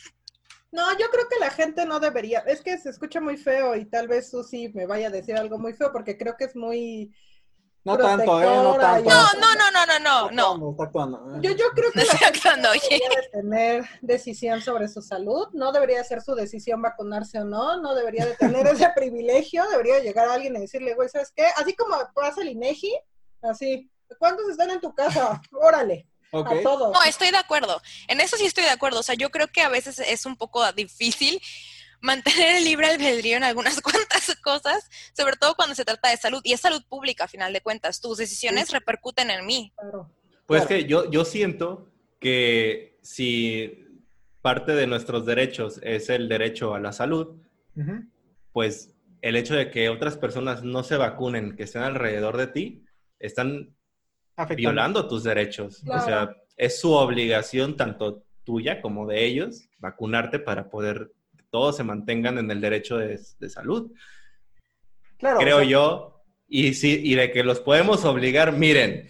No, 0.75 0.91
yo 0.97 1.09
creo 1.09 1.25
que 1.29 1.39
la 1.39 1.51
gente 1.51 1.85
no 1.85 2.01
debería, 2.01 2.39
es 2.39 2.61
que 2.61 2.77
se 2.77 2.89
escucha 2.89 3.21
muy 3.21 3.37
feo 3.37 3.77
y 3.77 3.85
tal 3.85 4.09
vez 4.09 4.29
Susi 4.29 4.73
me 4.73 4.85
vaya 4.85 5.07
a 5.07 5.09
decir 5.09 5.37
algo 5.37 5.57
muy 5.57 5.71
feo 5.71 5.89
porque 5.89 6.17
creo 6.17 6.35
que 6.35 6.43
es 6.43 6.55
muy... 6.57 7.15
No 7.85 7.97
tanto, 7.97 8.41
¿eh? 8.41 8.45
No 8.45 8.75
tanto. 8.77 9.09
No, 9.09 9.23
no, 9.39 9.55
no, 9.55 9.85
no, 9.85 10.31
no, 10.31 10.57
no. 10.57 10.71
Está 10.71 10.83
actuando. 10.83 11.39
Yo, 11.39 11.51
yo 11.51 11.69
creo 11.73 11.91
que 11.93 11.99
la 12.03 12.17
gente 12.17 12.49
no 12.57 12.71
debería 12.73 13.09
tener 13.31 13.85
decisión 14.01 14.59
sobre 14.59 14.89
su 14.89 15.01
salud, 15.01 15.47
no 15.53 15.71
debería 15.71 16.03
ser 16.03 16.21
su 16.21 16.35
decisión 16.35 16.81
vacunarse 16.81 17.39
o 17.39 17.45
no, 17.45 17.79
no 17.79 17.95
debería 17.95 18.25
de 18.25 18.35
tener 18.35 18.67
ese 18.67 18.89
privilegio, 18.95 19.63
debería 19.69 19.99
llegar 19.99 20.27
a 20.27 20.33
alguien 20.33 20.57
y 20.57 20.59
decirle, 20.59 20.93
güey, 20.93 21.07
¿sabes 21.07 21.31
qué? 21.33 21.45
Así 21.55 21.73
como 21.73 21.95
pasa 22.13 22.41
el 22.41 22.49
INEGI, 22.49 22.99
así, 23.43 23.89
¿cuántos 24.19 24.49
están 24.49 24.71
en 24.71 24.81
tu 24.81 24.93
casa? 24.93 25.41
Órale. 25.53 26.09
No, 26.31 27.03
estoy 27.03 27.31
de 27.31 27.37
acuerdo. 27.37 27.81
En 28.07 28.19
eso 28.19 28.37
sí 28.37 28.45
estoy 28.45 28.63
de 28.63 28.69
acuerdo. 28.69 28.99
O 28.99 29.03
sea, 29.03 29.15
yo 29.15 29.29
creo 29.29 29.47
que 29.47 29.61
a 29.61 29.69
veces 29.69 29.99
es 29.99 30.25
un 30.25 30.35
poco 30.35 30.69
difícil 30.73 31.41
mantener 32.01 32.57
el 32.57 32.65
libre 32.65 32.87
albedrío 32.87 33.37
en 33.37 33.43
algunas 33.43 33.81
cuantas 33.81 34.35
cosas, 34.41 34.89
sobre 35.15 35.35
todo 35.37 35.55
cuando 35.55 35.75
se 35.75 35.85
trata 35.85 36.09
de 36.09 36.17
salud. 36.17 36.41
Y 36.43 36.53
es 36.53 36.61
salud 36.61 36.83
pública, 36.87 37.25
a 37.25 37.27
final 37.27 37.53
de 37.53 37.61
cuentas. 37.61 38.01
Tus 38.01 38.17
decisiones 38.17 38.71
repercuten 38.71 39.29
en 39.31 39.45
mí. 39.45 39.73
Pues 40.45 40.65
que 40.65 40.85
yo, 40.85 41.09
yo 41.09 41.25
siento 41.25 41.91
que 42.19 42.97
si 43.01 43.85
parte 44.41 44.73
de 44.73 44.87
nuestros 44.87 45.25
derechos 45.25 45.79
es 45.83 46.09
el 46.09 46.29
derecho 46.29 46.75
a 46.75 46.79
la 46.79 46.91
salud, 46.91 47.41
pues 48.53 48.95
el 49.21 49.35
hecho 49.35 49.55
de 49.55 49.71
que 49.71 49.89
otras 49.89 50.17
personas 50.17 50.63
no 50.63 50.83
se 50.83 50.97
vacunen, 50.97 51.55
que 51.55 51.63
estén 51.63 51.81
alrededor 51.81 52.37
de 52.37 52.47
ti, 52.47 52.85
están 53.19 53.75
violando 54.55 55.07
tus 55.07 55.23
derechos. 55.23 55.83
O 55.87 55.99
sea, 56.01 56.35
es 56.57 56.79
su 56.79 56.91
obligación, 56.91 57.75
tanto 57.75 58.23
tuya 58.43 58.81
como 58.81 59.07
de 59.07 59.25
ellos, 59.25 59.67
vacunarte 59.79 60.39
para 60.39 60.69
poder 60.69 61.11
que 61.37 61.43
todos 61.49 61.77
se 61.77 61.83
mantengan 61.83 62.37
en 62.37 62.49
el 62.51 62.61
derecho 62.61 62.97
de, 62.97 63.17
salud. 63.49 63.91
Claro, 65.17 65.39
Creo 65.39 65.63
yo. 65.63 66.11
Y, 66.47 66.75
sí, 66.75 67.01
y 67.03 67.15
de 67.15 67.31
que 67.31 67.43
los 67.43 67.59
podemos 67.59 68.05
obligar, 68.05 68.53
miren, 68.53 69.09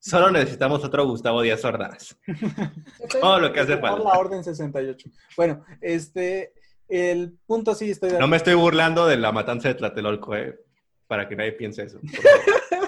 solo 0.00 0.30
necesitamos 0.30 0.84
otro 0.84 1.06
Gustavo 1.06 1.42
Díaz 1.42 1.64
Ordaz. 1.64 2.16
Todo 3.20 3.38
lo 3.38 3.52
que 3.52 3.60
hace 3.60 3.78
falta. 3.78 4.02
La 4.02 4.18
orden 4.18 4.42
68. 4.42 5.10
Bueno, 5.36 5.64
este, 5.80 6.52
el 6.88 7.38
punto 7.46 7.74
sí 7.74 7.90
estoy 7.90 8.10
de 8.10 8.18
No 8.18 8.26
me 8.26 8.36
estoy 8.36 8.54
burlando 8.54 9.06
de 9.06 9.16
la 9.16 9.32
matanza 9.32 9.68
de 9.68 9.74
Tlatelolco, 9.74 10.34
¿eh? 10.34 10.58
Para 11.06 11.28
que 11.28 11.36
nadie 11.36 11.52
piense 11.52 11.84
eso. 11.84 12.00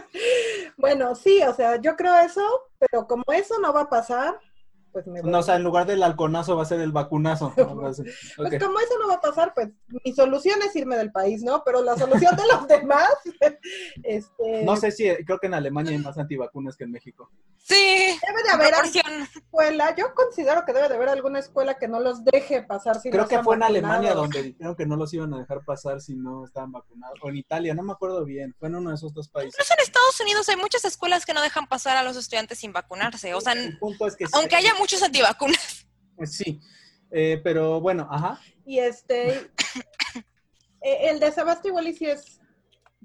bueno, 0.76 1.14
sí, 1.14 1.42
o 1.42 1.54
sea, 1.54 1.80
yo 1.80 1.96
creo 1.96 2.18
eso, 2.18 2.42
pero 2.78 3.06
como 3.06 3.24
eso 3.32 3.58
no 3.60 3.72
va 3.72 3.82
a 3.82 3.88
pasar, 3.90 4.38
pues 5.04 5.24
No, 5.24 5.38
o 5.38 5.42
sea, 5.42 5.56
en 5.56 5.62
lugar 5.62 5.86
del 5.86 6.02
halconazo 6.02 6.56
va 6.56 6.62
a 6.62 6.66
ser 6.66 6.80
el 6.80 6.92
vacunazo. 6.92 7.52
pues 7.56 7.68
como 8.58 8.80
eso 8.80 8.98
no 9.00 9.08
va 9.08 9.14
a 9.14 9.20
pasar, 9.20 9.52
pues 9.54 9.68
mi 10.04 10.12
solución 10.14 10.60
es 10.62 10.74
irme 10.76 10.96
del 10.96 11.12
país, 11.12 11.42
¿no? 11.42 11.62
Pero 11.64 11.82
la 11.82 11.96
solución 11.96 12.34
de 12.36 12.42
los 12.46 12.66
demás, 12.68 13.10
este... 14.02 14.64
No 14.64 14.76
sé 14.76 14.90
si, 14.90 15.04
creo 15.24 15.38
que 15.38 15.48
en 15.48 15.54
Alemania 15.54 15.92
hay 15.92 15.98
más 15.98 16.16
antivacunas 16.18 16.76
que 16.76 16.84
en 16.84 16.92
México. 16.92 17.30
Sí. 17.58 17.74
Debe 17.74 18.42
de 18.44 18.50
haber 18.50 18.74
alguna 18.74 19.24
escuela, 19.34 19.94
yo 19.96 20.14
considero 20.14 20.64
que 20.64 20.72
debe 20.72 20.88
de 20.88 20.94
haber 20.94 21.08
alguna 21.08 21.40
escuela 21.40 21.76
que 21.78 21.88
no 21.88 22.00
los 22.00 22.24
deje 22.24 22.62
pasar 22.62 23.00
si 23.00 23.10
Creo 23.10 23.28
que 23.28 23.42
fue 23.42 23.56
en 23.56 23.64
Alemania 23.64 24.14
donde 24.14 24.42
dijeron 24.42 24.76
que 24.76 24.86
no 24.86 24.96
los 24.96 25.12
iban 25.12 25.34
a 25.34 25.38
dejar 25.38 25.64
pasar 25.64 26.00
si 26.00 26.14
no 26.14 26.44
estaban 26.44 26.72
vacunados. 26.72 27.18
O 27.22 27.28
en 27.28 27.36
Italia, 27.36 27.74
no 27.74 27.82
me 27.82 27.92
acuerdo 27.92 28.24
bien. 28.24 28.54
Fue 28.58 28.68
en 28.68 28.76
uno 28.76 28.90
de 28.90 28.96
esos 28.96 29.12
dos 29.12 29.28
países. 29.28 29.54
Incluso 29.54 29.74
en 29.74 29.84
Estados 29.84 30.20
Unidos 30.20 30.48
hay 30.48 30.56
muchas 30.56 30.84
escuelas 30.84 31.26
que 31.26 31.34
no 31.34 31.42
dejan 31.42 31.66
pasar 31.66 31.96
a 31.96 32.02
los 32.02 32.16
estudiantes 32.16 32.58
sin 32.58 32.72
vacunarse. 32.72 33.34
O 33.34 33.40
sea, 33.40 33.54
aunque 34.32 34.56
haya 34.56 34.74
muchos 34.74 34.85
antivacunas. 34.94 35.86
Pues 36.16 36.32
sí, 36.32 36.60
eh, 37.10 37.40
pero 37.42 37.80
bueno, 37.80 38.08
ajá. 38.10 38.40
Y 38.64 38.78
este, 38.78 39.28
eh, 40.80 40.98
el 41.10 41.20
desabasto 41.20 41.68
igual 41.68 41.88
y 41.88 41.94
si 41.94 42.06
es 42.06 42.35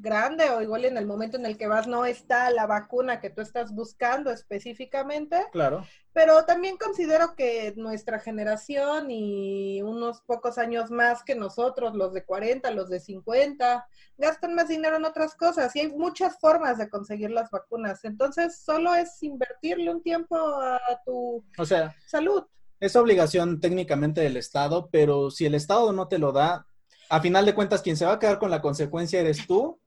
grande 0.01 0.49
o 0.49 0.61
igual 0.61 0.85
en 0.85 0.97
el 0.97 1.05
momento 1.05 1.37
en 1.37 1.45
el 1.45 1.57
que 1.57 1.67
vas 1.67 1.87
no 1.87 2.05
está 2.05 2.49
la 2.49 2.65
vacuna 2.65 3.19
que 3.19 3.29
tú 3.29 3.41
estás 3.41 3.73
buscando 3.73 4.31
específicamente. 4.31 5.45
Claro. 5.51 5.85
Pero 6.13 6.43
también 6.43 6.77
considero 6.77 7.35
que 7.35 7.73
nuestra 7.77 8.19
generación 8.19 9.09
y 9.09 9.81
unos 9.81 10.21
pocos 10.21 10.57
años 10.57 10.91
más 10.91 11.23
que 11.23 11.35
nosotros, 11.35 11.95
los 11.95 12.13
de 12.13 12.25
40, 12.25 12.69
los 12.71 12.89
de 12.89 12.99
50, 12.99 13.87
gastan 14.17 14.55
más 14.55 14.67
dinero 14.67 14.97
en 14.97 15.05
otras 15.05 15.35
cosas 15.35 15.73
y 15.75 15.81
hay 15.81 15.89
muchas 15.89 16.37
formas 16.39 16.77
de 16.77 16.89
conseguir 16.89 17.31
las 17.31 17.49
vacunas. 17.49 18.03
Entonces, 18.03 18.59
solo 18.59 18.93
es 18.93 19.21
invertirle 19.23 19.89
un 19.89 20.03
tiempo 20.03 20.35
a 20.35 20.79
tu 21.05 21.45
o 21.57 21.65
sea, 21.65 21.95
salud. 22.05 22.43
Es 22.79 22.95
obligación 22.95 23.61
técnicamente 23.61 24.21
del 24.21 24.37
Estado, 24.37 24.89
pero 24.91 25.31
si 25.31 25.45
el 25.45 25.55
Estado 25.55 25.93
no 25.93 26.07
te 26.07 26.17
lo 26.17 26.31
da, 26.31 26.65
a 27.09 27.19
final 27.21 27.45
de 27.45 27.53
cuentas, 27.53 27.81
quien 27.81 27.97
se 27.97 28.05
va 28.05 28.13
a 28.13 28.19
quedar 28.19 28.39
con 28.39 28.49
la 28.49 28.61
consecuencia 28.61 29.19
eres 29.19 29.45
tú 29.45 29.80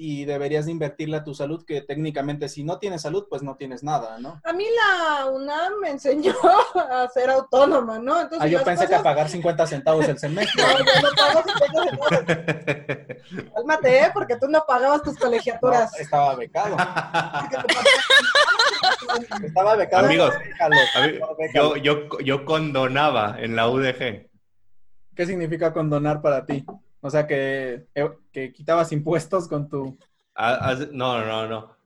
y 0.00 0.24
deberías 0.24 0.66
de 0.66 0.70
invertirle 0.70 1.16
a 1.16 1.24
tu 1.24 1.34
salud, 1.34 1.64
que 1.66 1.82
técnicamente 1.82 2.48
si 2.48 2.62
no 2.62 2.78
tienes 2.78 3.02
salud, 3.02 3.26
pues 3.28 3.42
no 3.42 3.56
tienes 3.56 3.82
nada, 3.82 4.20
¿no? 4.20 4.40
A 4.44 4.52
mí 4.52 4.64
la 4.64 5.26
UNAM 5.26 5.80
me 5.80 5.90
enseñó 5.90 6.34
a 6.74 7.08
ser 7.08 7.28
autónoma, 7.30 7.98
¿no? 7.98 8.20
Entonces, 8.20 8.42
ah, 8.42 8.46
yo 8.46 8.62
pensé 8.62 8.86
que 8.86 8.94
a 8.94 9.02
pagar 9.02 9.28
50 9.28 9.66
centavos 9.66 10.08
el 10.08 10.16
semestre. 10.16 10.62
No, 10.62 10.78
yo 10.78 10.84
no 11.02 11.08
pago 11.16 11.42
50 11.42 11.82
centavos. 11.82 12.10
Cálmate, 13.54 13.98
¿eh? 13.98 14.10
Porque 14.14 14.36
tú 14.36 14.46
no 14.46 14.64
pagabas 14.66 15.02
tus 15.02 15.18
colegiaturas. 15.18 15.92
estaba 15.98 16.36
becado. 16.36 16.76
estaba 19.42 19.74
becado. 19.74 20.06
Amigos, 20.06 20.32
Yo, 21.52 21.74
yo, 21.76 22.08
yo 22.20 22.44
condonaba 22.44 23.34
en 23.40 23.56
la 23.56 23.68
UDG. 23.68 24.28
¿Qué 25.16 25.26
significa 25.26 25.72
condonar 25.72 26.22
para 26.22 26.46
ti? 26.46 26.64
O 27.00 27.10
sea, 27.10 27.26
que, 27.26 27.86
eh, 27.94 28.10
que 28.32 28.52
quitabas 28.52 28.92
impuestos 28.92 29.48
con 29.48 29.68
tu... 29.68 29.98
No, 30.92 31.24
no, 31.24 31.46
no. 31.48 31.76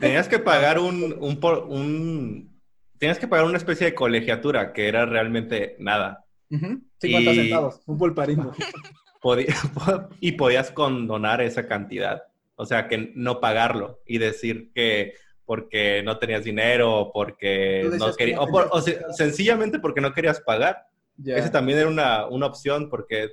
Tenías 0.00 0.28
que 0.28 0.38
pagar 0.38 0.78
un, 0.78 1.16
un, 1.20 1.38
un, 1.68 2.60
Tenías 2.98 3.18
que 3.18 3.28
pagar 3.28 3.46
una 3.46 3.58
especie 3.58 3.86
de 3.86 3.94
colegiatura 3.94 4.72
que 4.72 4.88
era 4.88 5.06
realmente 5.06 5.76
nada. 5.78 6.24
50 6.48 7.34
centavos, 7.34 7.80
un 7.86 7.98
pulparindo. 7.98 8.52
y 10.20 10.32
podías 10.32 10.70
condonar 10.70 11.40
esa 11.40 11.66
cantidad. 11.66 12.22
O 12.56 12.66
sea, 12.66 12.88
que 12.88 13.12
no 13.14 13.40
pagarlo 13.40 14.00
y 14.06 14.18
decir 14.18 14.70
que 14.74 15.14
porque 15.44 16.02
no 16.04 16.18
tenías 16.18 16.44
dinero 16.44 16.94
o 16.94 17.12
porque 17.12 17.90
no 17.98 18.14
querías, 18.14 18.38
o, 18.38 18.80
sencillamente 19.12 19.78
porque 19.78 20.00
no 20.00 20.12
querías 20.12 20.40
pagar. 20.40 20.86
Esa 21.24 21.50
también 21.50 21.78
era 21.78 21.88
una, 21.88 22.26
una 22.26 22.46
opción 22.46 22.88
porque 22.88 23.30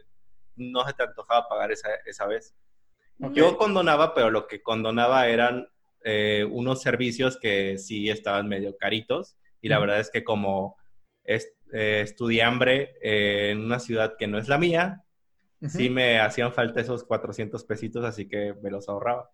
no 0.57 0.85
se 0.85 0.93
te 0.93 1.03
antojaba 1.03 1.47
pagar 1.47 1.71
esa, 1.71 1.89
esa 2.05 2.25
vez. 2.25 2.55
Yo 3.33 3.57
condonaba, 3.57 4.13
pero 4.13 4.29
lo 4.29 4.47
que 4.47 4.61
condonaba 4.61 5.27
eran 5.27 5.67
eh, 6.03 6.47
unos 6.49 6.81
servicios 6.81 7.37
que 7.39 7.77
sí 7.77 8.09
estaban 8.09 8.47
medio 8.47 8.77
caritos 8.77 9.37
y 9.61 9.69
la 9.69 9.79
verdad 9.79 9.99
es 9.99 10.11
que 10.11 10.23
como 10.23 10.77
es, 11.23 11.51
eh, 11.73 12.01
estudiambre 12.03 12.95
eh, 13.01 13.51
en 13.51 13.61
una 13.61 13.79
ciudad 13.79 14.15
que 14.17 14.27
no 14.27 14.37
es 14.37 14.47
la 14.47 14.57
mía, 14.57 15.03
sí 15.67 15.89
me 15.89 16.19
hacían 16.19 16.53
falta 16.53 16.79
esos 16.79 17.03
400 17.03 17.63
pesitos, 17.63 18.05
así 18.05 18.27
que 18.27 18.53
me 18.61 18.69
los 18.69 18.87
ahorraba. 18.87 19.31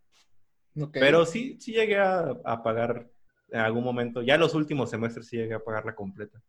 Pero 0.93 1.25
sí, 1.25 1.57
sí 1.59 1.73
llegué 1.73 1.99
a, 1.99 2.35
a, 2.43 2.63
pagar 2.63 3.09
en 3.49 3.59
algún 3.59 3.83
momento, 3.83 4.21
ya 4.21 4.35
en 4.35 4.39
los 4.39 4.55
últimos 4.55 4.89
semestres 4.89 5.27
sí 5.27 5.37
llegué 5.37 5.53
a 5.53 5.63
pagarla 5.63 5.93
completa. 5.93 6.41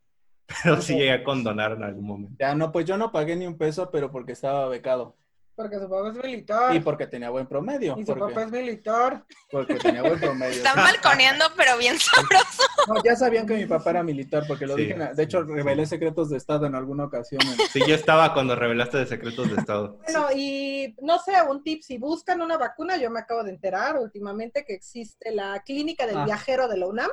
Pero 0.63 0.81
sí 0.81 0.93
llegué 0.93 1.11
a 1.11 1.23
condonar 1.23 1.73
en 1.73 1.83
algún 1.83 2.05
momento. 2.05 2.35
Ya, 2.39 2.55
no, 2.55 2.71
pues 2.71 2.85
yo 2.85 2.97
no 2.97 3.11
pagué 3.11 3.35
ni 3.35 3.47
un 3.47 3.57
peso, 3.57 3.89
pero 3.91 4.11
porque 4.11 4.33
estaba 4.33 4.67
becado. 4.67 5.15
Porque 5.55 5.79
su 5.79 5.89
papá 5.89 6.09
es 6.09 6.15
militar. 6.15 6.75
Y 6.75 6.81
porque 6.81 7.07
tenía 7.07 7.29
buen 7.29 7.47
promedio. 7.47 7.95
Y 7.97 8.05
su 8.05 8.13
papá 8.13 8.43
es 8.43 8.51
militar. 8.51 9.23
Porque 9.49 9.75
tenía 9.75 10.01
buen 10.01 10.19
promedio. 10.19 10.57
Están 10.57 10.75
balconeando, 10.75 11.45
pero 11.55 11.77
bien 11.77 11.97
sabroso. 11.97 12.63
No, 12.87 13.01
ya 13.03 13.15
sabían 13.15 13.47
que 13.47 13.55
mi 13.55 13.65
papá 13.65 13.89
era 13.89 14.03
militar, 14.03 14.43
porque 14.47 14.67
lo 14.67 14.75
dije. 14.75 14.93
De 14.93 15.23
hecho, 15.23 15.41
revelé 15.41 15.87
secretos 15.87 16.29
de 16.29 16.37
Estado 16.37 16.67
en 16.67 16.75
alguna 16.75 17.05
ocasión. 17.05 17.41
Sí, 17.71 17.79
yo 17.87 17.95
estaba 17.95 18.31
cuando 18.31 18.55
revelaste 18.55 18.99
de 18.99 19.07
secretos 19.07 19.49
de 19.49 19.55
Estado. 19.55 19.97
Bueno, 20.05 20.27
y 20.35 20.95
no 21.01 21.17
sé, 21.17 21.31
un 21.49 21.63
tip, 21.63 21.81
si 21.81 21.97
buscan 21.97 22.41
una 22.41 22.57
vacuna, 22.57 22.97
yo 22.97 23.09
me 23.09 23.19
acabo 23.19 23.43
de 23.43 23.49
enterar 23.49 23.97
últimamente 23.97 24.63
que 24.65 24.75
existe 24.75 25.31
la 25.31 25.63
clínica 25.65 26.05
del 26.05 26.17
ah. 26.17 26.25
viajero 26.25 26.67
de 26.67 26.77
la 26.77 26.85
UNAM 26.85 27.09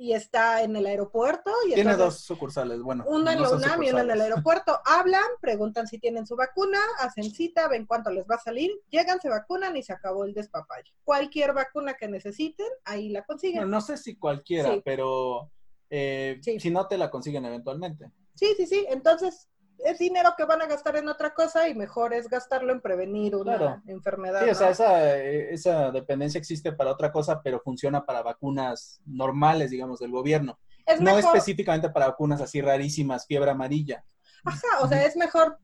y 0.00 0.12
está 0.12 0.62
en 0.62 0.76
el 0.76 0.86
aeropuerto. 0.86 1.50
Y 1.66 1.74
Tiene 1.74 1.96
dos 1.96 2.20
sucursales, 2.20 2.80
bueno. 2.80 3.04
Uno 3.08 3.30
en 3.32 3.42
la 3.42 3.50
UNAM 3.50 3.82
y 3.82 3.90
uno 3.90 3.98
en 3.98 4.10
el 4.12 4.20
aeropuerto. 4.20 4.80
Hablan, 4.84 5.26
preguntan 5.40 5.88
si 5.88 5.98
tienen 5.98 6.24
su 6.24 6.36
vacuna, 6.36 6.78
hacen 7.00 7.24
cita, 7.24 7.66
ven 7.66 7.84
cuánto 7.84 8.10
les 8.10 8.24
va 8.24 8.36
a 8.36 8.40
salir, 8.40 8.70
llegan, 8.90 9.20
se 9.20 9.28
vacunan 9.28 9.76
y 9.76 9.82
se 9.82 9.92
acabó 9.92 10.24
el 10.24 10.34
despapalle. 10.34 10.94
Cualquier 11.02 11.52
vacuna 11.52 11.94
que 11.94 12.06
necesiten, 12.06 12.68
ahí 12.84 13.08
la 13.08 13.24
consiguen. 13.24 13.68
No, 13.68 13.80
sé 13.80 13.96
si 13.96 14.14
cualquiera, 14.14 14.80
pero 14.84 15.50
eh, 15.90 16.40
si 16.42 16.70
no 16.70 16.86
te 16.86 16.96
la 16.96 17.10
consiguen 17.10 17.44
eventualmente. 17.44 18.12
Sí, 18.34 18.54
sí, 18.56 18.66
sí. 18.66 18.86
Entonces, 18.88 19.48
es 19.84 19.98
dinero 19.98 20.34
que 20.36 20.44
van 20.44 20.62
a 20.62 20.66
gastar 20.66 20.96
en 20.96 21.08
otra 21.08 21.32
cosa 21.34 21.68
y 21.68 21.74
mejor 21.74 22.12
es 22.12 22.28
gastarlo 22.28 22.72
en 22.72 22.80
prevenir 22.80 23.36
una 23.36 23.82
enfermedad. 23.86 24.42
Sí, 24.44 24.50
o 24.50 24.54
sea, 24.54 24.70
esa, 24.70 25.16
esa, 25.16 25.90
dependencia 25.90 26.38
existe 26.38 26.72
para 26.72 26.90
otra 26.90 27.12
cosa, 27.12 27.40
pero 27.42 27.60
funciona 27.60 28.04
para 28.04 28.22
vacunas 28.22 29.00
normales, 29.06 29.70
digamos, 29.70 30.00
del 30.00 30.10
gobierno. 30.10 30.58
no 31.00 31.18
específicamente 31.18 31.90
para 31.90 32.08
vacunas 32.08 32.40
así 32.40 32.60
rarísimas, 32.60 33.26
fiebre 33.26 33.50
amarilla. 33.50 34.04
Ajá, 34.44 34.80
o 34.80 34.88
sea, 34.88 35.04
es 35.04 35.16
mejor, 35.16 35.58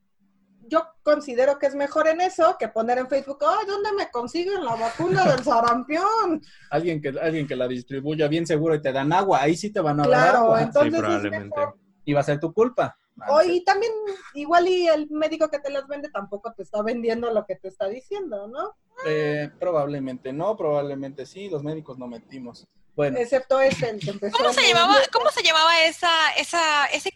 yo 0.67 0.87
considero 1.03 1.59
que 1.59 1.67
es 1.67 1.75
mejor 1.75 2.09
en 2.09 2.21
eso 2.21 2.57
que 2.59 2.69
poner 2.69 2.99
en 2.99 3.09
Facebook, 3.09 3.39
ay, 3.47 3.67
¿dónde 3.67 3.93
me 3.93 4.11
consiguen 4.11 4.65
la 4.65 4.77
vacuna 4.77 5.25
del 5.25 5.45
sarampión? 5.45 6.41
alguien, 6.71 7.01
que, 7.01 7.09
alguien 7.21 7.47
que 7.47 7.57
la 7.57 7.69
distribuya 7.69 8.29
bien 8.29 8.47
seguro 8.47 8.75
y 8.75 8.83
te 8.83 8.93
dan 8.93 9.12
agua, 9.12 9.43
ahí 9.43 9.57
sí 9.57 9.73
te 9.73 9.81
van 9.81 10.01
a 10.01 10.09
dar 10.09 10.37
agua. 10.37 10.62
entonces 10.62 11.01
probablemente. 11.01 11.61
Y 12.05 12.12
va 12.12 12.21
a 12.21 12.25
ser 12.25 12.39
tu 12.39 12.53
culpa. 12.53 12.97
O, 13.29 13.43
y 13.43 13.65
también, 13.65 13.93
igual 14.35 14.67
y 14.67 14.89
el 14.89 15.09
médico 15.11 15.49
que 15.49 15.61
te 15.61 15.71
las 15.71 15.87
vende 15.87 16.11
tampoco 16.11 16.53
te 16.53 16.62
está 16.62 16.83
vendiendo 16.83 17.31
lo 17.31 17.47
que 17.47 17.55
te 17.55 17.69
está 17.69 17.89
diciendo, 17.89 18.49
¿no? 18.49 18.77
Eh, 19.07 19.51
probablemente 19.61 20.33
no, 20.33 20.57
probablemente 20.57 21.25
sí, 21.25 21.49
los 21.49 21.62
médicos 21.62 21.97
no 21.97 22.09
mentimos. 22.09 22.67
Bueno. 22.97 23.19
Excepto 23.19 23.61
ese, 23.61 23.99
que 23.99 24.11
empezó. 24.11 24.37
¿Cómo 24.37 24.53
se 24.53 24.67
llamaba, 24.67 24.97
¿cómo 25.12 25.31
se 25.31 25.43
llamaba 25.43 25.85
esa, 25.85 26.11
esa, 26.37 26.87
ese 26.87 27.12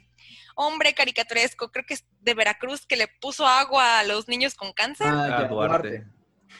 hombre 0.55 0.95
caricaturesco, 0.95 1.71
creo 1.71 1.85
que 1.87 1.95
es 1.95 2.05
de 2.21 2.35
Veracruz, 2.35 2.87
que 2.87 2.97
le 2.97 3.09
puso 3.21 3.47
agua 3.47 4.01
a 4.01 4.05
los 4.05 4.29
niños 4.29 4.55
con 4.55 4.73
cáncer? 4.73 5.09
Ah, 5.09 5.39
ah 5.39 5.49
Duarte. 5.49 6.07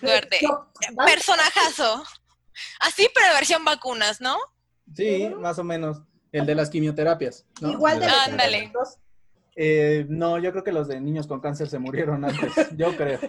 Duarte. 0.01 0.41
Personajazo. 1.07 2.05
Así, 2.81 3.09
pero 3.15 3.35
versión 3.35 3.65
vacunas, 3.65 4.21
¿no? 4.21 4.37
Sí, 4.95 5.29
más 5.39 5.59
o 5.59 5.65
menos. 5.65 6.03
El 6.33 6.45
de 6.45 6.55
las 6.55 6.71
quimioterapias. 6.71 7.47
Igual 7.61 8.01
de 8.01 8.07
Ándale. 8.07 8.73
Eh, 9.61 10.07
no, 10.09 10.39
yo 10.39 10.53
creo 10.53 10.63
que 10.63 10.71
los 10.71 10.87
de 10.87 11.01
niños 11.01 11.27
con 11.27 11.41
cáncer 11.41 11.67
se 11.67 11.81
murieron 11.81 12.25
antes, 12.25 12.53
yo 12.77 12.97
creo. 12.97 13.19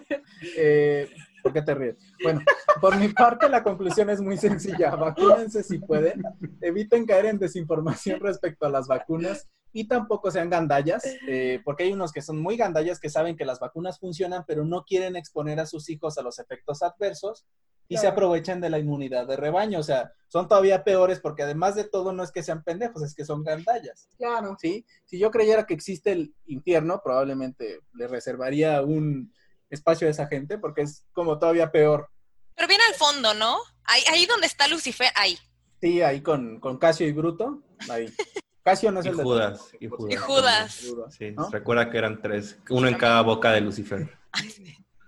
Eh, 0.56 1.10
¿Por 1.50 1.54
qué 1.54 1.62
te 1.64 1.74
ríes? 1.74 1.96
Bueno, 2.24 2.42
por 2.80 2.96
mi 2.96 3.08
parte 3.08 3.50
la 3.50 3.64
conclusión 3.64 4.08
es 4.12 4.22
muy 4.22 4.38
sencilla. 4.38 4.96
Vacúnense 4.96 5.64
si 5.64 5.80
pueden. 5.80 6.22
Eviten 6.62 7.08
caer 7.08 7.26
en 7.26 7.40
desinformación 7.40 8.20
respecto 8.20 8.68
a 8.68 8.70
las 8.70 8.88
vacunas 8.88 9.50
y 9.74 9.88
tampoco 9.88 10.30
sean 10.30 10.52
gandallas, 10.52 11.04
eh, 11.28 11.60
porque 11.66 11.84
hay 11.84 11.94
unos 11.94 12.12
que 12.12 12.22
son 12.22 12.40
muy 12.40 12.56
gandallas 12.56 13.00
que 13.00 13.10
saben 13.10 13.36
que 13.36 13.46
las 13.46 13.60
vacunas 13.60 14.00
funcionan, 14.00 14.44
pero 14.48 14.64
no 14.64 14.84
quieren 14.84 15.16
exponer 15.16 15.60
a 15.60 15.66
sus 15.66 15.90
hijos 15.90 16.20
a 16.20 16.22
los 16.22 16.38
efectos 16.38 16.84
adversos 16.84 17.48
y 17.88 17.98
se 17.98 18.06
aprovechan 18.06 18.62
de 18.62 18.70
la 18.70 18.78
inmunidad 18.78 19.26
de 19.26 19.36
rebaño. 19.36 19.80
O 19.80 19.84
sea, 19.84 20.14
son 20.28 20.48
todavía 20.48 20.84
peores 20.84 21.20
porque 21.20 21.42
además 21.42 21.74
de 21.74 21.86
todo 21.86 22.14
no 22.14 22.22
es 22.22 22.32
que 22.32 22.44
sean 22.44 22.64
pendejos, 22.64 23.02
es 23.02 23.16
que 23.16 23.26
son 23.26 23.44
gandallas. 23.44 24.08
Claro. 24.18 24.56
¿Sí? 24.60 24.86
Si 25.06 25.18
yo 25.18 25.32
creyera 25.32 25.66
que 25.66 25.74
existe 25.74 26.12
el 26.12 26.36
infierno, 26.46 27.02
probablemente 27.04 27.80
le 27.94 28.08
reservaría 28.08 28.84
un 28.84 29.34
espacio 29.70 30.08
a 30.08 30.12
esa 30.12 30.28
gente 30.28 30.58
porque 30.58 30.82
es 30.82 31.06
como 31.14 31.38
todavía 31.40 31.72
peor. 31.72 32.10
Pero 32.56 32.68
viene 32.68 32.84
al 32.90 32.96
fondo, 32.96 33.34
¿no? 33.34 33.58
Ahí, 33.86 34.02
ahí 34.12 34.26
donde 34.26 34.48
está 34.48 34.68
Lucifer, 34.68 35.10
ahí. 35.16 35.38
Sí, 35.82 36.02
ahí 36.02 36.22
con, 36.22 36.60
con 36.60 36.78
Casio 36.78 37.08
y 37.08 37.12
Bruto, 37.12 37.64
ahí. 37.90 38.14
Casio 38.64 38.92
no 38.92 39.00
es 39.00 39.06
el 39.06 39.16
Judas, 39.16 39.72
de... 39.72 39.78
y 39.86 39.88
Judas. 39.88 40.14
Y 40.14 40.16
Judas. 40.18 41.16
Sí, 41.18 41.36
recuerda 41.52 41.90
que 41.90 41.98
eran 41.98 42.22
tres, 42.22 42.60
uno 42.70 42.88
en 42.88 42.96
cada 42.96 43.22
boca 43.22 43.52
de 43.52 43.62
Lucifer. 43.62 44.10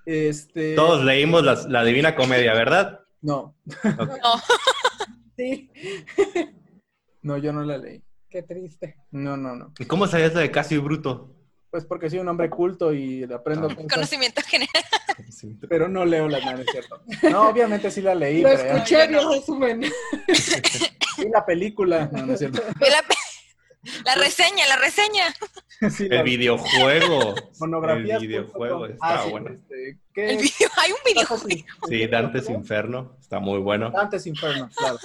Este... 0.05 0.73
Todos 0.75 1.03
leímos 1.03 1.67
la, 1.67 1.83
Divina 1.83 2.15
Comedia, 2.15 2.53
¿verdad? 2.53 3.01
No. 3.21 3.55
No. 3.83 4.41
sí. 5.37 5.71
no, 7.21 7.37
yo 7.37 7.53
no 7.53 7.63
la 7.63 7.77
leí. 7.77 8.01
Qué 8.29 8.43
triste. 8.43 8.95
No, 9.11 9.35
no, 9.35 9.55
no. 9.55 9.73
¿Y 9.77 9.85
cómo 9.85 10.07
sabías 10.07 10.33
la 10.33 10.41
de 10.41 10.51
Casio 10.51 10.77
y 10.77 10.81
Bruto? 10.81 11.35
Pues 11.71 11.85
porque 11.85 12.09
soy 12.09 12.19
un 12.19 12.27
hombre 12.27 12.49
culto 12.49 12.93
y 12.93 13.23
aprendo 13.23 13.69
ah. 13.71 13.75
Conocimiento 13.89 14.41
general. 14.41 14.83
Pero 15.69 15.87
no 15.87 16.03
leo 16.03 16.27
la 16.27 16.39
no, 16.41 16.59
es 16.59 16.67
cierto. 16.69 17.01
No, 17.31 17.47
obviamente 17.47 17.89
sí 17.89 18.01
la 18.01 18.13
leí. 18.13 18.41
Lo 18.41 18.49
escuché, 18.49 19.07
no, 19.07 19.33
resumen. 19.33 19.83
Y 19.83 21.29
la 21.29 21.45
película. 21.45 22.09
No, 22.11 22.25
no 22.25 22.33
es 22.33 22.39
cierto. 22.39 22.61
La, 24.03 24.15
reseña, 24.15 24.67
la 24.67 24.75
reseña. 24.75 25.33
el 26.11 26.23
videojuego. 26.23 27.35
Monografía. 27.59 28.17
El 28.17 28.27
videojuego 28.27 28.85
está 28.87 29.25
bueno. 29.25 29.49
Este, 29.51 29.97
el 30.15 30.37
video, 30.37 30.69
hay 30.77 30.91
un 30.91 30.99
videojuego. 31.05 31.65
Sí, 31.87 32.07
Dante's 32.07 32.49
Inferno. 32.49 33.15
Está 33.21 33.39
muy 33.39 33.59
bueno. 33.59 33.91
Dante's 33.91 34.27
Inferno, 34.27 34.69
claro. 34.75 34.97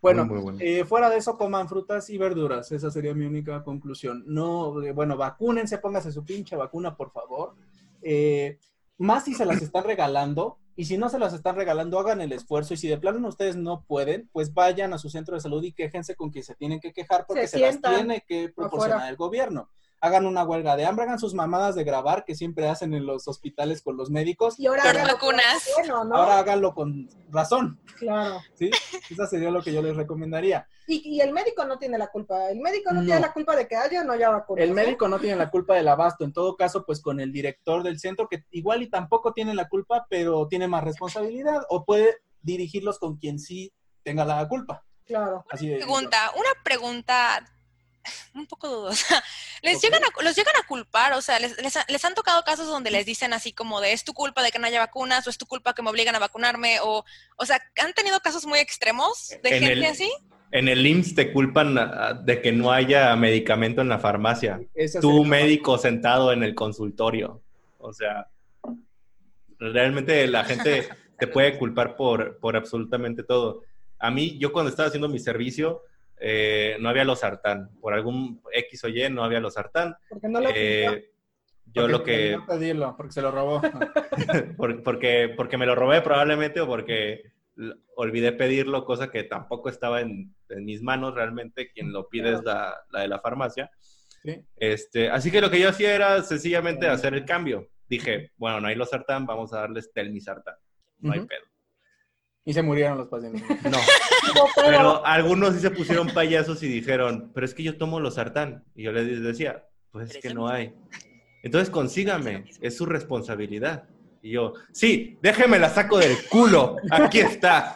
Bueno, 0.00 0.26
Eh, 0.60 0.84
fuera 0.84 1.10
de 1.10 1.18
eso, 1.18 1.36
coman 1.36 1.68
frutas 1.68 2.08
y 2.10 2.16
verduras. 2.16 2.72
Esa 2.72 2.90
sería 2.90 3.14
mi 3.14 3.26
única 3.26 3.62
conclusión. 3.62 4.24
No, 4.26 4.82
eh, 4.82 4.92
bueno, 4.92 5.16
vacúnense, 5.16 5.78
póngase 5.78 6.10
su 6.10 6.24
pinche 6.24 6.56
vacuna, 6.56 6.96
por 6.96 7.10
favor. 7.10 7.54
Eh, 8.02 8.58
más 8.98 9.24
si 9.24 9.34
se 9.34 9.44
las 9.44 9.60
están 9.60 9.84
regalando. 9.84 10.58
Y 10.76 10.86
si 10.86 10.96
no 10.96 11.10
se 11.10 11.18
las 11.18 11.34
están 11.34 11.56
regalando, 11.56 11.98
hagan 11.98 12.22
el 12.22 12.32
esfuerzo. 12.32 12.72
Y 12.72 12.78
si 12.78 12.88
de 12.88 12.96
plano 12.96 13.28
ustedes 13.28 13.56
no 13.56 13.84
pueden, 13.86 14.30
pues 14.32 14.54
vayan 14.54 14.94
a 14.94 14.98
su 14.98 15.10
centro 15.10 15.34
de 15.34 15.42
salud 15.42 15.62
y 15.62 15.72
quéjense 15.72 16.14
con 16.14 16.30
quien 16.30 16.44
se 16.44 16.54
tienen 16.54 16.80
que 16.80 16.94
quejar 16.94 17.26
porque 17.26 17.46
se, 17.48 17.58
las 17.58 17.80
tiene 17.82 18.24
que 18.26 18.48
proporcionar 18.48 19.10
el 19.10 19.16
gobierno 19.16 19.68
hagan 20.00 20.26
una 20.26 20.44
huelga 20.44 20.76
de 20.76 20.86
hambre, 20.86 21.04
hagan 21.04 21.18
sus 21.18 21.34
mamadas 21.34 21.74
de 21.74 21.84
grabar 21.84 22.24
que 22.24 22.34
siempre 22.34 22.68
hacen 22.68 22.94
en 22.94 23.04
los 23.04 23.28
hospitales 23.28 23.82
con 23.82 23.96
los 23.96 24.10
médicos. 24.10 24.58
Y 24.58 24.66
ahora 24.66 24.84
háganlo 24.84 25.14
vacunas. 25.14 25.68
Ahora 25.90 26.38
háganlo 26.38 26.74
con 26.74 27.08
razón. 27.28 27.78
Claro. 27.98 28.40
¿Sí? 28.54 28.70
Eso 29.10 29.26
sería 29.26 29.50
lo 29.50 29.62
que 29.62 29.72
yo 29.72 29.82
les 29.82 29.96
recomendaría. 29.96 30.66
Y, 30.86 31.20
el 31.20 31.32
médico 31.32 31.64
no 31.64 31.78
tiene 31.78 31.98
la 31.98 32.08
culpa. 32.08 32.50
El 32.50 32.60
médico 32.60 32.92
no, 32.92 33.04
tiene 33.04 33.20
la 33.20 33.32
culpa 33.32 33.54
de 33.54 33.68
que 33.68 33.76
haya 33.76 34.00
o 34.00 34.04
no 34.04 34.12
haya 34.12 34.30
vacunas. 34.30 34.64
El 34.64 34.72
médico 34.72 35.06
no 35.06 35.20
tiene 35.20 35.36
la 35.36 35.50
culpa 35.50 35.74
del 35.74 35.86
abasto. 35.86 36.24
En 36.24 36.32
todo 36.32 36.56
caso, 36.56 36.84
pues 36.84 37.00
con 37.00 37.20
el 37.20 37.30
director 37.30 37.82
del 37.82 38.00
centro, 38.00 38.28
que 38.28 38.44
igual 38.50 38.82
y 38.82 38.90
tampoco 38.90 39.32
tiene 39.32 39.54
la 39.54 39.68
culpa, 39.68 40.06
pero 40.10 40.48
tiene 40.48 40.66
más 40.66 40.82
responsabilidad 40.82 41.62
o 41.68 41.84
puede 41.84 42.16
dirigirlos 42.42 42.98
con 42.98 43.18
quien 43.18 43.38
sí 43.38 43.72
tenga 44.02 44.24
la 44.24 44.48
culpa. 44.48 44.84
Claro. 45.06 45.44
Así 45.50 45.68
de, 45.68 45.76
pregunta, 45.76 46.32
una 46.36 46.50
pregunta 46.64 47.44
un 48.34 48.46
poco 48.46 48.68
dudosa. 48.68 49.22
Les 49.62 49.80
llegan 49.80 50.02
a, 50.02 50.22
los 50.22 50.36
llegan 50.36 50.54
a 50.56 50.66
culpar, 50.66 51.12
o 51.12 51.20
sea, 51.20 51.38
les, 51.38 51.54
les, 51.58 52.04
han 52.04 52.14
tocado 52.14 52.42
casos 52.44 52.66
donde 52.66 52.90
les 52.90 53.04
dicen 53.04 53.34
así 53.34 53.52
como 53.52 53.80
de 53.82 53.92
es 53.92 54.04
tu 54.04 54.14
culpa 54.14 54.42
de 54.42 54.50
que 54.50 54.58
no 54.58 54.66
haya 54.66 54.78
vacunas 54.78 55.26
o 55.26 55.30
es 55.30 55.36
tu 55.36 55.44
culpa 55.44 55.74
que 55.74 55.82
me 55.82 55.90
obligan 55.90 56.14
a 56.14 56.18
vacunarme 56.18 56.80
o, 56.80 57.04
o 57.36 57.46
sea, 57.46 57.60
han 57.78 57.92
tenido 57.92 58.18
casos 58.20 58.46
muy 58.46 58.58
extremos 58.58 59.36
de 59.42 59.58
gente 59.58 59.86
así. 59.86 60.10
En 60.52 60.68
el 60.68 60.84
IMSS 60.86 61.14
te 61.14 61.32
culpan 61.32 61.78
de 62.24 62.40
que 62.40 62.52
no 62.52 62.72
haya 62.72 63.14
medicamento 63.16 63.82
en 63.82 63.88
la 63.88 63.98
farmacia. 63.98 64.60
tu 65.00 65.24
médico 65.24 65.76
sentado 65.78 66.32
en 66.32 66.42
el 66.42 66.54
consultorio. 66.54 67.42
O 67.78 67.92
sea, 67.92 68.28
realmente 69.58 70.26
la 70.26 70.44
gente 70.44 70.88
te 71.18 71.26
puede 71.26 71.58
culpar 71.58 71.96
por, 71.96 72.38
por 72.38 72.56
absolutamente 72.56 73.22
todo. 73.22 73.62
A 73.98 74.10
mí, 74.10 74.38
yo 74.38 74.52
cuando 74.52 74.70
estaba 74.70 74.88
haciendo 74.88 75.08
mi 75.08 75.18
servicio, 75.18 75.82
eh, 76.20 76.76
no 76.80 76.90
había 76.90 77.04
los 77.04 77.20
sartán. 77.20 77.70
Por 77.80 77.94
algún 77.94 78.42
X 78.52 78.84
o 78.84 78.88
Y 78.88 79.08
no 79.08 79.24
había 79.24 79.40
los 79.40 79.54
sartán. 79.54 79.96
¿Por 80.08 80.20
qué 80.20 80.28
no 80.28 80.40
lo 80.40 80.50
eh, 80.54 81.10
Yo 81.64 81.88
lo 81.88 82.04
que... 82.04 82.38
pedirlo, 82.46 82.94
porque 82.96 83.12
se 83.12 83.22
lo 83.22 83.30
robó. 83.30 83.62
porque, 84.84 85.32
porque 85.34 85.56
me 85.56 85.66
lo 85.66 85.74
robé 85.74 86.02
probablemente 86.02 86.60
o 86.60 86.66
porque 86.66 87.32
olvidé 87.96 88.32
pedirlo, 88.32 88.84
cosa 88.84 89.10
que 89.10 89.24
tampoco 89.24 89.68
estaba 89.70 90.00
en, 90.02 90.34
mis 90.48 90.82
manos 90.82 91.14
realmente. 91.14 91.70
Quien 91.72 91.92
lo 91.92 92.08
pide 92.08 92.34
es 92.34 92.44
la, 92.44 92.84
de 92.92 93.08
la 93.08 93.20
farmacia. 93.20 93.70
Este, 94.56 95.08
así 95.08 95.30
que 95.30 95.40
lo 95.40 95.50
que 95.50 95.60
yo 95.60 95.70
hacía 95.70 95.94
era 95.94 96.22
sencillamente 96.22 96.86
hacer 96.86 97.14
el 97.14 97.24
cambio. 97.24 97.68
Dije, 97.88 98.32
bueno, 98.36 98.60
no 98.60 98.68
hay 98.68 98.74
los 98.74 98.90
sartán, 98.90 99.24
vamos 99.24 99.52
a 99.54 99.60
darles 99.60 99.90
telmisartán. 99.92 100.54
No 100.98 101.12
hay 101.12 101.20
pedo. 101.20 101.49
Y 102.44 102.52
se 102.52 102.62
murieron 102.62 102.98
los 102.98 103.08
pacientes. 103.08 103.42
No. 104.34 104.44
pero 104.54 105.04
algunos 105.04 105.54
sí 105.54 105.60
se 105.60 105.70
pusieron 105.70 106.08
payasos 106.08 106.62
y 106.62 106.68
dijeron, 106.68 107.32
pero 107.34 107.44
es 107.44 107.52
que 107.52 107.64
yo 107.64 107.76
tomo 107.76 107.98
los 107.98 108.14
sartán. 108.14 108.64
Y 108.76 108.84
yo 108.84 108.92
les 108.92 109.22
decía, 109.22 109.66
pues 109.90 110.14
es 110.14 110.22
que 110.22 110.32
no 110.32 110.48
hay. 110.48 110.74
Entonces 111.42 111.70
consígame, 111.70 112.44
es 112.60 112.76
su 112.76 112.86
responsabilidad. 112.86 113.88
Y 114.22 114.32
yo, 114.32 114.54
sí, 114.72 115.18
déjeme 115.22 115.58
la 115.58 115.70
saco 115.70 115.98
del 115.98 116.16
culo, 116.28 116.76
aquí 116.90 117.20
está. 117.20 117.74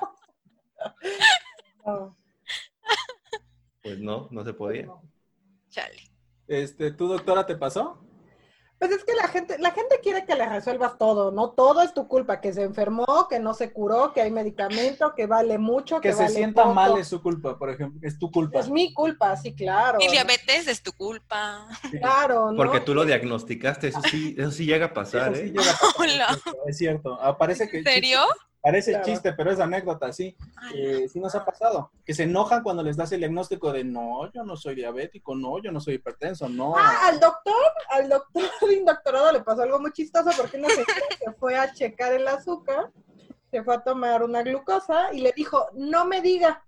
Pues 3.83 3.99
no, 3.99 4.29
no 4.31 4.45
se 4.45 4.53
podía. 4.53 4.89
Chale. 5.71 6.03
Este, 6.47 6.93
¿tu 6.93 7.09
doctora 7.09 7.47
te 7.47 7.57
pasó? 7.57 8.05
Pues 8.79 8.91
es 8.91 9.05
que 9.05 9.15
la 9.15 9.29
gente, 9.29 9.57
la 9.59 9.71
gente 9.71 10.01
quiere 10.03 10.25
que 10.25 10.35
le 10.35 10.49
resuelvas 10.49 10.99
todo, 10.99 11.31
¿no? 11.31 11.51
Todo 11.51 11.83
es 11.83 11.95
tu 11.95 12.09
culpa, 12.09 12.41
que 12.41 12.53
se 12.53 12.63
enfermó, 12.63 13.29
que 13.29 13.39
no 13.39 13.55
se 13.55 13.73
curó, 13.73 14.13
que 14.13 14.21
hay 14.21 14.31
medicamento, 14.31 15.15
que 15.15 15.27
vale 15.27 15.59
mucho, 15.59 16.01
que, 16.01 16.11
que 16.11 16.15
se 16.15 16.29
sienta 16.29 16.67
mal 16.67 16.99
es 16.99 17.09
su 17.09 17.23
culpa, 17.23 17.59
por 17.59 17.71
ejemplo, 17.71 18.01
es 18.03 18.19
tu 18.19 18.31
culpa. 18.31 18.61
Es 18.61 18.69
mi 18.69 18.93
culpa, 18.93 19.37
sí, 19.37 19.55
claro. 19.55 19.99
Y 20.01 20.09
diabetes 20.09 20.69
es 20.69 20.83
tu 20.83 20.93
culpa. 20.93 21.67
Claro, 21.99 22.51
¿no? 22.51 22.57
Porque 22.57 22.81
tú 22.81 22.95
lo 22.95 23.05
diagnosticaste, 23.05 23.89
eso 23.89 24.01
sí, 24.11 24.35
eso 24.37 24.51
sí 24.51 24.67
llega 24.67 24.87
a 24.87 24.95
pasar, 24.95 25.35
¿eh? 25.37 25.53
Es 26.67 26.79
cierto, 26.79 27.19
parece 27.39 27.69
que... 27.69 27.79
¿En 27.79 27.85
serio? 27.85 28.21
Parece 28.65 28.99
chiste, 29.03 29.35
pero 29.35 29.51
es 29.51 29.61
anécdota, 29.61 30.11
sí. 30.11 30.35
Eh, 30.75 31.07
sí 31.13 31.21
nos 31.21 31.35
ha 31.35 31.45
pasado. 31.45 31.91
Que 32.03 32.15
se 32.15 32.23
enojan 32.23 32.63
cuando 32.63 32.83
les 32.83 32.97
das 32.97 33.13
el 33.13 33.19
diagnóstico 33.19 33.71
de 33.71 33.85
no, 33.85 34.33
yo 34.33 34.43
no 34.43 34.57
soy 34.57 34.75
diabético, 34.75 35.35
no, 35.35 35.63
yo 35.63 35.71
no 35.71 35.81
soy 35.81 35.97
hipertenso, 35.97 36.49
no. 36.49 36.75
Ah, 36.75 37.09
al 37.09 37.21
doctor, 37.21 37.55
al 37.91 38.09
doctor 38.09 38.43
de 38.67 38.83
doctorado 38.83 39.33
le 39.33 39.41
pasó 39.41 39.61
algo 39.61 39.79
muy 39.81 39.93
chistoso 39.93 40.31
porque 40.35 40.57
no 40.57 40.67
se 40.71 40.83
fue 41.39 41.59
a 41.59 41.75
checar 41.75 42.15
el 42.15 42.27
azúcar, 42.27 42.91
se 43.51 43.63
fue 43.63 43.75
a 43.75 43.85
tomar 43.85 44.23
una 44.23 44.43
glucosa 44.43 45.13
y 45.13 45.21
le 45.21 45.33
dijo, 45.37 45.67
no 45.75 46.07
me 46.07 46.23
diga 46.23 46.65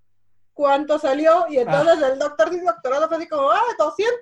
cuánto 0.53 0.99
salió. 0.99 1.47
Y 1.49 1.57
entonces 1.57 1.99
ah. 2.03 2.09
el 2.09 2.19
doctor 2.19 2.51
de 2.51 2.61
doctorado 2.61 3.09
fue 3.09 3.17
así 3.17 3.27
como, 3.27 3.51
ah, 3.51 3.63
200. 3.79 4.21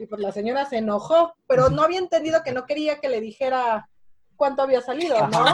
Y 0.00 0.06
pues 0.06 0.20
la 0.20 0.32
señora 0.32 0.66
se 0.66 0.78
enojó, 0.78 1.36
pero 1.46 1.68
no 1.68 1.82
había 1.82 2.00
entendido 2.00 2.42
que 2.42 2.50
no 2.50 2.66
quería 2.66 2.98
que 2.98 3.08
le 3.08 3.20
dijera 3.20 3.88
cuánto 4.34 4.62
había 4.62 4.80
salido, 4.80 5.28
¿no? 5.28 5.44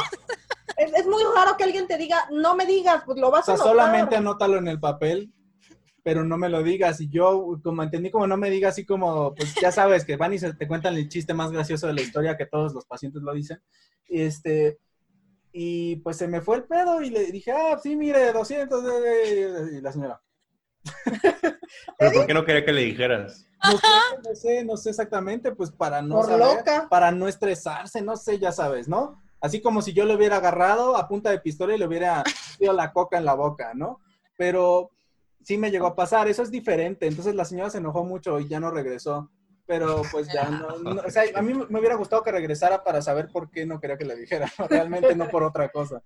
Es, 0.84 1.06
muy 1.06 1.22
raro 1.34 1.56
que 1.56 1.64
alguien 1.64 1.86
te 1.86 1.96
diga, 1.96 2.28
no 2.30 2.54
me 2.54 2.66
digas, 2.66 3.02
pues 3.04 3.18
lo 3.18 3.30
vas 3.30 3.42
o 3.42 3.44
sea, 3.44 3.54
a 3.54 3.68
solamente 3.68 4.16
anótalo 4.16 4.56
en 4.58 4.68
el 4.68 4.80
papel, 4.80 5.32
pero 6.02 6.24
no 6.24 6.36
me 6.36 6.48
lo 6.48 6.62
digas. 6.62 7.00
Y 7.00 7.08
yo, 7.08 7.58
como 7.62 7.82
entendí, 7.82 8.10
como 8.10 8.26
no 8.26 8.36
me 8.36 8.50
digas, 8.50 8.72
así 8.72 8.84
como, 8.84 9.34
pues 9.34 9.54
ya 9.60 9.72
sabes 9.72 10.04
que 10.04 10.16
van 10.16 10.32
y 10.32 10.38
se 10.38 10.54
te 10.54 10.68
cuentan 10.68 10.94
el 10.94 11.08
chiste 11.08 11.34
más 11.34 11.52
gracioso 11.52 11.86
de 11.86 11.94
la 11.94 12.02
historia 12.02 12.36
que 12.36 12.46
todos 12.46 12.72
los 12.72 12.86
pacientes 12.86 13.22
lo 13.22 13.32
dicen. 13.32 13.62
Este, 14.08 14.78
y 15.52 15.96
pues 15.96 16.16
se 16.16 16.28
me 16.28 16.40
fue 16.40 16.56
el 16.56 16.64
pedo 16.64 17.02
y 17.02 17.10
le 17.10 17.30
dije, 17.30 17.52
ah, 17.52 17.78
sí, 17.82 17.96
mire, 17.96 18.32
200. 18.32 18.84
Y 19.72 19.80
la 19.80 19.92
señora. 19.92 20.22
¿Pero 21.98 22.12
por 22.12 22.26
qué 22.26 22.34
no 22.34 22.44
quería 22.44 22.64
que 22.64 22.72
le 22.72 22.82
dijeras? 22.82 23.46
No 23.62 24.34
sé, 24.34 24.64
no 24.64 24.76
sé, 24.76 24.90
exactamente, 24.90 25.52
pues 25.52 25.70
para 25.70 26.02
no 26.02 26.24
saber, 26.24 26.64
para 26.90 27.12
no 27.12 27.28
estresarse, 27.28 28.02
no 28.02 28.16
sé, 28.16 28.40
ya 28.40 28.50
sabes, 28.50 28.88
¿no? 28.88 29.22
Así 29.42 29.60
como 29.60 29.82
si 29.82 29.92
yo 29.92 30.04
le 30.04 30.14
hubiera 30.14 30.36
agarrado 30.36 30.96
a 30.96 31.08
punta 31.08 31.30
de 31.30 31.40
pistola 31.40 31.74
y 31.74 31.78
le 31.78 31.86
hubiera 31.86 32.22
metido 32.52 32.72
la 32.72 32.92
coca 32.92 33.18
en 33.18 33.24
la 33.24 33.34
boca, 33.34 33.72
¿no? 33.74 34.00
Pero 34.38 34.90
sí 35.42 35.58
me 35.58 35.72
llegó 35.72 35.88
a 35.88 35.96
pasar, 35.96 36.28
eso 36.28 36.44
es 36.44 36.50
diferente. 36.50 37.08
Entonces 37.08 37.34
la 37.34 37.44
señora 37.44 37.68
se 37.68 37.78
enojó 37.78 38.04
mucho 38.04 38.38
y 38.38 38.48
ya 38.48 38.60
no 38.60 38.70
regresó. 38.70 39.30
Pero 39.66 40.02
pues 40.10 40.28
ya 40.32 40.48
no, 40.50 41.00
o 41.06 41.10
sea, 41.10 41.24
a 41.34 41.42
mí 41.42 41.54
me 41.54 41.78
hubiera 41.78 41.94
gustado 41.94 42.22
que 42.22 42.32
regresara 42.32 42.82
para 42.82 43.00
saber 43.00 43.28
por 43.32 43.50
qué 43.50 43.64
no 43.64 43.80
quería 43.80 43.96
que 43.96 44.04
le 44.04 44.16
dijera, 44.16 44.50
realmente 44.68 45.14
no 45.14 45.28
por 45.28 45.42
otra 45.42 45.68
cosa. 45.70 46.02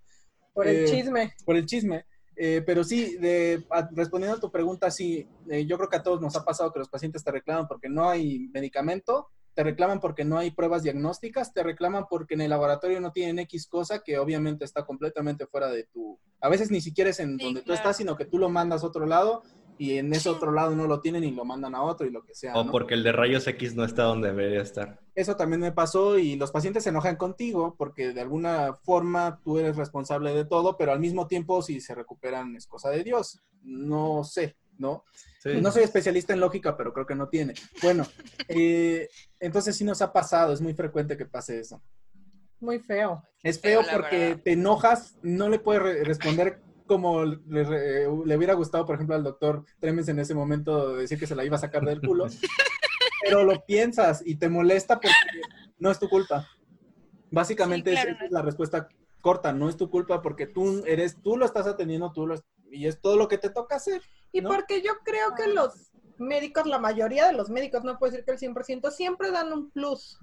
Por 0.53 0.67
el 0.67 0.85
eh, 0.85 0.87
chisme. 0.87 1.35
Por 1.45 1.57
el 1.57 1.67
chisme. 1.67 2.07
Eh, 2.37 2.63
pero 2.65 2.85
sí, 2.85 3.17
de, 3.17 3.67
respondiendo 3.93 4.37
a 4.37 4.41
tu 4.41 4.51
pregunta, 4.51 4.91
sí, 4.91 5.29
eh, 5.49 5.67
yo 5.67 5.77
creo 5.79 5.89
que 5.89 5.97
a 5.97 6.03
todos 6.03 6.21
nos 6.21 6.37
ha 6.37 6.45
pasado 6.45 6.73
que 6.73 6.79
los 6.79 6.89
pacientes 6.89 7.25
te 7.25 7.31
reclaman 7.31 7.67
porque 7.67 7.89
no 7.89 8.09
hay 8.09 8.49
medicamento 8.53 9.31
te 9.57 9.65
reclaman 9.65 10.01
porque 10.01 10.23
no 10.23 10.37
hay 10.37 10.51
pruebas 10.51 10.83
diagnósticas, 10.83 11.55
te 11.55 11.63
reclaman 11.63 12.05
porque 12.11 12.35
en 12.35 12.43
el 12.43 12.51
laboratorio 12.51 13.01
no 13.01 13.13
tienen 13.13 13.39
X 13.39 13.67
cosa 13.67 14.01
que 14.01 14.19
obviamente 14.19 14.67
está 14.67 14.85
completamente 14.85 15.47
fuera 15.47 15.69
de 15.69 15.85
tu... 15.85 16.21
A 16.43 16.51
veces 16.51 16.71
ni 16.71 16.83
siquiera 16.83 17.09
es 17.09 17.21
en 17.21 17.39
donde 17.39 17.63
tú 17.63 17.73
estás, 17.73 17.97
sino 17.97 18.19
que 18.19 18.27
tú 18.27 18.37
lo 18.37 18.51
mandas 18.51 18.85
a 18.85 18.87
otro 18.87 19.07
lado 19.07 19.45
y 19.79 19.97
en 19.97 20.13
ese 20.13 20.29
otro 20.29 20.53
lado 20.53 20.77
no 20.77 20.87
lo 20.87 21.01
tienen 21.01 21.25
y 21.25 21.31
lo 21.31 21.47
mandan 21.47 21.75
a 21.75 21.83
otro 21.83 22.07
y 22.07 22.11
lo 22.11 22.23
que 22.23 22.35
sea. 22.35 22.55
O 22.55 22.71
porque 22.71 22.93
el 22.93 23.03
de 23.03 23.13
rayos 23.13 23.47
X 23.47 23.75
no 23.75 23.85
está 23.85 24.03
donde 24.03 24.29
debería 24.29 24.61
estar. 24.61 25.01
Eso 25.15 25.37
también 25.37 25.63
me 25.63 25.73
pasó 25.73 26.19
y 26.19 26.37
los 26.37 26.51
pacientes 26.51 26.85
se 26.85 26.91
enojan 26.91 27.17
contigo 27.17 27.77
porque 27.79 28.13
de 28.13 28.21
alguna 28.21 28.75
forma 28.75 29.41
tú 29.43 29.59
eres 29.59 29.79
responsable 29.79 30.35
de 30.35 30.45
todo, 30.45 30.77
pero 30.77 30.93
al 30.93 31.01
mismo 31.01 31.29
tiempo 31.29 31.63
si 31.63 31.81
se 31.81 31.95
recuperan 31.95 32.55
es 32.57 32.67
cosa 32.67 32.91
de 32.91 33.03
Dios. 33.03 33.41
No 33.63 34.23
sé, 34.23 34.55
¿no? 34.79 35.05
No 35.45 35.71
soy 35.71 35.85
especialista 35.85 36.33
en 36.33 36.41
lógica, 36.41 36.77
pero 36.77 36.93
creo 36.93 37.07
que 37.07 37.15
no 37.15 37.29
tiene. 37.29 37.55
Bueno, 37.83 38.05
eh, 38.49 39.09
entonces 39.39 39.77
sí 39.77 39.85
nos 39.85 40.03
ha 40.03 40.13
pasado, 40.13 40.53
es 40.53 40.61
muy 40.61 40.75
frecuente 40.75 41.17
que 41.17 41.27
pase 41.27 41.61
eso. 41.61 41.81
Muy 42.59 42.81
feo. 42.81 43.23
Es 43.43 43.61
feo 43.61 43.83
porque 43.91 44.41
te 44.43 44.53
enojas, 44.53 45.17
no 45.23 45.49
le 45.49 45.59
puedes 45.59 46.05
responder 46.07 46.61
como 46.87 47.25
le, 47.25 48.09
hubiera 48.09 48.55
gustado, 48.55 48.87
por 48.87 48.95
ejemplo, 48.95 49.15
al 49.15 49.25
doctor 49.25 49.65
Tremens 49.79 50.09
en 50.09 50.19
ese 50.19 50.35
momento 50.35 50.97
decir 50.97 51.19
que 51.19 51.27
se 51.27 51.35
la 51.35 51.45
iba 51.45 51.57
a 51.57 51.61
sacar 51.61 51.85
del 51.85 52.01
culo, 52.01 52.27
pero 53.23 53.45
lo 53.45 53.65
piensas 53.65 54.23
y 54.25 54.37
te 54.37 54.49
molesta 54.49 55.01
porque 55.01 55.15
no 55.79 55.91
es 55.91 55.99
tu 55.99 56.09
culpa. 56.09 56.49
Básicamente 57.31 57.93
es, 57.93 58.31
la 58.31 58.43
respuesta 58.43 58.89
corta, 59.21 59.53
no 59.53 59.69
es 59.69 59.77
tu 59.77 59.91
culpa 59.91 60.23
porque 60.23 60.47
tú 60.47 60.85
eres, 60.87 61.21
tú 61.23 61.37
lo 61.37 61.45
estás 61.45 61.67
atendiendo, 61.67 62.13
tú 62.13 62.27
lo, 62.27 62.37
y 62.71 62.87
es 62.87 63.01
todo 63.01 63.17
lo 63.17 63.29
que 63.29 63.39
te 63.39 63.51
toca 63.51 63.77
hacer. 63.77 64.01
Y 64.37 64.43
porque 64.43 64.83
yo 64.83 64.93
creo 65.03 65.35
que 65.35 65.47
los 65.47 65.91
médicos, 66.19 66.67
la 66.67 66.79
mayoría 66.79 67.27
de 67.27 67.33
los 67.33 67.49
médicos, 67.49 67.85
no 67.85 67.99
puedo 67.99 68.13
decir 68.13 68.25
que 68.25 68.33
el 68.33 68.39
100%, 68.39 68.91
siempre 68.91 69.31
dan 69.31 69.51
un 69.51 69.71
plus. 69.71 70.19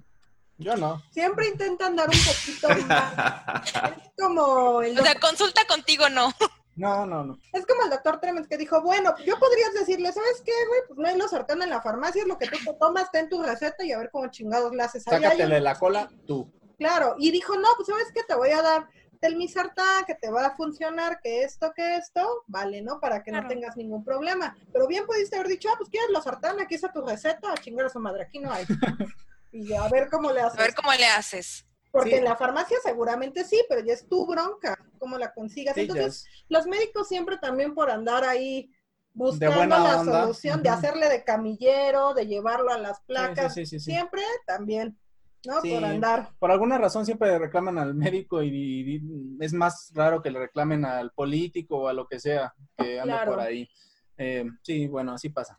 Yo 0.56 0.76
no. 0.76 1.02
Siempre 1.10 1.48
intentan 1.48 1.96
dar 1.96 2.08
un 2.08 2.18
poquito 2.24 2.68
más. 2.86 3.64
es 3.98 4.12
como... 4.16 4.82
El 4.82 4.98
o 4.98 5.02
sea, 5.02 5.18
consulta 5.18 5.64
contigo 5.66 6.08
no. 6.08 6.32
No, 6.76 7.06
no, 7.06 7.24
no. 7.24 7.38
Es 7.52 7.66
como 7.66 7.82
el 7.82 7.90
doctor 7.90 8.20
Tremens 8.20 8.46
que 8.46 8.56
dijo, 8.56 8.80
bueno, 8.82 9.14
yo 9.24 9.38
podrías 9.38 9.74
decirle, 9.74 10.12
¿sabes 10.12 10.42
qué, 10.44 10.52
güey? 10.68 10.80
Pues 10.86 10.98
no 10.98 11.08
hay 11.08 11.18
los 11.18 11.30
sartán 11.30 11.62
en 11.62 11.70
la 11.70 11.82
farmacia, 11.82 12.22
es 12.22 12.28
lo 12.28 12.38
que 12.38 12.48
tú 12.48 12.58
te 12.64 12.74
tomas, 12.74 13.10
ten 13.10 13.28
tu 13.28 13.42
receta 13.42 13.84
y 13.84 13.92
a 13.92 13.98
ver 13.98 14.10
cómo 14.12 14.28
chingados 14.28 14.72
le 14.72 14.82
haces. 14.82 15.02
Sácate 15.02 15.46
de 15.46 15.60
la 15.60 15.76
cola 15.76 16.08
tú. 16.26 16.50
Claro, 16.78 17.14
y 17.18 17.30
dijo, 17.30 17.56
no, 17.56 17.68
pues 17.76 17.88
¿sabes 17.88 18.10
qué? 18.12 18.22
Te 18.24 18.34
voy 18.34 18.50
a 18.50 18.62
dar 18.62 18.88
el 19.26 19.36
misartán, 19.36 20.04
que 20.06 20.14
te 20.14 20.30
va 20.30 20.46
a 20.46 20.56
funcionar, 20.56 21.20
que 21.20 21.42
esto, 21.42 21.72
que 21.74 21.96
esto, 21.96 22.44
vale, 22.46 22.82
¿no? 22.82 23.00
Para 23.00 23.22
que 23.22 23.32
no 23.32 23.46
tengas 23.46 23.76
ningún 23.76 24.04
problema. 24.04 24.56
Pero 24.72 24.86
bien 24.86 25.06
pudiste 25.06 25.36
haber 25.36 25.48
dicho, 25.48 25.68
ah, 25.70 25.74
pues 25.76 25.90
quieres 25.90 26.10
los 26.10 26.24
sartán, 26.24 26.60
aquí 26.60 26.74
está 26.74 26.92
tu 26.92 27.00
receta, 27.00 27.52
a 27.52 27.56
chingar 27.56 27.86
a 27.86 27.90
su 27.90 28.00
madre, 28.00 28.24
aquí 28.24 28.38
no 28.38 28.52
hay. 28.52 28.64
y 29.52 29.72
a 29.72 29.88
ver 29.88 30.08
cómo 30.10 30.32
le 30.32 30.40
haces. 30.40 30.58
A 30.58 30.62
ver 30.62 30.74
cómo 30.74 30.92
le 30.92 31.06
haces. 31.06 31.66
Porque 31.90 32.16
en 32.16 32.24
la 32.24 32.36
farmacia 32.36 32.76
seguramente 32.82 33.44
sí, 33.44 33.64
pero 33.68 33.80
ya 33.80 33.92
es 33.92 34.08
tu 34.08 34.26
bronca, 34.26 34.76
cómo 34.98 35.16
la 35.16 35.32
consigas. 35.32 35.76
Entonces, 35.76 36.26
los 36.48 36.66
médicos 36.66 37.06
siempre 37.06 37.38
también 37.38 37.72
por 37.72 37.88
andar 37.88 38.24
ahí 38.24 38.72
buscando 39.12 39.78
la 39.78 40.04
solución, 40.04 40.62
de 40.62 40.68
hacerle 40.70 41.08
de 41.08 41.22
camillero, 41.22 42.12
de 42.14 42.26
llevarlo 42.26 42.72
a 42.72 42.78
las 42.78 43.00
placas, 43.02 43.54
siempre 43.54 44.22
también, 44.44 44.98
¿no? 45.46 45.60
por 45.60 45.84
andar. 45.84 46.30
Por 46.38 46.50
alguna 46.50 46.78
razón 46.78 47.04
siempre 47.04 47.38
reclaman 47.38 47.78
al 47.78 47.94
médico 47.94 48.42
y, 48.42 49.02
es 49.40 49.52
más 49.52 49.90
raro 49.94 50.22
que 50.22 50.30
le 50.30 50.38
reclamen 50.38 50.84
al 50.84 51.12
político 51.12 51.78
o 51.78 51.88
a 51.88 51.92
lo 51.92 52.06
que 52.06 52.20
sea 52.20 52.54
que 52.76 53.00
ande 53.00 53.14
por 53.26 53.40
ahí. 53.40 53.68
Eh, 54.16 54.44
sí, 54.62 54.86
bueno, 54.86 55.12
así 55.12 55.28
pasa. 55.30 55.58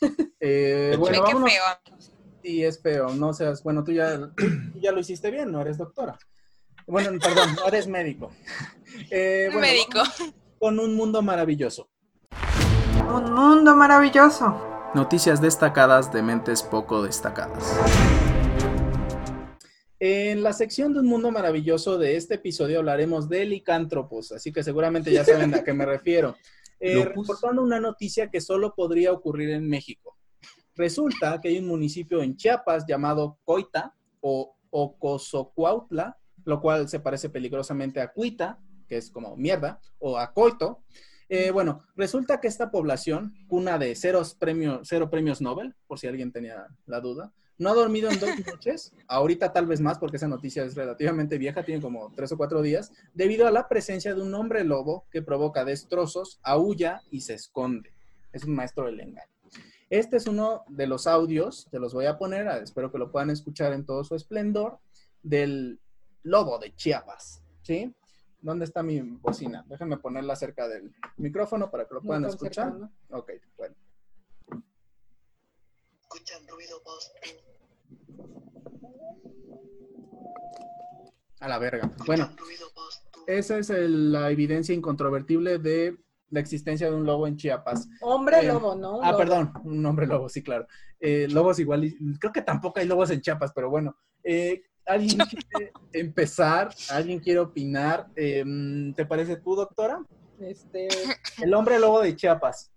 Eh, 0.42 0.96
bueno, 0.98 1.22
vámonos. 1.22 1.52
Y 2.42 2.62
es 2.62 2.80
feo, 2.80 3.10
no 3.10 3.34
seas, 3.34 3.62
bueno, 3.62 3.84
tú 3.84 3.92
ya, 3.92 4.32
ya 4.76 4.92
lo 4.92 5.00
hiciste 5.00 5.30
bien, 5.30 5.52
no 5.52 5.60
eres 5.60 5.76
doctora. 5.76 6.18
Bueno, 6.86 7.10
perdón, 7.20 7.54
no 7.56 7.66
eres 7.66 7.86
médico. 7.86 8.30
Eh, 9.10 9.48
médico. 9.54 10.02
Con 10.58 10.80
un 10.80 10.96
mundo 10.96 11.22
maravilloso. 11.22 11.88
Un 13.08 13.32
mundo 13.32 13.76
maravilloso. 13.76 14.60
Noticias 14.94 15.40
destacadas 15.40 16.12
de 16.12 16.22
mentes 16.22 16.64
poco 16.64 17.02
destacadas. 17.02 17.72
En 20.02 20.42
la 20.42 20.54
sección 20.54 20.94
de 20.94 21.00
Un 21.00 21.06
Mundo 21.06 21.30
Maravilloso 21.30 21.98
de 21.98 22.16
este 22.16 22.36
episodio 22.36 22.78
hablaremos 22.78 23.28
de 23.28 23.44
licántropos, 23.44 24.32
así 24.32 24.50
que 24.50 24.62
seguramente 24.62 25.12
ya 25.12 25.26
saben 25.26 25.54
a 25.54 25.62
qué 25.62 25.74
me 25.74 25.86
refiero. 25.86 26.36
Eh, 26.82 27.04
reportando 27.04 27.62
una 27.62 27.78
noticia 27.78 28.30
que 28.30 28.40
solo 28.40 28.74
podría 28.74 29.12
ocurrir 29.12 29.50
en 29.50 29.68
México. 29.68 30.16
Resulta 30.74 31.38
que 31.38 31.48
hay 31.48 31.58
un 31.58 31.66
municipio 31.66 32.22
en 32.22 32.38
Chiapas 32.38 32.86
llamado 32.88 33.38
Coita 33.44 33.94
o 34.22 34.56
Ocosocuautla, 34.70 36.16
lo 36.46 36.58
cual 36.62 36.88
se 36.88 37.00
parece 37.00 37.28
peligrosamente 37.28 38.00
a 38.00 38.10
Cuita, 38.10 38.58
que 38.88 38.96
es 38.96 39.10
como 39.10 39.36
mierda, 39.36 39.78
o 39.98 40.16
a 40.16 40.32
Coito. 40.32 40.82
Eh, 41.28 41.50
bueno, 41.50 41.82
resulta 41.96 42.40
que 42.40 42.48
esta 42.48 42.70
población, 42.70 43.34
cuna 43.46 43.76
de 43.76 43.94
cero 43.94 44.22
premios, 44.38 44.88
cero 44.88 45.10
premios 45.10 45.42
Nobel, 45.42 45.74
por 45.86 45.98
si 45.98 46.06
alguien 46.06 46.32
tenía 46.32 46.66
la 46.86 47.00
duda, 47.02 47.30
no 47.60 47.68
ha 47.68 47.74
dormido 47.74 48.10
en 48.10 48.18
dos 48.18 48.30
noches, 48.46 48.92
ahorita 49.06 49.52
tal 49.52 49.66
vez 49.66 49.82
más 49.82 49.98
porque 49.98 50.16
esa 50.16 50.26
noticia 50.26 50.64
es 50.64 50.74
relativamente 50.74 51.36
vieja, 51.36 51.62
tiene 51.62 51.82
como 51.82 52.10
tres 52.16 52.32
o 52.32 52.38
cuatro 52.38 52.62
días, 52.62 52.90
debido 53.12 53.46
a 53.46 53.50
la 53.50 53.68
presencia 53.68 54.14
de 54.14 54.22
un 54.22 54.34
hombre 54.34 54.64
lobo 54.64 55.04
que 55.10 55.20
provoca 55.20 55.66
destrozos, 55.66 56.40
aúlla 56.42 57.02
y 57.10 57.20
se 57.20 57.34
esconde. 57.34 57.92
Es 58.32 58.44
un 58.44 58.54
maestro 58.54 58.86
del 58.86 59.00
engaño. 59.00 59.30
Este 59.90 60.16
es 60.16 60.26
uno 60.26 60.64
de 60.68 60.86
los 60.86 61.06
audios, 61.06 61.68
te 61.70 61.78
los 61.78 61.92
voy 61.92 62.06
a 62.06 62.16
poner, 62.16 62.46
espero 62.62 62.90
que 62.90 62.96
lo 62.96 63.12
puedan 63.12 63.28
escuchar 63.28 63.74
en 63.74 63.84
todo 63.84 64.04
su 64.04 64.14
esplendor, 64.14 64.78
del 65.22 65.80
lobo 66.22 66.58
de 66.58 66.74
Chiapas, 66.74 67.42
¿sí? 67.60 67.94
¿Dónde 68.40 68.64
está 68.64 68.82
mi 68.82 69.02
bocina? 69.02 69.66
Déjenme 69.68 69.98
ponerla 69.98 70.34
cerca 70.34 70.66
del 70.66 70.94
micrófono 71.18 71.70
para 71.70 71.86
que 71.86 71.92
lo 71.92 72.00
puedan 72.00 72.24
escuchar. 72.24 72.72
Ok, 73.10 73.32
bueno. 73.58 73.74
Escuchan 76.00 76.48
ruido 76.48 76.82
A 81.40 81.48
la 81.48 81.58
verga. 81.58 81.90
Bueno, 82.06 82.30
esa 83.26 83.58
es 83.58 83.70
la 83.70 84.30
evidencia 84.30 84.74
incontrovertible 84.74 85.58
de 85.58 85.96
la 86.30 86.40
existencia 86.40 86.88
de 86.88 86.94
un 86.94 87.04
lobo 87.04 87.26
en 87.26 87.36
Chiapas. 87.36 87.88
Hombre 88.00 88.40
eh, 88.40 88.48
lobo, 88.48 88.74
¿no? 88.74 89.00
ah, 89.02 89.16
perdón, 89.16 89.52
un 89.64 89.84
hombre 89.84 90.06
lobo, 90.06 90.28
sí, 90.28 90.42
claro. 90.42 90.66
Eh, 91.00 91.26
lobos 91.30 91.58
igual, 91.58 91.92
creo 92.18 92.32
que 92.32 92.42
tampoco 92.42 92.78
hay 92.78 92.86
lobos 92.86 93.10
en 93.10 93.20
Chiapas, 93.20 93.52
pero 93.54 93.70
bueno. 93.70 93.96
Eh, 94.22 94.62
¿Alguien 94.86 95.18
quiere 95.50 95.72
empezar? 95.92 96.74
¿Alguien 96.90 97.20
quiere 97.20 97.40
opinar? 97.40 98.08
Em, 98.14 98.92
¿Te 98.94 99.06
parece 99.06 99.36
tú, 99.36 99.54
doctora? 99.56 100.04
Este... 100.40 100.88
El 101.42 101.54
hombre 101.54 101.78
lobo 101.78 102.00
de 102.00 102.16
Chiapas. 102.16 102.70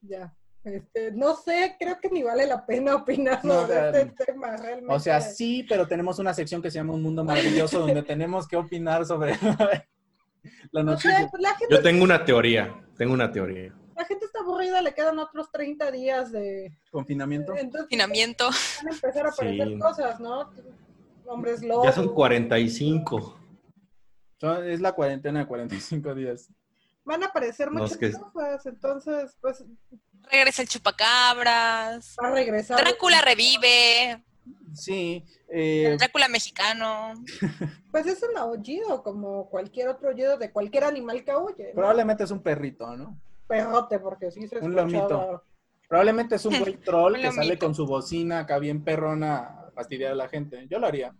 Ya. 0.00 0.34
Este, 0.62 1.12
no 1.12 1.36
sé, 1.36 1.76
creo 1.78 1.98
que 2.00 2.10
ni 2.10 2.22
vale 2.22 2.46
la 2.46 2.66
pena 2.66 2.96
opinar 2.96 3.40
sobre 3.40 4.02
este 4.02 4.24
tema. 4.26 4.56
Realmente. 4.56 4.94
O 4.94 5.00
sea, 5.00 5.20
sí, 5.20 5.64
pero 5.68 5.86
tenemos 5.86 6.18
una 6.18 6.34
sección 6.34 6.60
que 6.60 6.70
se 6.70 6.78
llama 6.78 6.92
Un 6.92 7.02
Mundo 7.02 7.24
Maravilloso 7.24 7.80
donde 7.86 8.02
tenemos 8.02 8.46
que 8.46 8.56
opinar 8.56 9.06
sobre 9.06 9.38
la 10.72 10.82
noticia. 10.82 11.28
Pues, 11.30 11.42
Yo 11.70 11.82
tengo 11.82 12.04
una 12.04 12.24
teoría, 12.24 12.74
tengo 12.96 13.14
una 13.14 13.32
teoría. 13.32 13.74
La 13.96 14.04
gente 14.04 14.26
está 14.26 14.40
aburrida, 14.40 14.82
le 14.82 14.92
quedan 14.92 15.18
otros 15.18 15.50
30 15.50 15.90
días 15.90 16.32
de 16.32 16.70
confinamiento. 16.90 17.54
confinamiento. 17.54 18.50
Van 18.78 18.92
a 18.92 18.94
empezar 18.94 19.26
a 19.26 19.30
aparecer 19.30 19.78
cosas, 19.78 20.20
¿no? 20.20 20.50
Hombres 21.26 21.62
lobos. 21.62 21.86
Ya 21.86 21.92
son 21.92 22.14
45. 22.14 23.38
Es 24.64 24.80
la 24.80 24.92
cuarentena 24.92 25.40
de 25.40 25.46
45 25.46 26.14
días. 26.14 26.50
Van 27.10 27.24
a 27.24 27.26
aparecer 27.26 27.72
muchas 27.72 27.96
cosas, 27.96 28.66
entonces, 28.66 29.36
pues... 29.40 29.64
Regresa 30.30 30.62
el 30.62 30.68
chupacabras. 30.68 32.14
Va 32.22 32.28
a 32.28 32.30
regresar. 32.30 32.78
Drácula 32.78 33.20
revive. 33.20 34.22
Sí. 34.72 35.24
Eh, 35.48 35.96
Drácula 35.98 36.28
mexicano. 36.28 37.14
Pues 37.90 38.06
es 38.06 38.22
un 38.22 38.38
aullido, 38.38 39.02
como 39.02 39.50
cualquier 39.50 39.88
otro 39.88 40.10
aullido 40.10 40.38
de 40.38 40.52
cualquier 40.52 40.84
animal 40.84 41.24
que 41.24 41.34
huye. 41.34 41.72
Probablemente 41.74 42.22
es 42.22 42.30
un 42.30 42.40
perrito, 42.40 42.96
¿no? 42.96 43.20
Perrote, 43.48 43.98
porque 43.98 44.30
sí 44.30 44.46
se 44.46 44.60
Un 44.60 44.76
lomito. 44.76 45.42
Probablemente 45.88 46.36
es 46.36 46.44
un 46.44 46.60
buen 46.60 46.80
troll 46.84 47.20
que 47.20 47.32
sale 47.32 47.58
con 47.58 47.74
su 47.74 47.86
bocina 47.86 48.38
acá 48.38 48.60
bien 48.60 48.84
perrona 48.84 49.38
a 49.38 49.70
fastidiar 49.72 50.12
a 50.12 50.14
la 50.14 50.28
gente. 50.28 50.68
Yo 50.70 50.78
lo 50.78 50.86
haría. 50.86 51.12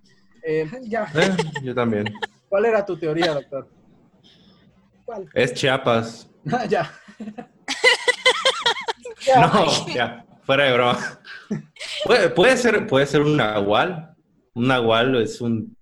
Eh, 0.45 0.71
ya. 0.83 1.11
Eh, 1.17 1.37
yo 1.65 1.75
también. 1.75 2.05
¿Cuál 2.49 2.67
era 2.67 2.87
tu 2.87 2.97
teoría, 2.97 3.35
doctor? 3.35 3.80
¿Cuál? 5.11 5.29
Es 5.35 5.55
Chiapas. 5.55 6.31
ya. 6.69 6.91
No, 9.37 9.87
ya, 9.89 10.25
fuera 10.45 10.65
de 10.65 10.73
broma. 10.73 11.21
Puede, 12.35 12.57
ser, 12.57 12.87
puede 12.87 13.07
ser 13.07 13.21
un 13.21 13.37
nahual. 13.37 14.17
Un 14.55 14.69
nahual 14.69 15.15
es 15.21 15.43
un 15.43 15.77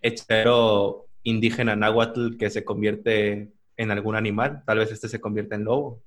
hechero 0.00 1.08
indígena 1.24 1.74
náhuatl 1.74 2.36
que 2.38 2.48
se 2.48 2.64
convierte 2.64 3.52
en 3.76 3.90
algún 3.90 4.14
animal. 4.14 4.62
Tal 4.64 4.78
vez 4.78 4.92
este 4.92 5.08
se 5.08 5.20
convierta 5.20 5.56
en 5.56 5.64
lobo. 5.64 6.04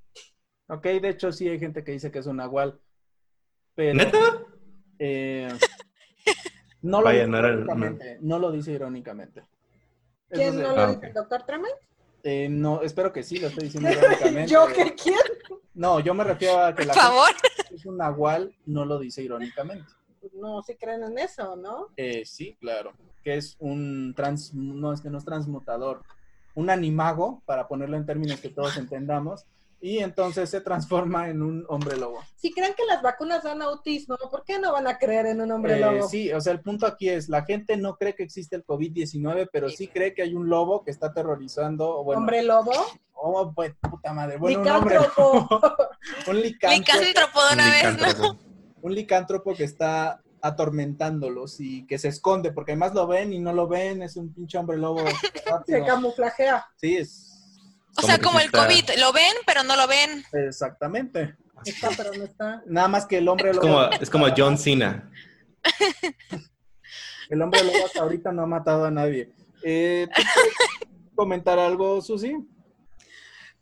Ok, 0.68 0.82
de 0.84 1.10
hecho 1.10 1.30
sí 1.30 1.46
hay 1.46 1.58
gente 1.58 1.84
que 1.84 1.92
dice 1.92 2.10
que 2.10 2.20
es 2.20 2.26
un 2.26 2.38
nahual. 2.38 2.80
Pero... 3.74 3.94
¿Neta? 3.94 4.42
Eh, 4.98 5.52
no, 6.82 7.02
lo 7.02 7.10
dice 7.10 7.26
irónicamente, 7.26 8.18
no. 8.22 8.38
lo 8.38 8.50
dice 8.50 8.72
irónicamente. 8.72 9.42
¿Quién 10.30 10.56
no 10.56 10.74
lo 10.74 10.80
ah, 10.80 10.94
dice? 10.94 11.12
¿Doctor 11.12 11.42
Tremens? 11.44 11.74
Eh, 12.26 12.48
no, 12.48 12.80
espero 12.80 13.12
que 13.12 13.22
sí, 13.22 13.38
lo 13.38 13.48
estoy 13.48 13.64
diciendo 13.64 13.90
irónicamente. 13.92 14.50
¿Yo 14.50 14.66
qué 14.66 14.94
quién? 14.94 15.18
No, 15.74 16.00
yo 16.00 16.14
me 16.14 16.24
refiero 16.24 16.58
a 16.64 16.74
que 16.74 16.86
la 16.86 16.94
favor. 16.94 17.30
es 17.70 17.84
un 17.84 17.98
nahual, 17.98 18.54
no 18.64 18.84
lo 18.86 18.98
dice 18.98 19.22
irónicamente. 19.22 19.86
No, 20.32 20.62
si 20.62 20.74
creen 20.74 21.02
en 21.04 21.18
eso, 21.18 21.54
¿no? 21.54 21.88
Eh, 21.96 22.24
sí, 22.24 22.56
claro. 22.58 22.92
Que 23.22 23.36
es 23.36 23.56
un 23.58 24.14
trans, 24.16 24.54
no, 24.54 24.92
es 24.92 25.02
que 25.02 25.10
no 25.10 25.18
es 25.18 25.24
transmutador, 25.24 26.02
un 26.54 26.70
animago, 26.70 27.42
para 27.44 27.68
ponerlo 27.68 27.96
en 27.98 28.06
términos 28.06 28.40
que 28.40 28.48
todos 28.48 28.76
entendamos, 28.78 29.44
y 29.84 29.98
entonces 29.98 30.48
se 30.48 30.62
transforma 30.62 31.28
en 31.28 31.42
un 31.42 31.66
hombre 31.68 31.98
lobo. 31.98 32.18
Si 32.36 32.50
creen 32.54 32.72
que 32.74 32.86
las 32.86 33.02
vacunas 33.02 33.42
dan 33.42 33.60
autismo, 33.60 34.16
¿por 34.30 34.42
qué 34.42 34.58
no 34.58 34.72
van 34.72 34.86
a 34.86 34.96
creer 34.96 35.26
en 35.26 35.42
un 35.42 35.52
hombre 35.52 35.74
eh, 35.74 35.80
lobo? 35.80 36.08
Sí, 36.08 36.32
o 36.32 36.40
sea, 36.40 36.54
el 36.54 36.62
punto 36.62 36.86
aquí 36.86 37.10
es, 37.10 37.28
la 37.28 37.44
gente 37.44 37.76
no 37.76 37.96
cree 37.96 38.14
que 38.14 38.22
existe 38.22 38.56
el 38.56 38.64
COVID-19, 38.64 39.50
pero 39.52 39.68
sí. 39.68 39.88
cree 39.88 40.14
que 40.14 40.22
hay 40.22 40.32
un 40.34 40.48
lobo 40.48 40.82
que 40.82 40.90
está 40.90 41.08
aterrorizando. 41.08 41.96
¿Hombre 41.98 42.42
lobo? 42.42 42.72
Oh, 43.12 43.52
pues, 43.54 43.74
puta 43.78 44.14
madre. 44.14 44.38
Bueno, 44.38 44.62
un 44.62 44.68
hombre 44.68 44.94
lobo. 44.94 45.48
un 46.28 46.40
licántropo. 46.40 47.40
de 47.50 47.52
una 47.52 47.70
vez, 47.70 48.18
¿no? 48.18 48.38
Un 48.80 48.94
licántropo 48.94 49.54
que 49.54 49.64
está 49.64 50.22
atormentándolos 50.40 51.60
y 51.60 51.86
que 51.86 51.98
se 51.98 52.08
esconde, 52.08 52.52
porque 52.52 52.72
además 52.72 52.94
lo 52.94 53.06
ven 53.06 53.34
y 53.34 53.38
no 53.38 53.52
lo 53.52 53.68
ven, 53.68 54.00
es 54.00 54.16
un 54.16 54.32
pinche 54.32 54.56
hombre 54.56 54.78
lobo. 54.78 55.04
Se 55.66 55.84
camuflajea. 55.84 56.64
Sí, 56.76 56.96
es 56.96 57.33
o 57.96 58.02
sea, 58.02 58.18
como 58.18 58.40
el 58.40 58.50
COVID, 58.50 58.90
lo 58.98 59.12
ven, 59.12 59.34
pero 59.46 59.62
no 59.62 59.76
lo 59.76 59.86
ven. 59.86 60.24
Exactamente. 60.32 61.36
Está, 61.64 61.90
pero 61.96 62.12
no 62.12 62.24
está. 62.24 62.62
Nada 62.66 62.88
más 62.88 63.06
que 63.06 63.18
el 63.18 63.28
hombre 63.28 63.50
es 63.50 63.58
Como, 63.58 63.82
es 63.90 64.10
como 64.10 64.26
John 64.36 64.58
Cena. 64.58 65.10
El 67.30 67.40
hombre 67.40 67.64
lobo 67.64 67.86
hasta 67.86 68.02
ahorita 68.02 68.32
no 68.32 68.42
ha 68.42 68.46
matado 68.46 68.84
a 68.84 68.90
nadie. 68.90 69.32
Eh, 69.62 70.06
comentar 71.14 71.58
algo, 71.58 72.02
Susi? 72.02 72.36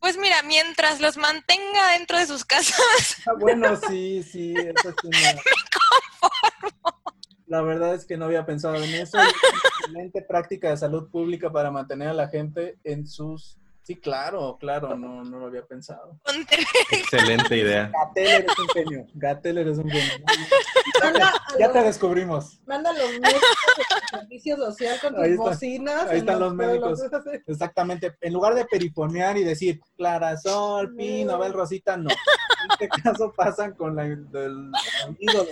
Pues 0.01 0.19
mira, 0.19 0.43
mientras 0.43 1.01
los 1.01 1.17
mantenga 1.17 1.93
dentro 1.93 2.19
de 2.19 2.27
sus 2.27 2.45
casas. 2.45 3.19
Ah, 3.25 3.35
bueno, 3.39 3.77
sí, 3.89 4.23
sí. 4.25 4.53
Eso 4.57 4.89
es 4.89 4.97
una... 5.05 5.19
Me 5.19 5.43
conformo. 6.21 7.03
La 7.47 7.63
verdad 7.63 7.95
es 7.95 8.05
que 8.05 8.17
no 8.17 8.25
había 8.25 8.45
pensado 8.45 8.75
en 8.77 8.95
eso. 8.95 9.19
Es 9.21 9.35
una 9.35 9.69
excelente 9.69 10.23
práctica 10.23 10.71
de 10.71 10.77
salud 10.77 11.09
pública 11.11 11.53
para 11.53 11.71
mantener 11.71 12.09
a 12.09 12.15
la 12.15 12.29
gente 12.29 12.79
en 12.83 13.07
sus 13.07 13.59
Sí, 13.83 13.97
claro, 13.97 14.57
claro, 14.61 14.97
no, 14.97 15.25
no 15.25 15.39
lo 15.41 15.47
había 15.47 15.67
pensado. 15.67 16.21
Excelente 16.93 17.57
idea. 17.57 17.91
Gatel 17.93 18.29
eres 18.29 18.59
un 18.59 18.69
genio. 18.69 19.07
Gatel 19.15 19.59
eres 19.59 19.79
un 19.79 19.91
genio. 19.91 20.25
ya 21.59 21.73
te 21.73 21.83
descubrimos. 21.83 22.61
Manda 22.65 22.93
los 22.93 23.11
médicos 23.11 23.41
de 23.77 24.19
servicio 24.19 24.57
social 24.57 25.01
con 25.01 25.17
tus 25.17 25.37
bocinas. 25.37 26.09
Ahí 26.09 26.19
están 26.19 26.39
los, 26.39 26.55
médicos. 26.55 27.01
Exactamente. 27.49 28.17
En 28.21 28.33
lugar 28.33 28.55
de 28.55 28.65
perifonear 28.67 29.37
y 29.37 29.43
decir 29.43 29.81
Clarasol, 29.97 30.95
Pino, 30.95 31.39
Bel 31.41 31.53
Rosita, 31.53 31.97
no. 31.97 32.11
En 32.11 32.71
este 32.71 32.89
caso 33.03 33.33
pasan 33.37 33.75
con 33.75 33.97
la, 33.97 34.05
del 34.05 34.31
del 34.31 34.71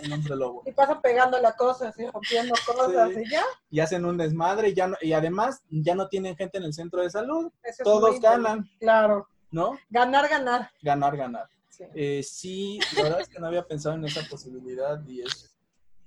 nombre 0.08 0.36
lobo. 0.36 0.62
Y 0.64 0.70
pasan 0.70 1.00
pegando 1.02 1.40
la 1.40 1.52
cosa, 1.56 1.88
así, 1.88 2.06
rompiendo 2.06 2.54
cosas 2.64 3.10
y 3.10 3.28
ya. 3.28 3.42
Y 3.70 3.80
hacen 3.80 4.04
un 4.04 4.16
desmadre 4.16 4.68
y, 4.68 4.74
ya 4.74 4.92
y 5.00 5.12
además 5.12 5.62
ya 5.68 5.96
no 5.96 6.08
tienen 6.08 6.36
gente 6.36 6.58
en 6.58 6.64
el 6.64 6.72
centro 6.72 7.02
de 7.02 7.10
salud. 7.10 7.50
Todos 7.82 8.19
ganan. 8.20 8.70
Claro. 8.78 9.28
¿No? 9.50 9.78
Ganar, 9.88 10.28
ganar. 10.28 10.70
Ganar, 10.82 11.16
ganar. 11.16 11.48
Sí. 11.68 11.84
Eh, 11.94 12.22
sí, 12.22 12.78
la 12.96 13.02
verdad 13.02 13.20
es 13.20 13.28
que 13.28 13.38
no 13.38 13.46
había 13.46 13.66
pensado 13.66 13.94
en 13.96 14.04
esa 14.04 14.22
posibilidad 14.28 15.04
y 15.06 15.22
es... 15.22 15.56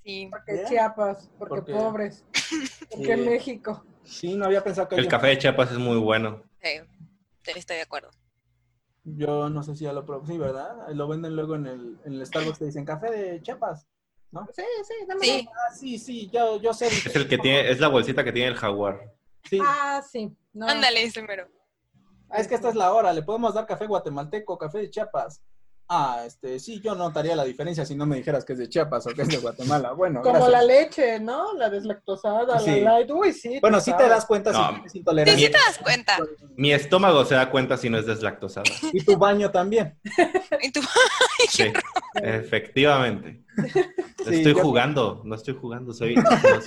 Sí. 0.04 0.28
Porque 0.30 0.66
Chiapas, 0.68 1.30
porque, 1.40 1.74
pobres, 1.74 2.26
porque 2.90 3.18
México. 3.18 3.86
Sí, 4.04 4.36
no 4.36 4.46
había 4.46 4.64
pensado 4.64 4.90
que... 4.90 4.96
El 4.96 5.08
café 5.08 5.28
de 5.28 5.38
Chiapas 5.38 5.72
es 5.72 5.78
muy 5.78 5.98
bueno. 5.98 6.44
Sí, 6.62 6.82
estoy 7.46 7.78
de 7.78 7.82
acuerdo. 7.82 8.10
Yo 9.06 9.50
no 9.50 9.64
sé 9.64 9.76
si 9.76 9.84
ya 9.84 9.94
lo 9.94 10.06
probé, 10.06 10.28
sí, 10.28 10.38
¿verdad? 10.38 10.90
Lo 10.90 11.08
venden 11.08 11.36
luego 11.36 11.56
en 11.56 11.68
el, 11.68 11.98
en 12.06 12.14
el 12.14 12.26
Starbucks, 12.26 12.60
te 12.60 12.66
dicen 12.66 12.86
café 12.86 13.12
de 13.12 13.42
Chiapas, 13.42 13.88
¿no? 14.32 14.48
Sí, 14.54 14.64
sí, 14.88 14.94
Sí. 15.22 15.48
Ah, 15.50 15.74
sí, 15.74 16.00
sí, 16.00 16.30
yo, 16.32 16.62
yo 16.62 16.74
sé. 16.74 16.88
Es 16.88 17.16
el 17.16 17.28
que 17.28 17.38
tiene, 17.38 17.70
es 17.70 17.80
la 17.80 17.90
bolsita 17.90 18.24
que 18.24 18.32
tiene 18.32 18.50
el 18.50 18.56
jaguar. 18.56 19.14
Sí. 19.44 19.60
Ah, 19.62 20.02
sí. 20.10 20.34
Ándale, 20.60 21.04
ese 21.04 21.22
mero. 21.22 21.48
Ah, 22.34 22.40
es 22.40 22.48
que 22.48 22.56
esta 22.56 22.70
es 22.70 22.76
la 22.76 22.92
hora, 22.92 23.14
le 23.14 23.22
podemos 23.22 23.54
dar 23.54 23.68
café 23.68 23.86
guatemalteco, 23.86 24.58
café 24.58 24.80
de 24.80 24.90
Chiapas. 24.90 25.44
Ah, 25.88 26.24
este, 26.26 26.60
sí, 26.60 26.82
yo 26.82 26.96
notaría 26.96 27.36
la 27.36 27.44
diferencia 27.44 27.86
si 27.86 27.94
no 27.94 28.08
me 28.08 28.16
dijeras 28.16 28.44
que 28.44 28.54
es 28.54 28.60
de 28.60 28.68
Chiapas 28.68 29.06
o 29.06 29.12
que 29.12 29.22
es 29.22 29.28
de 29.28 29.38
Guatemala. 29.38 29.92
Bueno, 29.92 30.22
Como 30.22 30.50
la 30.50 30.64
leche, 30.64 31.20
¿no? 31.20 31.54
La 31.54 31.70
deslactosada, 31.70 32.60
la 32.60 32.76
light. 32.78 33.12
Uy, 33.12 33.34
sí. 33.34 33.60
Bueno, 33.62 33.80
sí 33.80 33.94
te 33.96 34.10
das 34.10 34.26
cuenta 34.26 34.52
si 34.52 34.74
tienes 34.74 34.96
intolerancia. 34.96 35.38
Sí, 35.38 35.46
sí 35.46 35.52
te 35.52 35.58
das 35.60 35.78
cuenta. 35.78 36.18
Mi 36.56 36.74
estómago 36.74 37.24
se 37.26 37.36
da 37.36 37.52
cuenta 37.52 37.78
si 37.78 37.92
no 37.92 38.00
es 38.00 38.08
deslactosada. 38.08 38.66
Y 38.92 39.06
tu 39.06 39.16
baño 39.16 39.52
también. 39.52 40.00
y 40.64 40.72
tu 40.72 40.82
sí, 41.50 41.72
efectivamente. 42.16 43.46
estoy 44.26 44.54
jugando, 44.54 45.22
no 45.24 45.36
estoy 45.36 45.54
jugando, 45.54 45.94
soy, 45.94 46.16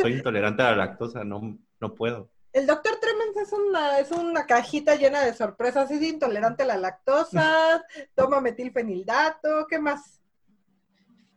soy 0.00 0.12
intolerante 0.12 0.62
a 0.62 0.70
la 0.70 0.76
lactosa, 0.76 1.24
no, 1.24 1.58
no 1.80 1.94
puedo. 1.94 2.30
El 2.56 2.66
doctor 2.66 2.94
Tremens 2.98 3.36
es 3.36 3.52
una, 3.52 3.98
es 3.98 4.10
una 4.12 4.46
cajita 4.46 4.94
llena 4.94 5.22
de 5.22 5.34
sorpresas. 5.34 5.90
Es 5.90 6.02
intolerante 6.02 6.62
a 6.62 6.66
la 6.66 6.78
lactosa, 6.78 7.84
toma 8.14 8.40
metilfenildato, 8.40 9.66
¿qué 9.68 9.78
más? 9.78 10.22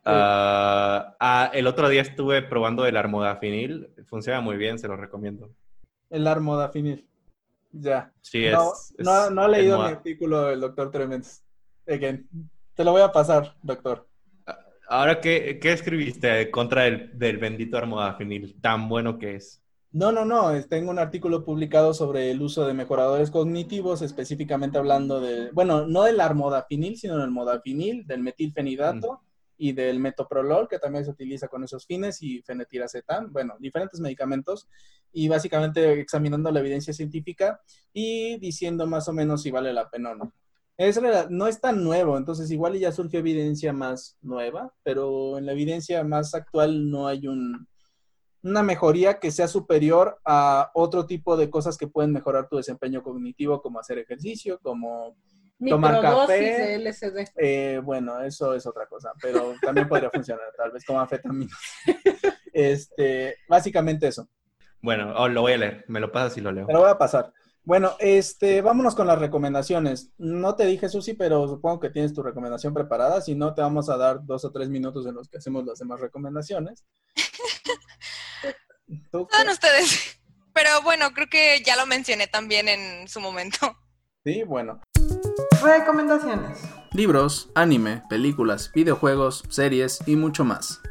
Ah, 0.06 1.18
ah, 1.20 1.52
el 1.54 1.68
otro 1.68 1.90
día 1.90 2.04
estuve 2.04 2.42
probando 2.42 2.86
el 2.86 2.96
armodafinil. 2.96 3.90
Funciona 4.06 4.40
muy 4.40 4.56
bien, 4.56 4.80
se 4.80 4.88
lo 4.88 4.96
recomiendo. 4.96 5.54
El 6.10 6.26
armodafinil. 6.26 7.06
Ya. 7.74 8.14
Sí, 8.22 8.50
no, 8.50 8.72
es, 8.72 8.96
no, 9.00 9.30
no, 9.30 9.46
he 9.46 9.50
leído 9.50 9.78
mi 9.78 9.90
artículo 9.90 10.46
del 10.46 10.62
doctor 10.62 10.90
Tremens. 10.90 11.44
Again. 11.86 12.30
Te 12.76 12.86
lo 12.86 12.94
voy 12.94 13.02
a 13.02 13.12
pasar, 13.12 13.58
doctor. 13.62 14.08
Ahora, 14.88 15.20
¿qué, 15.20 15.60
qué 15.62 15.74
escribiste 15.74 16.50
contra 16.50 16.88
el 16.88 17.20
del 17.20 17.40
bendito 17.40 17.78
armodafinil? 17.78 18.56
Tan 18.62 18.88
bueno 18.88 19.20
que 19.20 19.36
es. 19.36 19.62
No, 19.92 20.12
no, 20.12 20.24
no. 20.24 20.52
Tengo 20.66 20.92
un 20.92 21.00
artículo 21.00 21.44
publicado 21.44 21.94
sobre 21.96 22.30
el 22.30 22.42
uso 22.42 22.68
de 22.68 22.76
mejoradores 22.76 23.32
cognitivos, 23.32 24.04
específicamente 24.04 24.78
hablando 24.78 25.20
de, 25.20 25.50
bueno, 25.52 25.88
no 25.88 26.04
del 26.04 26.22
armodafinil, 26.22 26.98
sino 26.98 27.18
del 27.18 27.32
modafinil, 27.32 28.06
del 28.06 28.22
metilfenidato 28.22 29.14
mm. 29.14 29.20
y 29.58 29.72
del 29.74 30.00
metoprolol, 30.00 30.68
que 30.68 30.78
también 30.78 31.06
se 31.06 31.12
utiliza 31.12 31.48
con 31.48 31.64
esos 31.64 31.88
fines, 31.88 32.22
y 32.22 32.42
fenetiracetam, 32.44 33.34
bueno, 33.34 33.56
diferentes 33.60 34.00
medicamentos, 34.00 34.68
y 35.12 35.28
básicamente 35.28 36.00
examinando 36.00 36.52
la 36.52 36.60
evidencia 36.60 36.94
científica 36.94 37.60
y 37.92 38.38
diciendo 38.38 38.86
más 38.86 39.08
o 39.08 39.14
menos 39.14 39.42
si 39.42 39.50
vale 39.50 39.74
la 39.74 39.90
pena 39.90 40.12
o 40.12 40.16
no. 40.16 40.34
Es, 40.78 41.02
no 41.30 41.48
es 41.48 41.60
tan 41.60 41.84
nuevo, 41.84 42.16
entonces 42.16 42.52
igual 42.52 42.78
ya 42.78 42.92
surgió 42.92 43.20
evidencia 43.20 43.74
más 43.74 44.18
nueva, 44.22 44.72
pero 44.84 45.40
en 45.40 45.48
la 45.48 45.52
evidencia 45.52 46.04
más 46.04 46.36
actual 46.36 46.90
no 46.90 47.08
hay 47.08 47.28
un 47.28 47.68
una 48.44 48.64
mejoría 48.64 49.20
que 49.20 49.32
sea 49.32 49.48
superior 49.48 50.20
a 50.26 50.72
otro 50.74 51.06
tipo 51.06 51.38
de 51.38 51.50
cosas 51.50 51.78
que 51.78 51.88
pueden 51.88 52.12
mejorar 52.12 52.48
tu 52.48 52.58
desempeño 52.58 53.04
cognitivo, 53.04 53.62
como 53.62 53.80
hacer 53.80 53.98
ejercicio, 53.98 54.60
como 54.62 55.18
tomar 55.68 56.02
café. 56.02 56.78
LSD. 56.78 57.32
Eh, 57.36 57.82
bueno, 57.84 58.22
eso 58.22 58.54
es 58.54 58.66
otra 58.66 58.86
cosa, 58.88 59.12
pero 59.22 59.54
también 59.62 59.88
podría 59.88 60.10
funcionar, 60.14 60.46
tal 60.56 60.72
vez 60.72 60.86
como 60.86 61.00
anfetamina. 61.00 61.52
este, 62.54 63.36
básicamente 63.48 64.08
eso. 64.08 64.28
Bueno, 64.82 65.14
oh, 65.18 65.28
lo 65.28 65.42
voy 65.42 65.54
a 65.54 65.58
leer, 65.58 65.86
me 65.88 66.00
lo 66.00 66.12
pasas 66.12 66.38
y 66.38 66.42
lo 66.42 66.52
leo. 66.52 66.66
Me 66.66 66.74
lo 66.74 66.80
voy 66.80 66.90
a 66.90 66.98
pasar. 66.98 67.34
Bueno, 67.64 67.92
este, 68.00 68.62
vámonos 68.62 68.96
con 68.96 69.06
las 69.06 69.20
recomendaciones. 69.20 70.12
No 70.18 70.56
te 70.56 70.66
dije, 70.66 70.90
Susi, 70.90 71.14
pero 71.14 71.48
supongo 71.48 71.80
que 71.80 71.90
tienes 71.90 72.14
tu 72.14 72.24
recomendación 72.24 72.74
preparada. 72.74 73.22
Si 73.22 73.36
no, 73.36 73.54
te 73.54 73.62
vamos 73.62 73.90
a 73.90 73.98
dar 73.98 74.26
dos 74.26 74.46
o 74.46 74.52
tres 74.52 74.70
minutos 74.70 75.06
en 75.06 75.16
los 75.16 75.28
que 75.28 75.38
hacemos 75.38 75.66
las 75.66 75.78
demás 75.78 76.00
recomendaciones. 76.00 76.86
Son 79.12 79.50
ustedes. 79.50 80.20
Pero 80.54 80.82
bueno, 80.84 81.12
creo 81.12 81.28
que 81.30 81.62
ya 81.66 81.76
lo 81.76 81.86
mencioné 81.86 82.28
también 82.28 82.68
en 82.68 83.08
su 83.08 83.20
momento. 83.20 83.78
Sí, 84.26 84.44
bueno. 84.44 84.82
Recomendaciones. 85.64 86.60
Libros, 86.92 87.50
anime, 87.56 88.04
películas, 88.10 88.72
videojuegos, 88.74 89.44
series 89.50 90.00
y 90.06 90.16
mucho 90.16 90.44
más. 90.44 90.82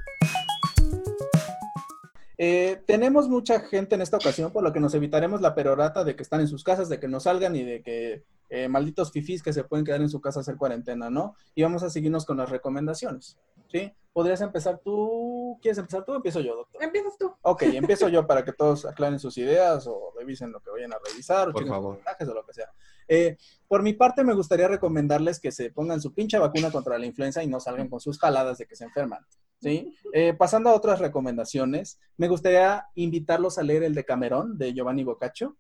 Eh, 2.41 2.81
tenemos 2.87 3.29
mucha 3.29 3.61
gente 3.61 3.97
en 3.97 4.03
esta 4.03 4.17
ocasión, 4.17 4.53
por 4.53 4.63
lo 4.63 4.73
que 4.73 4.79
nos 4.79 4.95
evitaremos 4.95 5.41
la 5.41 5.57
perorata 5.57 6.05
de 6.05 6.15
que 6.15 6.23
están 6.23 6.41
en 6.41 6.47
sus 6.47 6.63
casas, 6.63 6.89
de 6.89 7.01
que 7.01 7.09
no 7.09 7.19
salgan 7.19 7.57
y 7.57 7.65
de 7.65 7.83
que 7.83 8.23
eh, 8.49 8.69
malditos 8.69 9.11
fifís 9.11 9.43
que 9.43 9.53
se 9.53 9.65
pueden 9.65 9.85
quedar 9.85 10.01
en 10.01 10.09
su 10.09 10.21
casa 10.21 10.39
a 10.39 10.43
hacer 10.43 10.57
cuarentena, 10.57 11.11
¿no? 11.11 11.35
Y 11.57 11.63
vamos 11.63 11.83
a 11.83 11.91
seguirnos 11.91 12.25
con 12.25 12.37
las 12.37 12.49
recomendaciones, 12.49 13.37
¿sí? 13.71 13.93
¿Podrías 14.13 14.41
empezar 14.41 14.81
tú? 14.83 15.59
¿Quieres 15.63 15.79
empezar 15.79 16.05
tú 16.05 16.13
o 16.13 16.17
empiezo 16.17 16.41
yo, 16.41 16.57
doctor? 16.57 16.83
Empiezas 16.83 17.17
tú. 17.17 17.33
Ok, 17.43 17.63
empiezo 17.63 18.09
yo 18.09 18.27
para 18.27 18.45
que 18.45 18.53
todos 18.53 18.85
aclaren 18.85 19.21
sus 19.21 19.39
ideas 19.39 19.87
o 19.87 20.13
revisen 20.19 20.51
lo 20.51 20.61
que 20.61 20.71
vayan 20.71 20.93
a 20.93 20.99
revisar 20.99 21.49
o 21.49 21.53
por 21.53 21.67
favor. 21.69 22.01
o 22.21 22.25
lo 22.35 22.45
que 22.45 22.53
sea. 22.53 22.73
Eh, 23.07 23.37
por 23.69 23.83
mi 23.83 23.93
parte, 23.93 24.25
me 24.25 24.35
gustaría 24.35 24.67
recomendarles 24.67 25.39
que 25.39 25.53
se 25.53 25.71
pongan 25.71 26.01
su 26.01 26.13
pinche 26.15 26.39
vacuna 26.39 26.73
contra 26.73 26.99
la 26.99 27.07
influenza 27.07 27.43
y 27.43 27.47
no 27.47 27.61
salgan 27.61 27.89
con 27.89 28.01
sus 28.01 28.19
jaladas 28.19 28.59
de 28.59 28.67
que 28.67 28.77
se 28.77 28.85
enferman. 28.85 29.25
¿sí? 29.61 29.97
Eh, 30.13 30.35
pasando 30.35 30.71
a 30.71 30.75
otras 30.75 30.99
recomendaciones, 30.99 32.01
me 32.17 32.29
gustaría 32.29 32.87
invitarlos 32.95 33.59
a 33.59 33.63
leer 33.63 33.83
el 33.85 33.95
de 33.95 34.05
Camerón, 34.05 34.59
de 34.59 34.75
Giovanni 34.75 35.05
Boccaccio, 35.05 35.57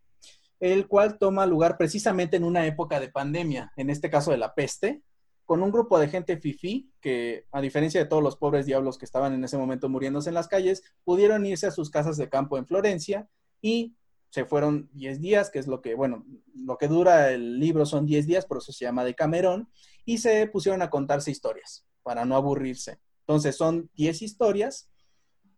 el 0.60 0.88
cual 0.88 1.18
toma 1.18 1.46
lugar 1.46 1.76
precisamente 1.76 2.36
en 2.36 2.44
una 2.44 2.66
época 2.66 2.98
de 2.98 3.08
pandemia, 3.08 3.72
en 3.76 3.90
este 3.90 4.10
caso 4.10 4.30
de 4.30 4.38
la 4.38 4.54
peste, 4.54 5.02
con 5.48 5.62
un 5.62 5.72
grupo 5.72 5.98
de 5.98 6.08
gente 6.08 6.36
fifí 6.36 6.92
que, 7.00 7.46
a 7.52 7.62
diferencia 7.62 7.98
de 7.98 8.06
todos 8.06 8.22
los 8.22 8.36
pobres 8.36 8.66
diablos 8.66 8.98
que 8.98 9.06
estaban 9.06 9.32
en 9.32 9.42
ese 9.42 9.56
momento 9.56 9.88
muriéndose 9.88 10.28
en 10.28 10.34
las 10.34 10.46
calles, 10.46 10.82
pudieron 11.04 11.46
irse 11.46 11.66
a 11.66 11.70
sus 11.70 11.88
casas 11.88 12.18
de 12.18 12.28
campo 12.28 12.58
en 12.58 12.66
Florencia 12.66 13.26
y 13.62 13.96
se 14.28 14.44
fueron 14.44 14.90
10 14.92 15.22
días, 15.22 15.48
que 15.48 15.58
es 15.58 15.66
lo 15.66 15.80
que, 15.80 15.94
bueno, 15.94 16.26
lo 16.54 16.76
que 16.76 16.86
dura 16.86 17.32
el 17.32 17.58
libro 17.58 17.86
son 17.86 18.04
10 18.04 18.26
días, 18.26 18.44
por 18.44 18.58
eso 18.58 18.72
se 18.72 18.84
llama 18.84 19.04
de 19.04 19.14
Camerón, 19.14 19.70
y 20.04 20.18
se 20.18 20.46
pusieron 20.48 20.82
a 20.82 20.90
contarse 20.90 21.30
historias 21.30 21.86
para 22.02 22.26
no 22.26 22.36
aburrirse. 22.36 22.98
Entonces 23.20 23.56
son 23.56 23.88
10 23.94 24.20
historias 24.20 24.90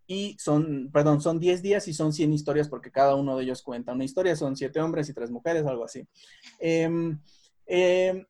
y 0.07 0.37
son, 0.39 0.93
perdón, 0.93 1.21
son 1.21 1.41
10 1.41 1.62
días 1.62 1.89
y 1.89 1.95
son 1.95 2.12
100 2.12 2.33
historias 2.33 2.69
porque 2.69 2.93
cada 2.93 3.17
uno 3.17 3.37
de 3.37 3.43
ellos 3.43 3.61
cuenta 3.61 3.93
una 3.93 4.05
historia, 4.05 4.37
son 4.37 4.55
7 4.55 4.81
hombres 4.81 5.09
y 5.09 5.15
3 5.15 5.33
mujeres, 5.33 5.67
algo 5.67 5.83
así. 5.83 6.07
Eh, 6.61 8.25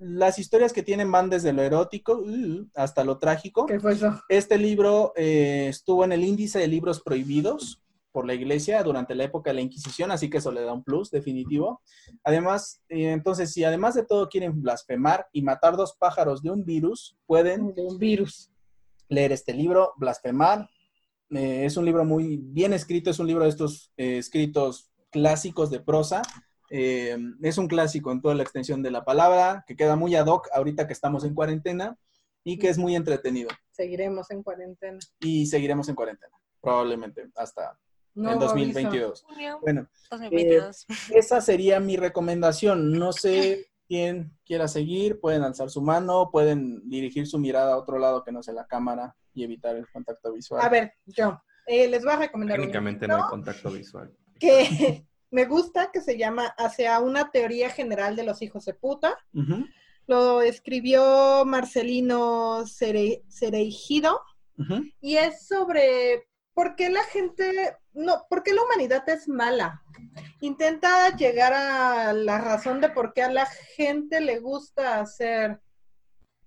las 0.00 0.38
historias 0.38 0.72
que 0.72 0.82
tienen 0.82 1.12
van 1.12 1.28
desde 1.28 1.52
lo 1.52 1.62
erótico 1.62 2.14
uh, 2.14 2.66
hasta 2.74 3.04
lo 3.04 3.18
trágico. 3.18 3.66
¿Qué 3.66 3.78
fue 3.78 3.92
eso? 3.92 4.20
Este 4.28 4.56
libro 4.56 5.12
eh, 5.14 5.66
estuvo 5.68 6.04
en 6.04 6.12
el 6.12 6.24
índice 6.24 6.58
de 6.58 6.68
libros 6.68 7.02
prohibidos 7.02 7.82
por 8.10 8.26
la 8.26 8.34
iglesia 8.34 8.82
durante 8.82 9.14
la 9.14 9.24
época 9.24 9.50
de 9.50 9.54
la 9.54 9.60
Inquisición, 9.60 10.10
así 10.10 10.30
que 10.30 10.38
eso 10.38 10.50
le 10.50 10.62
da 10.62 10.72
un 10.72 10.82
plus 10.82 11.10
definitivo. 11.10 11.82
Además, 12.24 12.82
eh, 12.88 13.12
entonces, 13.12 13.52
si 13.52 13.62
además 13.62 13.94
de 13.94 14.04
todo 14.04 14.28
quieren 14.28 14.60
blasfemar 14.62 15.28
y 15.32 15.42
matar 15.42 15.76
dos 15.76 15.94
pájaros 15.96 16.42
de 16.42 16.50
un 16.50 16.64
virus, 16.64 17.16
pueden... 17.26 17.72
De 17.74 17.82
un 17.82 17.98
virus. 17.98 18.50
Leer 19.08 19.32
este 19.32 19.52
libro, 19.52 19.92
Blasfemar. 19.96 20.68
Eh, 21.30 21.66
es 21.66 21.76
un 21.76 21.84
libro 21.84 22.04
muy 22.04 22.38
bien 22.38 22.72
escrito, 22.72 23.10
es 23.10 23.18
un 23.18 23.26
libro 23.26 23.44
de 23.44 23.50
estos 23.50 23.92
escritos 23.96 24.90
clásicos 25.10 25.70
de 25.70 25.80
prosa 25.80 26.22
eh, 26.70 27.18
es 27.42 27.58
un 27.58 27.66
clásico 27.66 28.12
en 28.12 28.20
toda 28.20 28.34
la 28.34 28.44
extensión 28.44 28.82
de 28.82 28.92
la 28.92 29.04
palabra, 29.04 29.64
que 29.66 29.76
queda 29.76 29.96
muy 29.96 30.14
ad 30.14 30.26
hoc 30.26 30.48
ahorita 30.52 30.86
que 30.86 30.92
estamos 30.92 31.24
en 31.24 31.34
cuarentena 31.34 31.98
y 32.44 32.58
que 32.58 32.68
es 32.68 32.78
muy 32.78 32.94
entretenido. 32.94 33.50
Seguiremos 33.72 34.30
en 34.30 34.42
cuarentena. 34.42 34.98
Y 35.18 35.46
seguiremos 35.46 35.88
en 35.88 35.96
cuarentena, 35.96 36.32
probablemente 36.60 37.28
hasta 37.34 37.76
en 38.14 38.38
2022. 38.38 39.26
Bueno, 39.60 39.88
eh, 40.30 40.60
esa 41.10 41.40
sería 41.40 41.80
mi 41.80 41.96
recomendación. 41.96 42.92
No 42.92 43.12
sé 43.12 43.66
quién 43.88 44.36
quiera 44.44 44.68
seguir, 44.68 45.20
pueden 45.20 45.42
alzar 45.42 45.70
su 45.70 45.82
mano, 45.82 46.30
pueden 46.30 46.88
dirigir 46.88 47.26
su 47.26 47.38
mirada 47.38 47.72
a 47.72 47.78
otro 47.78 47.98
lado 47.98 48.22
que 48.22 48.30
no 48.30 48.42
sea 48.42 48.54
la 48.54 48.66
cámara 48.66 49.16
y 49.34 49.42
evitar 49.42 49.76
el 49.76 49.88
contacto 49.90 50.32
visual. 50.32 50.64
A 50.64 50.68
ver, 50.68 50.94
yo 51.06 51.40
eh, 51.66 51.88
les 51.88 52.04
voy 52.04 52.12
a 52.12 52.16
recomendar. 52.16 52.58
Técnicamente 52.58 53.08
no 53.08 53.16
hay 53.16 53.22
contacto 53.28 53.70
visual. 53.70 54.12
Que 54.38 55.06
me 55.30 55.44
gusta 55.44 55.90
que 55.92 56.00
se 56.00 56.18
llama 56.18 56.46
Hacia 56.58 56.98
una 57.00 57.30
teoría 57.30 57.70
general 57.70 58.16
de 58.16 58.24
los 58.24 58.42
hijos 58.42 58.64
de 58.64 58.74
puta. 58.74 59.16
Lo 60.06 60.42
escribió 60.42 61.44
Marcelino 61.44 62.64
Cereijido 62.66 64.20
y 65.00 65.16
es 65.16 65.46
sobre 65.46 66.26
por 66.52 66.74
qué 66.74 66.90
la 66.90 67.04
gente, 67.04 67.76
no, 67.94 68.26
por 68.28 68.42
qué 68.42 68.52
la 68.52 68.62
humanidad 68.62 69.08
es 69.08 69.28
mala. 69.28 69.82
Intenta 70.40 71.14
llegar 71.16 71.52
a 71.52 72.12
la 72.12 72.38
razón 72.38 72.80
de 72.80 72.90
por 72.90 73.12
qué 73.12 73.22
a 73.22 73.30
la 73.30 73.46
gente 73.46 74.20
le 74.20 74.40
gusta 74.40 75.00
hacer 75.00 75.60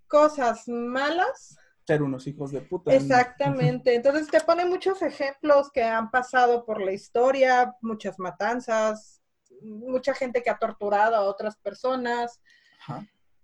cosas 0.07 0.67
malas 0.67 1.57
ser 1.85 2.01
unos 2.01 2.27
hijos 2.27 2.51
de 2.51 2.61
puta. 2.61 2.93
Exactamente. 2.93 3.95
Entonces 3.95 4.27
te 4.27 4.39
pone 4.41 4.65
muchos 4.65 5.01
ejemplos 5.01 5.71
que 5.71 5.83
han 5.83 6.09
pasado 6.11 6.65
por 6.65 6.81
la 6.81 6.93
historia, 6.93 7.75
muchas 7.81 8.19
matanzas, 8.19 9.21
mucha 9.61 10.13
gente 10.13 10.41
que 10.41 10.49
ha 10.49 10.57
torturado 10.57 11.15
a 11.15 11.21
otras 11.21 11.57
personas. 11.57 12.39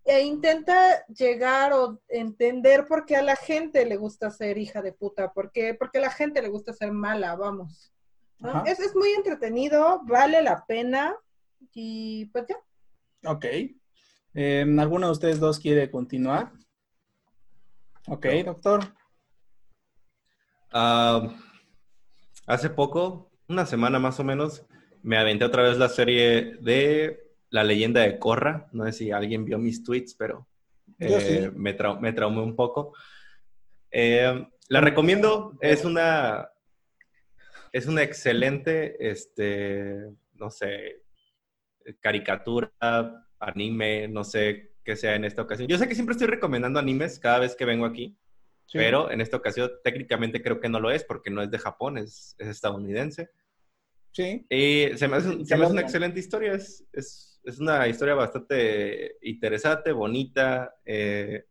E 0.05 0.21
intenta 0.21 1.05
llegar 1.07 1.73
o 1.73 2.01
entender 2.07 2.87
por 2.87 3.05
qué 3.05 3.15
a 3.17 3.21
la 3.21 3.35
gente 3.35 3.85
le 3.85 3.97
gusta 3.97 4.31
ser 4.31 4.57
hija 4.57 4.81
de 4.81 4.91
puta, 4.91 5.31
por 5.33 5.51
qué, 5.51 5.73
porque 5.73 5.99
a 5.99 6.01
la 6.01 6.11
gente 6.11 6.41
le 6.41 6.49
gusta 6.49 6.73
ser 6.73 6.91
mala, 6.91 7.35
vamos. 7.35 7.93
Es, 8.65 8.79
es, 8.79 8.95
muy 8.95 9.09
entretenido, 9.09 10.01
vale 10.05 10.41
la 10.41 10.65
pena 10.65 11.15
y 11.73 12.25
pues 12.27 12.45
ya. 12.47 13.29
Ok. 13.29 13.45
Eh, 14.33 14.75
¿Alguno 14.79 15.07
de 15.07 15.11
ustedes 15.11 15.39
dos 15.39 15.59
quiere 15.59 15.91
continuar? 15.91 16.53
Ok, 18.11 18.25
doctor. 18.43 18.81
Ah, 20.71 21.29
hace 22.47 22.71
poco, 22.71 23.31
una 23.47 23.67
semana 23.67 23.99
más 23.99 24.19
o 24.19 24.23
menos, 24.23 24.65
me 25.03 25.15
aventé 25.15 25.45
otra 25.45 25.61
vez 25.61 25.77
la 25.77 25.89
serie 25.89 26.57
de 26.59 27.19
La 27.51 27.63
leyenda 27.63 28.01
de 28.01 28.17
Corra. 28.17 28.67
No 28.71 28.85
sé 28.85 28.93
si 28.93 29.11
alguien 29.11 29.45
vio 29.45 29.59
mis 29.59 29.83
tweets, 29.83 30.15
pero 30.15 30.47
eh, 30.97 31.51
me, 31.53 31.77
me, 32.01 32.13
traumé 32.13 32.41
un 32.41 32.55
poco. 32.55 32.95
Eh, 33.91 34.43
la 34.69 34.81
recomiendo, 34.81 35.55
es 35.61 35.85
una, 35.85 36.49
es 37.71 37.85
una 37.85 38.01
excelente, 38.01 39.07
este, 39.07 40.09
no 40.33 40.49
sé, 40.49 41.03
caricatura, 41.99 42.71
anime, 43.39 44.07
no 44.07 44.23
sé 44.23 44.68
que 44.83 44.95
sea 44.95 45.15
en 45.15 45.25
esta 45.25 45.41
ocasión. 45.41 45.67
Yo 45.67 45.77
sé 45.77 45.87
que 45.87 45.95
siempre 45.95 46.13
estoy 46.13 46.27
recomendando 46.27 46.79
animes 46.79 47.19
cada 47.19 47.39
vez 47.39 47.55
que 47.55 47.65
vengo 47.65 47.85
aquí, 47.85 48.17
pero 48.71 49.11
en 49.11 49.21
esta 49.21 49.37
ocasión 49.37 49.71
técnicamente 49.83 50.41
creo 50.41 50.59
que 50.59 50.69
no 50.69 50.79
lo 50.79 50.91
es 50.91 51.03
porque 51.03 51.29
no 51.29 51.41
es 51.41 51.51
de 51.51 51.59
Japón, 51.59 51.97
es, 51.97 52.35
estadounidense. 52.37 53.29
Sí. 54.11 54.45
Y 54.49 54.97
se 54.97 55.07
me 55.07 55.17
hace, 55.17 55.29
una 55.29 55.81
excelente 55.81 56.19
historia, 56.19 56.53
es, 56.53 56.85
es, 56.91 57.39
es, 57.43 57.59
una 57.59 57.87
historia 57.87 58.15
bastante 58.15 59.17
interesante, 59.21 59.91
bonita, 59.91 60.75
eh, 60.85 61.45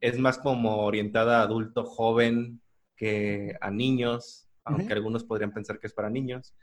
es 0.00 0.18
más 0.18 0.38
como 0.38 0.78
orientada 0.78 1.40
a 1.40 1.42
adulto 1.42 1.84
joven 1.84 2.60
que 2.96 3.56
a 3.60 3.70
niños, 3.70 4.46
aunque 4.64 4.92
algunos 4.92 5.24
podrían 5.24 5.52
pensar 5.52 5.78
que 5.78 5.86
es 5.86 5.94
para 5.94 6.10
niños. 6.10 6.54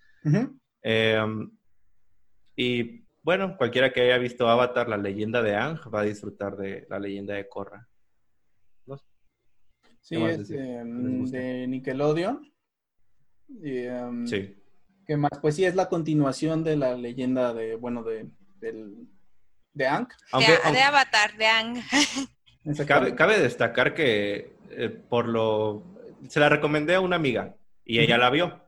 Em, 0.81 1.51
y 2.55 3.06
bueno, 3.27 3.57
cualquiera 3.57 3.91
que 3.91 3.99
haya 3.99 4.17
visto 4.17 4.47
Avatar, 4.47 4.87
la 4.87 4.95
leyenda 4.95 5.41
de 5.41 5.53
Ang, 5.53 5.79
va 5.93 5.99
a 5.99 6.05
disfrutar 6.05 6.55
de 6.55 6.87
la 6.89 6.97
leyenda 6.97 7.33
de 7.33 7.49
Korra. 7.49 7.85
Sí, 9.99 10.15
es 10.15 10.49
em, 10.49 11.25
de 11.25 11.67
Nickelodeon. 11.67 12.49
Em, 13.61 14.25
sí. 14.25 14.55
¿Qué 15.05 15.17
más? 15.17 15.31
Pues 15.41 15.55
sí, 15.57 15.65
es 15.65 15.75
la 15.75 15.89
continuación 15.89 16.63
de 16.63 16.77
la 16.77 16.95
leyenda 16.95 17.53
de, 17.53 17.75
bueno, 17.75 18.01
de, 18.01 18.29
del, 18.61 19.09
de 19.73 19.87
Ang. 19.87 20.07
de, 20.71 20.81
Avatar, 20.81 21.35
de 21.35 21.47
Ang. 21.47 21.81
Cabe, 23.17 23.39
destacar 23.41 23.93
que 23.93 24.55
eh, 24.69 24.87
por 24.87 25.27
lo... 25.27 25.83
Se 26.29 26.39
la 26.39 26.47
recomendé 26.47 26.95
a 26.95 27.01
una 27.01 27.17
amiga 27.17 27.57
y 27.83 27.99
ella 27.99 28.17
la 28.17 28.29
vio. 28.29 28.63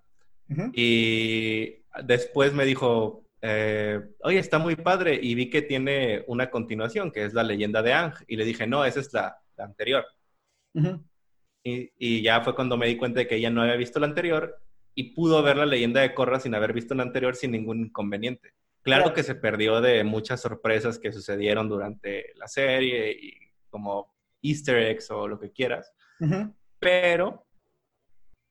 Y 0.74 1.78
después 2.04 2.54
me 2.54 2.66
dijo, 2.66 3.29
eh, 3.42 4.02
oye, 4.24 4.40
está 4.40 4.60
muy 4.60 4.76
padre 4.76 5.18
y 5.22 5.34
vi 5.36 5.50
que 5.50 5.62
tiene 5.62 6.24
una 6.28 6.50
continuación, 6.50 7.12
que 7.12 7.24
es 7.24 7.34
la 7.34 7.44
leyenda 7.44 7.82
de 7.82 7.94
Ang, 7.94 8.14
y 8.28 8.36
le 8.36 8.46
dije, 8.46 8.68
no, 8.68 8.84
esa 8.84 9.00
es 9.00 9.14
la, 9.14 9.38
anterior. 9.58 10.06
y, 11.64 12.22
ya 12.22 12.42
fue 12.42 12.56
cuando 12.56 12.78
me 12.78 12.88
di 12.88 12.98
cuenta 12.98 13.20
de 13.20 13.28
que 13.28 13.36
ella 13.36 13.50
no 13.50 13.62
había 13.62 13.76
visto 13.76 14.00
la 14.00 14.08
anterior 14.08 14.62
y 14.96 15.14
pudo 15.14 15.42
ver 15.44 15.58
la 15.58 15.66
leyenda 15.66 16.02
de 16.02 16.14
Korra 16.14 16.40
sin 16.40 16.56
haber 16.56 16.74
visto 16.74 16.96
la 16.96 17.04
anterior 17.04 17.36
sin 17.36 17.52
ningún 17.52 17.82
inconveniente. 17.86 18.54
Claro, 18.82 19.14
que 19.14 19.24
se 19.24 19.36
perdió 19.36 19.82
de 19.82 20.04
muchas 20.04 20.42
sorpresas 20.42 20.98
que 20.98 21.12
sucedieron 21.12 21.68
durante 21.68 22.34
la 22.36 22.48
serie 22.48 23.12
y 23.12 23.34
como 23.70 24.14
easter 24.42 24.78
eggs 24.78 25.12
o 25.12 25.28
lo 25.28 25.38
que 25.38 25.52
quieras, 25.52 25.94
pero 26.80 27.46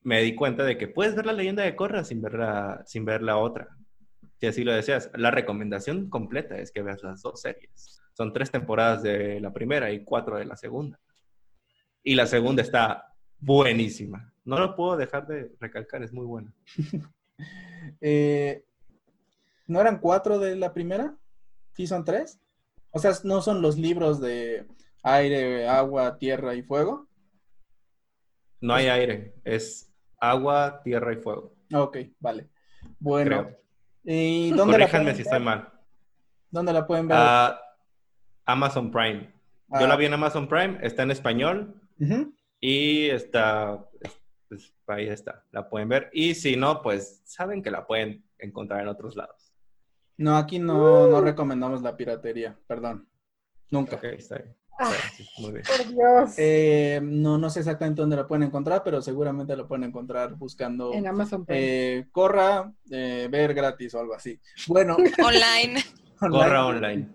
me 0.02 0.20
di 0.22 0.34
cuenta 0.34 0.64
de 0.64 0.76
que 0.76 0.88
puedes 0.88 1.16
ver 1.16 1.26
la 1.26 1.32
leyenda 1.32 1.62
de 1.62 1.74
Korra 1.74 2.04
sin 2.04 2.20
ver 2.20 2.38
sin 2.84 3.04
ver 3.04 3.22
la 3.22 3.38
otra 3.38 3.77
si 4.40 4.46
así 4.46 4.64
lo 4.64 4.72
deseas. 4.72 5.10
La 5.14 5.30
recomendación 5.30 6.08
completa 6.08 6.58
es 6.58 6.70
que 6.70 6.82
veas 6.82 7.02
las 7.02 7.22
dos 7.22 7.40
series. 7.40 8.00
Son 8.14 8.32
tres 8.32 8.50
temporadas 8.50 9.02
de 9.02 9.40
la 9.40 9.52
primera 9.52 9.90
y 9.90 10.04
cuatro 10.04 10.36
de 10.36 10.44
la 10.44 10.56
segunda. 10.56 10.98
Y 12.02 12.14
la 12.14 12.26
segunda 12.26 12.62
está 12.62 13.14
buenísima. 13.38 14.32
No 14.44 14.58
lo 14.58 14.74
puedo 14.74 14.96
dejar 14.96 15.26
de 15.26 15.52
recalcar, 15.60 16.02
es 16.02 16.12
muy 16.12 16.26
buena. 16.26 16.52
Eh, 18.00 18.64
¿No 19.68 19.80
eran 19.80 20.00
cuatro 20.00 20.40
de 20.40 20.56
la 20.56 20.74
primera? 20.74 21.16
¿Sí 21.72 21.86
son 21.86 22.04
tres? 22.04 22.40
O 22.90 22.98
sea, 22.98 23.12
¿no 23.22 23.40
son 23.40 23.62
los 23.62 23.78
libros 23.78 24.20
de 24.20 24.66
aire, 25.04 25.68
agua, 25.68 26.18
tierra 26.18 26.56
y 26.56 26.62
fuego? 26.62 27.06
No 28.60 28.74
hay 28.74 28.88
aire, 28.88 29.34
es 29.44 29.92
agua, 30.20 30.80
tierra 30.82 31.12
y 31.12 31.16
fuego. 31.18 31.54
Ok, 31.72 31.98
vale. 32.18 32.48
Bueno, 32.98 33.48
¿Y 34.04 34.50
dónde 34.50 34.78
Corríjanme 34.78 35.14
si 35.14 35.22
estoy 35.22 35.40
mal. 35.40 35.68
¿Dónde 36.50 36.72
la 36.72 36.86
pueden 36.86 37.08
ver? 37.08 37.18
Uh, 37.18 37.54
Amazon 38.46 38.90
Prime. 38.90 39.32
Yo 39.78 39.86
la 39.86 39.94
ah. 39.94 39.96
vi 39.96 40.06
en 40.06 40.14
Amazon 40.14 40.48
Prime, 40.48 40.78
está 40.82 41.02
en 41.02 41.10
español. 41.10 41.74
Y 42.60 43.08
está, 43.10 43.84
pues, 44.48 44.72
ahí 44.86 45.08
está, 45.08 45.44
la 45.50 45.68
pueden 45.68 45.88
ver. 45.88 46.10
Y 46.12 46.34
si 46.34 46.56
no, 46.56 46.80
pues 46.82 47.22
saben 47.24 47.62
que 47.62 47.70
la 47.70 47.86
pueden 47.86 48.24
encontrar 48.38 48.80
en 48.80 48.88
otros 48.88 49.16
lados. 49.16 49.52
No, 50.16 50.36
aquí 50.36 50.58
no, 50.58 51.06
no 51.08 51.20
recomendamos 51.20 51.82
la 51.82 51.96
piratería, 51.96 52.58
perdón. 52.66 53.08
Nunca. 53.70 53.96
Ok, 53.96 54.04
está 54.04 54.38
bien. 54.38 54.57
Ah, 54.78 54.92
muy 55.38 55.52
bien. 55.52 55.64
Por 55.64 55.86
Dios. 55.88 56.34
Eh, 56.36 57.00
no, 57.02 57.36
no 57.36 57.50
sé 57.50 57.60
exactamente 57.60 58.00
dónde 58.00 58.16
la 58.16 58.28
pueden 58.28 58.44
encontrar, 58.44 58.82
pero 58.84 59.02
seguramente 59.02 59.56
la 59.56 59.66
pueden 59.66 59.84
encontrar 59.84 60.34
buscando. 60.36 60.92
En 60.92 61.06
Amazon 61.06 61.44
eh, 61.48 62.06
corra, 62.12 62.72
eh, 62.90 63.28
ver 63.30 63.54
gratis 63.54 63.94
o 63.94 64.00
algo 64.00 64.14
así. 64.14 64.38
Bueno. 64.68 64.96
online. 65.24 65.84
Corra 66.18 66.66
online. 66.66 67.08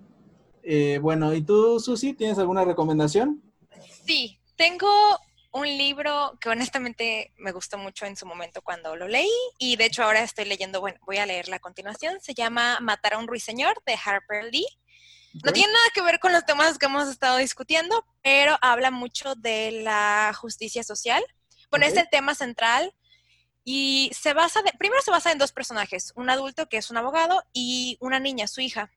bueno, 0.99 1.33
¿y 1.33 1.41
tú, 1.41 1.79
Susi, 1.79 2.13
tienes 2.13 2.37
alguna 2.37 2.65
recomendación? 2.65 3.41
Sí, 4.05 4.39
tengo 4.55 4.89
un 5.53 5.67
libro 5.67 6.37
que 6.41 6.49
honestamente 6.49 7.31
me 7.37 7.51
gustó 7.51 7.77
mucho 7.77 8.05
en 8.05 8.17
su 8.17 8.25
momento 8.25 8.61
cuando 8.61 8.95
lo 8.95 9.07
leí 9.07 9.29
y 9.59 9.75
de 9.75 9.85
hecho 9.85 10.03
ahora 10.03 10.23
estoy 10.23 10.45
leyendo, 10.45 10.81
bueno, 10.81 10.97
voy 11.05 11.17
a 11.17 11.25
leer 11.25 11.47
la 11.47 11.59
continuación, 11.59 12.19
se 12.19 12.33
llama 12.33 12.79
Matar 12.81 13.13
a 13.13 13.17
un 13.19 13.27
ruiseñor 13.27 13.75
de 13.85 13.95
Harper 14.03 14.45
Lee. 14.51 14.65
No 15.33 15.51
tiene 15.51 15.73
nada 15.73 15.85
que 15.93 16.01
ver 16.01 16.19
con 16.19 16.31
los 16.31 16.45
temas 16.45 16.77
que 16.77 16.85
hemos 16.85 17.09
estado 17.09 17.37
discutiendo, 17.37 18.05
pero 18.21 18.55
habla 18.61 18.91
mucho 18.91 19.33
de 19.35 19.71
la 19.83 20.31
justicia 20.35 20.83
social. 20.83 21.23
Bueno, 21.71 21.87
es 21.87 21.97
el 21.97 22.07
tema 22.09 22.35
central 22.35 22.93
y 23.63 24.11
se 24.13 24.33
basa, 24.33 24.61
de, 24.61 24.71
primero 24.73 25.01
se 25.01 25.09
basa 25.09 25.31
en 25.31 25.39
dos 25.39 25.51
personajes, 25.51 26.13
un 26.15 26.29
adulto 26.29 26.69
que 26.69 26.77
es 26.77 26.91
un 26.91 26.97
abogado 26.97 27.43
y 27.51 27.97
una 27.99 28.19
niña, 28.19 28.47
su 28.47 28.61
hija. 28.61 28.91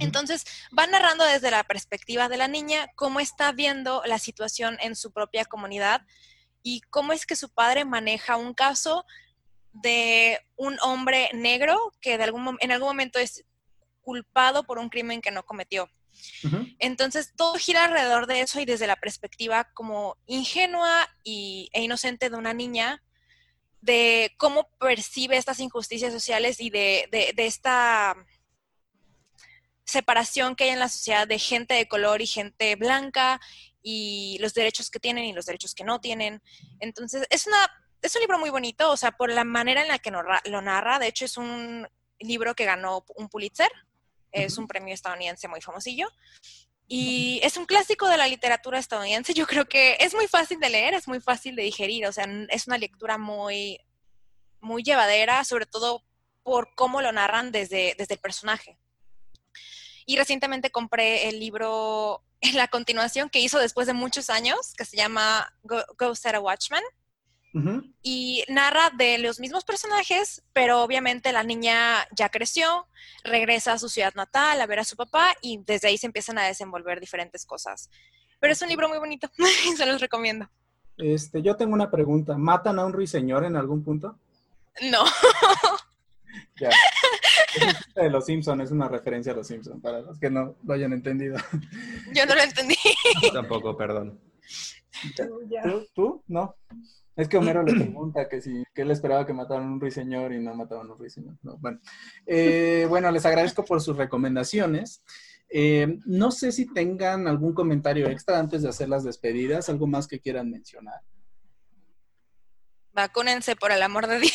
Entonces, 0.00 0.44
va 0.76 0.86
narrando 0.86 1.24
desde 1.24 1.50
la 1.50 1.64
perspectiva 1.64 2.28
de 2.28 2.36
la 2.36 2.48
niña 2.48 2.88
cómo 2.96 3.20
está 3.20 3.52
viendo 3.52 4.02
la 4.06 4.18
situación 4.18 4.76
en 4.80 4.96
su 4.96 5.12
propia 5.12 5.44
comunidad 5.44 6.02
y 6.62 6.80
cómo 6.90 7.12
es 7.12 7.26
que 7.26 7.36
su 7.36 7.48
padre 7.48 7.84
maneja 7.84 8.36
un 8.36 8.54
caso 8.54 9.06
de 9.72 10.40
un 10.56 10.78
hombre 10.82 11.30
negro 11.32 11.92
que 12.00 12.18
de 12.18 12.24
algún, 12.24 12.58
en 12.60 12.72
algún 12.72 12.88
momento 12.88 13.18
es 13.18 13.44
culpado 14.08 14.64
por 14.64 14.78
un 14.78 14.88
crimen 14.88 15.20
que 15.20 15.30
no 15.30 15.44
cometió. 15.44 15.86
Entonces, 16.78 17.34
todo 17.36 17.56
gira 17.56 17.84
alrededor 17.84 18.26
de 18.26 18.40
eso 18.40 18.58
y 18.58 18.64
desde 18.64 18.86
la 18.86 18.96
perspectiva 18.96 19.70
como 19.74 20.16
ingenua 20.24 21.06
y, 21.22 21.68
e 21.74 21.82
inocente 21.82 22.30
de 22.30 22.36
una 22.36 22.54
niña, 22.54 23.02
de 23.82 24.32
cómo 24.38 24.70
percibe 24.80 25.36
estas 25.36 25.60
injusticias 25.60 26.10
sociales 26.10 26.58
y 26.58 26.70
de, 26.70 27.06
de 27.10 27.46
esta 27.46 28.16
separación 29.84 30.56
que 30.56 30.64
hay 30.64 30.70
en 30.70 30.78
la 30.78 30.88
sociedad 30.88 31.28
de 31.28 31.38
gente 31.38 31.74
de 31.74 31.86
color 31.86 32.22
y 32.22 32.26
gente 32.26 32.76
blanca 32.76 33.38
y 33.82 34.38
los 34.40 34.54
derechos 34.54 34.90
que 34.90 35.00
tienen 35.00 35.24
y 35.24 35.34
los 35.34 35.44
derechos 35.44 35.74
que 35.74 35.84
no 35.84 36.00
tienen. 36.00 36.40
Entonces, 36.80 37.26
es, 37.28 37.46
una, 37.46 37.58
es 38.00 38.16
un 38.16 38.22
libro 38.22 38.38
muy 38.38 38.48
bonito, 38.48 38.90
o 38.90 38.96
sea, 38.96 39.12
por 39.12 39.30
la 39.30 39.44
manera 39.44 39.82
en 39.82 39.88
la 39.88 39.98
que 39.98 40.10
lo 40.10 40.62
narra. 40.62 40.98
De 40.98 41.08
hecho, 41.08 41.26
es 41.26 41.36
un 41.36 41.86
libro 42.18 42.54
que 42.54 42.64
ganó 42.64 43.04
un 43.16 43.28
Pulitzer, 43.28 43.70
es 44.32 44.58
un 44.58 44.66
premio 44.66 44.94
estadounidense 44.94 45.48
muy 45.48 45.60
famosillo. 45.60 46.08
Y 46.86 47.40
es 47.42 47.58
un 47.58 47.66
clásico 47.66 48.08
de 48.08 48.16
la 48.16 48.26
literatura 48.26 48.78
estadounidense. 48.78 49.34
Yo 49.34 49.46
creo 49.46 49.68
que 49.68 49.96
es 50.00 50.14
muy 50.14 50.26
fácil 50.26 50.58
de 50.58 50.70
leer, 50.70 50.94
es 50.94 51.06
muy 51.06 51.20
fácil 51.20 51.54
de 51.54 51.62
digerir. 51.62 52.06
O 52.06 52.12
sea, 52.12 52.26
es 52.48 52.66
una 52.66 52.78
lectura 52.78 53.18
muy, 53.18 53.78
muy 54.60 54.82
llevadera, 54.82 55.44
sobre 55.44 55.66
todo 55.66 56.02
por 56.42 56.74
cómo 56.74 57.02
lo 57.02 57.12
narran 57.12 57.52
desde, 57.52 57.94
desde 57.98 58.14
el 58.14 58.20
personaje. 58.20 58.78
Y 60.06 60.16
recientemente 60.16 60.70
compré 60.70 61.28
el 61.28 61.38
libro 61.38 62.24
la 62.54 62.68
continuación 62.68 63.28
que 63.28 63.40
hizo 63.40 63.58
después 63.58 63.86
de 63.86 63.92
muchos 63.92 64.30
años, 64.30 64.74
que 64.76 64.84
se 64.84 64.96
llama 64.96 65.52
Go, 65.62 66.14
Set 66.14 66.34
a 66.34 66.40
Watchman. 66.40 66.82
Y 68.02 68.44
narra 68.48 68.90
de 68.96 69.18
los 69.18 69.40
mismos 69.40 69.64
personajes, 69.64 70.42
pero 70.52 70.82
obviamente 70.82 71.32
la 71.32 71.42
niña 71.42 72.06
ya 72.14 72.28
creció, 72.28 72.86
regresa 73.24 73.72
a 73.72 73.78
su 73.78 73.88
ciudad 73.88 74.14
natal 74.14 74.60
a 74.60 74.66
ver 74.66 74.80
a 74.80 74.84
su 74.84 74.96
papá 74.96 75.34
y 75.40 75.58
desde 75.64 75.88
ahí 75.88 75.98
se 75.98 76.06
empiezan 76.06 76.38
a 76.38 76.44
desenvolver 76.44 77.00
diferentes 77.00 77.44
cosas. 77.44 77.90
Pero 78.40 78.52
es 78.52 78.62
un 78.62 78.68
libro 78.68 78.88
muy 78.88 78.98
bonito 78.98 79.30
y 79.68 79.76
se 79.76 79.86
los 79.86 80.00
recomiendo. 80.00 80.48
Este, 80.96 81.42
yo 81.42 81.56
tengo 81.56 81.74
una 81.74 81.90
pregunta. 81.90 82.36
¿Matan 82.36 82.78
a 82.78 82.84
un 82.84 82.92
ruiseñor 82.92 83.44
en 83.44 83.56
algún 83.56 83.82
punto? 83.84 84.18
No. 84.90 85.04
ya. 86.60 86.70
de 87.94 88.10
los 88.10 88.26
Simpsons 88.26 88.64
es 88.64 88.70
una 88.70 88.88
referencia 88.88 89.32
a 89.32 89.36
los 89.36 89.46
Simpsons, 89.46 89.80
para 89.82 90.00
los 90.00 90.18
que 90.18 90.30
no 90.30 90.56
lo 90.64 90.74
hayan 90.74 90.92
entendido. 90.92 91.36
Yo 92.12 92.26
no 92.26 92.34
lo 92.34 92.42
entendí. 92.42 92.76
Tampoco, 93.32 93.76
perdón. 93.76 94.20
¿Tú? 95.94 96.22
No. 96.26 96.56
Es 97.18 97.28
que 97.28 97.36
Homero 97.36 97.64
le 97.64 97.74
pregunta 97.74 98.28
que 98.28 98.40
si 98.40 98.62
que 98.72 98.82
él 98.82 98.90
esperaba 98.92 99.26
que 99.26 99.32
mataran 99.32 99.66
un 99.66 99.80
ruiseñor 99.80 100.32
y 100.32 100.38
no 100.38 100.54
mataban 100.54 100.88
un 100.88 100.96
ruiseñor. 100.96 101.34
bueno. 101.42 101.80
Eh, 102.24 102.86
bueno, 102.88 103.10
les 103.10 103.26
agradezco 103.26 103.64
por 103.64 103.82
sus 103.82 103.96
recomendaciones. 103.96 105.02
Eh, 105.50 105.98
no 106.06 106.30
sé 106.30 106.52
si 106.52 106.72
tengan 106.72 107.26
algún 107.26 107.54
comentario 107.54 108.08
extra 108.08 108.38
antes 108.38 108.62
de 108.62 108.68
hacer 108.68 108.88
las 108.88 109.02
despedidas, 109.02 109.68
algo 109.68 109.88
más 109.88 110.06
que 110.06 110.20
quieran 110.20 110.48
mencionar. 110.48 111.00
Vacúnense 112.92 113.56
por 113.56 113.72
el 113.72 113.82
amor 113.82 114.06
de 114.06 114.20
Dios. 114.20 114.34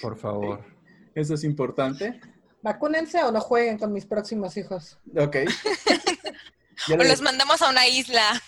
Por 0.00 0.18
favor. 0.18 0.64
Eso 1.14 1.34
es 1.34 1.44
importante. 1.44 2.20
Vacúnense 2.62 3.22
o 3.22 3.32
no 3.32 3.40
jueguen 3.40 3.76
con 3.76 3.92
mis 3.92 4.06
próximos 4.06 4.56
hijos. 4.56 4.98
Ok. 5.14 5.36
o 6.98 7.04
los 7.04 7.20
mandamos 7.20 7.60
a 7.60 7.68
una 7.68 7.86
isla 7.86 8.40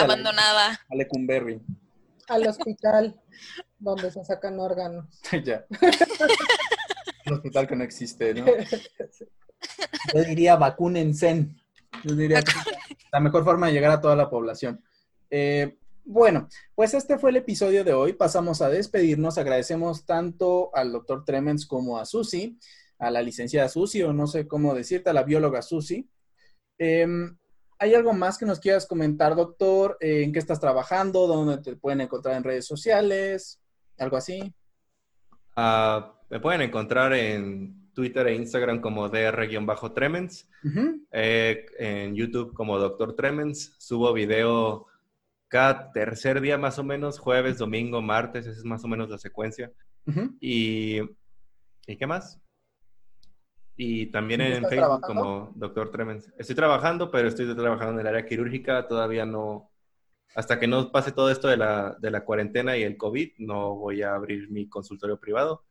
abandonada. 0.00 0.80
A, 0.90 0.94
Lecumberri. 0.96 1.62
Al 2.28 2.46
hospital 2.46 3.20
donde 3.78 4.10
se 4.10 4.24
sacan 4.24 4.58
órganos. 4.58 5.06
ya. 5.44 5.66
Un 7.26 7.34
hospital 7.34 7.66
que 7.66 7.76
no 7.76 7.84
existe, 7.84 8.34
¿no? 8.34 8.46
Yo 10.14 10.24
diría 10.24 10.56
vacúnense. 10.56 11.48
Yo 12.02 12.14
diría 12.14 12.42
que 12.42 12.52
la 13.12 13.20
mejor 13.20 13.44
forma 13.44 13.68
de 13.68 13.72
llegar 13.72 13.92
a 13.92 14.00
toda 14.00 14.16
la 14.16 14.28
población. 14.28 14.82
Eh, 15.30 15.78
bueno, 16.04 16.48
pues 16.74 16.92
este 16.92 17.18
fue 17.18 17.30
el 17.30 17.36
episodio 17.36 17.82
de 17.82 17.94
hoy. 17.94 18.12
Pasamos 18.12 18.60
a 18.60 18.68
despedirnos. 18.68 19.38
Agradecemos 19.38 20.04
tanto 20.04 20.70
al 20.74 20.92
doctor 20.92 21.24
Tremens 21.24 21.66
como 21.66 21.98
a 21.98 22.04
Susi, 22.04 22.58
a 22.98 23.10
la 23.10 23.22
licenciada 23.22 23.68
Susi, 23.70 24.02
o 24.02 24.12
no 24.12 24.26
sé 24.26 24.46
cómo 24.46 24.74
decirte, 24.74 25.10
a 25.10 25.14
la 25.14 25.22
bióloga 25.22 25.62
Susi. 25.62 26.10
Em, 26.76 27.36
¿Hay 27.78 27.94
algo 27.94 28.12
más 28.12 28.38
que 28.38 28.46
nos 28.46 28.60
quieras 28.60 28.86
comentar, 28.86 29.34
doctor? 29.34 29.96
¿En 30.00 30.32
qué 30.32 30.38
estás 30.38 30.60
trabajando? 30.60 31.26
¿Dónde 31.26 31.58
te 31.58 31.76
pueden 31.76 32.00
encontrar 32.00 32.36
en 32.36 32.44
redes 32.44 32.66
sociales? 32.66 33.60
¿Algo 33.98 34.16
así? 34.16 34.52
Ah, 35.56 36.14
me 36.30 36.40
pueden 36.40 36.62
encontrar 36.62 37.12
en 37.12 37.90
Twitter 37.94 38.26
e 38.26 38.34
Instagram 38.34 38.80
como 38.80 39.08
dr-tremens, 39.08 40.48
eh, 41.12 41.66
en 41.78 42.14
YouTube 42.14 42.52
como 42.52 42.78
doctor 42.78 43.14
Tremens. 43.14 43.74
Subo 43.78 44.12
video 44.12 44.86
cada 45.48 45.92
tercer 45.92 46.40
día 46.40 46.58
más 46.58 46.78
o 46.78 46.84
menos, 46.84 47.18
jueves, 47.18 47.58
domingo, 47.58 48.02
martes, 48.02 48.46
esa 48.46 48.58
es 48.58 48.64
más 48.64 48.84
o 48.84 48.88
menos 48.88 49.08
la 49.08 49.18
secuencia. 49.18 49.72
y, 50.40 51.00
¿Y 51.86 51.96
qué 51.96 52.06
más? 52.06 52.40
Y 53.76 54.06
también 54.06 54.40
en 54.40 54.64
Facebook 54.68 55.00
como 55.00 55.52
Doctor 55.56 55.90
Tremens. 55.90 56.32
Estoy 56.38 56.54
trabajando, 56.54 57.10
pero 57.10 57.28
estoy 57.28 57.52
trabajando 57.54 58.00
en 58.00 58.06
el 58.06 58.14
área 58.14 58.26
quirúrgica, 58.26 58.86
todavía 58.86 59.26
no, 59.26 59.72
hasta 60.34 60.58
que 60.58 60.66
no 60.66 60.92
pase 60.92 61.12
todo 61.12 61.30
esto 61.30 61.48
de 61.48 61.56
la, 61.56 61.96
de 62.00 62.10
la 62.10 62.24
cuarentena 62.24 62.76
y 62.76 62.82
el 62.82 62.96
COVID, 62.96 63.32
no 63.38 63.76
voy 63.76 64.02
a 64.02 64.14
abrir 64.14 64.50
mi 64.50 64.68
consultorio 64.68 65.18
privado. 65.18 65.64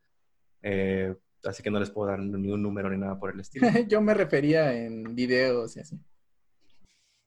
Eh, 0.62 1.16
así 1.44 1.62
que 1.62 1.72
no 1.72 1.80
les 1.80 1.92
puedo 1.92 2.10
dar 2.10 2.20
ni 2.20 2.52
un 2.52 2.62
número 2.62 2.90
ni 2.90 2.98
nada 2.98 3.20
por 3.20 3.34
el 3.34 3.40
estilo. 3.40 3.68
Yo 3.88 4.02
me 4.02 4.14
refería 4.14 4.74
en 4.74 5.16
videos 5.16 5.76
y 5.78 5.82
así. 5.82 6.00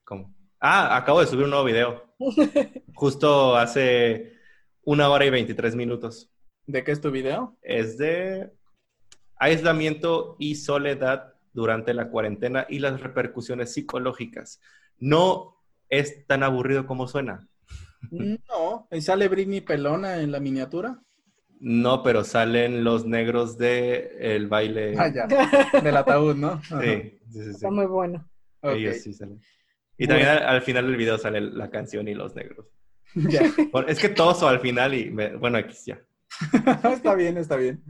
¿Cómo? 0.04 0.34
Ah, 0.60 0.96
acabo 0.96 1.20
de 1.20 1.26
subir 1.26 1.44
un 1.44 1.50
nuevo 1.50 1.64
video. 1.64 2.04
Justo 2.94 3.56
hace 3.56 4.32
una 4.82 5.08
hora 5.08 5.26
y 5.26 5.30
23 5.30 5.74
minutos. 5.74 6.30
¿De 6.66 6.82
qué 6.82 6.92
es 6.92 7.00
tu 7.00 7.10
video? 7.10 7.56
Es 7.62 7.98
de 7.98 8.50
aislamiento 9.38 10.36
y 10.38 10.56
soledad 10.56 11.34
durante 11.52 11.94
la 11.94 12.08
cuarentena 12.08 12.66
y 12.68 12.78
las 12.78 13.00
repercusiones 13.00 13.72
psicológicas. 13.72 14.60
No 14.98 15.56
es 15.88 16.26
tan 16.26 16.42
aburrido 16.42 16.86
como 16.86 17.08
suena. 17.08 17.48
No, 18.10 18.88
¿y 18.90 19.00
sale 19.00 19.28
Britney 19.28 19.62
Pelona 19.62 20.20
en 20.20 20.32
la 20.32 20.40
miniatura? 20.40 21.00
No, 21.58 22.02
pero 22.02 22.24
salen 22.24 22.84
los 22.84 23.06
negros 23.06 23.56
de 23.56 24.16
el 24.20 24.46
baile. 24.46 24.94
Ah, 24.98 25.08
ya. 25.08 25.80
Del 25.80 25.96
ataúd, 25.96 26.36
¿no? 26.36 26.62
Sí, 26.62 27.18
sí, 27.30 27.42
sí, 27.42 27.50
Está 27.50 27.70
muy 27.70 27.86
bueno. 27.86 28.28
Ellos 28.62 28.96
sí 28.96 29.12
salen. 29.14 29.40
Y 29.98 30.06
también 30.06 30.28
al, 30.28 30.60
final 30.60 30.86
del 30.86 30.96
video 30.96 31.16
sale 31.16 31.40
la 31.40 31.70
canción 31.70 32.06
y 32.08 32.14
los 32.14 32.34
negros. 32.34 32.66
Es 33.86 33.98
que 33.98 34.10
toso 34.10 34.46
al 34.46 34.60
final 34.60 34.92
y 34.92 35.08
bueno, 35.08 35.56
aquí 35.56 35.74
ya. 35.86 35.98
está 36.92 37.14
bien, 37.14 37.36
está 37.36 37.56
bien. 37.56 37.82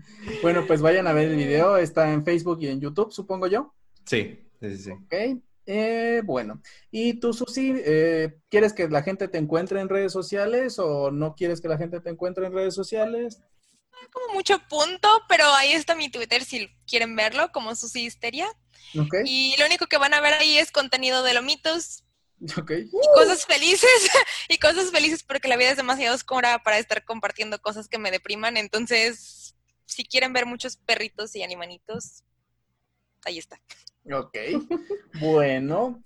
Bueno, 0.43 0.67
pues 0.67 0.81
vayan 0.81 1.07
a 1.07 1.13
ver 1.13 1.29
el 1.29 1.37
video, 1.37 1.77
está 1.77 2.13
en 2.13 2.25
Facebook 2.25 2.59
y 2.61 2.69
en 2.69 2.81
YouTube, 2.81 3.13
supongo 3.13 3.47
yo. 3.47 3.75
Sí, 4.05 4.39
sí, 4.61 4.77
sí. 4.77 4.91
Ok. 4.91 5.43
Eh, 5.69 6.23
bueno, 6.25 6.63
¿y 6.93 7.15
tú, 7.15 7.33
Susi, 7.33 7.75
eh, 7.77 8.39
quieres 8.49 8.73
que 8.73 8.89
la 8.89 9.03
gente 9.03 9.27
te 9.27 9.39
encuentre 9.39 9.81
en 9.81 9.89
redes 9.89 10.13
sociales 10.13 10.79
o 10.79 11.11
no 11.11 11.35
quieres 11.35 11.61
que 11.61 11.69
la 11.69 11.77
gente 11.77 12.01
te 12.01 12.11
encuentre 12.11 12.47
en 12.47 12.53
redes 12.53 12.75
sociales? 12.75 13.41
Como 14.13 14.35
mucho 14.35 14.61
punto, 14.69 15.09
pero 15.29 15.45
ahí 15.55 15.73
está 15.73 15.97
mi 15.97 16.09
Twitter 16.09 16.45
si 16.45 16.69
quieren 16.87 17.17
verlo, 17.17 17.51
como 17.51 17.75
Susi 17.75 18.07
Histeria. 18.07 18.47
Y 19.25 19.57
lo 19.59 19.67
único 19.67 19.87
que 19.87 19.99
van 19.99 20.15
a 20.15 20.21
ver 20.21 20.35
ahí 20.35 20.57
es 20.59 20.71
contenido 20.71 21.25
de 21.25 21.35
lomitos. 21.35 22.05
Okay. 22.59 22.83
Y 22.83 23.15
cosas 23.15 23.47
felices, 23.47 24.11
y 24.49 24.59
cosas 24.59 24.91
felices 24.91 25.23
porque 25.23 25.49
la 25.49 25.57
vida 25.57 25.71
es 25.71 25.77
demasiado 25.77 26.15
oscura 26.15 26.63
para 26.63 26.79
estar 26.79 27.05
compartiendo 27.05 27.61
cosas 27.61 27.89
que 27.89 27.99
me 27.99 28.11
depriman. 28.11 28.57
Entonces, 28.57 29.55
si 29.87 30.05
quieren 30.05 30.33
ver 30.33 30.47
muchos 30.47 30.77
perritos 30.77 31.35
y 31.37 31.43
animanitos, 31.43 32.25
ahí 33.25 33.39
está. 33.39 33.61
Ok, 34.13 34.37
bueno, 35.21 36.03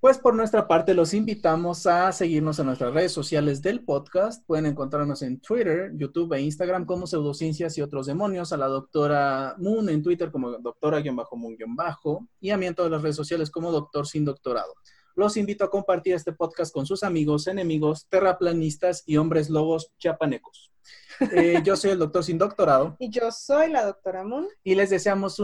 pues 0.00 0.18
por 0.18 0.34
nuestra 0.34 0.68
parte 0.68 0.94
los 0.94 1.14
invitamos 1.14 1.86
a 1.86 2.12
seguirnos 2.12 2.58
en 2.58 2.66
nuestras 2.66 2.92
redes 2.92 3.12
sociales 3.12 3.62
del 3.62 3.84
podcast. 3.84 4.44
Pueden 4.46 4.66
encontrarnos 4.66 5.22
en 5.22 5.40
Twitter, 5.40 5.92
YouTube 5.94 6.34
e 6.34 6.40
Instagram 6.40 6.86
como 6.86 7.06
Pseudociencias 7.06 7.78
y 7.78 7.82
otros 7.82 8.06
demonios, 8.06 8.52
a 8.52 8.56
la 8.56 8.66
doctora 8.66 9.54
Moon 9.58 9.88
en 9.88 10.02
Twitter 10.02 10.30
como 10.30 10.50
doctora-moon-bajo 10.50 12.28
y 12.40 12.50
a 12.50 12.56
mí 12.56 12.66
en 12.66 12.74
todas 12.74 12.90
las 12.90 13.02
redes 13.02 13.16
sociales 13.16 13.50
como 13.50 13.72
doctor 13.72 14.06
sin 14.06 14.24
doctorado. 14.24 14.74
Los 15.14 15.36
invito 15.36 15.64
a 15.64 15.70
compartir 15.70 16.14
este 16.14 16.32
podcast 16.32 16.72
con 16.72 16.86
sus 16.86 17.02
amigos, 17.02 17.46
enemigos, 17.46 18.06
terraplanistas 18.08 19.02
y 19.06 19.16
hombres 19.16 19.50
lobos 19.50 19.90
chiapanecos. 19.98 20.72
Eh, 21.32 21.60
yo 21.62 21.76
soy 21.76 21.90
el 21.90 21.98
doctor 21.98 22.24
sin 22.24 22.38
doctorado. 22.38 22.96
Y 22.98 23.10
yo 23.10 23.30
soy 23.30 23.70
la 23.70 23.84
doctora 23.84 24.24
Moon. 24.24 24.48
Y 24.64 24.74
les 24.74 24.90
deseamos 24.90 25.38
un 25.38 25.40